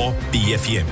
Pop 0.00 0.16
FM. 0.32 0.88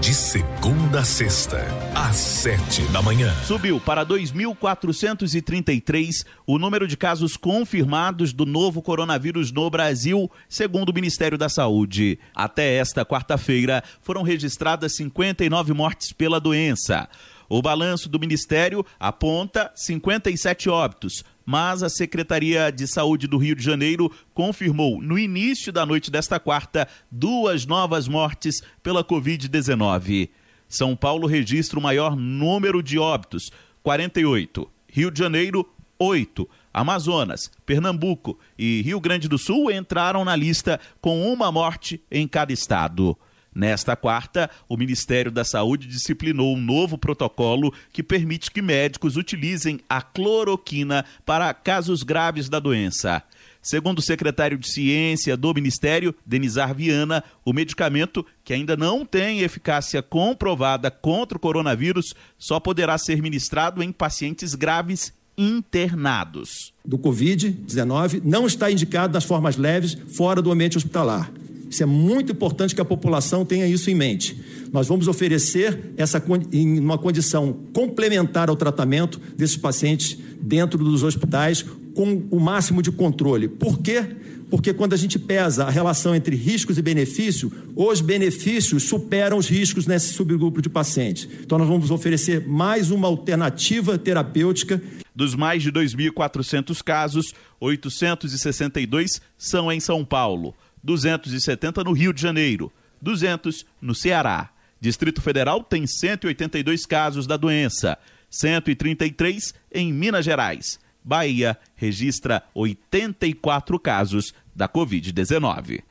De 0.00 0.12
segunda 0.12 1.00
a 1.00 1.04
sexta, 1.04 1.64
às 1.94 2.16
sete 2.16 2.82
da 2.92 3.00
manhã. 3.00 3.32
Subiu 3.46 3.80
para 3.80 4.04
2.433 4.04 6.26
o 6.46 6.58
número 6.58 6.86
de 6.86 6.94
casos 6.96 7.38
confirmados 7.38 8.34
do 8.34 8.44
novo 8.44 8.82
coronavírus 8.82 9.50
no 9.50 9.70
Brasil, 9.70 10.30
segundo 10.50 10.90
o 10.90 10.94
Ministério 10.94 11.38
da 11.38 11.48
Saúde. 11.48 12.18
Até 12.34 12.74
esta 12.74 13.06
quarta-feira, 13.06 13.82
foram 14.02 14.22
registradas 14.22 14.94
59 14.96 15.72
mortes 15.72 16.12
pela 16.12 16.38
doença. 16.38 17.08
O 17.48 17.62
balanço 17.62 18.08
do 18.08 18.20
Ministério 18.20 18.84
aponta 18.98 19.70
57 19.74 20.68
óbitos, 20.68 21.24
mas 21.44 21.82
a 21.82 21.88
Secretaria 21.88 22.70
de 22.70 22.86
Saúde 22.86 23.26
do 23.26 23.38
Rio 23.38 23.54
de 23.54 23.62
Janeiro 23.62 24.10
confirmou 24.34 25.00
no 25.00 25.18
início 25.18 25.72
da 25.72 25.84
noite 25.84 26.10
desta 26.10 26.38
quarta 26.38 26.88
duas 27.10 27.66
novas 27.66 28.08
mortes 28.08 28.62
pela 28.82 29.04
Covid-19. 29.04 30.30
São 30.68 30.96
Paulo 30.96 31.26
registra 31.26 31.78
o 31.78 31.82
maior 31.82 32.16
número 32.16 32.82
de 32.82 32.98
óbitos, 32.98 33.50
48. 33.82 34.68
Rio 34.88 35.10
de 35.10 35.18
Janeiro, 35.18 35.68
8. 35.98 36.48
Amazonas, 36.72 37.50
Pernambuco 37.66 38.38
e 38.58 38.80
Rio 38.82 38.98
Grande 38.98 39.28
do 39.28 39.36
Sul 39.36 39.70
entraram 39.70 40.24
na 40.24 40.34
lista 40.34 40.80
com 41.00 41.30
uma 41.30 41.52
morte 41.52 42.02
em 42.10 42.26
cada 42.26 42.52
estado. 42.52 43.16
Nesta 43.54 43.94
quarta, 43.94 44.48
o 44.68 44.76
Ministério 44.76 45.30
da 45.30 45.44
Saúde 45.44 45.86
disciplinou 45.86 46.56
um 46.56 46.60
novo 46.60 46.96
protocolo 46.96 47.72
que 47.92 48.02
permite 48.02 48.50
que 48.50 48.62
médicos 48.62 49.16
utilizem 49.16 49.80
a 49.88 50.00
cloroquina 50.00 51.04
para 51.26 51.52
casos 51.52 52.02
graves 52.02 52.48
da 52.48 52.58
doença. 52.58 53.22
Segundo 53.60 54.00
o 54.00 54.02
secretário 54.02 54.58
de 54.58 54.68
Ciência 54.68 55.36
do 55.36 55.54
Ministério, 55.54 56.14
Denizar 56.26 56.74
Viana, 56.74 57.22
o 57.44 57.52
medicamento, 57.52 58.26
que 58.42 58.52
ainda 58.52 58.76
não 58.76 59.04
tem 59.04 59.40
eficácia 59.40 60.02
comprovada 60.02 60.90
contra 60.90 61.36
o 61.36 61.40
coronavírus, 61.40 62.14
só 62.36 62.58
poderá 62.58 62.98
ser 62.98 63.22
ministrado 63.22 63.82
em 63.82 63.92
pacientes 63.92 64.54
graves 64.56 65.12
internados. 65.38 66.72
Do 66.84 66.98
Covid-19 66.98 68.22
não 68.24 68.46
está 68.46 68.70
indicado 68.70 69.14
nas 69.14 69.24
formas 69.24 69.56
leves 69.56 69.96
fora 70.08 70.42
do 70.42 70.50
ambiente 70.50 70.76
hospitalar. 70.76 71.30
Isso 71.72 71.82
é 71.82 71.86
muito 71.86 72.32
importante 72.32 72.74
que 72.74 72.82
a 72.82 72.84
população 72.84 73.46
tenha 73.46 73.66
isso 73.66 73.90
em 73.90 73.94
mente. 73.94 74.38
Nós 74.70 74.88
vamos 74.88 75.08
oferecer 75.08 75.94
essa 75.96 76.22
em 76.52 76.78
uma 76.78 76.98
condição 76.98 77.60
complementar 77.72 78.50
ao 78.50 78.56
tratamento 78.56 79.18
desses 79.34 79.56
pacientes 79.56 80.18
dentro 80.38 80.84
dos 80.84 81.02
hospitais 81.02 81.64
com 81.94 82.24
o 82.30 82.38
máximo 82.38 82.82
de 82.82 82.92
controle. 82.92 83.48
Por 83.48 83.78
quê? 83.78 84.04
Porque 84.50 84.74
quando 84.74 84.92
a 84.92 84.98
gente 84.98 85.18
pesa 85.18 85.64
a 85.64 85.70
relação 85.70 86.14
entre 86.14 86.36
riscos 86.36 86.76
e 86.76 86.82
benefícios, 86.82 87.50
os 87.74 88.02
benefícios 88.02 88.82
superam 88.82 89.38
os 89.38 89.48
riscos 89.48 89.86
nesse 89.86 90.12
subgrupo 90.12 90.60
de 90.60 90.68
pacientes. 90.68 91.26
Então 91.40 91.56
nós 91.56 91.66
vamos 91.66 91.90
oferecer 91.90 92.46
mais 92.46 92.90
uma 92.90 93.08
alternativa 93.08 93.96
terapêutica 93.96 94.78
dos 95.14 95.34
mais 95.34 95.62
de 95.62 95.72
2.400 95.72 96.82
casos, 96.82 97.32
862 97.58 99.22
são 99.38 99.72
em 99.72 99.80
São 99.80 100.04
Paulo. 100.04 100.54
270 100.82 101.84
no 101.84 101.92
Rio 101.92 102.12
de 102.12 102.20
Janeiro, 102.20 102.72
200 103.00 103.64
no 103.80 103.94
Ceará. 103.94 104.50
Distrito 104.80 105.22
Federal 105.22 105.62
tem 105.62 105.86
182 105.86 106.84
casos 106.86 107.26
da 107.26 107.36
doença, 107.36 107.96
133 108.28 109.54
em 109.72 109.92
Minas 109.92 110.24
Gerais. 110.24 110.80
Bahia 111.04 111.58
registra 111.74 112.42
84 112.54 113.78
casos 113.78 114.32
da 114.54 114.68
Covid-19. 114.68 115.82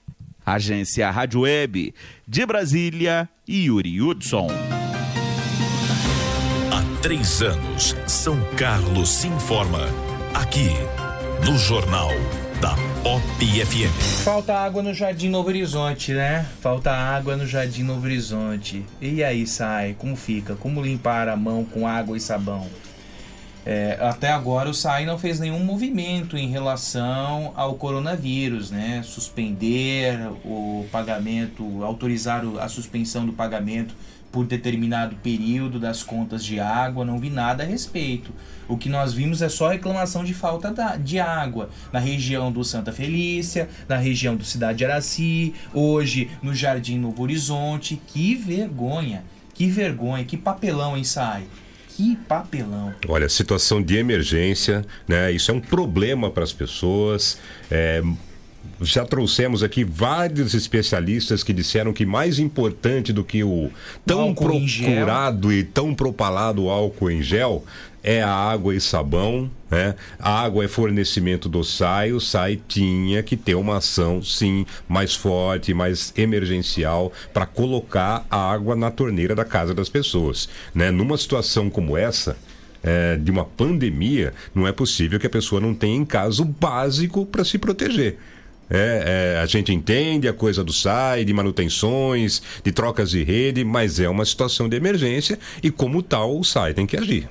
Agência 0.46 1.10
Rádio 1.10 1.42
Web 1.42 1.94
de 2.28 2.46
Brasília, 2.46 3.30
Yuri 3.48 4.02
Hudson. 4.02 4.48
Há 6.72 7.02
três 7.02 7.42
anos, 7.42 7.96
São 8.08 8.42
Carlos 8.56 9.10
se 9.10 9.28
informa. 9.28 9.88
Aqui, 10.34 10.70
no 11.46 11.58
Jornal 11.58 12.10
da 12.62 12.91
Pop 13.04 13.22
FM. 13.40 14.24
Falta 14.24 14.54
água 14.54 14.84
no 14.84 14.94
Jardim 14.94 15.28
Novo 15.28 15.50
Horizonte, 15.50 16.14
né? 16.14 16.46
Falta 16.62 16.92
água 16.92 17.36
no 17.36 17.48
Jardim 17.48 17.82
Novo 17.82 18.06
Horizonte. 18.06 18.86
E 19.02 19.24
aí, 19.24 19.48
sai? 19.48 19.96
Como 19.98 20.16
fica? 20.16 20.54
Como 20.54 20.80
limpar 20.80 21.28
a 21.28 21.36
mão 21.36 21.66
com 21.66 21.88
água 21.88 22.16
e 22.16 22.20
sabão? 22.20 22.68
É, 23.66 23.98
até 24.00 24.30
agora 24.30 24.70
o 24.70 24.74
SAI 24.74 25.08
não 25.08 25.18
fez 25.18 25.40
nenhum 25.40 25.64
movimento 25.64 26.38
em 26.38 26.50
relação 26.50 27.52
ao 27.56 27.74
coronavírus, 27.74 28.70
né? 28.70 29.02
Suspender 29.04 30.20
o 30.46 30.86
pagamento, 30.92 31.84
autorizar 31.84 32.44
a 32.60 32.70
suspensão 32.70 33.26
do 33.26 33.34
pagamento 33.34 33.96
por 34.32 34.46
determinado 34.46 35.16
período 35.18 35.80
das 35.80 36.04
contas 36.04 36.44
de 36.44 36.60
água, 36.60 37.04
não 37.04 37.20
vi 37.20 37.30
nada 37.30 37.64
a 37.64 37.66
respeito. 37.66 38.32
O 38.68 38.78
que 38.78 38.88
nós 38.88 39.14
vimos 39.14 39.42
é 39.42 39.50
só 39.50 39.68
reclamação 39.68 40.24
de 40.24 40.34
falta 40.34 40.72
de 40.98 41.20
água 41.20 41.70
na 41.92 42.00
região 42.00 42.52
do 42.52 42.64
Santa 42.64 42.94
Felícia, 42.94 43.68
na 43.88 43.98
região 43.98 44.36
do 44.36 44.46
Cidade 44.46 44.78
de 44.80 44.86
Araci, 44.86 45.54
hoje 45.74 46.30
no 46.42 46.56
Jardim 46.56 46.98
Novo 46.98 47.24
Horizonte. 47.24 48.02
Que 48.08 48.36
vergonha, 48.36 49.24
que 49.54 49.68
vergonha, 49.68 50.24
que 50.24 50.38
papelão, 50.38 50.96
hein, 50.96 51.04
Sai? 51.04 51.44
Que 51.90 52.16
papelão. 52.16 52.94
Olha, 53.10 53.28
situação 53.28 53.84
de 53.84 53.98
emergência, 53.98 54.86
né? 55.06 55.30
Isso 55.32 55.52
é 55.52 55.54
um 55.54 55.60
problema 55.60 56.32
para 56.32 56.44
as 56.44 56.54
pessoas. 56.54 57.38
É, 57.70 58.02
já 58.82 59.06
trouxemos 59.06 59.64
aqui 59.64 59.84
vários 59.84 60.54
especialistas 60.54 61.44
que 61.44 61.54
disseram 61.54 61.94
que 61.94 62.06
mais 62.06 62.40
importante 62.40 63.14
do 63.14 63.24
que 63.24 63.44
o 63.44 63.70
tão 64.06 64.34
procurado 64.34 65.54
e 65.54 65.64
tão 65.64 65.94
propalado 65.94 66.70
álcool 66.70 67.12
em 67.12 67.22
gel 67.22 67.64
é 68.04 68.22
a 68.22 68.34
água 68.34 68.76
e 68.76 68.82
sabão, 68.82 69.50
né? 69.70 69.96
A 70.20 70.42
água 70.42 70.66
é 70.66 70.68
fornecimento 70.68 71.48
do 71.48 71.64
SAI, 71.64 72.12
o 72.12 72.20
SAI 72.20 72.60
tinha 72.68 73.22
que 73.22 73.38
ter 73.38 73.54
uma 73.54 73.78
ação, 73.78 74.24
sim, 74.24 74.66
mais 74.90 75.14
forte, 75.14 75.74
mais 75.74 76.12
emergencial 76.18 77.14
para 77.32 77.46
colocar 77.46 78.26
a 78.30 78.52
água 78.52 78.76
na 78.76 78.90
torneira 78.90 79.36
da 79.36 79.46
casa 79.46 79.74
das 79.74 79.90
pessoas, 79.90 80.50
né? 80.74 80.90
Numa 80.90 81.18
situação 81.18 81.70
como 81.70 81.96
essa, 81.96 82.36
é, 82.84 83.18
de 83.18 83.30
uma 83.30 83.46
pandemia, 83.46 84.34
não 84.56 84.68
é 84.68 84.72
possível 84.72 85.20
que 85.20 85.28
a 85.28 85.30
pessoa 85.30 85.62
não 85.62 85.76
tenha 85.76 85.96
em 85.96 86.06
casa 86.06 86.42
o 86.42 86.46
básico 86.46 87.26
para 87.26 87.46
se 87.46 87.60
proteger. 87.60 88.18
É, 88.74 89.36
é, 89.36 89.42
a 89.42 89.46
gente 89.46 89.74
entende 89.74 90.30
a 90.30 90.34
coisa 90.34 90.64
do 90.64 90.72
SAI, 90.72 91.26
de 91.26 91.34
manutenções, 91.34 92.42
de 92.64 92.72
trocas 92.72 93.10
de 93.10 93.22
rede, 93.22 93.66
mas 93.66 94.00
é 94.00 94.08
uma 94.08 94.24
situação 94.24 94.70
de 94.70 94.78
emergência 94.78 95.38
e, 95.62 95.70
como 95.70 96.02
tal, 96.02 96.40
o 96.40 96.44
SAI 96.44 96.74
tem 96.74 96.86
que 96.86 96.96
agir. 96.96 97.28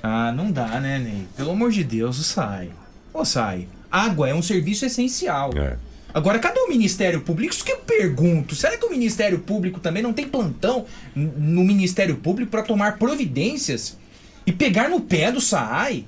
Ah, 0.00 0.32
não 0.32 0.52
dá, 0.52 0.80
né, 0.80 1.00
Ney? 1.00 1.26
Pelo 1.36 1.50
amor 1.50 1.72
de 1.72 1.82
Deus, 1.82 2.18
o 2.18 2.22
SAI. 2.22 2.70
Ô, 3.12 3.24
SAI, 3.24 3.66
água 3.90 4.28
é 4.28 4.34
um 4.34 4.42
serviço 4.42 4.86
essencial. 4.86 5.50
É. 5.56 5.76
Agora, 6.14 6.38
cadê 6.38 6.60
o 6.60 6.68
Ministério 6.68 7.22
Público? 7.22 7.52
Isso 7.52 7.64
que 7.64 7.72
eu 7.72 7.78
pergunto. 7.78 8.54
Será 8.54 8.76
que 8.76 8.84
o 8.84 8.90
Ministério 8.90 9.40
Público 9.40 9.80
também 9.80 10.02
não 10.02 10.12
tem 10.12 10.28
plantão 10.28 10.86
no 11.16 11.64
Ministério 11.64 12.16
Público 12.16 12.50
para 12.50 12.62
tomar 12.62 12.98
providências 12.98 13.96
e 14.46 14.52
pegar 14.52 14.88
no 14.88 15.00
pé 15.00 15.32
do 15.32 15.40
SAI? 15.40 16.04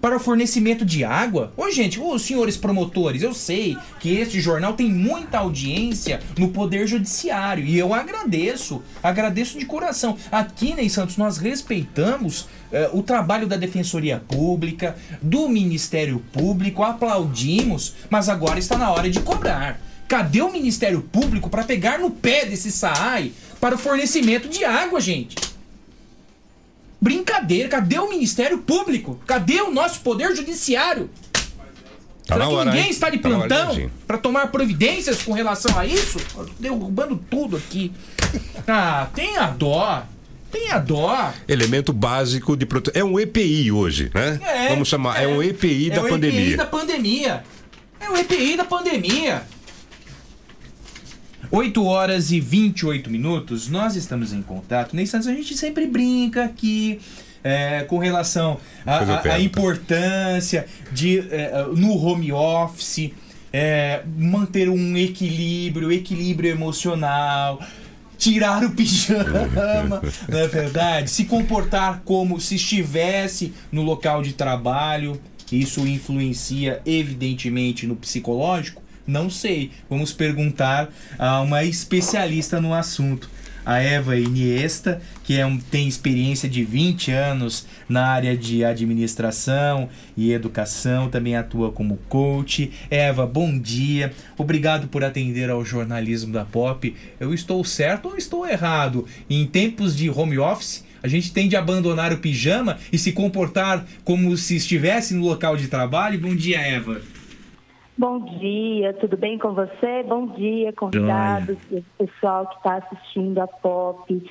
Para 0.00 0.16
o 0.16 0.20
fornecimento 0.20 0.84
de 0.84 1.04
água. 1.04 1.52
Ô, 1.56 1.70
gente, 1.70 2.00
os 2.00 2.22
senhores 2.22 2.56
promotores, 2.56 3.22
eu 3.22 3.34
sei 3.34 3.76
que 4.00 4.14
este 4.16 4.40
jornal 4.40 4.74
tem 4.74 4.90
muita 4.90 5.38
audiência 5.38 6.20
no 6.38 6.48
Poder 6.48 6.86
Judiciário 6.86 7.64
e 7.64 7.78
eu 7.78 7.92
agradeço, 7.92 8.82
agradeço 9.02 9.58
de 9.58 9.64
coração. 9.64 10.16
Aqui, 10.30 10.74
Ney 10.74 10.88
Santos, 10.88 11.16
nós 11.16 11.38
respeitamos 11.38 12.42
uh, 12.42 12.98
o 12.98 13.02
trabalho 13.02 13.46
da 13.46 13.56
Defensoria 13.56 14.22
Pública, 14.26 14.96
do 15.20 15.48
Ministério 15.48 16.22
Público, 16.32 16.82
aplaudimos, 16.82 17.94
mas 18.08 18.28
agora 18.28 18.58
está 18.58 18.76
na 18.76 18.90
hora 18.90 19.10
de 19.10 19.20
cobrar. 19.20 19.80
Cadê 20.06 20.40
o 20.40 20.50
Ministério 20.50 21.02
Público 21.02 21.50
para 21.50 21.64
pegar 21.64 21.98
no 21.98 22.10
pé 22.10 22.46
desse 22.46 22.72
SAAI 22.72 23.32
para 23.60 23.74
o 23.74 23.78
fornecimento 23.78 24.48
de 24.48 24.64
água, 24.64 25.00
gente? 25.00 25.36
Brincadeira, 27.00 27.68
cadê 27.68 27.98
o 27.98 28.08
Ministério 28.08 28.58
Público? 28.58 29.20
Cadê 29.26 29.60
o 29.62 29.70
nosso 29.72 30.00
Poder 30.00 30.34
Judiciário? 30.34 31.08
Tá 32.26 32.34
Será 32.34 32.46
que 32.46 32.52
hora, 32.52 32.70
ninguém 32.70 32.84
hein? 32.86 32.90
está 32.90 33.08
de 33.08 33.18
Tá 33.18 33.28
plantão 33.28 33.70
agir. 33.70 33.90
para 34.06 34.18
tomar 34.18 34.48
providências 34.48 35.22
com 35.22 35.32
relação 35.32 35.78
a 35.78 35.86
isso? 35.86 36.18
Derrubando 36.58 37.16
tudo 37.30 37.56
aqui. 37.56 37.92
Ah, 38.66 39.08
tenha 39.14 39.46
dó. 39.46 40.02
Tenha 40.52 40.78
dó. 40.78 41.32
Elemento 41.48 41.90
básico 41.90 42.54
de 42.54 42.66
proteção. 42.66 43.00
É 43.00 43.02
um 43.04 43.18
EPI 43.18 43.72
hoje, 43.72 44.10
né? 44.14 44.38
É, 44.44 44.68
Vamos 44.68 44.88
chamar. 44.88 45.22
É, 45.22 45.26
um 45.26 45.42
EPI 45.42 45.90
É 45.90 45.94
da 45.94 46.02
o 46.02 46.08
pandemia. 46.08 46.40
EPI 46.48 46.56
da 46.56 46.66
pandemia. 46.66 47.44
É 47.98 48.10
o 48.10 48.16
EPI 48.18 48.56
da 48.58 48.64
pandemia. 48.66 49.42
8 51.50 51.84
horas 51.84 52.30
e 52.30 52.40
28 52.40 53.08
minutos, 53.10 53.68
nós 53.68 53.96
estamos 53.96 54.32
em 54.32 54.42
contato. 54.42 54.94
Nesse 54.94 55.16
a 55.16 55.20
gente 55.20 55.56
sempre 55.56 55.86
brinca 55.86 56.44
aqui 56.44 57.00
é, 57.42 57.84
com 57.84 57.98
relação 57.98 58.58
à- 58.84 59.40
importância 59.40 60.66
de, 60.92 61.20
é, 61.30 61.64
no 61.74 61.96
home 61.96 62.32
office, 62.32 63.10
é, 63.52 64.02
manter 64.16 64.68
um 64.68 64.96
equilíbrio, 64.96 65.90
equilíbrio 65.90 66.50
emocional, 66.50 67.60
tirar 68.18 68.64
o 68.64 68.70
pijama, 68.70 70.02
não 70.28 70.38
é 70.38 70.48
verdade? 70.48 71.10
Se 71.10 71.24
comportar 71.24 72.02
como 72.04 72.40
se 72.40 72.56
estivesse 72.56 73.54
no 73.72 73.82
local 73.82 74.22
de 74.22 74.32
trabalho. 74.34 75.18
Isso 75.50 75.86
influencia 75.86 76.82
evidentemente 76.84 77.86
no 77.86 77.96
psicológico? 77.96 78.82
Não 79.08 79.30
sei. 79.30 79.70
Vamos 79.88 80.12
perguntar 80.12 80.90
a 81.18 81.40
uma 81.40 81.64
especialista 81.64 82.60
no 82.60 82.74
assunto. 82.74 83.30
A 83.64 83.78
Eva 83.80 84.16
Iniesta, 84.18 85.00
que 85.24 85.36
é 85.38 85.44
um- 85.44 85.58
tem 85.58 85.88
experiência 85.88 86.48
de 86.48 86.64
20 86.64 87.10
anos 87.10 87.66
na 87.88 88.06
área 88.06 88.34
de 88.36 88.64
administração 88.64 89.88
e 90.16 90.32
educação, 90.32 91.08
também 91.10 91.36
atua 91.36 91.70
como 91.72 91.98
coach. 92.08 92.70
Eva, 92.90 93.26
bom 93.26 93.58
dia. 93.58 94.12
Obrigado 94.38 94.88
por 94.88 95.02
atender 95.04 95.50
ao 95.50 95.64
jornalismo 95.64 96.32
da 96.32 96.44
Pop. 96.44 96.94
Eu 97.18 97.32
estou 97.34 97.62
certo 97.64 98.08
ou 98.10 98.16
estou 98.16 98.46
errado? 98.46 99.06
Em 99.28 99.46
tempos 99.46 99.94
de 99.96 100.08
home 100.08 100.38
office, 100.38 100.84
a 101.02 101.08
gente 101.08 101.32
tem 101.32 101.46
de 101.48 101.56
abandonar 101.56 102.12
o 102.12 102.18
pijama 102.18 102.78
e 102.90 102.98
se 102.98 103.12
comportar 103.12 103.86
como 104.04 104.34
se 104.36 104.56
estivesse 104.56 105.12
no 105.14 105.24
local 105.26 105.56
de 105.58 105.68
trabalho? 105.68 106.18
Bom 106.20 106.34
dia, 106.34 106.58
Eva. 106.58 107.02
Bom 107.98 108.20
dia, 108.20 108.94
tudo 108.94 109.16
bem 109.16 109.36
com 109.38 109.54
você? 109.54 110.04
Bom 110.04 110.28
dia, 110.28 110.72
convidados, 110.72 111.58
e 111.68 111.82
pessoal 111.98 112.46
que 112.46 112.54
está 112.58 112.76
assistindo 112.76 113.40
a 113.40 113.48
POP. 113.48 114.24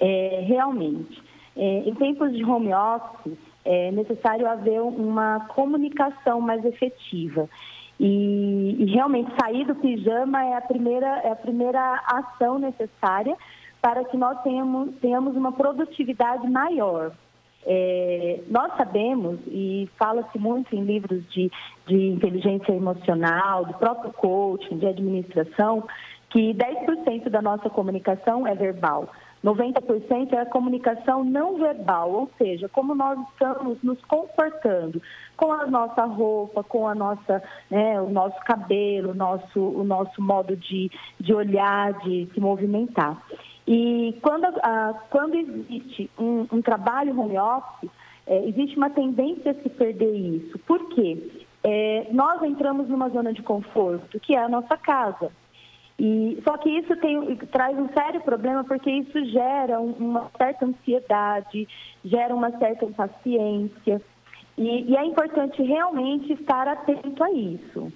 É, 0.00 0.42
realmente, 0.46 1.22
é, 1.54 1.80
em 1.80 1.94
tempos 1.94 2.34
de 2.34 2.42
home 2.42 2.72
office, 2.72 3.36
é 3.66 3.90
necessário 3.90 4.48
haver 4.48 4.80
uma 4.80 5.40
comunicação 5.48 6.40
mais 6.40 6.64
efetiva. 6.64 7.50
E, 8.00 8.76
e 8.78 8.84
realmente 8.86 9.30
sair 9.38 9.66
do 9.66 9.74
pijama 9.74 10.42
é 10.46 10.54
a 10.54 10.62
primeira, 10.62 11.18
é 11.18 11.32
a 11.32 11.36
primeira 11.36 12.02
ação 12.06 12.58
necessária 12.58 13.36
para 13.82 14.04
que 14.04 14.16
nós 14.16 14.40
tenhamos, 14.40 14.94
tenhamos 15.02 15.36
uma 15.36 15.52
produtividade 15.52 16.48
maior. 16.48 17.12
É, 17.64 18.40
nós 18.48 18.76
sabemos, 18.76 19.38
e 19.46 19.88
fala-se 19.96 20.38
muito 20.38 20.74
em 20.74 20.82
livros 20.82 21.22
de, 21.30 21.50
de 21.86 22.08
inteligência 22.08 22.72
emocional, 22.72 23.64
do 23.64 23.74
próprio 23.74 24.12
coaching, 24.12 24.78
de 24.78 24.86
administração, 24.86 25.84
que 26.30 26.54
10% 26.54 27.28
da 27.28 27.42
nossa 27.42 27.68
comunicação 27.70 28.46
é 28.46 28.54
verbal. 28.54 29.08
90% 29.44 30.32
é 30.32 30.38
a 30.38 30.46
comunicação 30.46 31.24
não 31.24 31.58
verbal, 31.58 32.12
ou 32.12 32.30
seja, 32.38 32.68
como 32.68 32.94
nós 32.94 33.18
estamos 33.30 33.76
nos 33.82 34.00
comportando 34.04 35.02
com 35.36 35.52
a 35.52 35.66
nossa 35.66 36.04
roupa, 36.04 36.62
com 36.62 36.86
a 36.86 36.94
nossa, 36.94 37.42
né, 37.68 38.00
o 38.00 38.08
nosso 38.08 38.38
cabelo, 38.40 39.10
o 39.10 39.14
nosso, 39.14 39.60
o 39.60 39.82
nosso 39.82 40.22
modo 40.22 40.56
de, 40.56 40.90
de 41.18 41.34
olhar, 41.34 41.92
de 42.04 42.28
se 42.32 42.40
movimentar. 42.40 43.20
E 43.66 44.18
quando, 44.22 44.46
quando 45.10 45.34
existe 45.34 46.10
um, 46.18 46.46
um 46.52 46.62
trabalho 46.62 47.18
home 47.18 47.38
office, 47.38 47.90
é, 48.26 48.48
existe 48.48 48.76
uma 48.76 48.90
tendência 48.90 49.52
a 49.52 49.54
se 49.54 49.68
perder 49.68 50.14
isso. 50.14 50.58
Por 50.60 50.88
quê? 50.90 51.30
É, 51.64 52.08
nós 52.10 52.42
entramos 52.42 52.88
numa 52.88 53.08
zona 53.08 53.32
de 53.32 53.42
conforto, 53.42 54.18
que 54.20 54.34
é 54.34 54.42
a 54.42 54.48
nossa 54.48 54.76
casa. 54.76 55.30
E, 55.98 56.40
só 56.42 56.56
que 56.58 56.68
isso 56.68 56.96
tem, 56.96 57.36
traz 57.52 57.78
um 57.78 57.88
sério 57.90 58.20
problema 58.22 58.64
porque 58.64 58.90
isso 58.90 59.24
gera 59.26 59.80
um- 59.80 59.92
uma 59.92 60.30
certa 60.36 60.66
ansiedade, 60.66 61.68
gera 62.04 62.34
uma 62.34 62.50
certa 62.58 62.84
impaciência. 62.84 64.02
E, 64.58 64.90
e 64.90 64.96
é 64.96 65.04
importante 65.04 65.62
realmente 65.62 66.32
estar 66.32 66.66
atento 66.66 67.22
a 67.22 67.30
isso. 67.30 67.92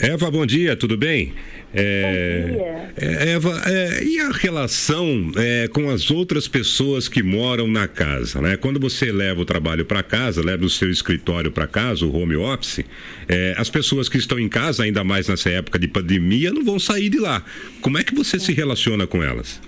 Eva, 0.00 0.30
bom 0.30 0.46
dia, 0.46 0.76
tudo 0.76 0.96
bem? 0.96 1.34
É, 1.74 2.42
Bom 2.46 2.54
dia. 2.54 2.92
é, 2.96 3.32
Eva, 3.32 3.50
é, 3.66 4.04
e 4.04 4.20
a 4.20 4.30
relação 4.30 5.32
é, 5.36 5.66
com 5.66 5.90
as 5.90 6.08
outras 6.08 6.46
pessoas 6.46 7.08
que 7.08 7.20
moram 7.20 7.66
na 7.66 7.88
casa, 7.88 8.40
né? 8.40 8.56
Quando 8.56 8.78
você 8.78 9.10
leva 9.10 9.40
o 9.40 9.44
trabalho 9.44 9.84
para 9.84 10.02
casa, 10.04 10.40
leva 10.40 10.64
o 10.64 10.70
seu 10.70 10.88
escritório 10.88 11.50
para 11.50 11.66
casa, 11.66 12.06
o 12.06 12.16
home 12.16 12.36
office, 12.36 12.84
é, 13.28 13.54
as 13.58 13.68
pessoas 13.68 14.08
que 14.08 14.18
estão 14.18 14.38
em 14.38 14.48
casa, 14.48 14.84
ainda 14.84 15.02
mais 15.02 15.28
nessa 15.28 15.50
época 15.50 15.80
de 15.80 15.88
pandemia, 15.88 16.52
não 16.52 16.64
vão 16.64 16.78
sair 16.78 17.08
de 17.08 17.18
lá. 17.18 17.42
Como 17.82 17.98
é 17.98 18.04
que 18.04 18.14
você 18.14 18.38
se 18.38 18.52
relaciona 18.52 19.04
com 19.04 19.20
elas? 19.20 19.60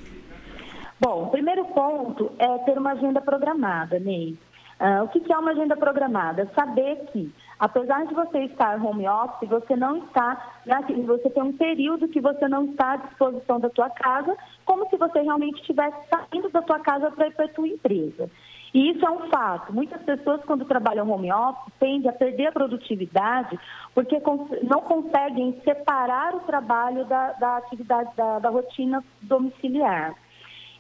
Bom, 1.00 1.24
o 1.24 1.30
primeiro 1.30 1.64
ponto 1.64 2.30
é 2.38 2.58
ter 2.58 2.78
uma 2.78 2.92
agenda 2.92 3.20
programada, 3.20 3.98
Ney. 3.98 4.36
Ah, 4.78 5.02
o 5.02 5.08
que 5.08 5.20
é 5.30 5.36
uma 5.36 5.50
agenda 5.50 5.76
programada? 5.76 6.50
Saber 6.54 6.96
que, 7.12 7.30
apesar 7.60 8.06
de 8.06 8.14
você 8.14 8.44
estar 8.44 8.82
home 8.82 9.06
office, 9.06 9.48
você 9.48 9.76
não 9.76 9.98
está, 9.98 10.60
né, 10.64 10.82
você 11.06 11.28
tem 11.28 11.42
um 11.42 11.52
período 11.52 12.08
que 12.08 12.20
você 12.20 12.48
não 12.48 12.64
está 12.64 12.92
à 12.92 12.96
disposição 12.96 13.60
da 13.60 13.68
tua 13.68 13.90
casa, 13.90 14.34
como 14.64 14.88
se 14.88 14.96
você 14.96 15.20
realmente 15.20 15.60
estivesse 15.60 15.96
saindo 16.08 16.48
da 16.48 16.62
tua 16.62 16.80
casa 16.80 17.10
para 17.10 17.28
ir 17.28 17.34
para 17.34 17.44
a 17.44 17.48
tua 17.48 17.68
empresa. 17.68 18.30
E 18.72 18.90
isso 18.90 19.04
é 19.04 19.10
um 19.10 19.28
fato. 19.28 19.72
Muitas 19.72 20.00
pessoas, 20.02 20.42
quando 20.44 20.64
trabalham 20.64 21.10
home 21.10 21.30
office, 21.32 21.72
tendem 21.78 22.08
a 22.08 22.12
perder 22.12 22.46
a 22.46 22.52
produtividade 22.52 23.58
porque 23.94 24.22
não 24.62 24.80
conseguem 24.80 25.60
separar 25.64 26.34
o 26.36 26.40
trabalho 26.40 27.04
da, 27.04 27.32
da 27.32 27.56
atividade, 27.58 28.10
da, 28.16 28.38
da 28.38 28.48
rotina 28.48 29.04
domiciliar. 29.22 30.14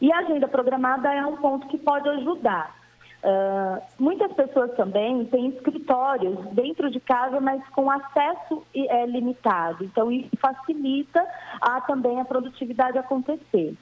E 0.00 0.10
a 0.12 0.18
agenda 0.18 0.48
programada 0.48 1.12
é 1.12 1.26
um 1.26 1.36
ponto 1.36 1.66
que 1.66 1.76
pode 1.76 2.08
ajudar. 2.08 2.79
Ah, 3.22 3.82
muitas 3.98 4.32
pessoas 4.32 4.74
também 4.76 5.26
têm 5.26 5.48
escritórios 5.48 6.38
dentro 6.52 6.90
de 6.90 6.98
casa, 7.00 7.40
mas 7.40 7.62
com 7.70 7.90
acesso 7.90 8.62
é, 8.74 9.06
limitado. 9.06 9.84
Então, 9.84 10.10
isso 10.10 10.30
facilita 10.40 11.26
a, 11.60 11.80
também 11.82 12.18
a 12.20 12.24
produtividade 12.24 12.96
acontecer. 12.96 13.74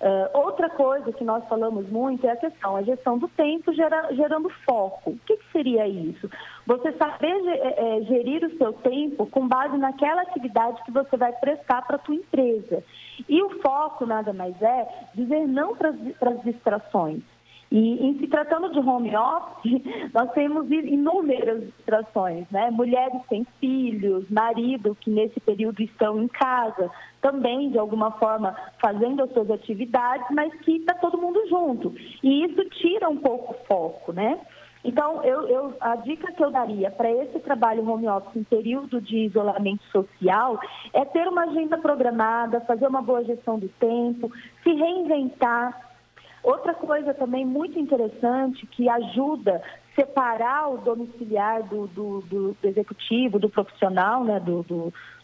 Ah, 0.00 0.30
outra 0.34 0.70
coisa 0.70 1.12
que 1.12 1.24
nós 1.24 1.44
falamos 1.48 1.88
muito 1.90 2.24
é 2.26 2.30
a 2.30 2.36
questão, 2.36 2.76
a 2.76 2.82
gestão 2.82 3.18
do 3.18 3.26
tempo 3.28 3.72
gera- 3.72 4.14
gerando 4.14 4.48
foco. 4.64 5.10
O 5.10 5.18
que, 5.26 5.36
que 5.36 5.52
seria 5.52 5.88
isso? 5.88 6.30
Você 6.64 6.92
saber 6.92 7.34
eh, 7.48 7.74
eh, 7.78 8.02
gerir 8.02 8.44
o 8.44 8.56
seu 8.56 8.72
tempo 8.72 9.26
com 9.26 9.48
base 9.48 9.76
naquela 9.78 10.22
atividade 10.22 10.82
que 10.84 10.92
você 10.92 11.16
vai 11.16 11.32
prestar 11.32 11.82
para 11.82 11.96
a 11.96 11.98
tua 11.98 12.14
empresa. 12.14 12.84
E 13.28 13.42
o 13.42 13.60
foco 13.62 14.06
nada 14.06 14.32
mais 14.32 14.60
é 14.62 14.86
dizer 15.14 15.46
não 15.48 15.74
para 15.74 15.90
as 15.90 16.42
distrações. 16.42 17.22
E 17.70 18.06
em 18.06 18.18
se 18.18 18.26
tratando 18.28 18.70
de 18.70 18.78
home 18.78 19.14
office, 19.16 19.82
nós 20.14 20.30
temos 20.32 20.70
inúmeras 20.70 21.64
distrações, 21.64 22.48
né? 22.50 22.70
Mulheres 22.70 23.20
sem 23.28 23.44
filhos, 23.60 24.28
marido 24.30 24.96
que 25.00 25.10
nesse 25.10 25.40
período 25.40 25.82
estão 25.82 26.22
em 26.22 26.28
casa, 26.28 26.90
também 27.20 27.70
de 27.70 27.78
alguma 27.78 28.12
forma 28.12 28.56
fazendo 28.80 29.22
as 29.24 29.32
suas 29.32 29.50
atividades, 29.50 30.26
mas 30.30 30.54
que 30.60 30.76
está 30.76 30.94
todo 30.94 31.18
mundo 31.18 31.44
junto. 31.48 31.92
E 32.22 32.44
isso 32.44 32.64
tira 32.70 33.08
um 33.08 33.16
pouco 33.16 33.52
o 33.54 33.66
foco, 33.66 34.12
né? 34.12 34.38
Então, 34.84 35.20
eu, 35.24 35.48
eu- 35.48 35.74
a 35.80 35.96
dica 35.96 36.30
que 36.32 36.44
eu 36.44 36.50
daria 36.52 36.92
para 36.92 37.10
esse 37.10 37.40
trabalho 37.40 37.88
home 37.90 38.06
office 38.06 38.36
em 38.36 38.44
período 38.44 39.00
de 39.00 39.18
isolamento 39.24 39.82
social 39.90 40.60
é 40.92 41.04
ter 41.04 41.26
uma 41.26 41.42
agenda 41.42 41.76
programada, 41.76 42.60
fazer 42.60 42.86
uma 42.86 43.02
boa 43.02 43.24
gestão 43.24 43.58
do 43.58 43.68
tempo, 43.80 44.30
se 44.62 44.72
reinventar, 44.72 45.85
Outra 46.46 46.74
coisa 46.74 47.12
também 47.12 47.44
muito 47.44 47.76
interessante 47.76 48.68
que 48.68 48.88
ajuda 48.88 49.60
separar 49.96 50.68
o 50.68 50.78
domiciliar 50.78 51.64
do, 51.64 51.88
do- 51.88 52.20
do- 52.20 52.56
executivo, 52.62 53.36
do 53.40 53.50
profissional, 53.50 54.22
né, 54.22 54.38
do, 54.38 54.62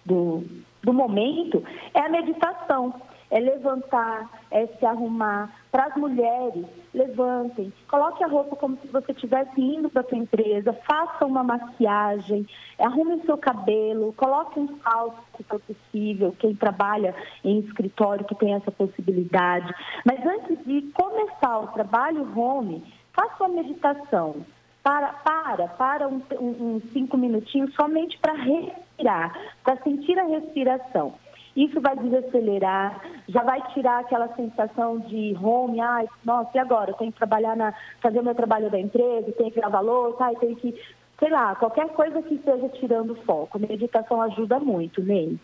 do- 0.05 0.44
do 0.82 0.93
momento, 0.93 1.62
é 1.94 2.01
a 2.01 2.09
meditação. 2.09 2.93
É 3.32 3.40
levantar, 3.40 4.30
é 4.50 4.66
se 4.66 4.84
arrumar. 4.84 5.50
Para 5.72 5.86
as 5.86 5.96
mulheres, 5.96 6.66
levantem, 6.92 7.72
coloque 7.88 8.22
a 8.22 8.26
roupa 8.26 8.54
como 8.56 8.76
se 8.76 8.86
você 8.88 9.12
estivesse 9.12 9.59
indo 9.59 9.88
para 9.88 10.02
sua 10.02 10.18
empresa, 10.18 10.74
faça 10.86 11.24
uma 11.24 11.42
maquiagem, 11.42 12.46
arrume 12.78 13.14
o 13.14 13.24
seu 13.24 13.38
cabelo, 13.38 14.12
coloque 14.12 14.60
um 14.60 14.78
salto 14.82 15.16
se 15.38 15.42
for 15.44 15.59
possível, 15.60 16.36
quem 16.38 16.54
trabalha 16.54 17.14
em 17.42 17.60
escritório 17.60 18.26
que 18.26 18.34
tem 18.34 18.52
essa 18.52 18.70
possibilidade. 18.70 19.74
Mas 20.04 20.20
antes 20.26 20.62
de 20.66 20.82
começar 20.92 21.59
o 21.60 21.68
trabalho 21.68 22.38
home, 22.38 22.84
faça 23.14 23.44
uma 23.44 23.62
meditação. 23.62 24.44
Para, 24.82 25.12
para, 25.12 25.68
para 25.68 26.09
um, 26.09 26.20
um, 26.38 26.74
um 26.74 26.82
cinco 26.92 27.16
minutinhos 27.16 27.72
somente 27.74 28.18
para 28.18 28.34
respirar, 28.34 29.32
para 29.62 29.76
sentir 29.76 30.18
a 30.18 30.24
respiração. 30.24 31.14
Isso 31.55 31.81
vai 31.81 31.97
desacelerar, 31.97 33.03
já 33.29 33.43
vai 33.43 33.61
tirar 33.74 34.01
aquela 34.01 34.35
sensação 34.35 35.01
de 35.01 35.37
home, 35.41 35.81
ai, 35.81 36.07
nossa, 36.24 36.51
e 36.55 36.59
agora? 36.59 36.91
Eu 36.91 36.95
tenho 36.95 37.12
que 37.12 37.19
trabalhar 37.19 37.55
na, 37.55 37.74
fazer 38.01 38.20
o 38.20 38.24
meu 38.24 38.35
trabalho 38.35 38.70
da 38.70 38.81
empresa, 38.81 39.33
tenho 39.37 39.51
que 39.51 39.61
lavar 39.61 39.85
louça, 39.85 40.24
ai, 40.24 40.35
tenho 40.37 40.57
que, 40.57 40.74
sei 41.19 41.31
lá, 41.31 41.55
qualquer 41.55 41.89
coisa 41.91 42.23
que 42.23 42.35
esteja 42.35 42.69
tirando 42.70 43.15
foco. 43.27 43.59
Meditação 43.59 44.23
ajuda 44.23 44.59
muito, 44.59 45.03
Ney. 45.03 45.39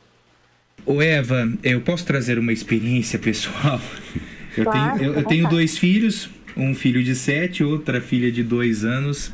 Ô 0.87 1.03
Eva, 1.03 1.47
eu 1.63 1.83
posso 1.83 2.07
trazer 2.07 2.39
uma 2.39 2.53
experiência 2.53 3.19
pessoal? 3.19 3.79
Eu, 4.57 4.65
Claro, 4.65 4.99
tenho, 4.99 5.13
eu, 5.13 5.19
eu 5.21 5.25
tenho 5.25 5.49
dois 5.49 5.79
filhos, 5.79 6.29
um 6.57 6.75
filho 6.75 7.01
de 7.05 7.15
sete, 7.15 7.63
outra 7.63 8.01
filha 8.01 8.33
de 8.33 8.43
dois 8.43 8.85
anos. 8.85 9.33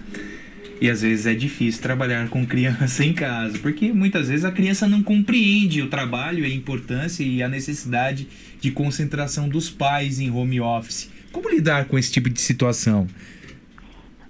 E 0.81 0.91
às 0.91 1.03
vezes 1.03 1.27
é 1.27 1.35
difícil 1.35 1.83
trabalhar 1.83 2.29
com 2.29 2.47
criança 2.47 3.05
em 3.05 3.13
casa, 3.15 3.59
porque 3.59 3.93
muitas 3.93 4.29
vezes 4.29 4.45
a 4.45 4.53
criança 4.53 4.89
não 4.89 5.03
compreende 5.03 5.81
o 5.83 5.89
trabalho, 5.89 6.45
a 6.45 6.49
importância 6.49 7.23
e 7.23 7.43
a 7.43 7.49
necessidade 7.49 8.29
de 8.61 8.71
concentração 8.71 9.49
dos 9.49 9.71
pais 9.71 10.21
em 10.21 10.31
home 10.31 10.61
office. 10.61 11.11
Como 11.33 11.49
lidar 11.49 11.87
com 11.87 11.99
esse 11.99 12.13
tipo 12.13 12.29
de 12.29 12.41
situação? 12.41 13.07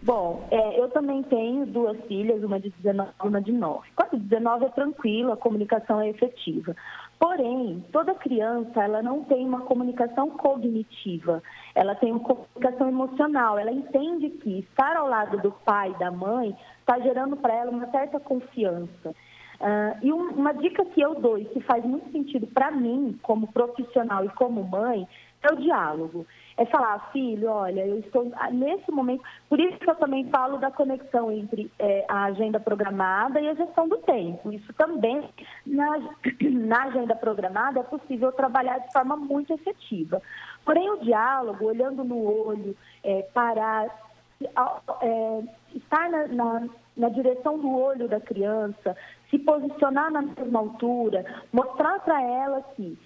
Bom, 0.05 0.47
é, 0.51 0.81
eu 0.81 0.91
também 0.91 1.23
tenho 1.23 1.65
duas 1.65 1.99
filhas, 2.07 2.45
uma 2.45 2.61
de 2.61 2.69
19 2.83 3.11
e 3.25 3.27
uma 3.27 3.41
de 3.41 3.53
9. 3.53 3.89
Com 3.97 4.03
a 4.03 4.07
de 4.07 4.19
19 4.19 4.67
é 4.67 4.69
tranquilo, 4.69 5.33
a 5.33 5.37
comunicação 5.37 5.99
é 5.99 6.11
efetiva. 6.11 6.77
Porém, 7.19 7.83
toda 7.91 8.15
criança, 8.15 8.83
ela 8.83 9.03
não 9.03 9.25
tem 9.25 9.47
uma 9.47 9.63
comunicação 9.63 10.29
cognitiva, 10.29 11.43
ela 11.75 11.95
tem 11.95 12.13
uma 12.13 12.21
comunicação 12.21 12.89
emocional. 12.89 13.59
Ela 13.59 13.73
entende 13.73 14.31
que 14.31 14.61
estar 14.61 14.97
ao 14.97 15.09
lado 15.09 15.39
do 15.39 15.51
pai 15.51 15.91
e 15.91 15.99
da 15.99 16.11
mãe 16.11 16.57
está 16.81 16.99
gerando 17.01 17.37
para 17.37 17.55
ela 17.55 17.71
uma 17.71 17.91
certa 17.91 18.21
confiança. 18.21 19.15
Ah, 19.61 19.97
e 20.03 20.13
um- 20.13 20.31
uma 20.33 20.53
dica 20.53 20.85
que 20.85 21.01
eu 21.01 21.15
dou 21.15 21.39
e 21.39 21.45
que 21.47 21.61
faz 21.61 21.85
muito 21.85 22.11
sentido 22.13 22.47
para 22.47 22.71
mim, 22.71 23.19
como 23.23 23.53
profissional 23.53 24.25
e 24.25 24.29
como 24.31 24.63
mãe, 24.63 25.07
é 25.49 25.53
o 25.53 25.57
diálogo. 25.57 26.27
É 26.57 26.65
falar, 26.67 27.11
filho, 27.13 27.51
olha, 27.51 27.85
eu 27.85 27.99
estou 27.99 28.31
ah, 28.37 28.49
nesse 28.51 28.91
momento. 28.93 29.23
Por 29.49 29.59
isso 29.59 29.77
que 29.79 29.91
eu 29.91 29.95
também 29.97 30.29
falo 30.31 30.59
da 30.59 30.71
conexão 30.71 31.31
entre 31.33 31.71
eh, 31.81 32.05
a 32.09 32.25
agenda 32.27 32.61
programada 32.61 33.41
e 33.41 33.49
a 33.49 33.55
gestão 33.55 33.89
do 33.89 33.97
tempo. 33.99 34.53
Isso 34.53 34.73
também, 34.75 35.29
na, 35.67 35.99
na 36.41 36.85
agenda 36.85 37.17
programada, 37.17 37.81
é 37.81 37.83
possível 37.83 38.31
trabalhar 38.33 38.79
de 38.79 38.93
forma 38.93 39.17
muito 39.17 39.53
efetiva. 39.53 40.23
Porém, 40.65 40.89
o 40.91 40.99
diálogo, 40.99 41.65
olhando 41.67 42.05
no 42.05 42.23
olho, 42.47 42.77
eh, 43.03 43.27
parar, 43.35 43.89
é, 45.01 45.43
estar 45.75 46.09
na, 46.09 46.27
na- 46.29 46.69
na 46.97 47.09
direção 47.09 47.59
do 47.59 47.77
olho 47.77 48.07
da 48.09 48.21
criança, 48.21 48.97
se 49.29 49.39
posicionar 49.41 50.13
na 50.13 50.23
mesma 50.23 50.61
altura, 50.61 51.25
mostrar 51.53 51.99
para 52.01 52.23
ela 52.23 52.63
que 52.77 52.97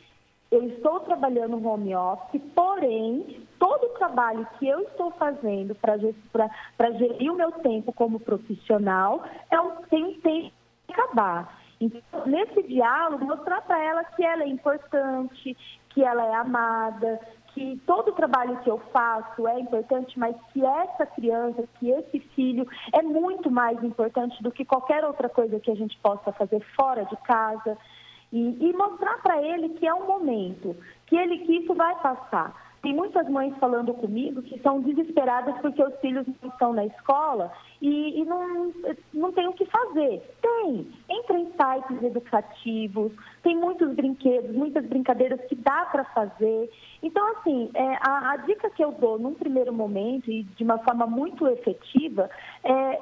eu 0.51 0.65
estou 0.65 1.01
trabalhando 1.01 1.65
home 1.67 1.95
office, 1.95 2.41
porém, 2.55 3.47
todo 3.59 3.85
o 3.85 3.99
trabalho 3.99 4.47
que 4.59 4.67
eu 4.67 4.81
estou 4.81 5.11
fazendo 5.13 5.75
para 5.75 6.91
gerir 6.93 7.33
o 7.33 7.37
meu 7.37 7.53
tempo 7.53 7.93
como 7.93 8.21
profissional 8.21 9.23
é 9.51 9.61
um 9.61 9.77
tempo 9.83 10.21
que 10.23 10.53
acabar. 10.89 11.59
Então, 11.81 12.27
nesse 12.27 12.63
diálogo, 12.65 13.25
mostrar 13.25 13.61
para 13.63 13.83
ela 13.83 14.05
que 14.05 14.25
ela 14.25 14.43
é 14.43 14.49
importante, 14.49 15.57
que 15.91 16.03
ela 16.03 16.25
é 16.25 16.35
amada, 16.35 17.21
que 17.55 17.81
todo 17.87 18.09
o 18.09 18.15
trabalho 18.15 18.59
que 18.59 18.71
eu 18.71 18.79
faço 18.93 19.47
é 19.47 19.61
importante, 19.61 20.19
mas 20.19 20.35
que 20.53 20.65
essa 20.65 21.07
criança, 21.07 21.69
que 21.79 21.91
esse 21.91 22.21
filho 22.21 22.67
é 22.93 23.03
muito 23.03 23.51
mais 23.51 23.83
importante 23.83 24.43
do 24.43 24.51
que 24.51 24.65
qualquer 24.65 25.05
outra 25.05 25.29
coisa 25.29 25.61
que 25.61 25.71
a 25.71 25.75
gente 25.75 25.97
possa 25.99 26.33
fazer 26.33 26.61
fora 26.75 27.05
de 27.05 27.17
casa. 27.19 27.77
E, 28.33 28.69
e 28.69 28.73
mostrar 28.75 29.19
para 29.23 29.43
ele 29.43 29.71
que 29.71 29.87
é 29.87 29.95
um 29.95 30.07
momento, 30.07 30.77
que 31.07 31.17
ele 31.17 31.39
que 31.39 31.57
isso 31.57 31.75
vai 31.75 31.95
passar. 32.01 32.55
Tem 32.83 32.95
muitas 32.95 33.29
mães 33.29 33.57
falando 33.59 33.93
comigo 33.95 34.43
que 34.43 34.59
são 34.61 34.81
desesperadas 34.81 35.57
porque 35.61 35.83
os 35.83 35.95
filhos 36.01 36.27
não 36.27 36.51
estão 36.51 36.73
na 36.73 36.87
escola 36.87 37.53
e, 37.81 38.21
e 38.21 38.25
não, 38.25 38.73
não 39.15 39.33
tem 39.33 39.47
o 39.47 39.53
que 39.53 39.65
fazer. 39.67 40.23
Tem. 40.43 40.87
Entra 41.09 41.39
em 41.39 41.47
sites 41.47 42.03
educativos, 42.03 43.13
tem 43.43 43.57
muitos 43.57 43.95
brinquedos, 43.95 44.55
muitas 44.55 44.85
brincadeiras 44.87 45.41
que 45.43 45.55
dá 45.55 45.87
para 45.87 46.05
fazer. 46.05 46.71
Então, 47.03 47.25
assim, 47.33 47.71
é, 47.75 47.99
a, 48.01 48.33
a 48.33 48.37
dica 48.39 48.69
que 48.71 48.83
eu 48.83 48.93
dou 48.93 49.19
num 49.19 49.35
primeiro 49.35 49.73
momento 49.73 50.31
e 50.31 50.43
de 50.43 50.65
uma 50.65 50.79
forma 50.79 51.07
muito 51.07 51.47
efetiva 51.47 52.29
é 52.65 53.01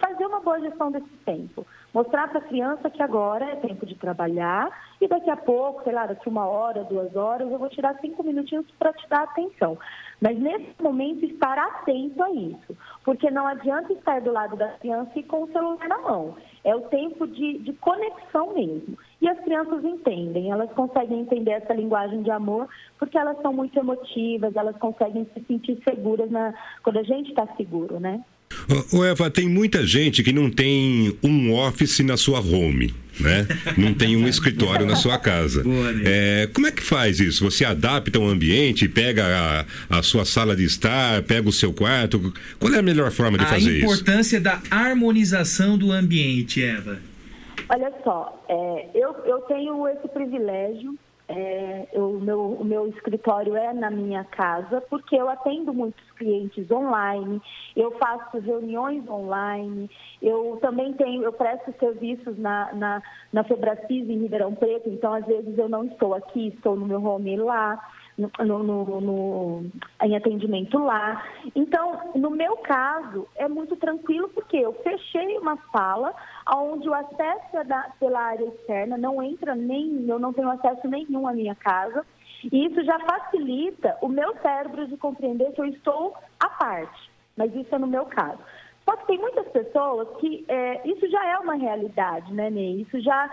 fazer 0.00 0.26
uma 0.26 0.40
boa 0.40 0.60
gestão 0.60 0.90
desse 0.90 1.16
tempo. 1.24 1.66
Mostrar 1.92 2.28
para 2.28 2.38
a 2.38 2.42
criança 2.42 2.90
que 2.90 3.02
agora 3.02 3.44
é 3.44 3.56
tempo 3.56 3.86
de 3.86 3.94
trabalhar 3.94 4.68
e 5.00 5.06
daqui 5.06 5.30
a 5.30 5.36
pouco, 5.36 5.84
sei 5.84 5.92
lá, 5.92 6.06
daqui 6.06 6.28
uma 6.28 6.46
hora, 6.46 6.82
duas 6.84 7.14
horas, 7.14 7.50
eu 7.50 7.58
vou 7.58 7.68
tirar 7.68 7.96
cinco 8.00 8.22
minutinhos 8.24 8.66
para 8.78 8.92
te 8.92 9.08
dar 9.08 9.22
atenção. 9.22 9.78
Mas 10.20 10.38
nesse 10.38 10.74
momento 10.82 11.24
estar 11.24 11.58
atento 11.58 12.22
a 12.22 12.30
isso, 12.30 12.76
porque 13.04 13.30
não 13.30 13.46
adianta 13.46 13.92
estar 13.92 14.20
do 14.20 14.32
lado 14.32 14.56
da 14.56 14.68
criança 14.78 15.10
e 15.16 15.22
com 15.22 15.42
o 15.42 15.52
celular 15.52 15.88
na 15.88 15.98
mão. 15.98 16.36
É 16.62 16.74
o 16.74 16.82
tempo 16.82 17.26
de, 17.26 17.58
de 17.58 17.72
conexão 17.74 18.54
mesmo. 18.54 18.96
E 19.20 19.28
as 19.28 19.38
crianças 19.40 19.84
entendem, 19.84 20.50
elas 20.50 20.70
conseguem 20.72 21.20
entender 21.20 21.52
essa 21.52 21.74
linguagem 21.74 22.22
de 22.22 22.30
amor, 22.30 22.68
porque 22.98 23.18
elas 23.18 23.40
são 23.42 23.52
muito 23.52 23.78
emotivas, 23.78 24.54
elas 24.56 24.76
conseguem 24.76 25.26
se 25.34 25.44
sentir 25.44 25.82
seguras 25.82 26.30
na, 26.30 26.54
quando 26.82 26.98
a 26.98 27.02
gente 27.02 27.30
está 27.30 27.46
seguro, 27.56 28.00
né? 28.00 28.22
Ô, 28.68 28.98
ô, 28.98 29.04
Eva, 29.04 29.30
tem 29.30 29.48
muita 29.48 29.86
gente 29.86 30.22
que 30.22 30.32
não 30.32 30.50
tem 30.50 31.16
um 31.22 31.52
office 31.52 32.00
na 32.00 32.16
sua 32.16 32.40
home, 32.40 32.94
né? 33.20 33.46
Não 33.76 33.92
tem 33.94 34.16
um 34.16 34.26
escritório 34.26 34.86
na 34.86 34.96
sua 34.96 35.18
casa. 35.18 35.62
É, 36.06 36.48
como 36.52 36.66
é 36.66 36.72
que 36.72 36.82
faz 36.82 37.20
isso? 37.20 37.44
Você 37.44 37.64
adapta 37.64 38.18
o 38.18 38.28
ambiente, 38.28 38.88
pega 38.88 39.66
a, 39.90 39.98
a 39.98 40.02
sua 40.02 40.24
sala 40.24 40.54
de 40.54 40.64
estar, 40.64 41.22
pega 41.22 41.48
o 41.48 41.52
seu 41.52 41.72
quarto? 41.72 42.32
Qual 42.58 42.72
é 42.72 42.78
a 42.78 42.82
melhor 42.82 43.10
forma 43.10 43.38
de 43.38 43.44
a 43.44 43.46
fazer 43.46 43.78
isso? 43.78 43.84
importância 43.84 44.40
da 44.40 44.60
harmonização 44.70 45.78
do 45.78 45.92
ambiente, 45.92 46.62
Eva. 46.62 46.98
Olha 47.68 47.92
só, 48.02 48.44
é, 48.48 48.88
eu, 48.94 49.14
eu 49.24 49.38
tenho 49.42 49.86
esse 49.88 50.08
privilégio. 50.08 50.98
É, 51.28 51.88
o, 51.94 52.20
meu, 52.20 52.52
o 52.52 52.64
meu 52.64 52.86
escritório 52.88 53.56
é 53.56 53.72
na 53.72 53.90
minha 53.90 54.24
casa, 54.24 54.80
porque 54.82 55.16
eu 55.16 55.28
atendo 55.28 55.72
muitos 55.72 56.10
clientes 56.12 56.70
online, 56.70 57.40
eu 57.74 57.92
faço 57.92 58.38
reuniões 58.38 59.08
online, 59.08 59.90
eu 60.20 60.58
também 60.60 60.92
tenho, 60.94 61.22
eu 61.22 61.32
presto 61.32 61.72
serviços 61.78 62.38
na, 62.38 62.72
na, 62.74 63.02
na 63.32 63.44
Febracis 63.44 64.08
em 64.08 64.18
Ribeirão 64.18 64.54
Preto, 64.54 64.88
então 64.88 65.14
às 65.14 65.24
vezes 65.24 65.56
eu 65.56 65.68
não 65.68 65.84
estou 65.84 66.14
aqui, 66.14 66.48
estou 66.48 66.76
no 66.76 66.86
meu 66.86 67.02
home 67.02 67.36
lá 67.36 67.80
no- 68.16 68.62
no- 68.62 69.00
no- 69.00 69.66
em 70.02 70.16
atendimento 70.16 70.78
lá. 70.78 71.22
Então, 71.54 72.12
no 72.14 72.30
meu 72.30 72.56
caso, 72.58 73.26
é 73.36 73.48
muito 73.48 73.76
tranquilo 73.76 74.28
porque 74.28 74.56
eu 74.56 74.72
fechei 74.74 75.36
uma 75.38 75.58
sala 75.72 76.14
onde 76.52 76.88
o 76.88 76.94
acesso 76.94 77.56
é 77.56 77.64
da- 77.64 77.90
pela 77.98 78.20
área 78.20 78.44
externa, 78.44 78.96
não 78.96 79.22
entra 79.22 79.54
nem, 79.54 80.06
eu 80.08 80.18
não 80.18 80.32
tenho 80.32 80.50
acesso 80.50 80.86
nenhum 80.88 81.26
à 81.26 81.32
minha 81.32 81.54
casa. 81.54 82.04
E 82.52 82.66
isso 82.66 82.82
já 82.84 82.98
facilita 83.00 83.96
o 84.02 84.08
meu 84.08 84.34
cérebro 84.42 84.86
de 84.86 84.96
compreender 84.96 85.52
que 85.52 85.60
eu 85.60 85.66
estou 85.66 86.14
à 86.38 86.48
parte. 86.48 87.10
Mas 87.36 87.54
isso 87.54 87.74
é 87.74 87.78
no 87.78 87.86
meu 87.86 88.04
caso. 88.04 88.38
Só 88.84 88.96
que 88.96 89.06
tem 89.06 89.18
muitas 89.18 89.48
pessoas 89.48 90.06
que 90.18 90.44
é, 90.46 90.86
isso 90.86 91.08
já 91.08 91.26
é 91.26 91.38
uma 91.38 91.54
realidade, 91.54 92.32
né, 92.34 92.50
Ney? 92.50 92.82
Isso 92.82 93.00
já 93.00 93.30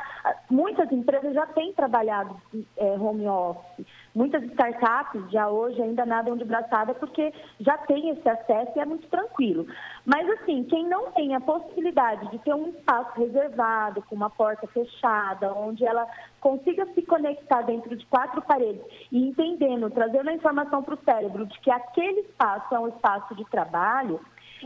muitas 0.49 0.89
empresas 0.91 1.33
já 1.33 1.45
têm 1.47 1.73
trabalhado 1.73 2.35
é, 2.77 2.97
home 2.97 3.27
office, 3.27 3.85
muitas 4.13 4.43
startups 4.43 5.29
já 5.31 5.47
hoje 5.47 5.81
ainda 5.81 6.05
nadam 6.05 6.35
de 6.37 6.43
braçada 6.43 6.93
porque 6.93 7.33
já 7.59 7.77
tem 7.77 8.09
esse 8.09 8.27
acesso 8.27 8.71
e 8.75 8.79
é 8.79 8.85
muito 8.85 9.07
tranquilo. 9.07 9.65
Mas 10.05 10.29
assim, 10.29 10.63
quem 10.65 10.87
não 10.87 11.11
tem 11.11 11.35
a 11.35 11.41
possibilidade 11.41 12.29
de 12.29 12.39
ter 12.39 12.53
um 12.53 12.69
espaço 12.69 13.19
reservado 13.19 14.01
com 14.03 14.15
uma 14.15 14.29
porta 14.29 14.67
fechada, 14.67 15.53
onde 15.53 15.85
ela 15.85 16.07
consiga 16.39 16.85
se 16.93 17.01
conectar 17.03 17.61
dentro 17.61 17.95
de 17.95 18.05
quatro 18.07 18.41
paredes 18.41 18.83
e 19.11 19.27
entendendo, 19.27 19.89
trazendo 19.89 20.29
a 20.29 20.33
informação 20.33 20.83
para 20.83 20.95
o 20.95 21.03
cérebro 21.03 21.45
de 21.45 21.59
que 21.59 21.71
aquele 21.71 22.21
espaço 22.21 22.73
é 22.73 22.79
um 22.79 22.87
espaço 22.87 23.35
de 23.35 23.45
trabalho, 23.45 24.19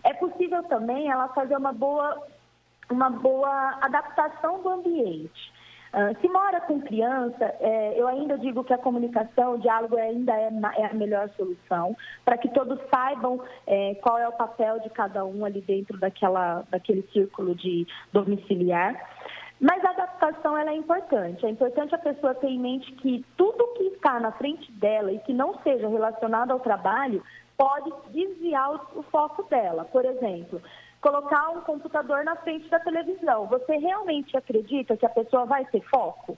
é 0.03 0.13
possível 0.13 0.63
também 0.63 1.09
ela 1.09 1.27
fazer 1.29 1.55
uma 1.55 1.71
boa, 1.71 2.21
uma 2.89 3.09
boa 3.09 3.77
adaptação 3.81 4.61
do 4.61 4.69
ambiente. 4.69 5.54
Ah, 5.97 6.13
se 6.19 6.27
mora 6.27 6.59
com 6.59 6.81
criança, 6.81 7.55
é, 7.61 7.93
eu 7.97 8.05
ainda 8.05 8.37
digo 8.37 8.65
que 8.65 8.73
a 8.73 8.77
comunicação, 8.77 9.53
o 9.53 9.57
diálogo 9.57 9.95
ainda 9.95 10.33
é, 10.33 10.49
é 10.75 10.85
a 10.87 10.93
melhor 10.93 11.29
solução, 11.37 11.95
para 12.25 12.37
que 12.37 12.49
todos 12.49 12.77
saibam 12.93 13.39
é, 13.65 13.95
qual 14.03 14.17
é 14.17 14.27
o 14.27 14.33
papel 14.33 14.81
de 14.81 14.89
cada 14.89 15.23
um 15.23 15.45
ali 15.45 15.61
dentro 15.61 15.97
daquela, 15.97 16.65
daquele 16.69 17.01
círculo 17.13 17.55
de 17.55 17.87
domiciliar. 18.11 18.93
Mas 19.57 19.85
a 19.85 19.91
adaptação 19.91 20.57
ela 20.57 20.71
é 20.71 20.75
importante. 20.75 21.45
É 21.45 21.49
importante 21.49 21.95
a 21.95 21.97
pessoa 21.97 22.35
ter 22.35 22.49
em 22.49 22.59
mente 22.59 22.91
que 22.95 23.23
tudo 23.37 23.73
que 23.77 23.83
está 23.83 24.19
na 24.19 24.33
frente 24.33 24.69
dela 24.73 25.13
e 25.13 25.19
que 25.19 25.31
não 25.31 25.57
seja 25.61 25.87
relacionado 25.87 26.51
ao 26.51 26.59
trabalho 26.59 27.23
pode 27.57 27.89
desviar 28.09 28.69
o 28.97 29.03
foco 29.03 29.43
dela. 29.43 29.85
Por 29.85 30.03
exemplo, 30.03 30.61
colocar 31.09 31.49
um 31.51 31.61
computador 31.61 32.23
na 32.23 32.35
frente 32.37 32.67
da 32.67 32.79
televisão. 32.79 33.45
Você 33.45 33.77
realmente 33.77 34.35
acredita 34.35 34.97
que 34.97 35.05
a 35.05 35.09
pessoa 35.09 35.45
vai 35.45 35.63
ter 35.65 35.81
foco? 35.81 36.35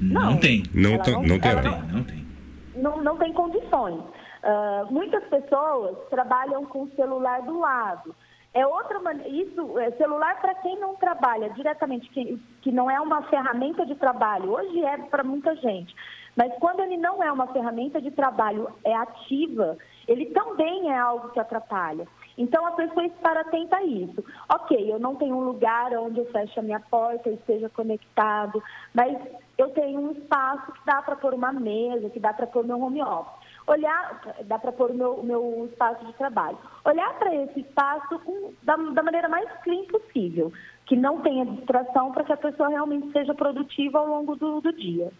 Não, 0.00 0.36
tem. 0.40 0.64
Não, 0.74 0.94
Ela 0.94 1.04
tá- 1.04 1.10
não- 1.12 1.22
não 1.22 1.34
ela 1.36 1.40
terá. 1.62 1.70
não- 1.82 2.82
não, 2.82 3.02
não 3.04 3.16
tem 3.18 3.32
condições. 3.32 4.02
Ah, 4.42 4.86
muitas 4.90 5.22
pessoas 5.28 5.96
trabalham 6.10 6.64
com 6.66 6.82
o 6.82 6.90
celular 6.96 7.42
do 7.42 7.60
lado. 7.60 8.12
É 8.54 8.66
outra 8.66 8.98
maneira. 8.98 9.28
Isso, 9.28 9.78
é, 9.78 9.92
celular 9.92 10.40
para 10.40 10.54
quem 10.56 10.78
não 10.80 10.96
trabalha 10.96 11.48
diretamente, 11.50 12.10
que, 12.10 12.38
que 12.60 12.72
não 12.72 12.90
é 12.90 13.00
uma 13.00 13.22
ferramenta 13.22 13.86
de 13.86 13.94
trabalho. 13.94 14.50
Hoje 14.50 14.84
é 14.84 14.98
para 14.98 15.22
muita 15.22 15.54
gente. 15.56 15.94
Mas 16.36 16.52
quando 16.58 16.80
ele 16.80 16.96
não 16.96 17.22
é 17.22 17.30
uma 17.30 17.46
ferramenta 17.46 18.00
de 18.00 18.10
trabalho, 18.10 18.68
é 18.84 18.94
ativa, 18.96 19.78
ele 20.08 20.26
também 20.26 20.90
é 20.90 20.98
algo 20.98 21.28
que 21.30 21.38
atrapalha. 21.38 22.06
Então 22.36 22.66
a 22.66 22.72
pessoa 22.72 23.04
estar 23.06 23.36
atenta 23.36 23.76
a 23.76 23.84
isso. 23.84 24.24
Ok, 24.52 24.92
eu 24.92 24.98
não 24.98 25.14
tenho 25.16 25.36
um 25.36 25.44
lugar 25.44 25.92
onde 25.96 26.20
eu 26.20 26.26
feche 26.26 26.58
a 26.58 26.62
minha 26.62 26.80
porta, 26.80 27.28
eu 27.28 27.34
esteja 27.34 27.68
conectado, 27.68 28.62
mas 28.94 29.16
eu 29.58 29.68
tenho 29.70 30.00
um 30.00 30.12
espaço 30.12 30.72
que 30.72 30.86
dá 30.86 31.02
para 31.02 31.16
pôr 31.16 31.34
uma 31.34 31.52
mesa, 31.52 32.10
que 32.10 32.20
dá 32.20 32.32
para 32.32 32.46
pôr 32.46 32.64
meu 32.64 32.80
home 32.80 33.02
office. 33.02 33.42
Olhar, 33.66 34.20
dá 34.44 34.58
para 34.58 34.72
pôr 34.72 34.90
o 34.90 34.94
meu, 34.94 35.22
meu 35.22 35.68
espaço 35.70 36.04
de 36.04 36.12
trabalho. 36.14 36.58
Olhar 36.84 37.14
para 37.18 37.32
esse 37.34 37.60
espaço 37.60 38.18
com- 38.20 38.52
da, 38.62 38.76
da 38.76 39.02
maneira 39.02 39.28
mais 39.28 39.48
clean 39.62 39.84
possível, 39.84 40.52
que 40.86 40.96
não 40.96 41.20
tenha 41.20 41.46
distração 41.46 42.10
para 42.10 42.24
que 42.24 42.32
a 42.32 42.36
pessoa 42.36 42.68
realmente 42.68 43.12
seja 43.12 43.34
produtiva 43.34 44.00
ao 44.00 44.06
longo 44.06 44.34
do, 44.34 44.60
do 44.60 44.72
dia. 44.72 45.12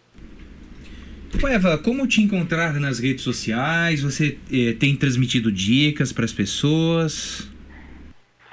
Eva, 1.47 1.77
como 1.77 2.07
te 2.07 2.21
encontrar 2.21 2.79
nas 2.79 2.99
redes 2.99 3.23
sociais? 3.23 4.01
Você 4.01 4.37
eh, 4.51 4.73
tem 4.79 4.95
transmitido 4.95 5.51
dicas 5.51 6.11
para 6.11 6.25
as 6.25 6.31
pessoas? 6.31 7.47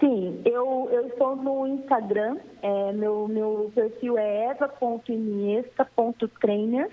Sim, 0.00 0.40
eu, 0.44 0.88
eu 0.90 1.06
estou 1.08 1.36
no 1.36 1.66
Instagram, 1.66 2.38
é, 2.62 2.92
meu, 2.92 3.28
meu 3.28 3.70
perfil 3.74 4.16
é 4.18 4.46
eva.iniesta.trainer. 4.46 6.88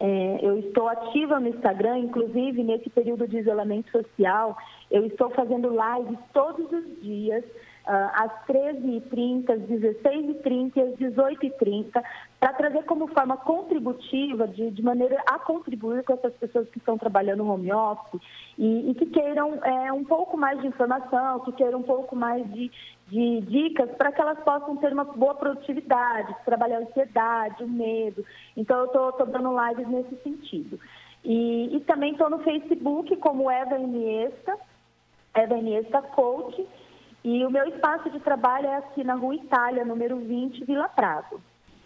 É, 0.00 0.38
eu 0.42 0.58
estou 0.58 0.88
ativa 0.88 1.38
no 1.38 1.46
Instagram, 1.48 2.00
inclusive 2.00 2.64
nesse 2.64 2.90
período 2.90 3.28
de 3.28 3.38
isolamento 3.38 3.88
social, 3.92 4.58
eu 4.90 5.06
estou 5.06 5.30
fazendo 5.30 5.70
lives 5.70 6.18
todos 6.32 6.66
os 6.72 6.84
dias, 7.00 7.44
às 7.84 8.30
13h30, 8.46 9.50
às 9.50 9.60
16h30 9.62 10.72
e 10.76 10.80
às 10.80 10.94
18h30, 10.98 12.02
para 12.38 12.52
trazer 12.52 12.84
como 12.84 13.06
forma 13.08 13.36
contributiva, 13.36 14.46
de, 14.46 14.70
de 14.70 14.82
maneira 14.82 15.22
a 15.26 15.38
contribuir 15.38 16.04
com 16.04 16.12
essas 16.12 16.32
pessoas 16.34 16.68
que 16.68 16.78
estão 16.78 16.96
trabalhando 16.96 17.48
home 17.48 17.72
office 17.72 18.20
e, 18.58 18.90
e 18.90 18.94
que 18.94 19.06
queiram 19.06 19.54
é, 19.64 19.92
um 19.92 20.04
pouco 20.04 20.36
mais 20.36 20.60
de 20.60 20.66
informação, 20.66 21.40
que 21.40 21.52
queiram 21.52 21.80
um 21.80 21.84
pouco 21.84 22.14
mais 22.14 22.44
de, 22.52 22.70
de 23.08 23.40
dicas 23.42 23.90
para 23.96 24.12
que 24.12 24.20
elas 24.20 24.38
possam 24.40 24.76
ter 24.76 24.92
uma 24.92 25.04
boa 25.04 25.34
produtividade, 25.34 26.34
trabalhar 26.44 26.78
a 26.78 26.82
ansiedade, 26.82 27.64
o 27.64 27.68
medo. 27.68 28.24
Então, 28.56 28.78
eu 28.78 29.10
estou 29.10 29.26
dando 29.26 29.50
lives 29.68 29.88
nesse 29.88 30.16
sentido. 30.22 30.78
E, 31.24 31.76
e 31.76 31.80
também 31.80 32.12
estou 32.12 32.28
no 32.28 32.40
Facebook 32.40 33.14
como 33.16 33.50
Eva 33.50 33.78
Iniesta, 33.78 34.58
Eva 35.34 35.56
Iniesta 35.56 36.02
Coach, 36.02 36.66
e 37.24 37.44
o 37.44 37.50
meu 37.50 37.64
espaço 37.68 38.10
de 38.10 38.18
trabalho 38.20 38.66
é 38.66 38.76
aqui 38.76 39.04
na 39.04 39.14
Rua 39.14 39.34
Itália, 39.34 39.84
número 39.84 40.16
20, 40.18 40.64
Vila 40.64 40.88
Prado. 40.88 41.40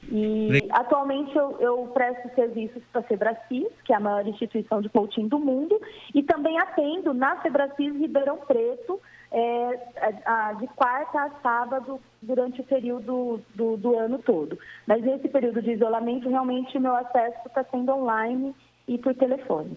E 0.09 0.69
atualmente 0.71 1.37
eu, 1.37 1.57
eu 1.59 1.91
presto 1.93 2.33
serviços 2.37 2.81
para 2.93 3.01
a 3.01 3.05
Febracis, 3.05 3.67
que 3.85 3.93
é 3.93 3.97
a 3.97 4.01
maior 4.01 4.27
instituição 4.27 4.81
de 4.81 4.89
coaching 4.89 5.27
do 5.27 5.39
mundo, 5.39 5.81
e 6.15 6.23
também 6.23 6.59
atendo 6.61 7.13
na 7.13 7.37
Febracis 7.43 7.93
Ribeirão 7.97 8.39
Preto, 8.47 9.01
é, 9.33 9.79
a- 10.25 10.49
a- 10.49 10.53
de 10.53 10.69
quarta 10.69 11.21
a 11.23 11.31
sábado, 11.43 11.99
durante 12.23 12.61
o 12.61 12.65
período 12.65 13.41
do, 13.55 13.77
do 13.77 13.99
ano 13.99 14.19
todo. 14.21 14.57
Mas 14.87 15.03
nesse 15.03 15.29
período 15.29 15.61
de 15.61 15.73
isolamento, 15.73 16.29
realmente 16.29 16.79
o 16.79 16.81
meu 16.81 16.95
acesso 16.95 17.39
está 17.45 17.65
sendo 17.65 17.93
online 17.93 18.55
e 18.87 18.97
por 18.99 19.13
telefone. 19.15 19.77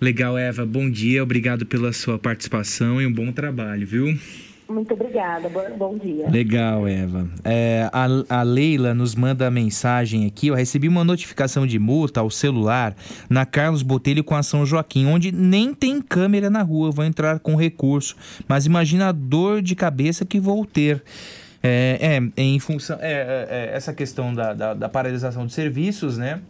Legal, 0.00 0.38
Eva. 0.38 0.64
Bom 0.64 0.88
dia, 0.88 1.20
obrigado 1.20 1.66
pela 1.66 1.92
sua 1.92 2.16
participação 2.16 3.02
e 3.02 3.06
um 3.06 3.12
bom 3.12 3.32
trabalho, 3.32 3.84
viu? 3.84 4.06
Muito 4.68 4.92
obrigada, 4.92 5.48
bo- 5.48 5.76
bom 5.78 5.96
dia. 5.96 6.28
Legal, 6.28 6.86
Eva. 6.86 7.26
É, 7.42 7.88
a, 7.90 8.06
a 8.40 8.42
Leila 8.42 8.92
nos 8.92 9.14
manda 9.14 9.46
a 9.46 9.50
mensagem 9.50 10.26
aqui. 10.26 10.48
Eu 10.48 10.54
recebi 10.54 10.86
uma 10.86 11.02
notificação 11.02 11.66
de 11.66 11.78
multa 11.78 12.20
ao 12.20 12.28
celular 12.30 12.94
na 13.30 13.46
Carlos 13.46 13.82
Botelho 13.82 14.22
com 14.22 14.34
a 14.34 14.42
São 14.42 14.66
Joaquim, 14.66 15.06
onde 15.06 15.32
nem 15.32 15.72
tem 15.72 16.02
câmera 16.02 16.50
na 16.50 16.60
rua. 16.62 16.90
Vou 16.90 17.02
entrar 17.04 17.38
com 17.38 17.56
recurso. 17.56 18.14
Mas 18.46 18.66
imagina 18.66 19.08
a 19.08 19.12
dor 19.12 19.62
de 19.62 19.74
cabeça 19.74 20.26
que 20.26 20.38
vou 20.38 20.66
ter. 20.66 21.02
É, 21.62 22.20
é, 22.36 22.42
em 22.42 22.58
função. 22.58 22.98
É, 23.00 23.10
é, 23.10 23.48
é, 23.50 23.76
essa 23.76 23.94
questão 23.94 24.34
da, 24.34 24.52
da, 24.52 24.74
da 24.74 24.88
paralisação 24.88 25.46
de 25.46 25.52
serviços, 25.54 26.18
né? 26.18 26.40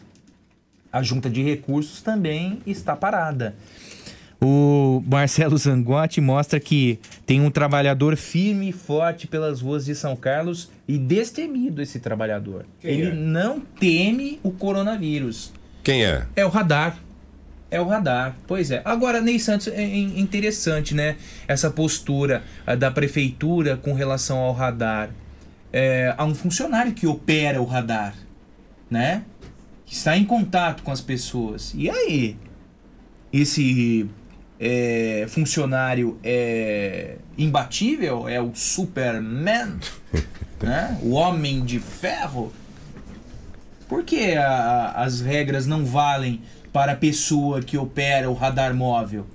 A 0.92 1.02
junta 1.02 1.30
de 1.30 1.42
recursos 1.42 2.02
também 2.02 2.58
está 2.66 2.96
parada. 2.96 3.54
O 4.40 5.02
Marcelo 5.06 5.56
Zangotti 5.58 6.20
mostra 6.20 6.60
que 6.60 6.98
tem 7.26 7.40
um 7.40 7.50
trabalhador 7.50 8.16
firme 8.16 8.70
e 8.70 8.72
forte 8.72 9.26
pelas 9.26 9.60
ruas 9.60 9.84
de 9.84 9.94
São 9.94 10.14
Carlos 10.14 10.70
e 10.86 10.96
destemido 10.96 11.82
esse 11.82 11.98
trabalhador. 11.98 12.64
Quem 12.80 12.90
Ele 12.90 13.10
é? 13.10 13.14
não 13.14 13.60
teme 13.60 14.38
o 14.42 14.50
coronavírus. 14.50 15.52
Quem 15.82 16.04
é? 16.04 16.26
É 16.36 16.44
o 16.44 16.48
radar. 16.48 16.98
É 17.70 17.80
o 17.80 17.86
radar. 17.86 18.36
Pois 18.46 18.70
é. 18.70 18.80
Agora, 18.84 19.20
Ney 19.20 19.38
Santos, 19.38 19.68
é 19.68 19.82
é 19.82 19.96
interessante, 19.96 20.94
né? 20.94 21.16
Essa 21.46 21.70
postura 21.70 22.42
ah, 22.66 22.74
da 22.74 22.90
prefeitura 22.90 23.76
com 23.76 23.92
relação 23.92 24.38
ao 24.38 24.52
radar. 24.52 25.10
É, 25.70 26.14
há 26.16 26.24
um 26.24 26.34
funcionário 26.34 26.92
que 26.92 27.06
opera 27.06 27.60
o 27.60 27.64
radar, 27.66 28.14
né? 28.90 29.22
Que 29.84 29.94
está 29.94 30.16
em 30.16 30.24
contato 30.24 30.82
com 30.82 30.90
as 30.90 31.00
pessoas. 31.00 31.74
E 31.74 31.90
aí? 31.90 32.36
Esse 33.30 34.08
é, 34.60 35.26
funcionário 35.28 36.18
é 36.22 37.16
imbatível? 37.36 38.28
É 38.28 38.40
o 38.40 38.50
Superman? 38.54 39.74
né? 40.62 40.98
O 41.02 41.10
Homem 41.12 41.64
de 41.64 41.78
Ferro? 41.78 42.52
Por 43.88 44.04
que 44.04 44.34
a- 44.34 44.92
as 44.96 45.20
regras 45.20 45.66
não 45.66 45.84
valem 45.84 46.40
para 46.72 46.92
a 46.92 46.96
pessoa 46.96 47.62
que 47.62 47.78
opera 47.78 48.30
o 48.30 48.34
radar 48.34 48.74
móvel? 48.74 49.26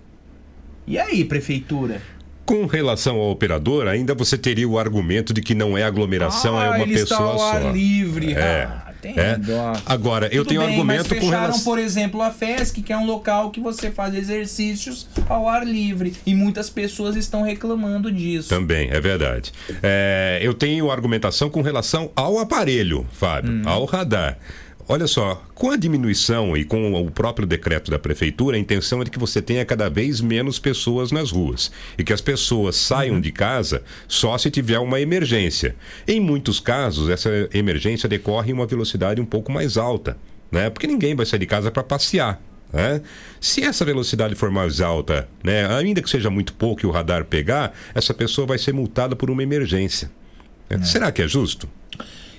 E 0.86 0.98
aí, 1.00 1.24
prefeitura? 1.26 2.02
Com 2.45 2.66
relação 2.66 3.16
ao 3.16 3.32
operador, 3.32 3.88
ainda 3.88 4.14
você 4.14 4.38
teria 4.38 4.68
o 4.68 4.78
argumento 4.78 5.34
de 5.34 5.41
que 5.41 5.56
não 5.56 5.78
é 5.78 5.84
aglomeração, 5.84 6.62
é 6.62 6.66
Ah, 6.68 6.70
uma 6.72 6.80
ele 6.82 6.94
está 6.95 7.16
pessoa 7.18 7.38
só. 7.62 7.72
livre. 7.72 8.34
É. 8.34 8.64
Ah, 8.70 8.93
tem 9.04 9.20
é. 9.20 9.38
Agora, 9.86 10.26
eu 10.28 10.44
Tudo 10.44 10.48
tenho 10.50 10.62
bem, 10.62 10.70
argumento 10.72 11.00
mas 11.02 11.08
com 11.08 11.26
fecharam, 11.26 11.42
relação. 11.42 11.64
por 11.64 11.78
exemplo, 11.78 12.22
a 12.22 12.32
FESC, 12.32 12.82
que 12.82 12.94
é 12.94 12.98
um 12.98 13.06
local 13.06 13.52
que 13.52 13.60
você 13.60 13.92
faz 13.92 14.16
exercícios 14.16 15.08
ao 15.28 15.48
ar 15.50 15.68
livre. 15.68 16.14
E 16.26 16.34
muitas 16.34 16.70
pessoas 16.70 17.16
estão 17.16 17.44
reclamando 17.44 18.12
disso. 18.12 18.50
Também, 18.50 18.90
é 18.90 19.00
verdade. 19.02 19.52
É, 19.84 20.40
eu 20.42 20.54
tenho 20.54 20.90
argumentação 20.90 21.50
com 21.50 21.62
relação 21.62 22.10
ao 22.16 22.40
aparelho, 22.40 23.06
Fábio, 23.12 23.52
Hum. 23.52 23.62
ao 23.66 23.86
radar. 23.86 24.38
Olha 24.85 25.07
só, 25.07 25.41
com 25.55 25.72
a 25.72 25.77
diminuição 25.77 26.57
e 26.57 26.65
com 26.65 26.93
o 26.93 27.10
próprio 27.10 27.47
decreto 27.47 27.89
da 27.89 27.97
prefeitura, 27.97 28.57
a 28.57 28.60
intenção 28.60 29.01
é 29.01 29.05
que 29.05 29.18
você 29.18 29.41
tenha 29.41 29.64
cada 29.64 29.89
vez 29.89 30.19
menos 30.19 30.60
pessoas 30.60 31.10
nas 31.10 31.31
ruas 31.31 31.72
e 31.97 32.03
que 32.03 32.11
as 32.11 32.19
pessoas 32.19 32.76
saiam 32.76 33.19
de 33.22 33.31
casa 33.31 33.81
só 34.10 34.38
se 34.38 34.51
tiver 34.51 34.80
uma 34.80 34.99
emergência. 34.99 35.76
Em 36.05 36.19
muitos 36.19 36.60
casos, 36.60 37.10
essa 37.10 37.30
emergência 37.53 38.10
decorre 38.10 38.51
em 38.51 38.53
uma 38.53 38.65
velocidade 38.65 39.22
um 39.22 39.26
pouco 39.26 39.53
mais 39.53 39.77
alta, 39.77 40.18
né? 40.51 40.69
Porque 40.69 40.85
ninguém 40.85 41.15
vai 41.15 41.26
sair 41.26 41.39
de 41.39 41.45
casa 41.45 41.72
para 41.72 41.81
passear. 41.84 42.41
né? 42.73 43.01
Se 43.39 43.64
essa 43.64 43.85
velocidade 43.85 44.35
for 44.35 44.51
mais 44.51 44.81
alta, 44.81 45.30
né, 45.41 45.65
ainda 45.77 46.01
que 46.01 46.10
seja 46.10 46.30
muito 46.30 46.53
pouco 46.53 46.84
e 46.84 46.88
o 46.88 46.91
radar 46.91 47.23
pegar, 47.23 47.72
essa 47.95 48.14
pessoa 48.14 48.45
vai 48.45 48.57
ser 48.57 48.73
multada 48.73 49.15
por 49.15 49.30
uma 49.30 49.43
emergência. 49.43 50.11
né? 50.69 50.84
Será 50.84 51.10
que 51.10 51.22
é 51.22 51.27
justo? 51.27 51.69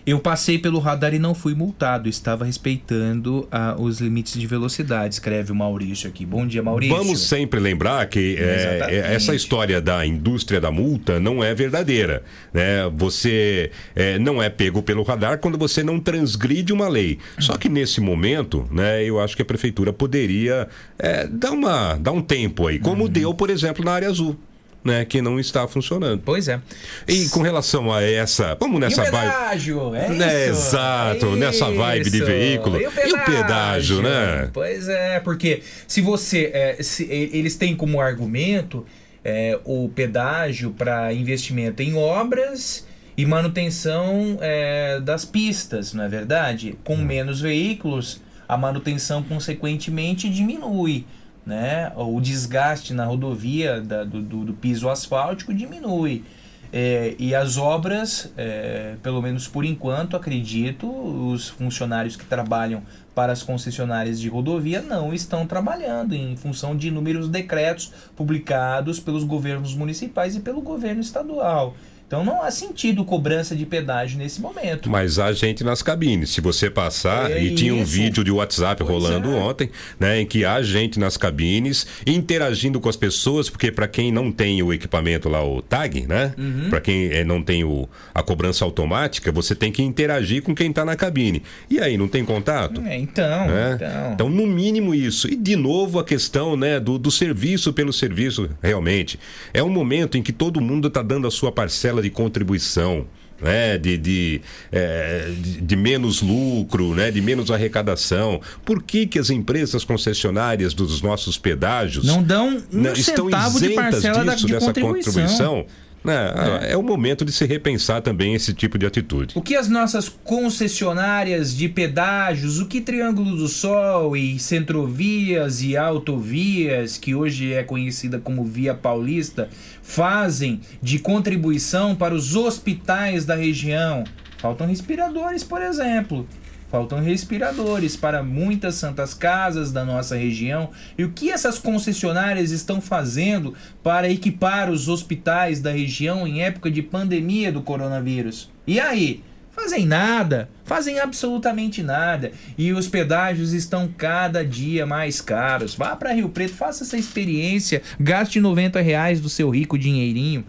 Eu 0.07 0.19
passei 0.19 0.59
pelo 0.59 0.79
radar 0.79 1.15
e 1.15 1.19
não 1.19 1.35
fui 1.35 1.55
multado. 1.55 2.09
Estava 2.09 2.45
respeitando 2.45 3.49
ah, 3.51 3.75
os 3.79 4.01
limites 4.01 4.39
de 4.39 4.47
velocidade, 4.47 5.15
escreve 5.15 5.51
o 5.51 5.55
Maurício 5.55 6.09
aqui. 6.09 6.27
Bom 6.27 6.47
dia, 6.47 6.63
Maurício. 6.63 6.95
Vamos 6.95 7.27
sempre 7.27 7.59
lembrar 7.59 8.07
que 8.07 8.37
é, 8.39 8.87
é, 8.91 9.15
essa 9.15 9.35
história 9.35 9.81
da 9.81 10.05
indústria 10.05 10.61
da 10.61 10.71
multa 10.71 11.19
não 11.19 11.43
é 11.43 11.55
verdadeira. 11.55 12.23
Né? 12.53 12.87
Você 12.95 13.71
é, 13.97 14.19
não 14.19 14.43
é 14.43 14.51
pego 14.51 14.83
pelo 14.83 15.03
radar 15.03 15.39
quando 15.39 15.57
você 15.57 15.83
não 15.83 15.99
transgride 15.99 16.73
uma 16.73 16.89
lei. 16.89 17.19
Só 17.39 17.57
que 17.57 17.69
nesse 17.71 18.01
momento, 18.01 18.69
né, 18.71 19.03
eu 19.03 19.19
acho 19.19 19.35
que 19.35 19.43
a 19.43 19.45
prefeitura 19.45 19.93
poderia 19.93 20.69
é, 20.99 21.27
dar, 21.27 21.53
uma, 21.53 21.95
dar 21.95 22.13
um 22.13 22.21
tempo 22.21 22.67
aí, 22.67 22.75
Uhum. 22.77 22.83
como 22.83 23.09
deu, 23.09 23.33
por 23.33 23.49
exemplo, 23.49 23.85
na 23.85 23.93
área 23.93 24.09
azul. 24.09 24.37
Né, 24.85 25.03
que 25.07 25.23
não 25.23 25.41
está 25.41 25.67
funcionando. 25.67 26.21
Pois 26.23 26.47
é. 26.47 26.61
E 27.09 27.27
com 27.31 27.41
relação 27.41 27.91
a 27.91 28.03
essa. 28.03 28.55
Vamos 28.61 28.79
nessa 28.79 29.03
e 29.03 29.09
o 29.09 29.11
vibe. 29.11 29.31
pedágio, 29.33 29.95
é 29.95 30.09
Né, 30.11 30.43
isso. 30.51 30.51
exato, 30.69 31.27
é 31.27 31.37
nessa 31.37 31.71
vibe 31.71 32.11
de 32.11 32.23
veículo. 32.23 32.79
E 32.79 32.87
o 32.87 32.93
E 32.93 33.13
o 33.15 33.25
pedágio, 33.25 34.03
né? 34.03 34.51
Pois 34.53 34.87
é, 34.89 35.21
porque 35.21 35.63
se 35.89 36.03
você. 36.03 36.51
é, 36.53 36.83
se- 36.83 37.05
eles 37.11 37.57
têm 37.57 37.75
como 37.75 37.99
argumento 37.99 38.85
é, 39.25 39.59
o 39.65 39.89
pedágio 39.89 40.71
para 40.73 41.11
investimento 41.15 41.83
em 41.83 41.95
obras 41.97 42.87
e 43.17 43.25
manutenção 43.25 44.37
é, 44.43 45.01
das 45.01 45.25
pistas, 45.25 45.95
não 45.95 46.05
é 46.05 46.09
verdade? 46.09 46.77
Com 46.85 46.97
Hum. 46.97 47.05
menos 47.07 47.41
veículos, 47.41 48.21
a 48.47 48.55
manutenção 48.59 49.23
consequentemente 49.23 50.29
diminui. 50.29 51.07
Né? 51.47 51.93
O 51.97 52.21
desgaste 52.21 52.95
na 52.95 53.05
rodovia 53.05 53.81
da- 53.81 54.03
do, 54.05 54.23
do- 54.23 54.45
do 54.47 54.53
piso 54.55 54.89
asfáltico 54.89 55.53
diminui. 55.53 56.25
É, 56.73 57.15
e 57.21 57.35
as 57.37 57.57
obras, 57.57 58.33
é, 58.37 58.97
pelo 59.03 59.23
menos 59.23 59.47
por 59.47 59.65
enquanto, 59.65 60.17
acredito, 60.17 60.89
os 60.91 61.49
funcionários 61.51 62.17
que 62.17 62.25
trabalham 62.25 62.83
para 63.15 63.33
as 63.33 63.45
concessionárias 63.45 64.19
de 64.19 64.29
rodovia 64.29 64.83
não 64.83 65.15
estão 65.15 65.47
trabalhando 65.47 66.15
em 66.17 66.35
função 66.35 66.75
de 66.77 66.89
inúmeros 66.89 67.29
decretos 67.29 67.93
publicados 68.17 68.99
pelos 68.99 69.23
governos 69.23 69.75
municipais 69.77 70.35
e 70.35 70.41
pelo 70.41 70.61
governo 70.63 71.01
estadual. 71.01 71.77
Então 72.15 72.25
não 72.25 72.41
há 72.45 72.51
sentido 72.53 73.05
cobrança 73.05 73.57
de 73.57 73.67
pedágio 73.67 74.17
nesse 74.19 74.41
momento. 74.41 74.89
Mas 74.89 75.19
há 75.19 75.33
gente 75.33 75.65
nas 75.65 75.83
cabines. 75.83 76.31
Se 76.31 76.41
você 76.41 76.71
passar, 76.71 77.29
É 77.29 77.43
e 77.43 77.53
tinha 77.57 77.75
um 77.75 77.83
isso. 77.83 77.91
vídeo 77.91 78.23
de 78.23 78.31
WhatsApp 78.31 78.85
Pois 78.85 78.89
rolando 78.89 79.33
é. 79.33 79.35
ontem, 79.35 79.71
né, 79.99 80.21
em 80.21 80.27
que 80.27 80.45
há 80.45 80.63
gente 80.63 81.01
nas 81.01 81.17
cabines 81.17 81.85
interagindo 82.07 82.79
com 82.79 82.89
as 82.89 82.97
pessoas, 82.97 83.51
porque 83.51 83.73
para 83.73 83.89
quem 83.89 84.13
não 84.13 84.31
tem 84.31 84.63
o 84.63 84.73
equipamento 84.73 85.29
lá, 85.29 85.45
o 85.45 85.61
tag, 85.61 86.07
né? 86.07 86.33
Uhum. 86.39 86.71
Para 86.71 86.81
quem 86.81 87.07
eh, 87.11 87.25
não 87.25 87.43
tem 87.43 87.65
o, 87.65 87.89
a 88.15 88.23
cobrança 88.23 88.65
automática, 88.65 89.33
você 89.33 89.53
tem 89.57 89.73
que 89.73 89.83
interagir 89.83 90.41
com 90.41 90.55
quem 90.55 90.73
tá 90.73 90.85
na 90.85 90.95
cabine. 90.95 91.43
E 91.69 91.81
aí, 91.81 91.97
não 91.97 92.07
tem 92.07 92.25
contato? 92.25 92.81
É, 92.83 92.97
então, 92.97 93.49
né? 93.49 93.79
então. 94.13 94.29
no 94.29 94.47
mínimo 94.47 94.95
isso. 94.95 95.27
E 95.27 95.35
de 95.35 95.57
novo 95.57 95.99
a 95.99 96.05
questão 96.05 96.57
né, 96.57 96.79
do, 96.79 96.97
do 96.97 97.11
serviço 97.11 97.73
pelo 97.73 97.93
serviço, 97.93 98.49
realmente. 98.63 99.19
É 99.53 99.65
um 99.65 99.69
momento 99.69 100.17
em 100.17 100.23
que 100.23 100.33
todo 100.33 100.61
mundo 100.61 100.87
está 100.87 101.03
dando 101.03 101.27
a 101.27 101.31
sua 101.31 101.51
parcela 101.51 102.04
de 102.05 102.11
contribuição. 102.11 103.07
Né, 103.43 103.77
de, 103.77 103.99
de, 103.99 104.41
é, 104.71 105.29
de, 105.37 105.61
de 105.61 105.77
menos 105.77 106.23
lucro, 106.23 106.95
né, 106.95 107.11
de 107.11 107.21
menos 107.21 107.51
arrecadação. 107.51 108.41
Por 108.65 108.81
que, 108.81 109.07
que 109.09 109.19
as 109.19 109.29
empresas 109.29 109.85
concessionárias 109.85 110.73
dos 110.73 111.03
nossos 111.03 111.37
pedágios 111.37 112.07
Não 112.07 112.23
dão 112.23 112.63
um 112.73 112.81
né, 112.81 112.93
estão 112.97 113.25
centavo 113.27 113.59
de 113.59 113.67
isentas 113.67 113.91
parcela 114.03 114.25
da- 114.25 114.35
disso, 114.35 114.47
de 114.47 114.53
dessa 114.53 114.67
contribuição. 114.73 115.13
contribuição? 115.13 115.67
Né, 116.05 116.71
é. 116.71 116.77
o 116.77 116.83
momento 116.83 117.25
de 117.25 117.33
se 117.33 117.47
repensar 117.47 118.03
também 118.03 118.35
esse 118.35 118.53
tipo 118.53 118.77
de 118.77 118.85
atitude. 118.85 119.33
O 119.35 119.41
que 119.41 119.57
as 119.57 119.69
nossas 119.69 120.07
concessionárias 120.07 121.57
de 121.57 121.67
pedágios, 121.67 122.61
o 122.61 122.67
que 122.67 122.83
Triângulo 122.83 123.35
do 123.35 123.49
Sol 123.49 124.15
e 124.15 124.39
Centrovias 124.39 125.63
e 125.63 125.79
Autovias, 125.79 126.99
que 126.99 127.15
hoje 127.15 127.55
é 127.55 127.63
conhecida 127.63 128.19
como 128.19 128.45
Via 128.45 128.75
Paulista, 128.75 129.49
fazem 129.83 130.61
de 130.83 130.99
contribuição 130.99 131.95
para 131.95 132.15
os 132.15 132.37
hospitais 132.37 133.25
da 133.25 133.35
região? 133.35 134.05
Faltam 134.37 134.67
respiradores, 134.67 135.43
por 135.43 135.63
exemplo. 135.63 136.29
Faltam 136.75 137.01
respiradores 137.01 137.97
para 137.97 138.21
muitas 138.21 138.75
santas 138.75 139.15
casas 139.15 139.71
da 139.71 139.85
nossa 139.85 140.17
região. 140.17 140.71
E 140.99 141.05
o 141.05 141.13
que 141.13 141.31
essas 141.31 141.57
concessionárias 141.57 142.51
estão 142.51 142.81
fazendo 142.81 143.55
para 143.81 144.11
equipar 144.11 144.69
os 144.69 144.89
hospitais 144.89 145.61
da 145.61 145.71
região 145.71 146.27
em 146.27 146.43
época 146.43 146.73
de 146.73 146.83
pandemia 146.83 147.53
do 147.53 147.63
coronavírus? 147.63 148.51
E 148.67 148.81
aí? 148.81 149.23
Fazem 149.53 149.87
nada, 149.87 150.49
fazem 150.65 150.99
absolutamente 150.99 151.81
nada. 151.81 152.33
E 152.59 152.73
os 152.73 152.89
pedágios 152.89 153.53
estão 153.53 153.89
cada 153.97 154.45
dia 154.45 154.85
mais 154.85 155.21
caros. 155.21 155.77
Vá 155.77 155.95
para 155.95 156.13
Rio 156.13 156.29
Preto, 156.29 156.55
faça 156.55 156.83
essa 156.83 156.97
experiência, 156.97 157.83
gaste 158.01 158.41
90 158.41 158.81
reais 158.81 159.21
do 159.21 159.29
seu 159.29 159.49
rico 159.49 159.79
dinheirinho. 159.79 160.45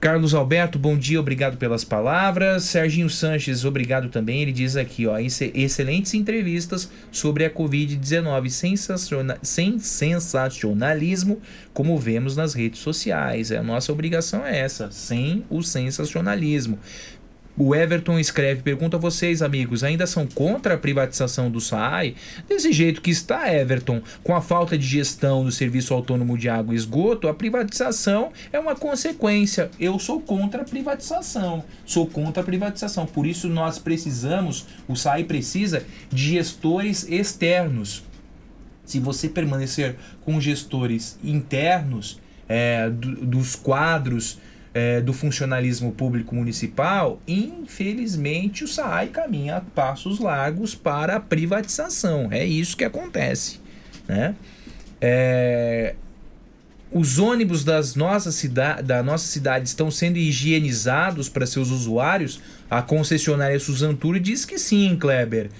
Carlos 0.00 0.32
Alberto, 0.32 0.78
bom 0.78 0.96
dia, 0.96 1.18
obrigado 1.18 1.56
pelas 1.56 1.82
palavras. 1.82 2.62
Serginho 2.62 3.10
Sanches, 3.10 3.64
obrigado 3.64 4.08
também. 4.08 4.42
Ele 4.42 4.52
diz 4.52 4.76
aqui, 4.76 5.08
ó, 5.08 5.18
"Exce- 5.18 5.50
excelentes 5.56 6.14
entrevistas 6.14 6.88
sobre 7.10 7.44
a 7.44 7.50
Covid-19, 7.50 8.48
sensaciona- 8.48 9.38
sem 9.42 9.80
sensacionalismo, 9.80 11.40
como 11.74 11.98
vemos 11.98 12.36
nas 12.36 12.54
redes 12.54 12.78
sociais. 12.78 13.50
A 13.50 13.60
nossa 13.60 13.92
obrigação 13.92 14.46
é 14.46 14.60
essa, 14.60 14.88
sem 14.92 15.44
o 15.50 15.64
sensacionalismo. 15.64 16.78
O 17.58 17.74
Everton 17.74 18.20
escreve, 18.20 18.62
pergunta 18.62 18.96
a 18.96 19.00
vocês, 19.00 19.42
amigos, 19.42 19.82
ainda 19.82 20.06
são 20.06 20.26
contra 20.28 20.74
a 20.74 20.78
privatização 20.78 21.50
do 21.50 21.60
SAAI? 21.60 22.14
Desse 22.48 22.72
jeito 22.72 23.02
que 23.02 23.10
está, 23.10 23.52
Everton, 23.52 24.00
com 24.22 24.36
a 24.36 24.40
falta 24.40 24.78
de 24.78 24.86
gestão 24.86 25.44
do 25.44 25.50
Serviço 25.50 25.92
Autônomo 25.92 26.38
de 26.38 26.48
Água 26.48 26.72
e 26.72 26.76
Esgoto, 26.76 27.26
a 27.26 27.34
privatização 27.34 28.30
é 28.52 28.60
uma 28.60 28.76
consequência. 28.76 29.70
Eu 29.80 29.98
sou 29.98 30.20
contra 30.20 30.62
a 30.62 30.64
privatização. 30.64 31.64
Sou 31.84 32.06
contra 32.06 32.42
a 32.42 32.46
privatização. 32.46 33.06
Por 33.06 33.26
isso 33.26 33.48
nós 33.48 33.76
precisamos, 33.78 34.66
o 34.86 34.94
SAAI 34.94 35.24
precisa 35.24 35.82
de 36.10 36.30
gestores 36.30 37.08
externos. 37.10 38.04
Se 38.84 39.00
você 39.00 39.28
permanecer 39.28 39.96
com 40.24 40.40
gestores 40.40 41.18
internos 41.24 42.20
é, 42.48 42.88
do- 42.88 43.26
dos 43.26 43.54
quadros 43.56 44.38
é, 44.78 45.00
do 45.00 45.12
funcionalismo 45.12 45.90
público 45.90 46.36
municipal, 46.36 47.20
infelizmente 47.26 48.62
o 48.62 48.68
SAAI 48.68 49.08
caminha 49.08 49.56
a 49.56 49.60
passos 49.60 50.20
largos 50.20 50.72
para 50.72 51.16
a 51.16 51.20
privatização. 51.20 52.28
É 52.30 52.46
isso 52.46 52.76
que 52.76 52.84
acontece. 52.84 53.58
Né? 54.06 54.36
É, 55.00 55.96
os 56.92 57.18
ônibus 57.18 57.64
das 57.64 57.96
nossas 57.96 58.36
cida 58.36 58.80
da 58.80 59.02
nossa 59.02 59.26
cidade 59.26 59.66
estão 59.66 59.90
sendo 59.90 60.16
higienizados 60.16 61.28
para 61.28 61.44
seus 61.44 61.70
usuários? 61.70 62.40
A 62.70 62.80
concessionária 62.80 63.58
Suzan 63.58 63.96
Tour 63.96 64.20
diz 64.20 64.44
que 64.44 64.58
sim, 64.60 64.96
Kleber. 64.96 65.50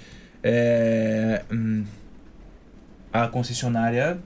É, 0.44 1.42
hum, 1.50 1.84
a 3.12 3.26
concessionária 3.26 4.16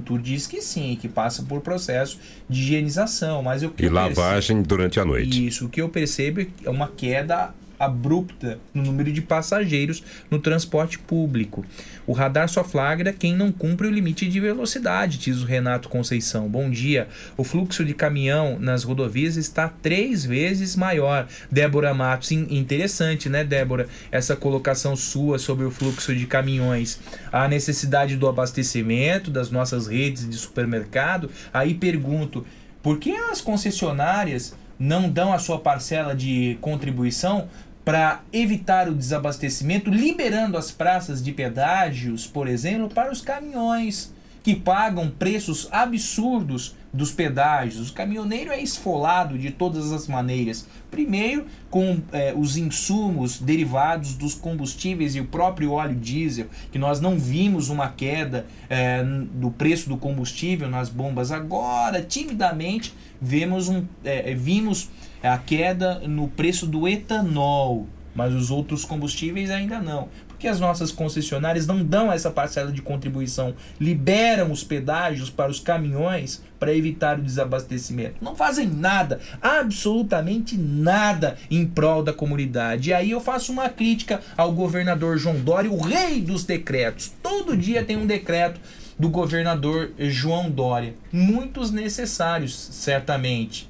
Tour 0.00 0.18
diz 0.18 0.46
que 0.46 0.60
sim, 0.60 0.96
que 1.00 1.08
passa 1.08 1.42
por 1.42 1.60
processo 1.60 2.18
de 2.48 2.60
higienização, 2.60 3.42
mas 3.42 3.62
eu 3.62 3.72
E 3.78 3.88
lavagem 3.88 4.62
durante 4.62 4.98
a 4.98 5.04
noite. 5.04 5.46
isso, 5.46 5.66
o 5.66 5.68
que 5.68 5.80
eu 5.80 5.88
percebo 5.88 6.46
é 6.64 6.70
uma 6.70 6.88
queda 6.88 7.54
abrupta 7.80 8.60
no 8.74 8.82
número 8.82 9.10
de 9.10 9.22
passageiros 9.22 10.04
no 10.30 10.38
transporte 10.38 10.98
público. 10.98 11.64
O 12.06 12.12
radar 12.12 12.48
só 12.48 12.62
flagra 12.62 13.12
quem 13.12 13.34
não 13.34 13.50
cumpre 13.50 13.86
o 13.86 13.90
limite 13.90 14.28
de 14.28 14.38
velocidade, 14.38 15.16
diz 15.16 15.40
o 15.42 15.46
Renato 15.46 15.88
Conceição. 15.88 16.46
Bom 16.46 16.68
dia. 16.70 17.08
O 17.36 17.42
fluxo 17.42 17.84
de 17.84 17.94
caminhão 17.94 18.58
nas 18.60 18.84
rodovias 18.84 19.36
está 19.36 19.68
três 19.68 20.24
vezes 20.24 20.76
maior. 20.76 21.26
Débora 21.50 21.94
Matos, 21.94 22.30
in- 22.32 22.46
interessante, 22.50 23.28
né, 23.30 23.42
Débora? 23.42 23.88
Essa 24.12 24.36
colocação 24.36 24.94
sua 24.94 25.38
sobre 25.38 25.64
o 25.64 25.70
fluxo 25.70 26.14
de 26.14 26.26
caminhões. 26.26 27.00
A 27.32 27.48
necessidade 27.48 28.16
do 28.16 28.28
abastecimento 28.28 29.30
das 29.30 29.50
nossas 29.50 29.86
redes 29.86 30.28
de 30.28 30.36
supermercado. 30.36 31.30
Aí 31.52 31.72
pergunto, 31.72 32.44
por 32.82 32.98
que 32.98 33.12
as 33.12 33.40
concessionárias 33.40 34.54
não 34.78 35.10
dão 35.10 35.32
a 35.32 35.38
sua 35.38 35.58
parcela 35.58 36.14
de 36.14 36.56
contribuição 36.60 37.48
para 37.84 38.20
evitar 38.32 38.88
o 38.88 38.94
desabastecimento, 38.94 39.90
liberando 39.90 40.56
as 40.56 40.70
praças 40.70 41.22
de 41.22 41.32
pedágios, 41.32 42.26
por 42.26 42.46
exemplo, 42.48 42.88
para 42.88 43.10
os 43.12 43.20
caminhões 43.20 44.12
que 44.42 44.54
pagam 44.54 45.10
preços 45.10 45.68
absurdos 45.70 46.74
dos 46.92 47.12
pedágios. 47.12 47.90
O 47.90 47.92
caminhoneiro 47.92 48.50
é 48.50 48.60
esfolado 48.60 49.38
de 49.38 49.50
todas 49.50 49.92
as 49.92 50.08
maneiras. 50.08 50.66
Primeiro, 50.90 51.46
com 51.68 52.00
eh, 52.10 52.32
os 52.36 52.56
insumos 52.56 53.38
derivados 53.38 54.14
dos 54.14 54.34
combustíveis 54.34 55.14
e 55.14 55.20
o 55.20 55.26
próprio 55.26 55.72
óleo 55.72 55.94
diesel, 55.94 56.46
que 56.72 56.78
nós 56.78 57.00
não 57.00 57.18
vimos 57.18 57.68
uma 57.68 57.90
queda 57.90 58.46
n- 58.70 59.26
do 59.34 59.50
preço 59.50 59.88
do 59.88 59.96
combustível 59.98 60.68
nas 60.68 60.88
bombas. 60.88 61.30
Agora, 61.30 62.02
timidamente, 62.02 62.94
vemos 63.20 63.68
um, 63.68 63.84
eh, 64.02 64.34
vimos 64.34 64.88
é 65.22 65.28
a 65.28 65.38
queda 65.38 66.00
no 66.00 66.28
preço 66.28 66.66
do 66.66 66.88
etanol, 66.88 67.86
mas 68.14 68.34
os 68.34 68.50
outros 68.50 68.84
combustíveis 68.84 69.50
ainda 69.50 69.80
não. 69.80 70.08
Porque 70.26 70.48
as 70.48 70.58
nossas 70.58 70.90
concessionárias 70.90 71.66
não 71.66 71.84
dão 71.84 72.10
essa 72.10 72.30
parcela 72.30 72.72
de 72.72 72.80
contribuição, 72.80 73.54
liberam 73.78 74.50
os 74.50 74.64
pedágios 74.64 75.28
para 75.28 75.50
os 75.50 75.60
caminhões 75.60 76.42
para 76.58 76.74
evitar 76.74 77.18
o 77.18 77.22
desabastecimento. 77.22 78.16
Não 78.22 78.34
fazem 78.34 78.66
nada, 78.66 79.20
absolutamente 79.40 80.56
nada 80.56 81.36
em 81.50 81.66
prol 81.66 82.02
da 82.02 82.12
comunidade. 82.12 82.88
E 82.88 82.94
aí 82.94 83.10
eu 83.10 83.20
faço 83.20 83.52
uma 83.52 83.68
crítica 83.68 84.20
ao 84.34 84.52
governador 84.52 85.18
João 85.18 85.38
Dória, 85.38 85.70
o 85.70 85.80
rei 85.80 86.22
dos 86.22 86.44
decretos. 86.44 87.12
Todo 87.22 87.56
dia 87.56 87.84
tem 87.84 87.98
um 87.98 88.06
decreto 88.06 88.58
do 88.98 89.08
governador 89.08 89.92
João 89.98 90.50
Dória. 90.50 90.94
Muitos 91.12 91.70
necessários, 91.70 92.54
certamente. 92.72 93.69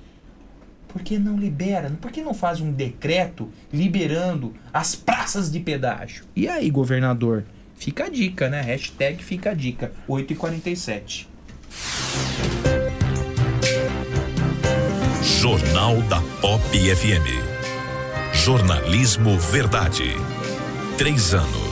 Por 0.92 1.02
que 1.02 1.18
não 1.18 1.36
libera? 1.36 1.90
Por 2.00 2.10
que 2.10 2.20
não 2.20 2.34
faz 2.34 2.60
um 2.60 2.72
decreto 2.72 3.48
liberando 3.72 4.54
as 4.72 4.94
praças 4.96 5.50
de 5.50 5.60
pedágio? 5.60 6.24
E 6.34 6.48
aí, 6.48 6.68
governador? 6.68 7.44
Fica 7.76 8.04
a 8.04 8.08
dica, 8.08 8.48
né? 8.48 8.60
Hashtag 8.60 9.22
fica 9.22 9.50
a 9.50 9.54
dica. 9.54 9.92
8h47. 10.08 11.26
Jornal 15.40 16.02
da 16.02 16.20
Pop 16.40 16.62
FM. 16.76 18.34
Jornalismo 18.34 19.38
Verdade. 19.38 20.14
Três 20.98 21.32
anos. 21.32 21.69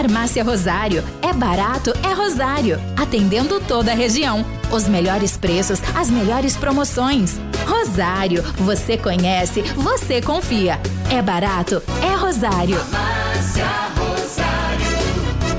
Farmácia 0.00 0.42
Rosário. 0.42 1.04
É 1.20 1.30
barato, 1.30 1.92
é 2.02 2.14
Rosário. 2.14 2.80
Atendendo 2.96 3.60
toda 3.60 3.92
a 3.92 3.94
região. 3.94 4.46
Os 4.72 4.88
melhores 4.88 5.36
preços, 5.36 5.78
as 5.94 6.08
melhores 6.08 6.56
promoções. 6.56 7.38
Rosário. 7.66 8.42
Você 8.56 8.96
conhece, 8.96 9.60
você 9.76 10.22
confia. 10.22 10.80
É 11.10 11.20
barato, 11.20 11.82
é 12.02 12.16
Rosário. 12.16 12.78
Farmácia 12.78 13.66
Rosário. 13.98 14.86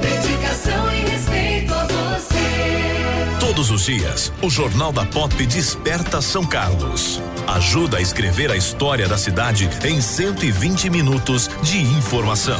Dedicação 0.01 0.91
e 0.91 1.11
respeito 1.11 1.73
a 1.75 1.83
você. 1.85 3.37
Todos 3.39 3.69
os 3.69 3.85
dias, 3.85 4.33
o 4.41 4.49
Jornal 4.49 4.91
da 4.91 5.05
Pop 5.05 5.45
desperta 5.45 6.19
São 6.19 6.43
Carlos. 6.43 7.21
Ajuda 7.45 7.97
a 7.97 8.01
escrever 8.01 8.49
a 8.49 8.55
história 8.55 9.07
da 9.07 9.19
cidade 9.19 9.69
em 9.85 10.01
120 10.01 10.89
minutos 10.89 11.47
de 11.61 11.79
informação. 11.79 12.59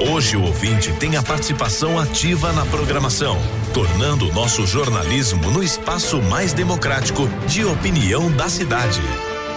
Hoje 0.00 0.34
o 0.34 0.44
ouvinte 0.44 0.94
tem 0.94 1.16
a 1.16 1.22
participação 1.22 1.98
ativa 1.98 2.54
na 2.54 2.64
programação, 2.64 3.36
tornando 3.74 4.30
o 4.30 4.32
nosso 4.32 4.66
jornalismo 4.66 5.50
no 5.50 5.62
espaço 5.62 6.22
mais 6.22 6.54
democrático 6.54 7.28
de 7.46 7.66
opinião 7.66 8.30
da 8.32 8.48
cidade. 8.48 9.02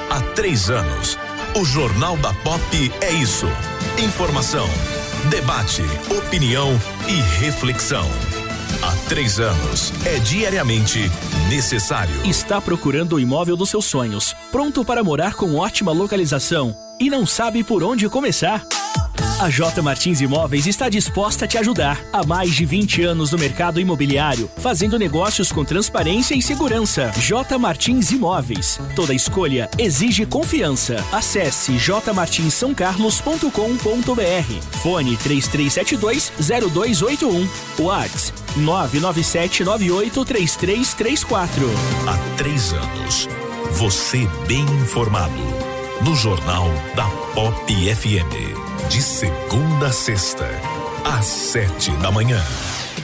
Há 0.09 0.19
três 0.19 0.69
anos, 0.69 1.17
o 1.55 1.63
Jornal 1.63 2.17
da 2.17 2.33
Pop 2.33 2.91
é 2.99 3.13
isso: 3.13 3.47
informação, 3.97 4.67
debate, 5.29 5.81
opinião 6.09 6.77
e 7.07 7.21
reflexão. 7.41 8.05
Há 8.81 8.91
três 9.07 9.39
anos, 9.39 9.93
é 10.05 10.19
diariamente 10.19 11.09
necessário. 11.49 12.13
Está 12.25 12.59
procurando 12.59 13.13
o 13.13 13.19
imóvel 13.19 13.55
dos 13.55 13.69
seus 13.69 13.85
sonhos, 13.85 14.35
pronto 14.51 14.83
para 14.83 15.01
morar 15.01 15.35
com 15.35 15.55
ótima 15.55 15.93
localização 15.93 16.75
e 16.99 17.09
não 17.09 17.25
sabe 17.25 17.63
por 17.63 17.81
onde 17.81 18.09
começar? 18.09 18.65
A 19.43 19.49
J 19.49 19.81
Martins 19.81 20.21
Imóveis 20.21 20.67
está 20.67 20.87
disposta 20.87 21.43
a 21.43 21.47
te 21.49 21.57
ajudar. 21.57 22.01
Há 22.13 22.25
mais 22.25 22.51
de 22.51 22.63
20 22.63 23.03
anos 23.03 23.33
no 23.33 23.37
mercado 23.37 23.77
imobiliário, 23.77 24.49
fazendo 24.55 24.97
negócios 24.97 25.51
com 25.51 25.65
transparência 25.65 26.33
e 26.33 26.41
segurança. 26.41 27.11
J 27.17 27.57
Martins 27.57 28.09
Imóveis. 28.11 28.79
Toda 28.95 29.13
escolha 29.13 29.69
exige 29.77 30.25
confiança. 30.25 30.95
Acesse 31.11 31.77
jmartinssaocarlos.com.br. 31.77 34.77
Fone 34.81 35.17
3372 35.17 36.31
0281. 36.71 37.45
WhatsApp 37.79 38.41
997983334. 38.59 41.49
Há 42.07 42.17
três 42.37 42.71
anos, 42.71 43.27
você 43.73 44.25
bem 44.47 44.63
informado. 44.63 45.35
No 46.05 46.15
Jornal 46.15 46.69
da 46.95 47.09
Pop 47.35 47.67
FM. 47.67 48.52
De 48.89 49.01
segunda 49.01 49.87
a 49.87 49.91
sexta, 49.91 50.45
às 51.03 51.25
sete 51.25 51.91
da 51.97 52.11
manhã. 52.11 52.39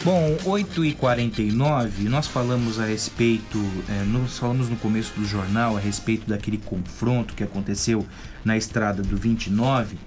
Bom, 0.04 0.38
8h49, 0.46 2.04
nós 2.04 2.28
falamos 2.28 2.80
a 2.80 2.86
respeito, 2.86 3.58
é, 3.90 4.04
nós 4.04 4.38
falamos 4.38 4.70
no 4.70 4.76
começo 4.78 5.14
do 5.20 5.26
jornal 5.26 5.76
a 5.76 5.80
respeito 5.80 6.28
daquele 6.28 6.58
confronto 6.58 7.34
que 7.34 7.44
aconteceu 7.44 8.06
na 8.46 8.56
estrada 8.56 9.02
do 9.02 9.18
29 9.18 9.98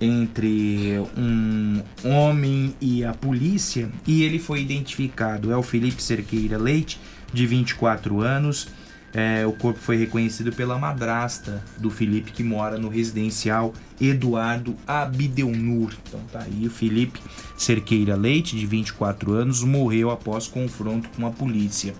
entre 0.00 0.98
um 1.16 1.82
homem 2.04 2.74
e 2.80 3.04
a 3.04 3.12
polícia 3.12 3.90
e 4.06 4.22
ele 4.22 4.38
foi 4.38 4.60
identificado. 4.60 5.52
É 5.52 5.56
o 5.56 5.62
Felipe 5.62 6.02
Cerqueira 6.02 6.58
Leite, 6.58 7.00
de 7.32 7.46
24 7.46 8.20
anos. 8.20 8.68
É, 9.14 9.46
o 9.46 9.52
corpo 9.52 9.78
foi 9.78 9.96
reconhecido 9.96 10.52
pela 10.52 10.76
madrasta 10.76 11.62
do 11.78 11.88
Felipe, 11.88 12.32
que 12.32 12.42
mora 12.42 12.76
no 12.76 12.88
residencial 12.88 13.72
Eduardo 14.00 14.76
Abdeunur. 14.86 15.94
Então 16.08 16.20
tá 16.32 16.40
aí, 16.40 16.66
o 16.66 16.70
Felipe 16.70 17.20
Cerqueira 17.56 18.16
Leite, 18.16 18.56
de 18.56 18.66
24 18.66 19.32
anos, 19.32 19.62
morreu 19.62 20.10
após 20.10 20.48
confronto 20.48 21.08
com 21.10 21.24
a 21.24 21.30
polícia. 21.30 21.94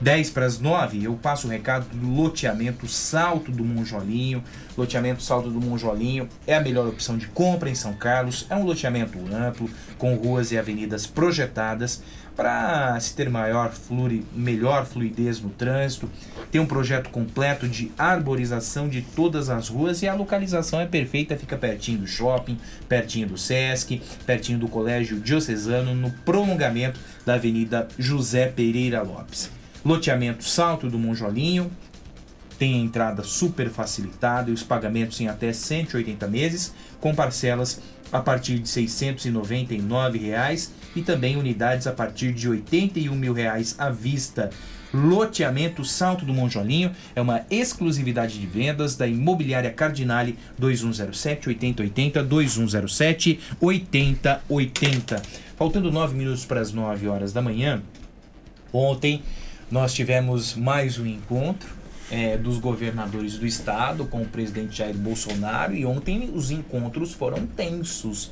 10 0.00 0.30
para 0.30 0.46
as 0.46 0.58
9, 0.58 1.04
eu 1.04 1.14
passo 1.14 1.46
o 1.46 1.50
recado 1.50 1.84
do 1.92 2.08
loteamento 2.08 2.88
Salto 2.88 3.52
do 3.52 3.62
Monjolinho. 3.62 4.42
Loteamento 4.76 5.22
Salto 5.22 5.50
do 5.50 5.60
Monjolinho 5.60 6.26
é 6.46 6.54
a 6.54 6.60
melhor 6.60 6.88
opção 6.88 7.18
de 7.18 7.26
compra 7.26 7.68
em 7.68 7.74
São 7.74 7.92
Carlos. 7.92 8.46
É 8.48 8.56
um 8.56 8.64
loteamento 8.64 9.18
amplo, 9.30 9.68
com 9.98 10.14
ruas 10.14 10.52
e 10.52 10.58
avenidas 10.58 11.06
projetadas 11.06 12.02
para 12.40 12.98
se 13.00 13.14
ter 13.14 13.28
maior 13.28 13.70
flui, 13.70 14.24
melhor 14.34 14.86
fluidez 14.86 15.38
no 15.42 15.50
trânsito. 15.50 16.08
Tem 16.50 16.58
um 16.58 16.64
projeto 16.64 17.10
completo 17.10 17.68
de 17.68 17.92
arborização 17.98 18.88
de 18.88 19.02
todas 19.02 19.50
as 19.50 19.68
ruas 19.68 20.00
e 20.00 20.08
a 20.08 20.14
localização 20.14 20.80
é 20.80 20.86
perfeita, 20.86 21.36
fica 21.36 21.58
pertinho 21.58 21.98
do 21.98 22.06
shopping, 22.06 22.58
pertinho 22.88 23.28
do 23.28 23.36
Sesc, 23.36 24.00
pertinho 24.24 24.58
do 24.58 24.68
Colégio 24.68 25.20
Diocesano, 25.20 25.94
no 25.94 26.10
prolongamento 26.24 26.98
da 27.26 27.34
Avenida 27.34 27.86
José 27.98 28.46
Pereira 28.46 29.02
Lopes. 29.02 29.50
Loteamento 29.84 30.42
Salto 30.42 30.88
do 30.88 30.98
Monjolinho, 30.98 31.70
tem 32.58 32.74
a 32.74 32.78
entrada 32.78 33.22
super 33.22 33.68
facilitada 33.68 34.48
e 34.48 34.54
os 34.54 34.62
pagamentos 34.62 35.20
em 35.20 35.28
até 35.28 35.52
180 35.52 36.26
meses, 36.26 36.72
com 37.00 37.14
parcelas 37.14 37.80
a 38.12 38.20
partir 38.20 38.58
de 38.58 38.68
699 38.68 40.18
reais, 40.18 40.72
e 40.94 41.02
também 41.02 41.36
unidades 41.36 41.86
a 41.86 41.92
partir 41.92 42.32
de 42.32 42.48
81 42.48 43.14
mil 43.14 43.32
reais 43.32 43.74
à 43.78 43.90
vista. 43.90 44.50
Loteamento 44.92 45.84
Salto 45.84 46.24
do 46.24 46.34
Monjolinho 46.34 46.90
é 47.14 47.20
uma 47.20 47.46
exclusividade 47.48 48.38
de 48.38 48.46
vendas 48.46 48.96
da 48.96 49.06
Imobiliária 49.06 49.70
Cardinale 49.70 50.36
2107 50.58 51.48
8080 51.48 52.24
2107 52.24 53.40
8080. 53.60 55.22
Faltando 55.56 55.92
9 55.92 56.16
minutos 56.16 56.44
para 56.44 56.60
as 56.60 56.72
9 56.72 57.06
horas 57.06 57.32
da 57.32 57.40
manhã, 57.40 57.80
ontem 58.72 59.22
nós 59.70 59.94
tivemos 59.94 60.56
mais 60.56 60.98
um 60.98 61.06
encontro 61.06 61.79
é, 62.10 62.36
dos 62.36 62.58
governadores 62.58 63.38
do 63.38 63.46
estado 63.46 64.04
com 64.04 64.22
o 64.22 64.26
presidente 64.26 64.78
Jair 64.78 64.96
Bolsonaro 64.96 65.74
e 65.74 65.86
ontem 65.86 66.30
os 66.34 66.50
encontros 66.50 67.12
foram 67.12 67.46
tensos. 67.46 68.30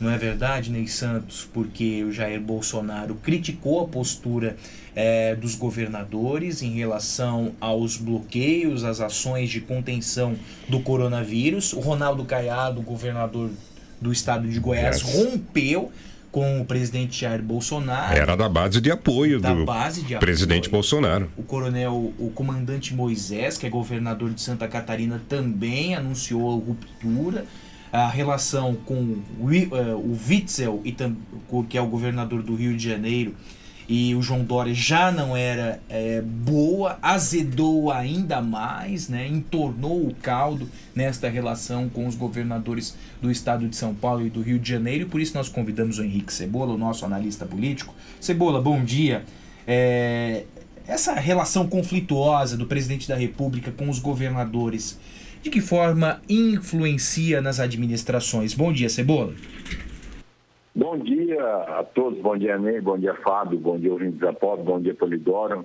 Não 0.00 0.10
é 0.10 0.18
verdade, 0.18 0.70
Ney 0.70 0.88
Santos? 0.88 1.48
Porque 1.52 2.02
o 2.04 2.12
Jair 2.12 2.40
Bolsonaro 2.40 3.14
criticou 3.14 3.80
a 3.80 3.86
postura 3.88 4.56
é, 4.94 5.34
dos 5.36 5.54
governadores 5.54 6.62
em 6.62 6.72
relação 6.72 7.52
aos 7.60 7.96
bloqueios, 7.96 8.84
às 8.84 9.00
ações 9.00 9.50
de 9.50 9.60
contenção 9.60 10.34
do 10.68 10.80
coronavírus. 10.80 11.72
O 11.72 11.80
Ronaldo 11.80 12.24
Caiado, 12.24 12.82
governador 12.82 13.50
do 14.00 14.12
estado 14.12 14.48
de 14.48 14.58
Goiás, 14.58 15.00
Yes. 15.00 15.14
rompeu 15.14 15.92
com 16.34 16.60
o 16.60 16.64
presidente 16.64 17.20
Jair 17.20 17.40
Bolsonaro. 17.40 18.12
Era 18.12 18.36
da 18.36 18.48
base 18.48 18.80
de 18.80 18.90
apoio 18.90 19.38
Da 19.38 19.54
do 19.54 19.64
base 19.64 20.02
de 20.02 20.16
presidente 20.16 20.68
Bolsonaro. 20.68 21.30
O 21.36 21.44
coronel, 21.44 22.12
o 22.18 22.28
comandante 22.34 22.92
Moisés, 22.92 23.56
que 23.56 23.64
é 23.64 23.70
governador 23.70 24.30
de 24.30 24.42
Santa 24.42 24.66
Catarina, 24.66 25.22
também 25.28 25.94
anunciou 25.94 26.58
ruptura. 26.58 27.46
A 27.92 28.08
relação 28.08 28.74
com 28.74 29.22
o 29.38 29.52
eh, 29.52 29.68
Witzel, 30.28 30.82
e 30.84 30.92
que 31.68 31.78
é 31.78 31.80
o 31.80 31.86
governador 31.86 32.42
do 32.42 32.56
Rio 32.56 32.76
de 32.76 32.82
Janeiro, 32.82 33.36
e 33.88 34.14
o 34.14 34.22
João 34.22 34.42
Dória 34.42 34.74
já 34.74 35.12
não 35.12 35.36
era 35.36 35.80
eh, 35.88 36.22
boa, 36.22 36.98
azedou 37.02 37.90
ainda 37.90 38.40
mais, 38.40 39.08
né? 39.08 39.26
entornou 39.26 40.06
o 40.06 40.14
caldo 40.14 40.68
nesta 40.94 41.28
relação 41.28 41.88
com 41.88 42.06
os 42.06 42.14
governadores 42.14 42.96
do 43.20 43.30
estado 43.30 43.68
de 43.68 43.76
São 43.76 43.94
Paulo 43.94 44.26
e 44.26 44.30
do 44.30 44.40
Rio 44.40 44.58
de 44.58 44.68
Janeiro, 44.68 45.04
e 45.04 45.06
por 45.06 45.20
isso 45.20 45.34
nós 45.36 45.48
convidamos 45.48 45.98
o 45.98 46.04
Henrique 46.04 46.32
Cebola, 46.32 46.74
o 46.74 46.78
nosso 46.78 47.04
analista 47.04 47.44
político. 47.44 47.94
Cebola, 48.20 48.60
bom 48.60 48.82
dia. 48.82 49.24
É, 49.66 50.44
essa 50.86 51.14
relação 51.14 51.66
conflituosa 51.66 52.56
do 52.56 52.66
presidente 52.66 53.08
da 53.08 53.16
República 53.16 53.70
com 53.70 53.88
os 53.88 53.98
governadores, 53.98 54.98
de 55.42 55.50
que 55.50 55.60
forma 55.60 56.22
influencia 56.28 57.40
nas 57.42 57.60
administrações? 57.60 58.54
Bom 58.54 58.72
dia, 58.72 58.88
Cebola. 58.88 59.34
Bom 60.76 60.98
dia 60.98 61.40
a 61.40 61.84
todos, 61.84 62.18
bom 62.18 62.36
dia 62.36 62.58
Ney, 62.58 62.80
bom 62.80 62.98
dia 62.98 63.14
Fábio, 63.14 63.60
bom 63.60 63.78
dia 63.78 63.92
ouvintes 63.92 64.18
da 64.18 64.32
Pop, 64.32 64.60
bom 64.60 64.80
dia 64.80 64.92
Polidoro. 64.92 65.64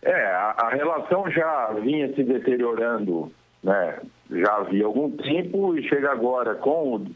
É, 0.00 0.14
a, 0.14 0.54
a 0.56 0.68
relação 0.70 1.30
já 1.30 1.74
vinha 1.74 2.08
se 2.14 2.24
deteriorando, 2.24 3.30
né? 3.62 4.00
Já 4.30 4.56
havia 4.56 4.86
algum 4.86 5.10
tempo 5.10 5.76
e 5.76 5.86
chega 5.86 6.10
agora 6.10 6.54
com 6.54 6.96
o, 6.96 7.06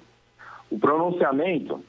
o 0.70 0.78
pronunciamento. 0.78 1.82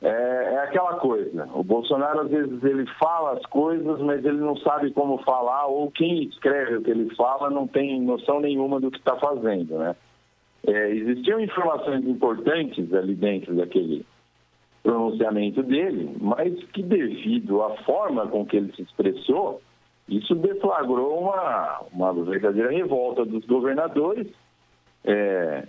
É, 0.00 0.08
é 0.08 0.58
aquela 0.60 0.94
coisa, 1.00 1.48
o 1.52 1.64
Bolsonaro 1.64 2.20
às 2.20 2.30
vezes 2.30 2.62
ele 2.62 2.86
fala 3.00 3.32
as 3.32 3.44
coisas, 3.46 3.98
mas 4.00 4.24
ele 4.24 4.38
não 4.38 4.56
sabe 4.58 4.92
como 4.92 5.18
falar, 5.24 5.66
ou 5.66 5.90
quem 5.90 6.22
escreve 6.22 6.76
o 6.76 6.82
que 6.82 6.90
ele 6.92 7.12
fala 7.16 7.50
não 7.50 7.66
tem 7.66 8.00
noção 8.00 8.38
nenhuma 8.38 8.78
do 8.78 8.92
que 8.92 8.98
está 8.98 9.16
fazendo, 9.16 9.76
né? 9.76 9.96
É, 10.64 10.90
existiam 10.90 11.40
informações 11.40 12.06
importantes 12.06 12.94
ali 12.94 13.16
dentro 13.16 13.52
daquele 13.56 14.06
pronunciamento 14.86 15.62
dele, 15.64 16.16
mas 16.20 16.54
que 16.72 16.82
devido 16.82 17.62
à 17.62 17.76
forma 17.78 18.26
com 18.28 18.46
que 18.46 18.56
ele 18.56 18.72
se 18.72 18.82
expressou, 18.82 19.60
isso 20.08 20.34
deflagrou 20.36 21.18
uma, 21.18 21.80
uma 21.92 22.12
verdadeira 22.24 22.70
revolta 22.70 23.24
dos 23.24 23.44
governadores, 23.46 24.28
é, 25.04 25.66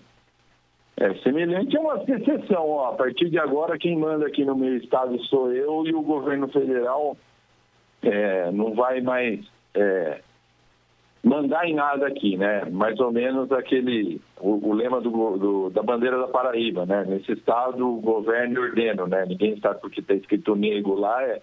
é 0.98 1.14
semelhante 1.16 1.76
a 1.76 1.82
uma 1.82 2.06
secessão. 2.06 2.70
Ó, 2.70 2.90
a 2.90 2.94
partir 2.94 3.30
de 3.30 3.40
agora, 3.40 3.80
quem 3.80 3.98
manda 3.98 4.28
aqui 4.28 4.46
no 4.46 4.56
meu 4.56 4.78
estado 4.78 5.20
sou 5.26 5.52
eu 5.52 5.86
e 5.88 5.94
o 5.96 6.04
governo 6.04 6.48
federal 6.50 7.18
é, 8.04 8.52
não 8.52 8.76
vai 8.76 9.02
mais 9.02 9.44
é, 9.74 10.22
mandar 11.28 11.68
em 11.68 11.74
nada 11.74 12.08
aqui, 12.08 12.38
né? 12.38 12.66
Mais 12.72 13.00
ou 13.00 13.12
menos 13.12 13.52
aquele 13.52 14.22
o, 14.40 14.70
o 14.70 14.74
lema 14.74 15.02
do, 15.02 15.38
do- 15.38 15.70
da 15.70 15.84
bandeira 15.84 16.18
da 16.18 16.28
Paraíba, 16.28 16.86
né? 16.86 17.04
Nesse 17.08 17.34
estado 17.34 17.88
o 17.88 18.00
governo 18.00 18.56
e 18.56 18.60
ordeno, 18.60 19.08
né? 19.08 19.26
Ninguém 19.26 19.60
sabe 19.60 19.80
porque 19.82 20.00
está 20.00 20.14
escrito 20.14 20.56
nego 20.56 20.96
lá, 20.96 21.22
é 21.24 21.42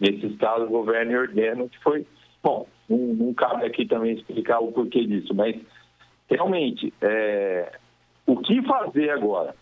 nesse 0.00 0.26
estado 0.26 0.64
o 0.64 0.68
governo 0.70 1.12
e 1.12 1.16
ordeno, 1.16 1.68
que 1.68 1.78
foi 1.82 2.06
bom. 2.42 2.66
Não, 2.88 2.98
não 2.98 3.34
cabe 3.34 3.64
aqui 3.66 3.86
também 3.86 4.14
explicar 4.14 4.60
o 4.60 4.70
porquê 4.72 5.04
disso, 5.06 5.34
mas 5.34 5.56
realmente 6.28 6.92
é, 7.02 7.72
o 8.26 8.36
que 8.36 8.62
fazer 8.62 9.10
agora? 9.10 9.54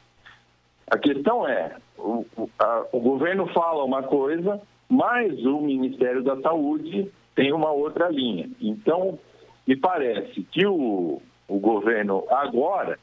A 0.91 0.99
questão 0.99 1.49
é, 1.49 1.77
o- 1.99 2.25
a- 2.59 2.85
o 2.93 3.01
governo 3.01 3.47
fala 3.49 3.85
uma 3.85 4.03
coisa, 4.03 4.61
mas 4.89 5.45
o 5.47 5.61
Ministério 5.61 6.23
da 6.23 6.37
Saúde 6.43 7.11
tem 7.35 7.53
uma 7.53 7.71
outra 7.71 8.09
linha. 8.11 8.51
Então, 8.61 9.19
me 9.67 9.77
parece 9.77 10.43
que 10.51 10.67
o, 10.67 11.23
o 11.49 11.59
governo 11.59 12.25
agora 12.31 12.99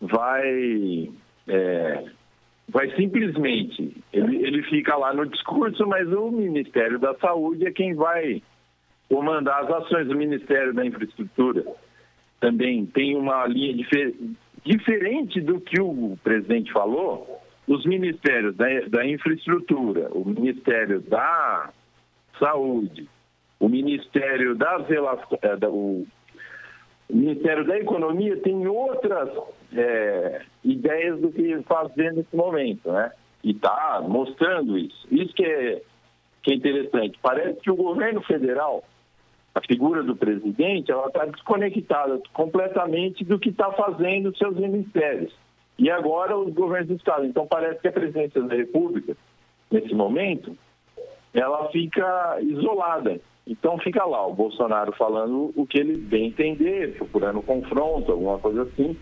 vai, 0.00 1.10
é, 1.48 2.04
vai 2.68 2.90
simplesmente, 2.96 3.96
ele, 4.12 4.44
ele 4.44 4.62
fica 4.64 4.96
lá 4.96 5.12
no 5.12 5.26
discurso, 5.26 5.86
mas 5.86 6.08
o 6.12 6.30
Ministério 6.30 6.98
da 6.98 7.14
Saúde 7.16 7.66
é 7.66 7.70
quem 7.70 7.94
vai 7.94 8.42
comandar 9.08 9.64
as 9.64 9.70
ações. 9.70 10.08
O 10.08 10.16
Ministério 10.16 10.72
da 10.72 10.84
Infraestrutura 10.84 11.64
também 12.40 12.86
tem 12.86 13.16
uma 13.16 13.46
linha 13.46 13.74
difer- 13.74 14.14
diferente 14.64 15.40
do 15.40 15.60
que 15.60 15.80
o 15.80 16.18
presidente 16.24 16.72
falou. 16.72 17.40
Os 17.68 17.86
ministérios 17.86 18.56
da, 18.56 18.66
da 18.88 19.06
infraestrutura, 19.06 20.08
o 20.10 20.24
Ministério 20.24 21.00
da 21.00 21.70
Saúde, 22.36 23.08
o 23.62 23.68
Ministério 23.68 24.56
eh, 25.40 25.56
da- 25.56 25.70
o 25.70 26.04
Ministério 27.08 27.64
da 27.64 27.78
Economia 27.78 28.36
tem 28.38 28.66
outras 28.66 29.30
eh, 29.72 30.42
ideias 30.64 31.20
do 31.20 31.30
que 31.30 31.62
fazer 31.62 32.12
nesse 32.12 32.34
momento, 32.34 32.90
né? 32.90 33.12
E 33.44 33.52
está 33.52 34.02
mostrando 34.06 34.76
isso. 34.76 35.06
Isso 35.12 35.32
que 35.34 35.44
é, 35.44 35.80
que 36.42 36.50
é 36.50 36.54
interessante. 36.54 37.16
Parece 37.22 37.60
que 37.60 37.70
o 37.70 37.76
governo 37.76 38.20
federal, 38.22 38.82
a 39.54 39.60
figura 39.60 40.02
do 40.02 40.16
presidente, 40.16 40.90
ela 40.90 41.06
está 41.06 41.24
desconectada 41.26 42.20
completamente 42.32 43.24
do 43.24 43.38
que 43.38 43.50
está 43.50 43.70
fazendo 43.72 44.30
os 44.30 44.38
seus 44.38 44.56
ministérios. 44.56 45.32
E 45.78 45.88
agora 45.88 46.36
os 46.36 46.52
governos 46.52 46.88
do 46.88 46.96
Estado. 46.96 47.26
Então 47.26 47.46
parece 47.46 47.80
que 47.80 47.88
a 47.88 47.92
presidência 47.92 48.42
da 48.42 48.56
República, 48.56 49.16
nesse 49.70 49.94
momento, 49.94 50.56
ela 51.32 51.68
fica 51.70 52.38
isolada. 52.40 53.20
Então 53.46 53.78
fica 53.78 54.04
lá 54.04 54.26
o 54.26 54.34
Bolsonaro 54.34 54.92
falando 54.92 55.52
o 55.56 55.66
que 55.66 55.78
ele 55.78 55.96
bem 55.96 56.28
entender, 56.28 56.94
procurando 56.96 57.42
confronto, 57.42 58.12
alguma 58.12 58.38
coisa 58.38 58.62
assim, 58.62 58.96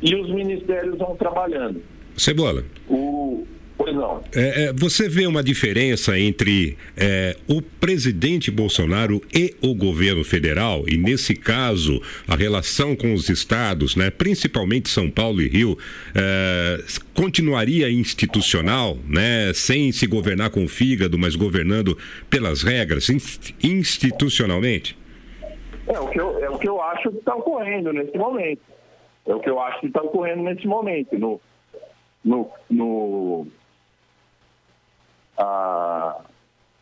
e 0.00 0.14
os 0.14 0.30
ministérios 0.30 0.98
vão 0.98 1.14
trabalhando. 1.16 1.82
Cebola. 2.16 2.64
O... 2.88 3.46
Pois 3.84 3.96
não. 3.96 4.22
É, 4.32 4.66
é, 4.66 4.72
você 4.72 5.08
vê 5.08 5.26
uma 5.26 5.42
diferença 5.42 6.16
entre 6.16 6.78
é, 6.96 7.36
o 7.48 7.60
presidente 7.60 8.48
Bolsonaro 8.48 9.20
e 9.34 9.56
o 9.60 9.74
governo 9.74 10.22
federal, 10.22 10.84
e 10.86 10.96
nesse 10.96 11.34
caso, 11.34 12.00
a 12.28 12.36
relação 12.36 12.94
com 12.94 13.12
os 13.12 13.28
estados, 13.28 13.96
né, 13.96 14.08
principalmente 14.08 14.88
São 14.88 15.10
Paulo 15.10 15.42
e 15.42 15.48
Rio, 15.48 15.76
é, 16.14 16.78
continuaria 17.12 17.90
institucional, 17.90 18.96
né, 19.08 19.52
sem 19.52 19.90
se 19.90 20.06
governar 20.06 20.50
com 20.50 20.64
o 20.64 20.68
fígado, 20.68 21.18
mas 21.18 21.34
governando 21.34 21.98
pelas 22.30 22.62
regras, 22.62 23.10
inst- 23.10 23.52
institucionalmente? 23.64 24.96
É 25.88 25.98
o 25.98 26.06
que 26.06 26.20
eu, 26.20 26.38
é 26.44 26.48
o 26.48 26.56
que 26.56 26.68
eu 26.68 26.80
acho 26.80 27.10
que 27.10 27.18
está 27.18 27.34
ocorrendo 27.34 27.92
nesse 27.92 28.16
momento. 28.16 28.60
É 29.26 29.34
o 29.34 29.40
que 29.40 29.50
eu 29.50 29.60
acho 29.60 29.80
que 29.80 29.86
está 29.86 30.00
ocorrendo 30.00 30.44
nesse 30.44 30.66
momento. 30.66 31.18
No, 31.18 31.40
no, 32.24 32.48
no 32.70 33.46
ah, 35.38 36.20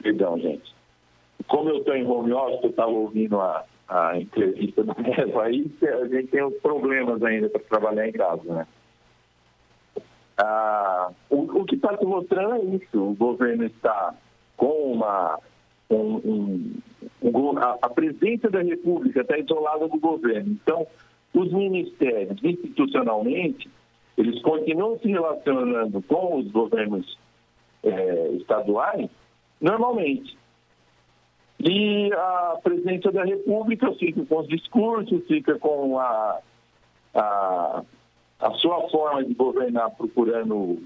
perdão, 0.03 0.39
gente. 0.39 0.75
Como 1.49 1.69
eu 1.69 1.79
estou 1.79 1.95
em 1.95 2.07
home 2.07 2.33
office, 2.33 2.65
eu 2.65 2.71
estava 2.71 2.91
ouvindo 2.91 3.41
a, 3.41 3.65
a 3.89 4.19
entrevista 4.19 4.83
do 4.85 4.95
Nevo, 5.01 5.41
aí 5.41 5.71
a 5.83 6.07
gente 6.07 6.29
tem 6.29 6.43
os 6.45 6.55
problemas 6.61 7.23
ainda 7.23 7.49
para 7.49 7.61
trabalhar 7.61 8.09
em 8.09 8.13
casa, 8.13 8.53
né? 8.53 8.67
Ah, 10.39 11.11
o, 11.29 11.37
o 11.61 11.65
que 11.65 11.75
está 11.75 11.97
se 11.97 12.05
mostrando 12.05 12.55
é 12.55 12.77
isso. 12.77 12.99
O 12.99 13.15
governo 13.15 13.65
está 13.65 14.15
com 14.57 14.93
uma. 14.93 15.39
Um, 15.91 16.73
um 17.21 17.31
go- 17.31 17.59
a, 17.59 17.77
a 17.83 17.91
presidência 17.91 18.49
da 18.49 18.63
República 18.63 19.21
está 19.23 19.37
isolada 19.37 19.89
do 19.89 19.99
governo. 19.99 20.53
Então, 20.63 20.87
os 21.35 21.53
ministérios, 21.53 22.39
institucionalmente, 22.43 23.69
eles 24.17 24.41
continuam 24.43 24.99
se 24.99 25.09
relacionando 25.09 26.01
com 26.03 26.39
os 26.39 26.51
governos 26.51 27.19
eh, 27.85 28.29
estaduais 28.41 29.09
normalmente. 29.61 30.39
E 31.63 32.11
a 32.15 32.59
presidência 32.63 33.13
da 33.13 33.23
República 33.25 33.93
fica 33.93 34.25
com 34.25 34.39
os 34.39 34.49
discursos, 34.49 35.27
fica 35.27 35.59
com 35.59 35.99
a, 35.99 36.39
a, 37.15 37.83
a 38.41 38.51
sua 38.53 38.89
forma 38.89 39.23
de 39.25 39.35
governar 39.35 39.91
procurando 39.91 40.79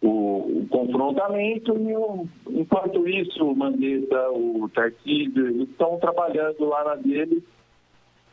o, 0.00 0.06
o 0.06 0.66
confrontamento 0.70 1.76
e 1.76 1.96
o- 1.96 2.28
enquanto 2.50 3.08
isso 3.08 3.44
o 3.44 3.56
Mandetta, 3.56 4.30
o 4.30 4.68
Tarcísio 4.72 5.64
estão 5.64 5.98
trabalhando 5.98 6.64
lá 6.64 6.84
na 6.84 6.94
dele, 6.94 7.42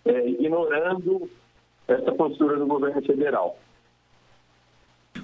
eh, 0.06 0.30
ignorando 0.30 1.28
essa 1.88 2.12
postura 2.12 2.58
do 2.58 2.68
governo 2.68 3.02
federal. 3.02 3.58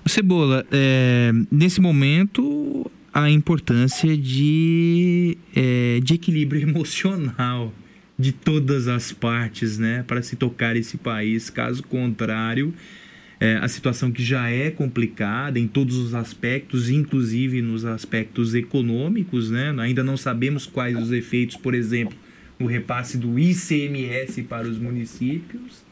Cebola, 0.10 0.66
é, 0.72 1.32
nesse 1.52 1.80
momento, 1.80 2.90
a 3.14 3.30
importância 3.30 4.18
de, 4.18 5.38
é, 5.56 6.00
de 6.04 6.14
equilíbrio 6.16 6.62
emocional 6.68 7.74
de 8.18 8.32
todas 8.32 8.88
as 8.88 9.12
partes, 9.12 9.78
né, 9.78 10.04
para 10.08 10.22
se 10.22 10.36
tocar 10.36 10.76
esse 10.76 10.98
país. 10.98 11.50
Caso 11.50 11.84
contrário, 11.84 12.74
é, 13.40 13.56
a 13.56 13.68
situação 13.68 14.12
que 14.12 14.24
já 14.24 14.50
é 14.50 14.70
complicada 14.70 15.60
em 15.60 15.68
todos 15.68 15.98
os 15.98 16.14
aspectos, 16.14 16.90
inclusive 16.90 17.62
nos 17.62 17.84
aspectos 17.84 18.54
econômicos, 18.54 19.50
né? 19.50 19.74
Ainda 19.80 20.04
não 20.04 20.16
sabemos 20.16 20.68
quais 20.68 20.96
os 20.96 21.12
efeitos, 21.12 21.58
por 21.58 21.74
exemplo, 21.74 22.16
no 22.60 22.68
repasse 22.68 23.18
do 23.18 23.40
ICMS 23.40 24.44
para 24.44 24.68
os 24.68 24.78
municípios 24.78 25.84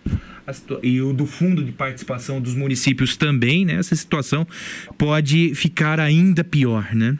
e 0.84 1.02
o 1.02 1.14
do 1.14 1.26
fundo 1.26 1.64
de 1.64 1.72
participação 1.72 2.42
dos 2.42 2.56
municípios 2.56 3.16
também, 3.18 3.66
né? 3.66 3.76
Essa 3.76 3.96
situação 3.96 4.46
pode 4.98 5.54
ficar 5.56 6.00
ainda 6.00 6.44
pior, 6.44 6.94
né? 6.96 7.18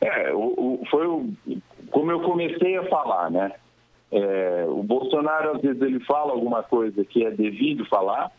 É, 0.00 0.32
o, 0.32 0.38
o- 0.80 0.86
foi 0.90 1.06
o, 1.06 1.30
como 1.90 2.10
eu 2.10 2.20
comecei 2.20 2.76
a 2.76 2.84
falar, 2.88 3.30
né? 3.30 3.52
É, 4.10 4.64
o 4.68 4.82
Bolsonaro, 4.82 5.56
às 5.56 5.62
vezes, 5.62 5.80
ele 5.80 6.00
fala 6.00 6.32
alguma 6.32 6.62
coisa 6.62 7.04
que 7.04 7.24
é 7.24 7.30
devido 7.30 7.84
falar, 7.86 8.30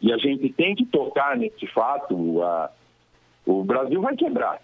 e 0.00 0.12
a 0.12 0.18
gente 0.18 0.50
tem 0.50 0.74
que 0.74 0.84
tocar 0.84 1.36
nesse 1.36 1.66
fato. 1.68 2.42
A, 2.42 2.70
o 3.46 3.64
Brasil 3.64 4.00
vai 4.02 4.14
quebrar. 4.14 4.60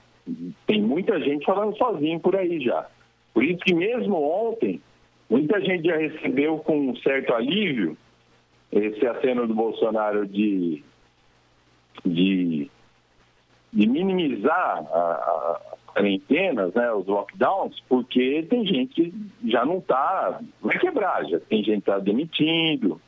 Tem 0.67 0.83
muita 0.83 1.19
gente 1.21 1.47
falando 1.47 1.77
sozinho 1.77 2.21
por 2.21 2.37
aí 2.37 2.61
já. 2.61 2.87
Por 3.33 3.43
isso 3.45 3.61
que 3.61 3.73
mesmo 3.75 4.15
ontem, 4.23 4.81
muita 5.31 5.59
gente 5.61 5.87
já 5.89 5.97
recebeu 5.97 6.59
com 6.59 6.91
um 6.91 6.97
certo 6.97 7.33
alívio 7.33 7.97
esse 8.73 9.07
aceno 9.07 9.47
do 9.47 9.55
Bolsonaro 9.55 10.27
de, 10.27 10.83
de, 12.05 12.71
de 13.73 13.87
minimizar 13.87 14.79
as 14.79 15.85
quarentenas, 15.93 16.73
né, 16.73 16.91
os 16.93 17.07
lockdowns, 17.07 17.79
porque 17.89 18.47
tem 18.49 18.67
gente 18.67 18.95
que 18.95 19.15
já 19.51 19.65
não 19.65 19.79
está, 19.79 20.41
vai 20.61 20.79
quebrar, 20.79 21.25
já 21.27 21.39
tem 21.41 21.63
gente 21.63 21.83
que 21.83 21.91
está 21.91 21.99
demitindo. 21.99 22.99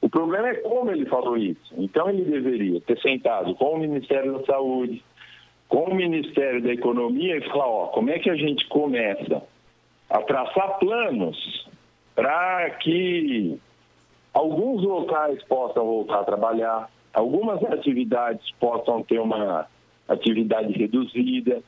O 0.00 0.08
problema 0.08 0.48
é 0.48 0.54
como 0.54 0.90
ele 0.90 1.04
falou 1.06 1.36
isso. 1.36 1.74
Então 1.76 2.08
ele 2.08 2.24
deveria 2.24 2.80
ter 2.80 2.98
sentado 3.00 3.54
com 3.54 3.74
o 3.74 3.78
Ministério 3.78 4.38
da 4.38 4.46
Saúde, 4.46 5.04
com 5.68 5.84
o 5.84 5.94
Ministério 5.94 6.62
da 6.62 6.72
Economia 6.72 7.36
e 7.36 7.48
falar, 7.48 7.66
ó, 7.66 7.86
como 7.88 8.10
é 8.10 8.18
que 8.18 8.30
a 8.30 8.36
gente 8.36 8.66
começa 8.68 9.42
a 10.08 10.22
traçar 10.22 10.78
planos 10.78 11.68
para 12.14 12.70
que 12.70 13.58
alguns 14.36 14.82
locais 14.82 15.42
possam 15.44 15.86
voltar 15.86 16.20
a 16.20 16.24
trabalhar, 16.24 16.90
algumas 17.14 17.64
atividades 17.64 18.44
possam 18.60 19.02
ter 19.02 19.18
uma 19.18 19.66
atividade 20.06 20.72
reduzida. 20.74 21.62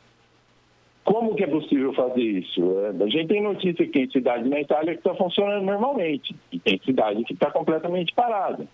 Como 1.02 1.34
que 1.34 1.44
é 1.44 1.46
possível 1.46 1.94
fazer 1.94 2.20
isso? 2.20 2.60
É, 2.80 3.02
A 3.02 3.08
gente 3.08 3.28
tem 3.28 3.42
notícia 3.42 3.86
que 3.86 3.92
tem 3.92 4.10
cidade 4.10 4.46
na 4.46 4.60
Itália 4.60 4.92
que 4.92 5.00
está 5.00 5.14
funcionando 5.14 5.64
normalmente 5.64 6.36
e 6.52 6.58
tem 6.58 6.78
cidade 6.84 7.24
que 7.24 7.32
está 7.32 7.50
completamente 7.50 8.12
parada. 8.14 8.66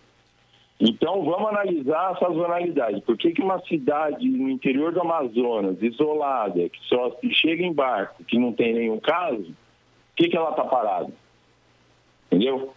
Então, 0.80 1.24
vamos 1.24 1.50
analisar 1.50 2.10
a 2.10 2.16
sazonalidade. 2.16 3.00
Por 3.02 3.16
que, 3.16 3.30
que 3.30 3.40
uma 3.40 3.60
cidade 3.60 4.28
no 4.28 4.50
interior 4.50 4.92
do 4.92 5.02
Amazonas, 5.02 5.80
isolada, 5.80 6.68
que 6.68 6.80
só 6.88 7.16
chega 7.30 7.62
em 7.62 7.72
barco, 7.72 8.24
que 8.24 8.36
não 8.40 8.52
tem 8.52 8.74
nenhum 8.74 8.98
caso, 8.98 9.44
por 9.44 10.16
que, 10.16 10.28
que 10.30 10.36
ela 10.36 10.50
está 10.50 10.64
parada? 10.64 11.12
Entendeu? 12.26 12.74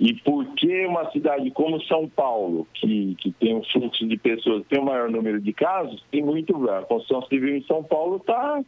E 0.00 0.14
por 0.14 0.46
que 0.54 0.86
uma 0.86 1.10
cidade 1.10 1.50
como 1.50 1.78
São 1.82 2.08
Paulo, 2.08 2.66
que, 2.72 3.14
que 3.16 3.30
tem 3.32 3.54
um 3.54 3.62
fluxo 3.62 4.08
de 4.08 4.16
pessoas, 4.16 4.66
tem 4.66 4.80
o 4.80 4.84
maior 4.84 5.10
número 5.10 5.38
de 5.38 5.52
casos, 5.52 6.02
tem 6.10 6.22
muito. 6.22 6.70
A 6.70 6.82
construção 6.82 7.22
civil 7.28 7.54
em 7.54 7.62
São 7.64 7.84
Paulo 7.84 8.16
está 8.16 8.64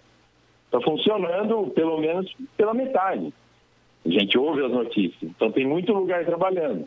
tá 0.71 0.81
funcionando 0.83 1.71
pelo 1.71 1.99
menos 1.99 2.31
pela 2.55 2.75
metade. 2.75 3.33
A 4.05 4.11
gente 4.11 4.37
ouve 4.37 4.63
as 4.63 4.71
notícias. 4.71 5.23
Então 5.23 5.51
tem 5.51 5.67
muito 5.67 5.95
lugar 5.95 6.23
trabalhando. 6.27 6.87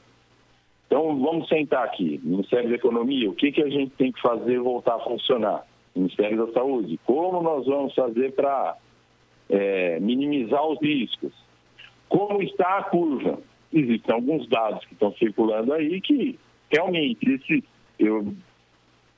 Então 0.85 1.19
vamos 1.19 1.49
sentar 1.49 1.83
aqui, 1.83 2.21
Ministério 2.23 2.69
da 2.69 2.75
Economia, 2.75 3.27
o 3.27 3.33
que, 3.33 3.51
que 3.51 3.63
a 3.63 3.69
gente 3.69 3.93
tem 3.97 4.11
que 4.11 4.21
fazer 4.21 4.59
voltar 4.59 4.95
a 4.95 4.99
funcionar? 4.99 5.65
Ministério 5.95 6.45
da 6.45 6.53
Saúde, 6.53 6.99
como 7.03 7.41
nós 7.41 7.65
vamos 7.65 7.95
fazer 7.95 8.31
para 8.33 8.77
minimizar 10.01 10.63
os 10.67 10.79
riscos? 10.79 11.33
Como 12.07 12.43
está 12.43 12.77
a 12.77 12.83
curva? 12.83 13.39
Existem 13.75 14.15
alguns 14.15 14.47
dados 14.47 14.85
que 14.85 14.93
estão 14.93 15.13
circulando 15.15 15.73
aí 15.73 15.99
que 15.99 16.39
realmente 16.71 17.29
esse, 17.29 17.61
eu, 17.99 18.33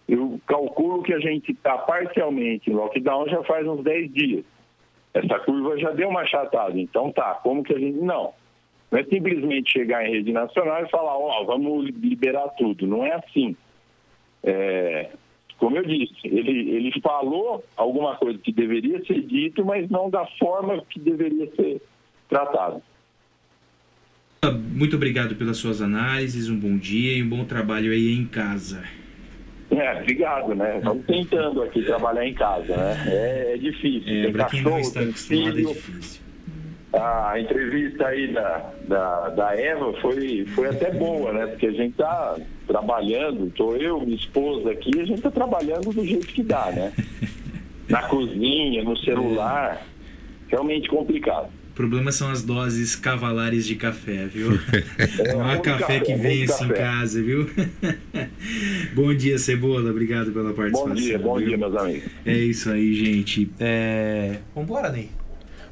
eu 0.10 0.42
calculo 0.48 1.04
que 1.04 1.14
a 1.14 1.20
gente 1.20 1.52
está 1.52 1.78
parcialmente 1.78 2.70
em 2.70 2.74
lockdown 2.74 3.30
já 3.30 3.44
faz 3.44 3.68
uns 3.68 3.84
10 3.84 4.14
dias. 4.14 4.46
Essa 5.14 5.40
curva 5.40 5.78
já 5.78 5.92
deu 5.92 6.10
uma 6.10 6.22
achatada. 6.22 6.78
Então 6.80 7.12
tá, 7.12 7.36
como 7.44 7.64
que 7.64 7.74
a 7.74 7.80
gente. 7.80 8.00
Não. 8.00 8.34
Não 8.90 9.00
é 9.00 9.04
simplesmente 9.04 9.72
chegar 9.72 10.08
em 10.08 10.12
rede 10.12 10.32
nacional 10.32 10.84
e 10.84 10.90
falar, 10.90 11.18
ó, 11.18 11.44
vamos 11.44 11.86
liberar 11.86 12.48
tudo. 12.58 12.88
Não 12.88 13.06
é 13.06 13.14
assim. 13.14 13.56
É, 14.44 15.10
como 15.58 15.76
eu 15.76 15.84
disse, 15.84 16.16
ele, 16.24 16.72
ele 16.72 17.02
falou 17.02 17.64
alguma 17.76 18.16
coisa 18.16 18.38
que 18.40 18.52
deveria 18.52 19.04
ser 19.06 19.22
dito, 19.22 19.66
mas 19.66 19.90
não 19.90 20.10
da 20.10 20.26
forma 20.40 20.84
que 20.90 21.00
deveria 21.00 21.54
ser 21.56 21.82
tratado. 22.30 22.82
Muito 24.46 24.96
obrigado 24.96 25.36
pelas 25.36 25.58
suas 25.58 25.82
análises, 25.82 26.50
um 26.50 26.60
bom 26.60 26.78
dia 26.78 27.18
e 27.18 27.24
um 27.24 27.30
bom 27.30 27.44
trabalho 27.44 27.92
aí 27.92 28.14
em 28.14 28.26
casa. 28.26 28.84
É, 29.72 30.00
obrigado, 30.00 30.56
né? 30.56 30.78
Estamos 30.78 31.06
tentando 31.06 31.62
aqui 31.64 31.82
trabalhar 31.84 32.26
em 32.26 32.34
casa, 32.34 32.76
né? 32.76 33.04
É, 33.08 33.54
é 33.54 33.58
difícil. 33.58 34.04
É, 34.08 34.24
tem 34.24 34.32
pra 34.32 34.46
quem 34.46 34.62
não 34.62 34.72
cachorro, 34.72 34.88
está 34.88 35.00
tem 35.02 35.10
acostumado, 35.10 35.78
é. 36.24 36.28
A 36.94 37.40
entrevista 37.40 38.08
aí 38.08 38.32
da, 38.34 38.72
da, 38.88 39.30
da 39.30 39.56
Eva 39.56 39.94
foi, 40.02 40.46
foi 40.56 40.70
até 40.70 40.90
boa, 40.92 41.34
né? 41.34 41.48
Porque 41.48 41.68
a 41.68 41.72
gente 41.72 41.96
tá 41.96 42.38
trabalhando, 42.66 43.52
tô 43.52 43.76
eu, 43.76 44.00
minha 44.00 44.16
esposa 44.16 44.72
aqui, 44.72 45.00
a 45.00 45.06
gente 45.06 45.22
tá 45.22 45.30
trabalhando 45.30 45.92
do 45.92 46.06
jeito 46.06 46.28
que 46.28 46.42
dá, 46.42 46.72
né? 46.72 46.94
Na 47.90 48.04
cozinha, 48.04 48.84
no 48.84 48.98
celular. 48.98 49.86
Realmente 50.48 50.88
complicado. 50.90 51.50
O 51.78 51.80
problema 51.80 52.12
são 52.12 52.32
as 52.32 52.42
doses 52.42 52.96
cavalares 52.96 53.64
de 53.64 53.76
café, 53.76 54.26
viu? 54.26 54.60
É, 54.98 55.30
Não 55.32 55.48
há 55.48 55.60
café 55.60 56.00
que 56.00 56.12
café, 56.12 56.18
vem 56.18 56.38
muito 56.40 56.52
assim 56.52 56.66
em 56.66 56.70
casa, 56.70 57.22
viu? 57.22 57.48
bom 58.96 59.14
dia, 59.14 59.38
Cebola. 59.38 59.92
Obrigado 59.92 60.32
pela 60.32 60.56
participação. 60.56 60.88
Bom 60.88 60.96
dia, 60.96 61.20
bom 61.20 61.38
viu? 61.38 61.50
dia, 61.50 61.58
meus 61.60 61.76
amigos. 61.76 62.10
É 62.26 62.34
isso 62.36 62.72
aí, 62.72 62.96
gente. 62.96 63.52
É... 63.60 64.40
Vambora, 64.56 64.90
Ney. 64.90 65.12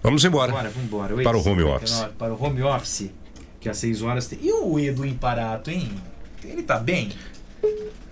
Vamos 0.04 0.24
embora. 0.24 0.52
Vambora, 0.52 0.70
vambora. 0.70 1.24
Para 1.24 1.38
o 1.38 1.42
home 1.42 1.64
8h59, 1.64 1.76
office. 1.76 2.08
Para 2.20 2.34
o 2.36 2.44
home 2.44 2.62
office, 2.62 3.10
que 3.60 3.68
às 3.68 3.78
6 3.80 4.04
horas 4.04 4.28
tem. 4.28 4.38
E 4.44 4.52
o 4.52 4.80
Edu 4.80 5.08
Imparato, 5.08 5.72
hein? 5.72 5.90
Ele 6.44 6.62
tá 6.62 6.78
bem? 6.78 7.10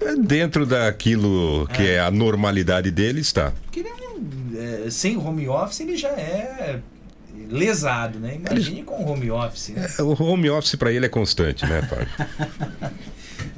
É 0.02 0.16
Dentro 0.16 0.66
daquilo 0.66 1.68
que 1.68 1.84
é 1.84 2.00
a 2.00 2.10
normalidade 2.10 2.90
dele, 2.90 3.22
está. 3.22 3.54
Porque 3.66 3.82
ele 3.82 3.90
é 3.90 3.94
um, 3.94 4.88
é, 4.88 4.90
sem 4.90 5.16
home 5.16 5.48
office 5.48 5.82
ele 5.82 5.96
já 5.96 6.10
é 6.10 6.82
lesado, 7.50 8.20
né? 8.20 8.36
Imagine 8.36 8.84
com 8.84 9.04
home 9.06 9.32
office. 9.32 9.70
Né? 9.70 9.88
É, 9.98 10.02
O 10.02 10.22
home 10.22 10.50
office 10.50 10.76
para 10.76 10.92
ele 10.92 11.06
é 11.06 11.10
constante, 11.10 11.66
né, 11.66 11.82
Fábio? 11.84 12.08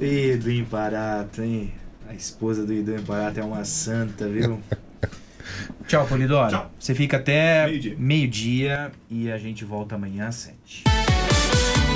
Edu 0.00 0.50
Imparato, 0.50 1.42
hein? 1.42 1.72
A 2.08 2.14
esposa 2.14 2.64
do 2.64 2.72
Edu 2.72 2.94
Imparato 2.94 3.38
é 3.38 3.44
uma 3.44 3.64
santa, 3.64 4.28
viu? 4.28 4.60
Tchau, 5.86 6.06
Polidoro. 6.06 6.50
Tchau. 6.50 6.70
Você 6.78 6.94
fica 6.94 7.16
até 7.16 7.66
meio-dia 7.96 8.90
e 9.08 9.30
a 9.30 9.38
gente 9.38 9.64
volta 9.64 9.94
amanhã 9.94 10.28
às 10.28 10.34
7. 10.36 10.84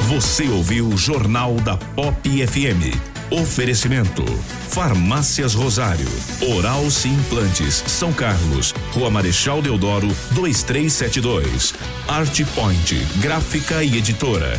Você 0.09 0.49
ouviu 0.49 0.89
o 0.89 0.97
Jornal 0.97 1.55
da 1.57 1.77
Pop 1.77 2.47
FM. 2.47 2.97
Oferecimento: 3.31 4.25
Farmácias 4.71 5.55
Rosário, 5.55 6.09
Oral 6.57 6.91
Sim 6.91 7.13
Implantes, 7.15 7.85
São 7.87 8.13
Carlos, 8.13 8.75
Rua 8.93 9.11
Marechal 9.11 9.63
Deodoro, 9.63 10.09
2372. 10.33 11.75
Art 12.09 12.41
Point, 12.55 12.95
gráfica 13.21 13.85
e 13.85 13.99
editora. 13.99 14.59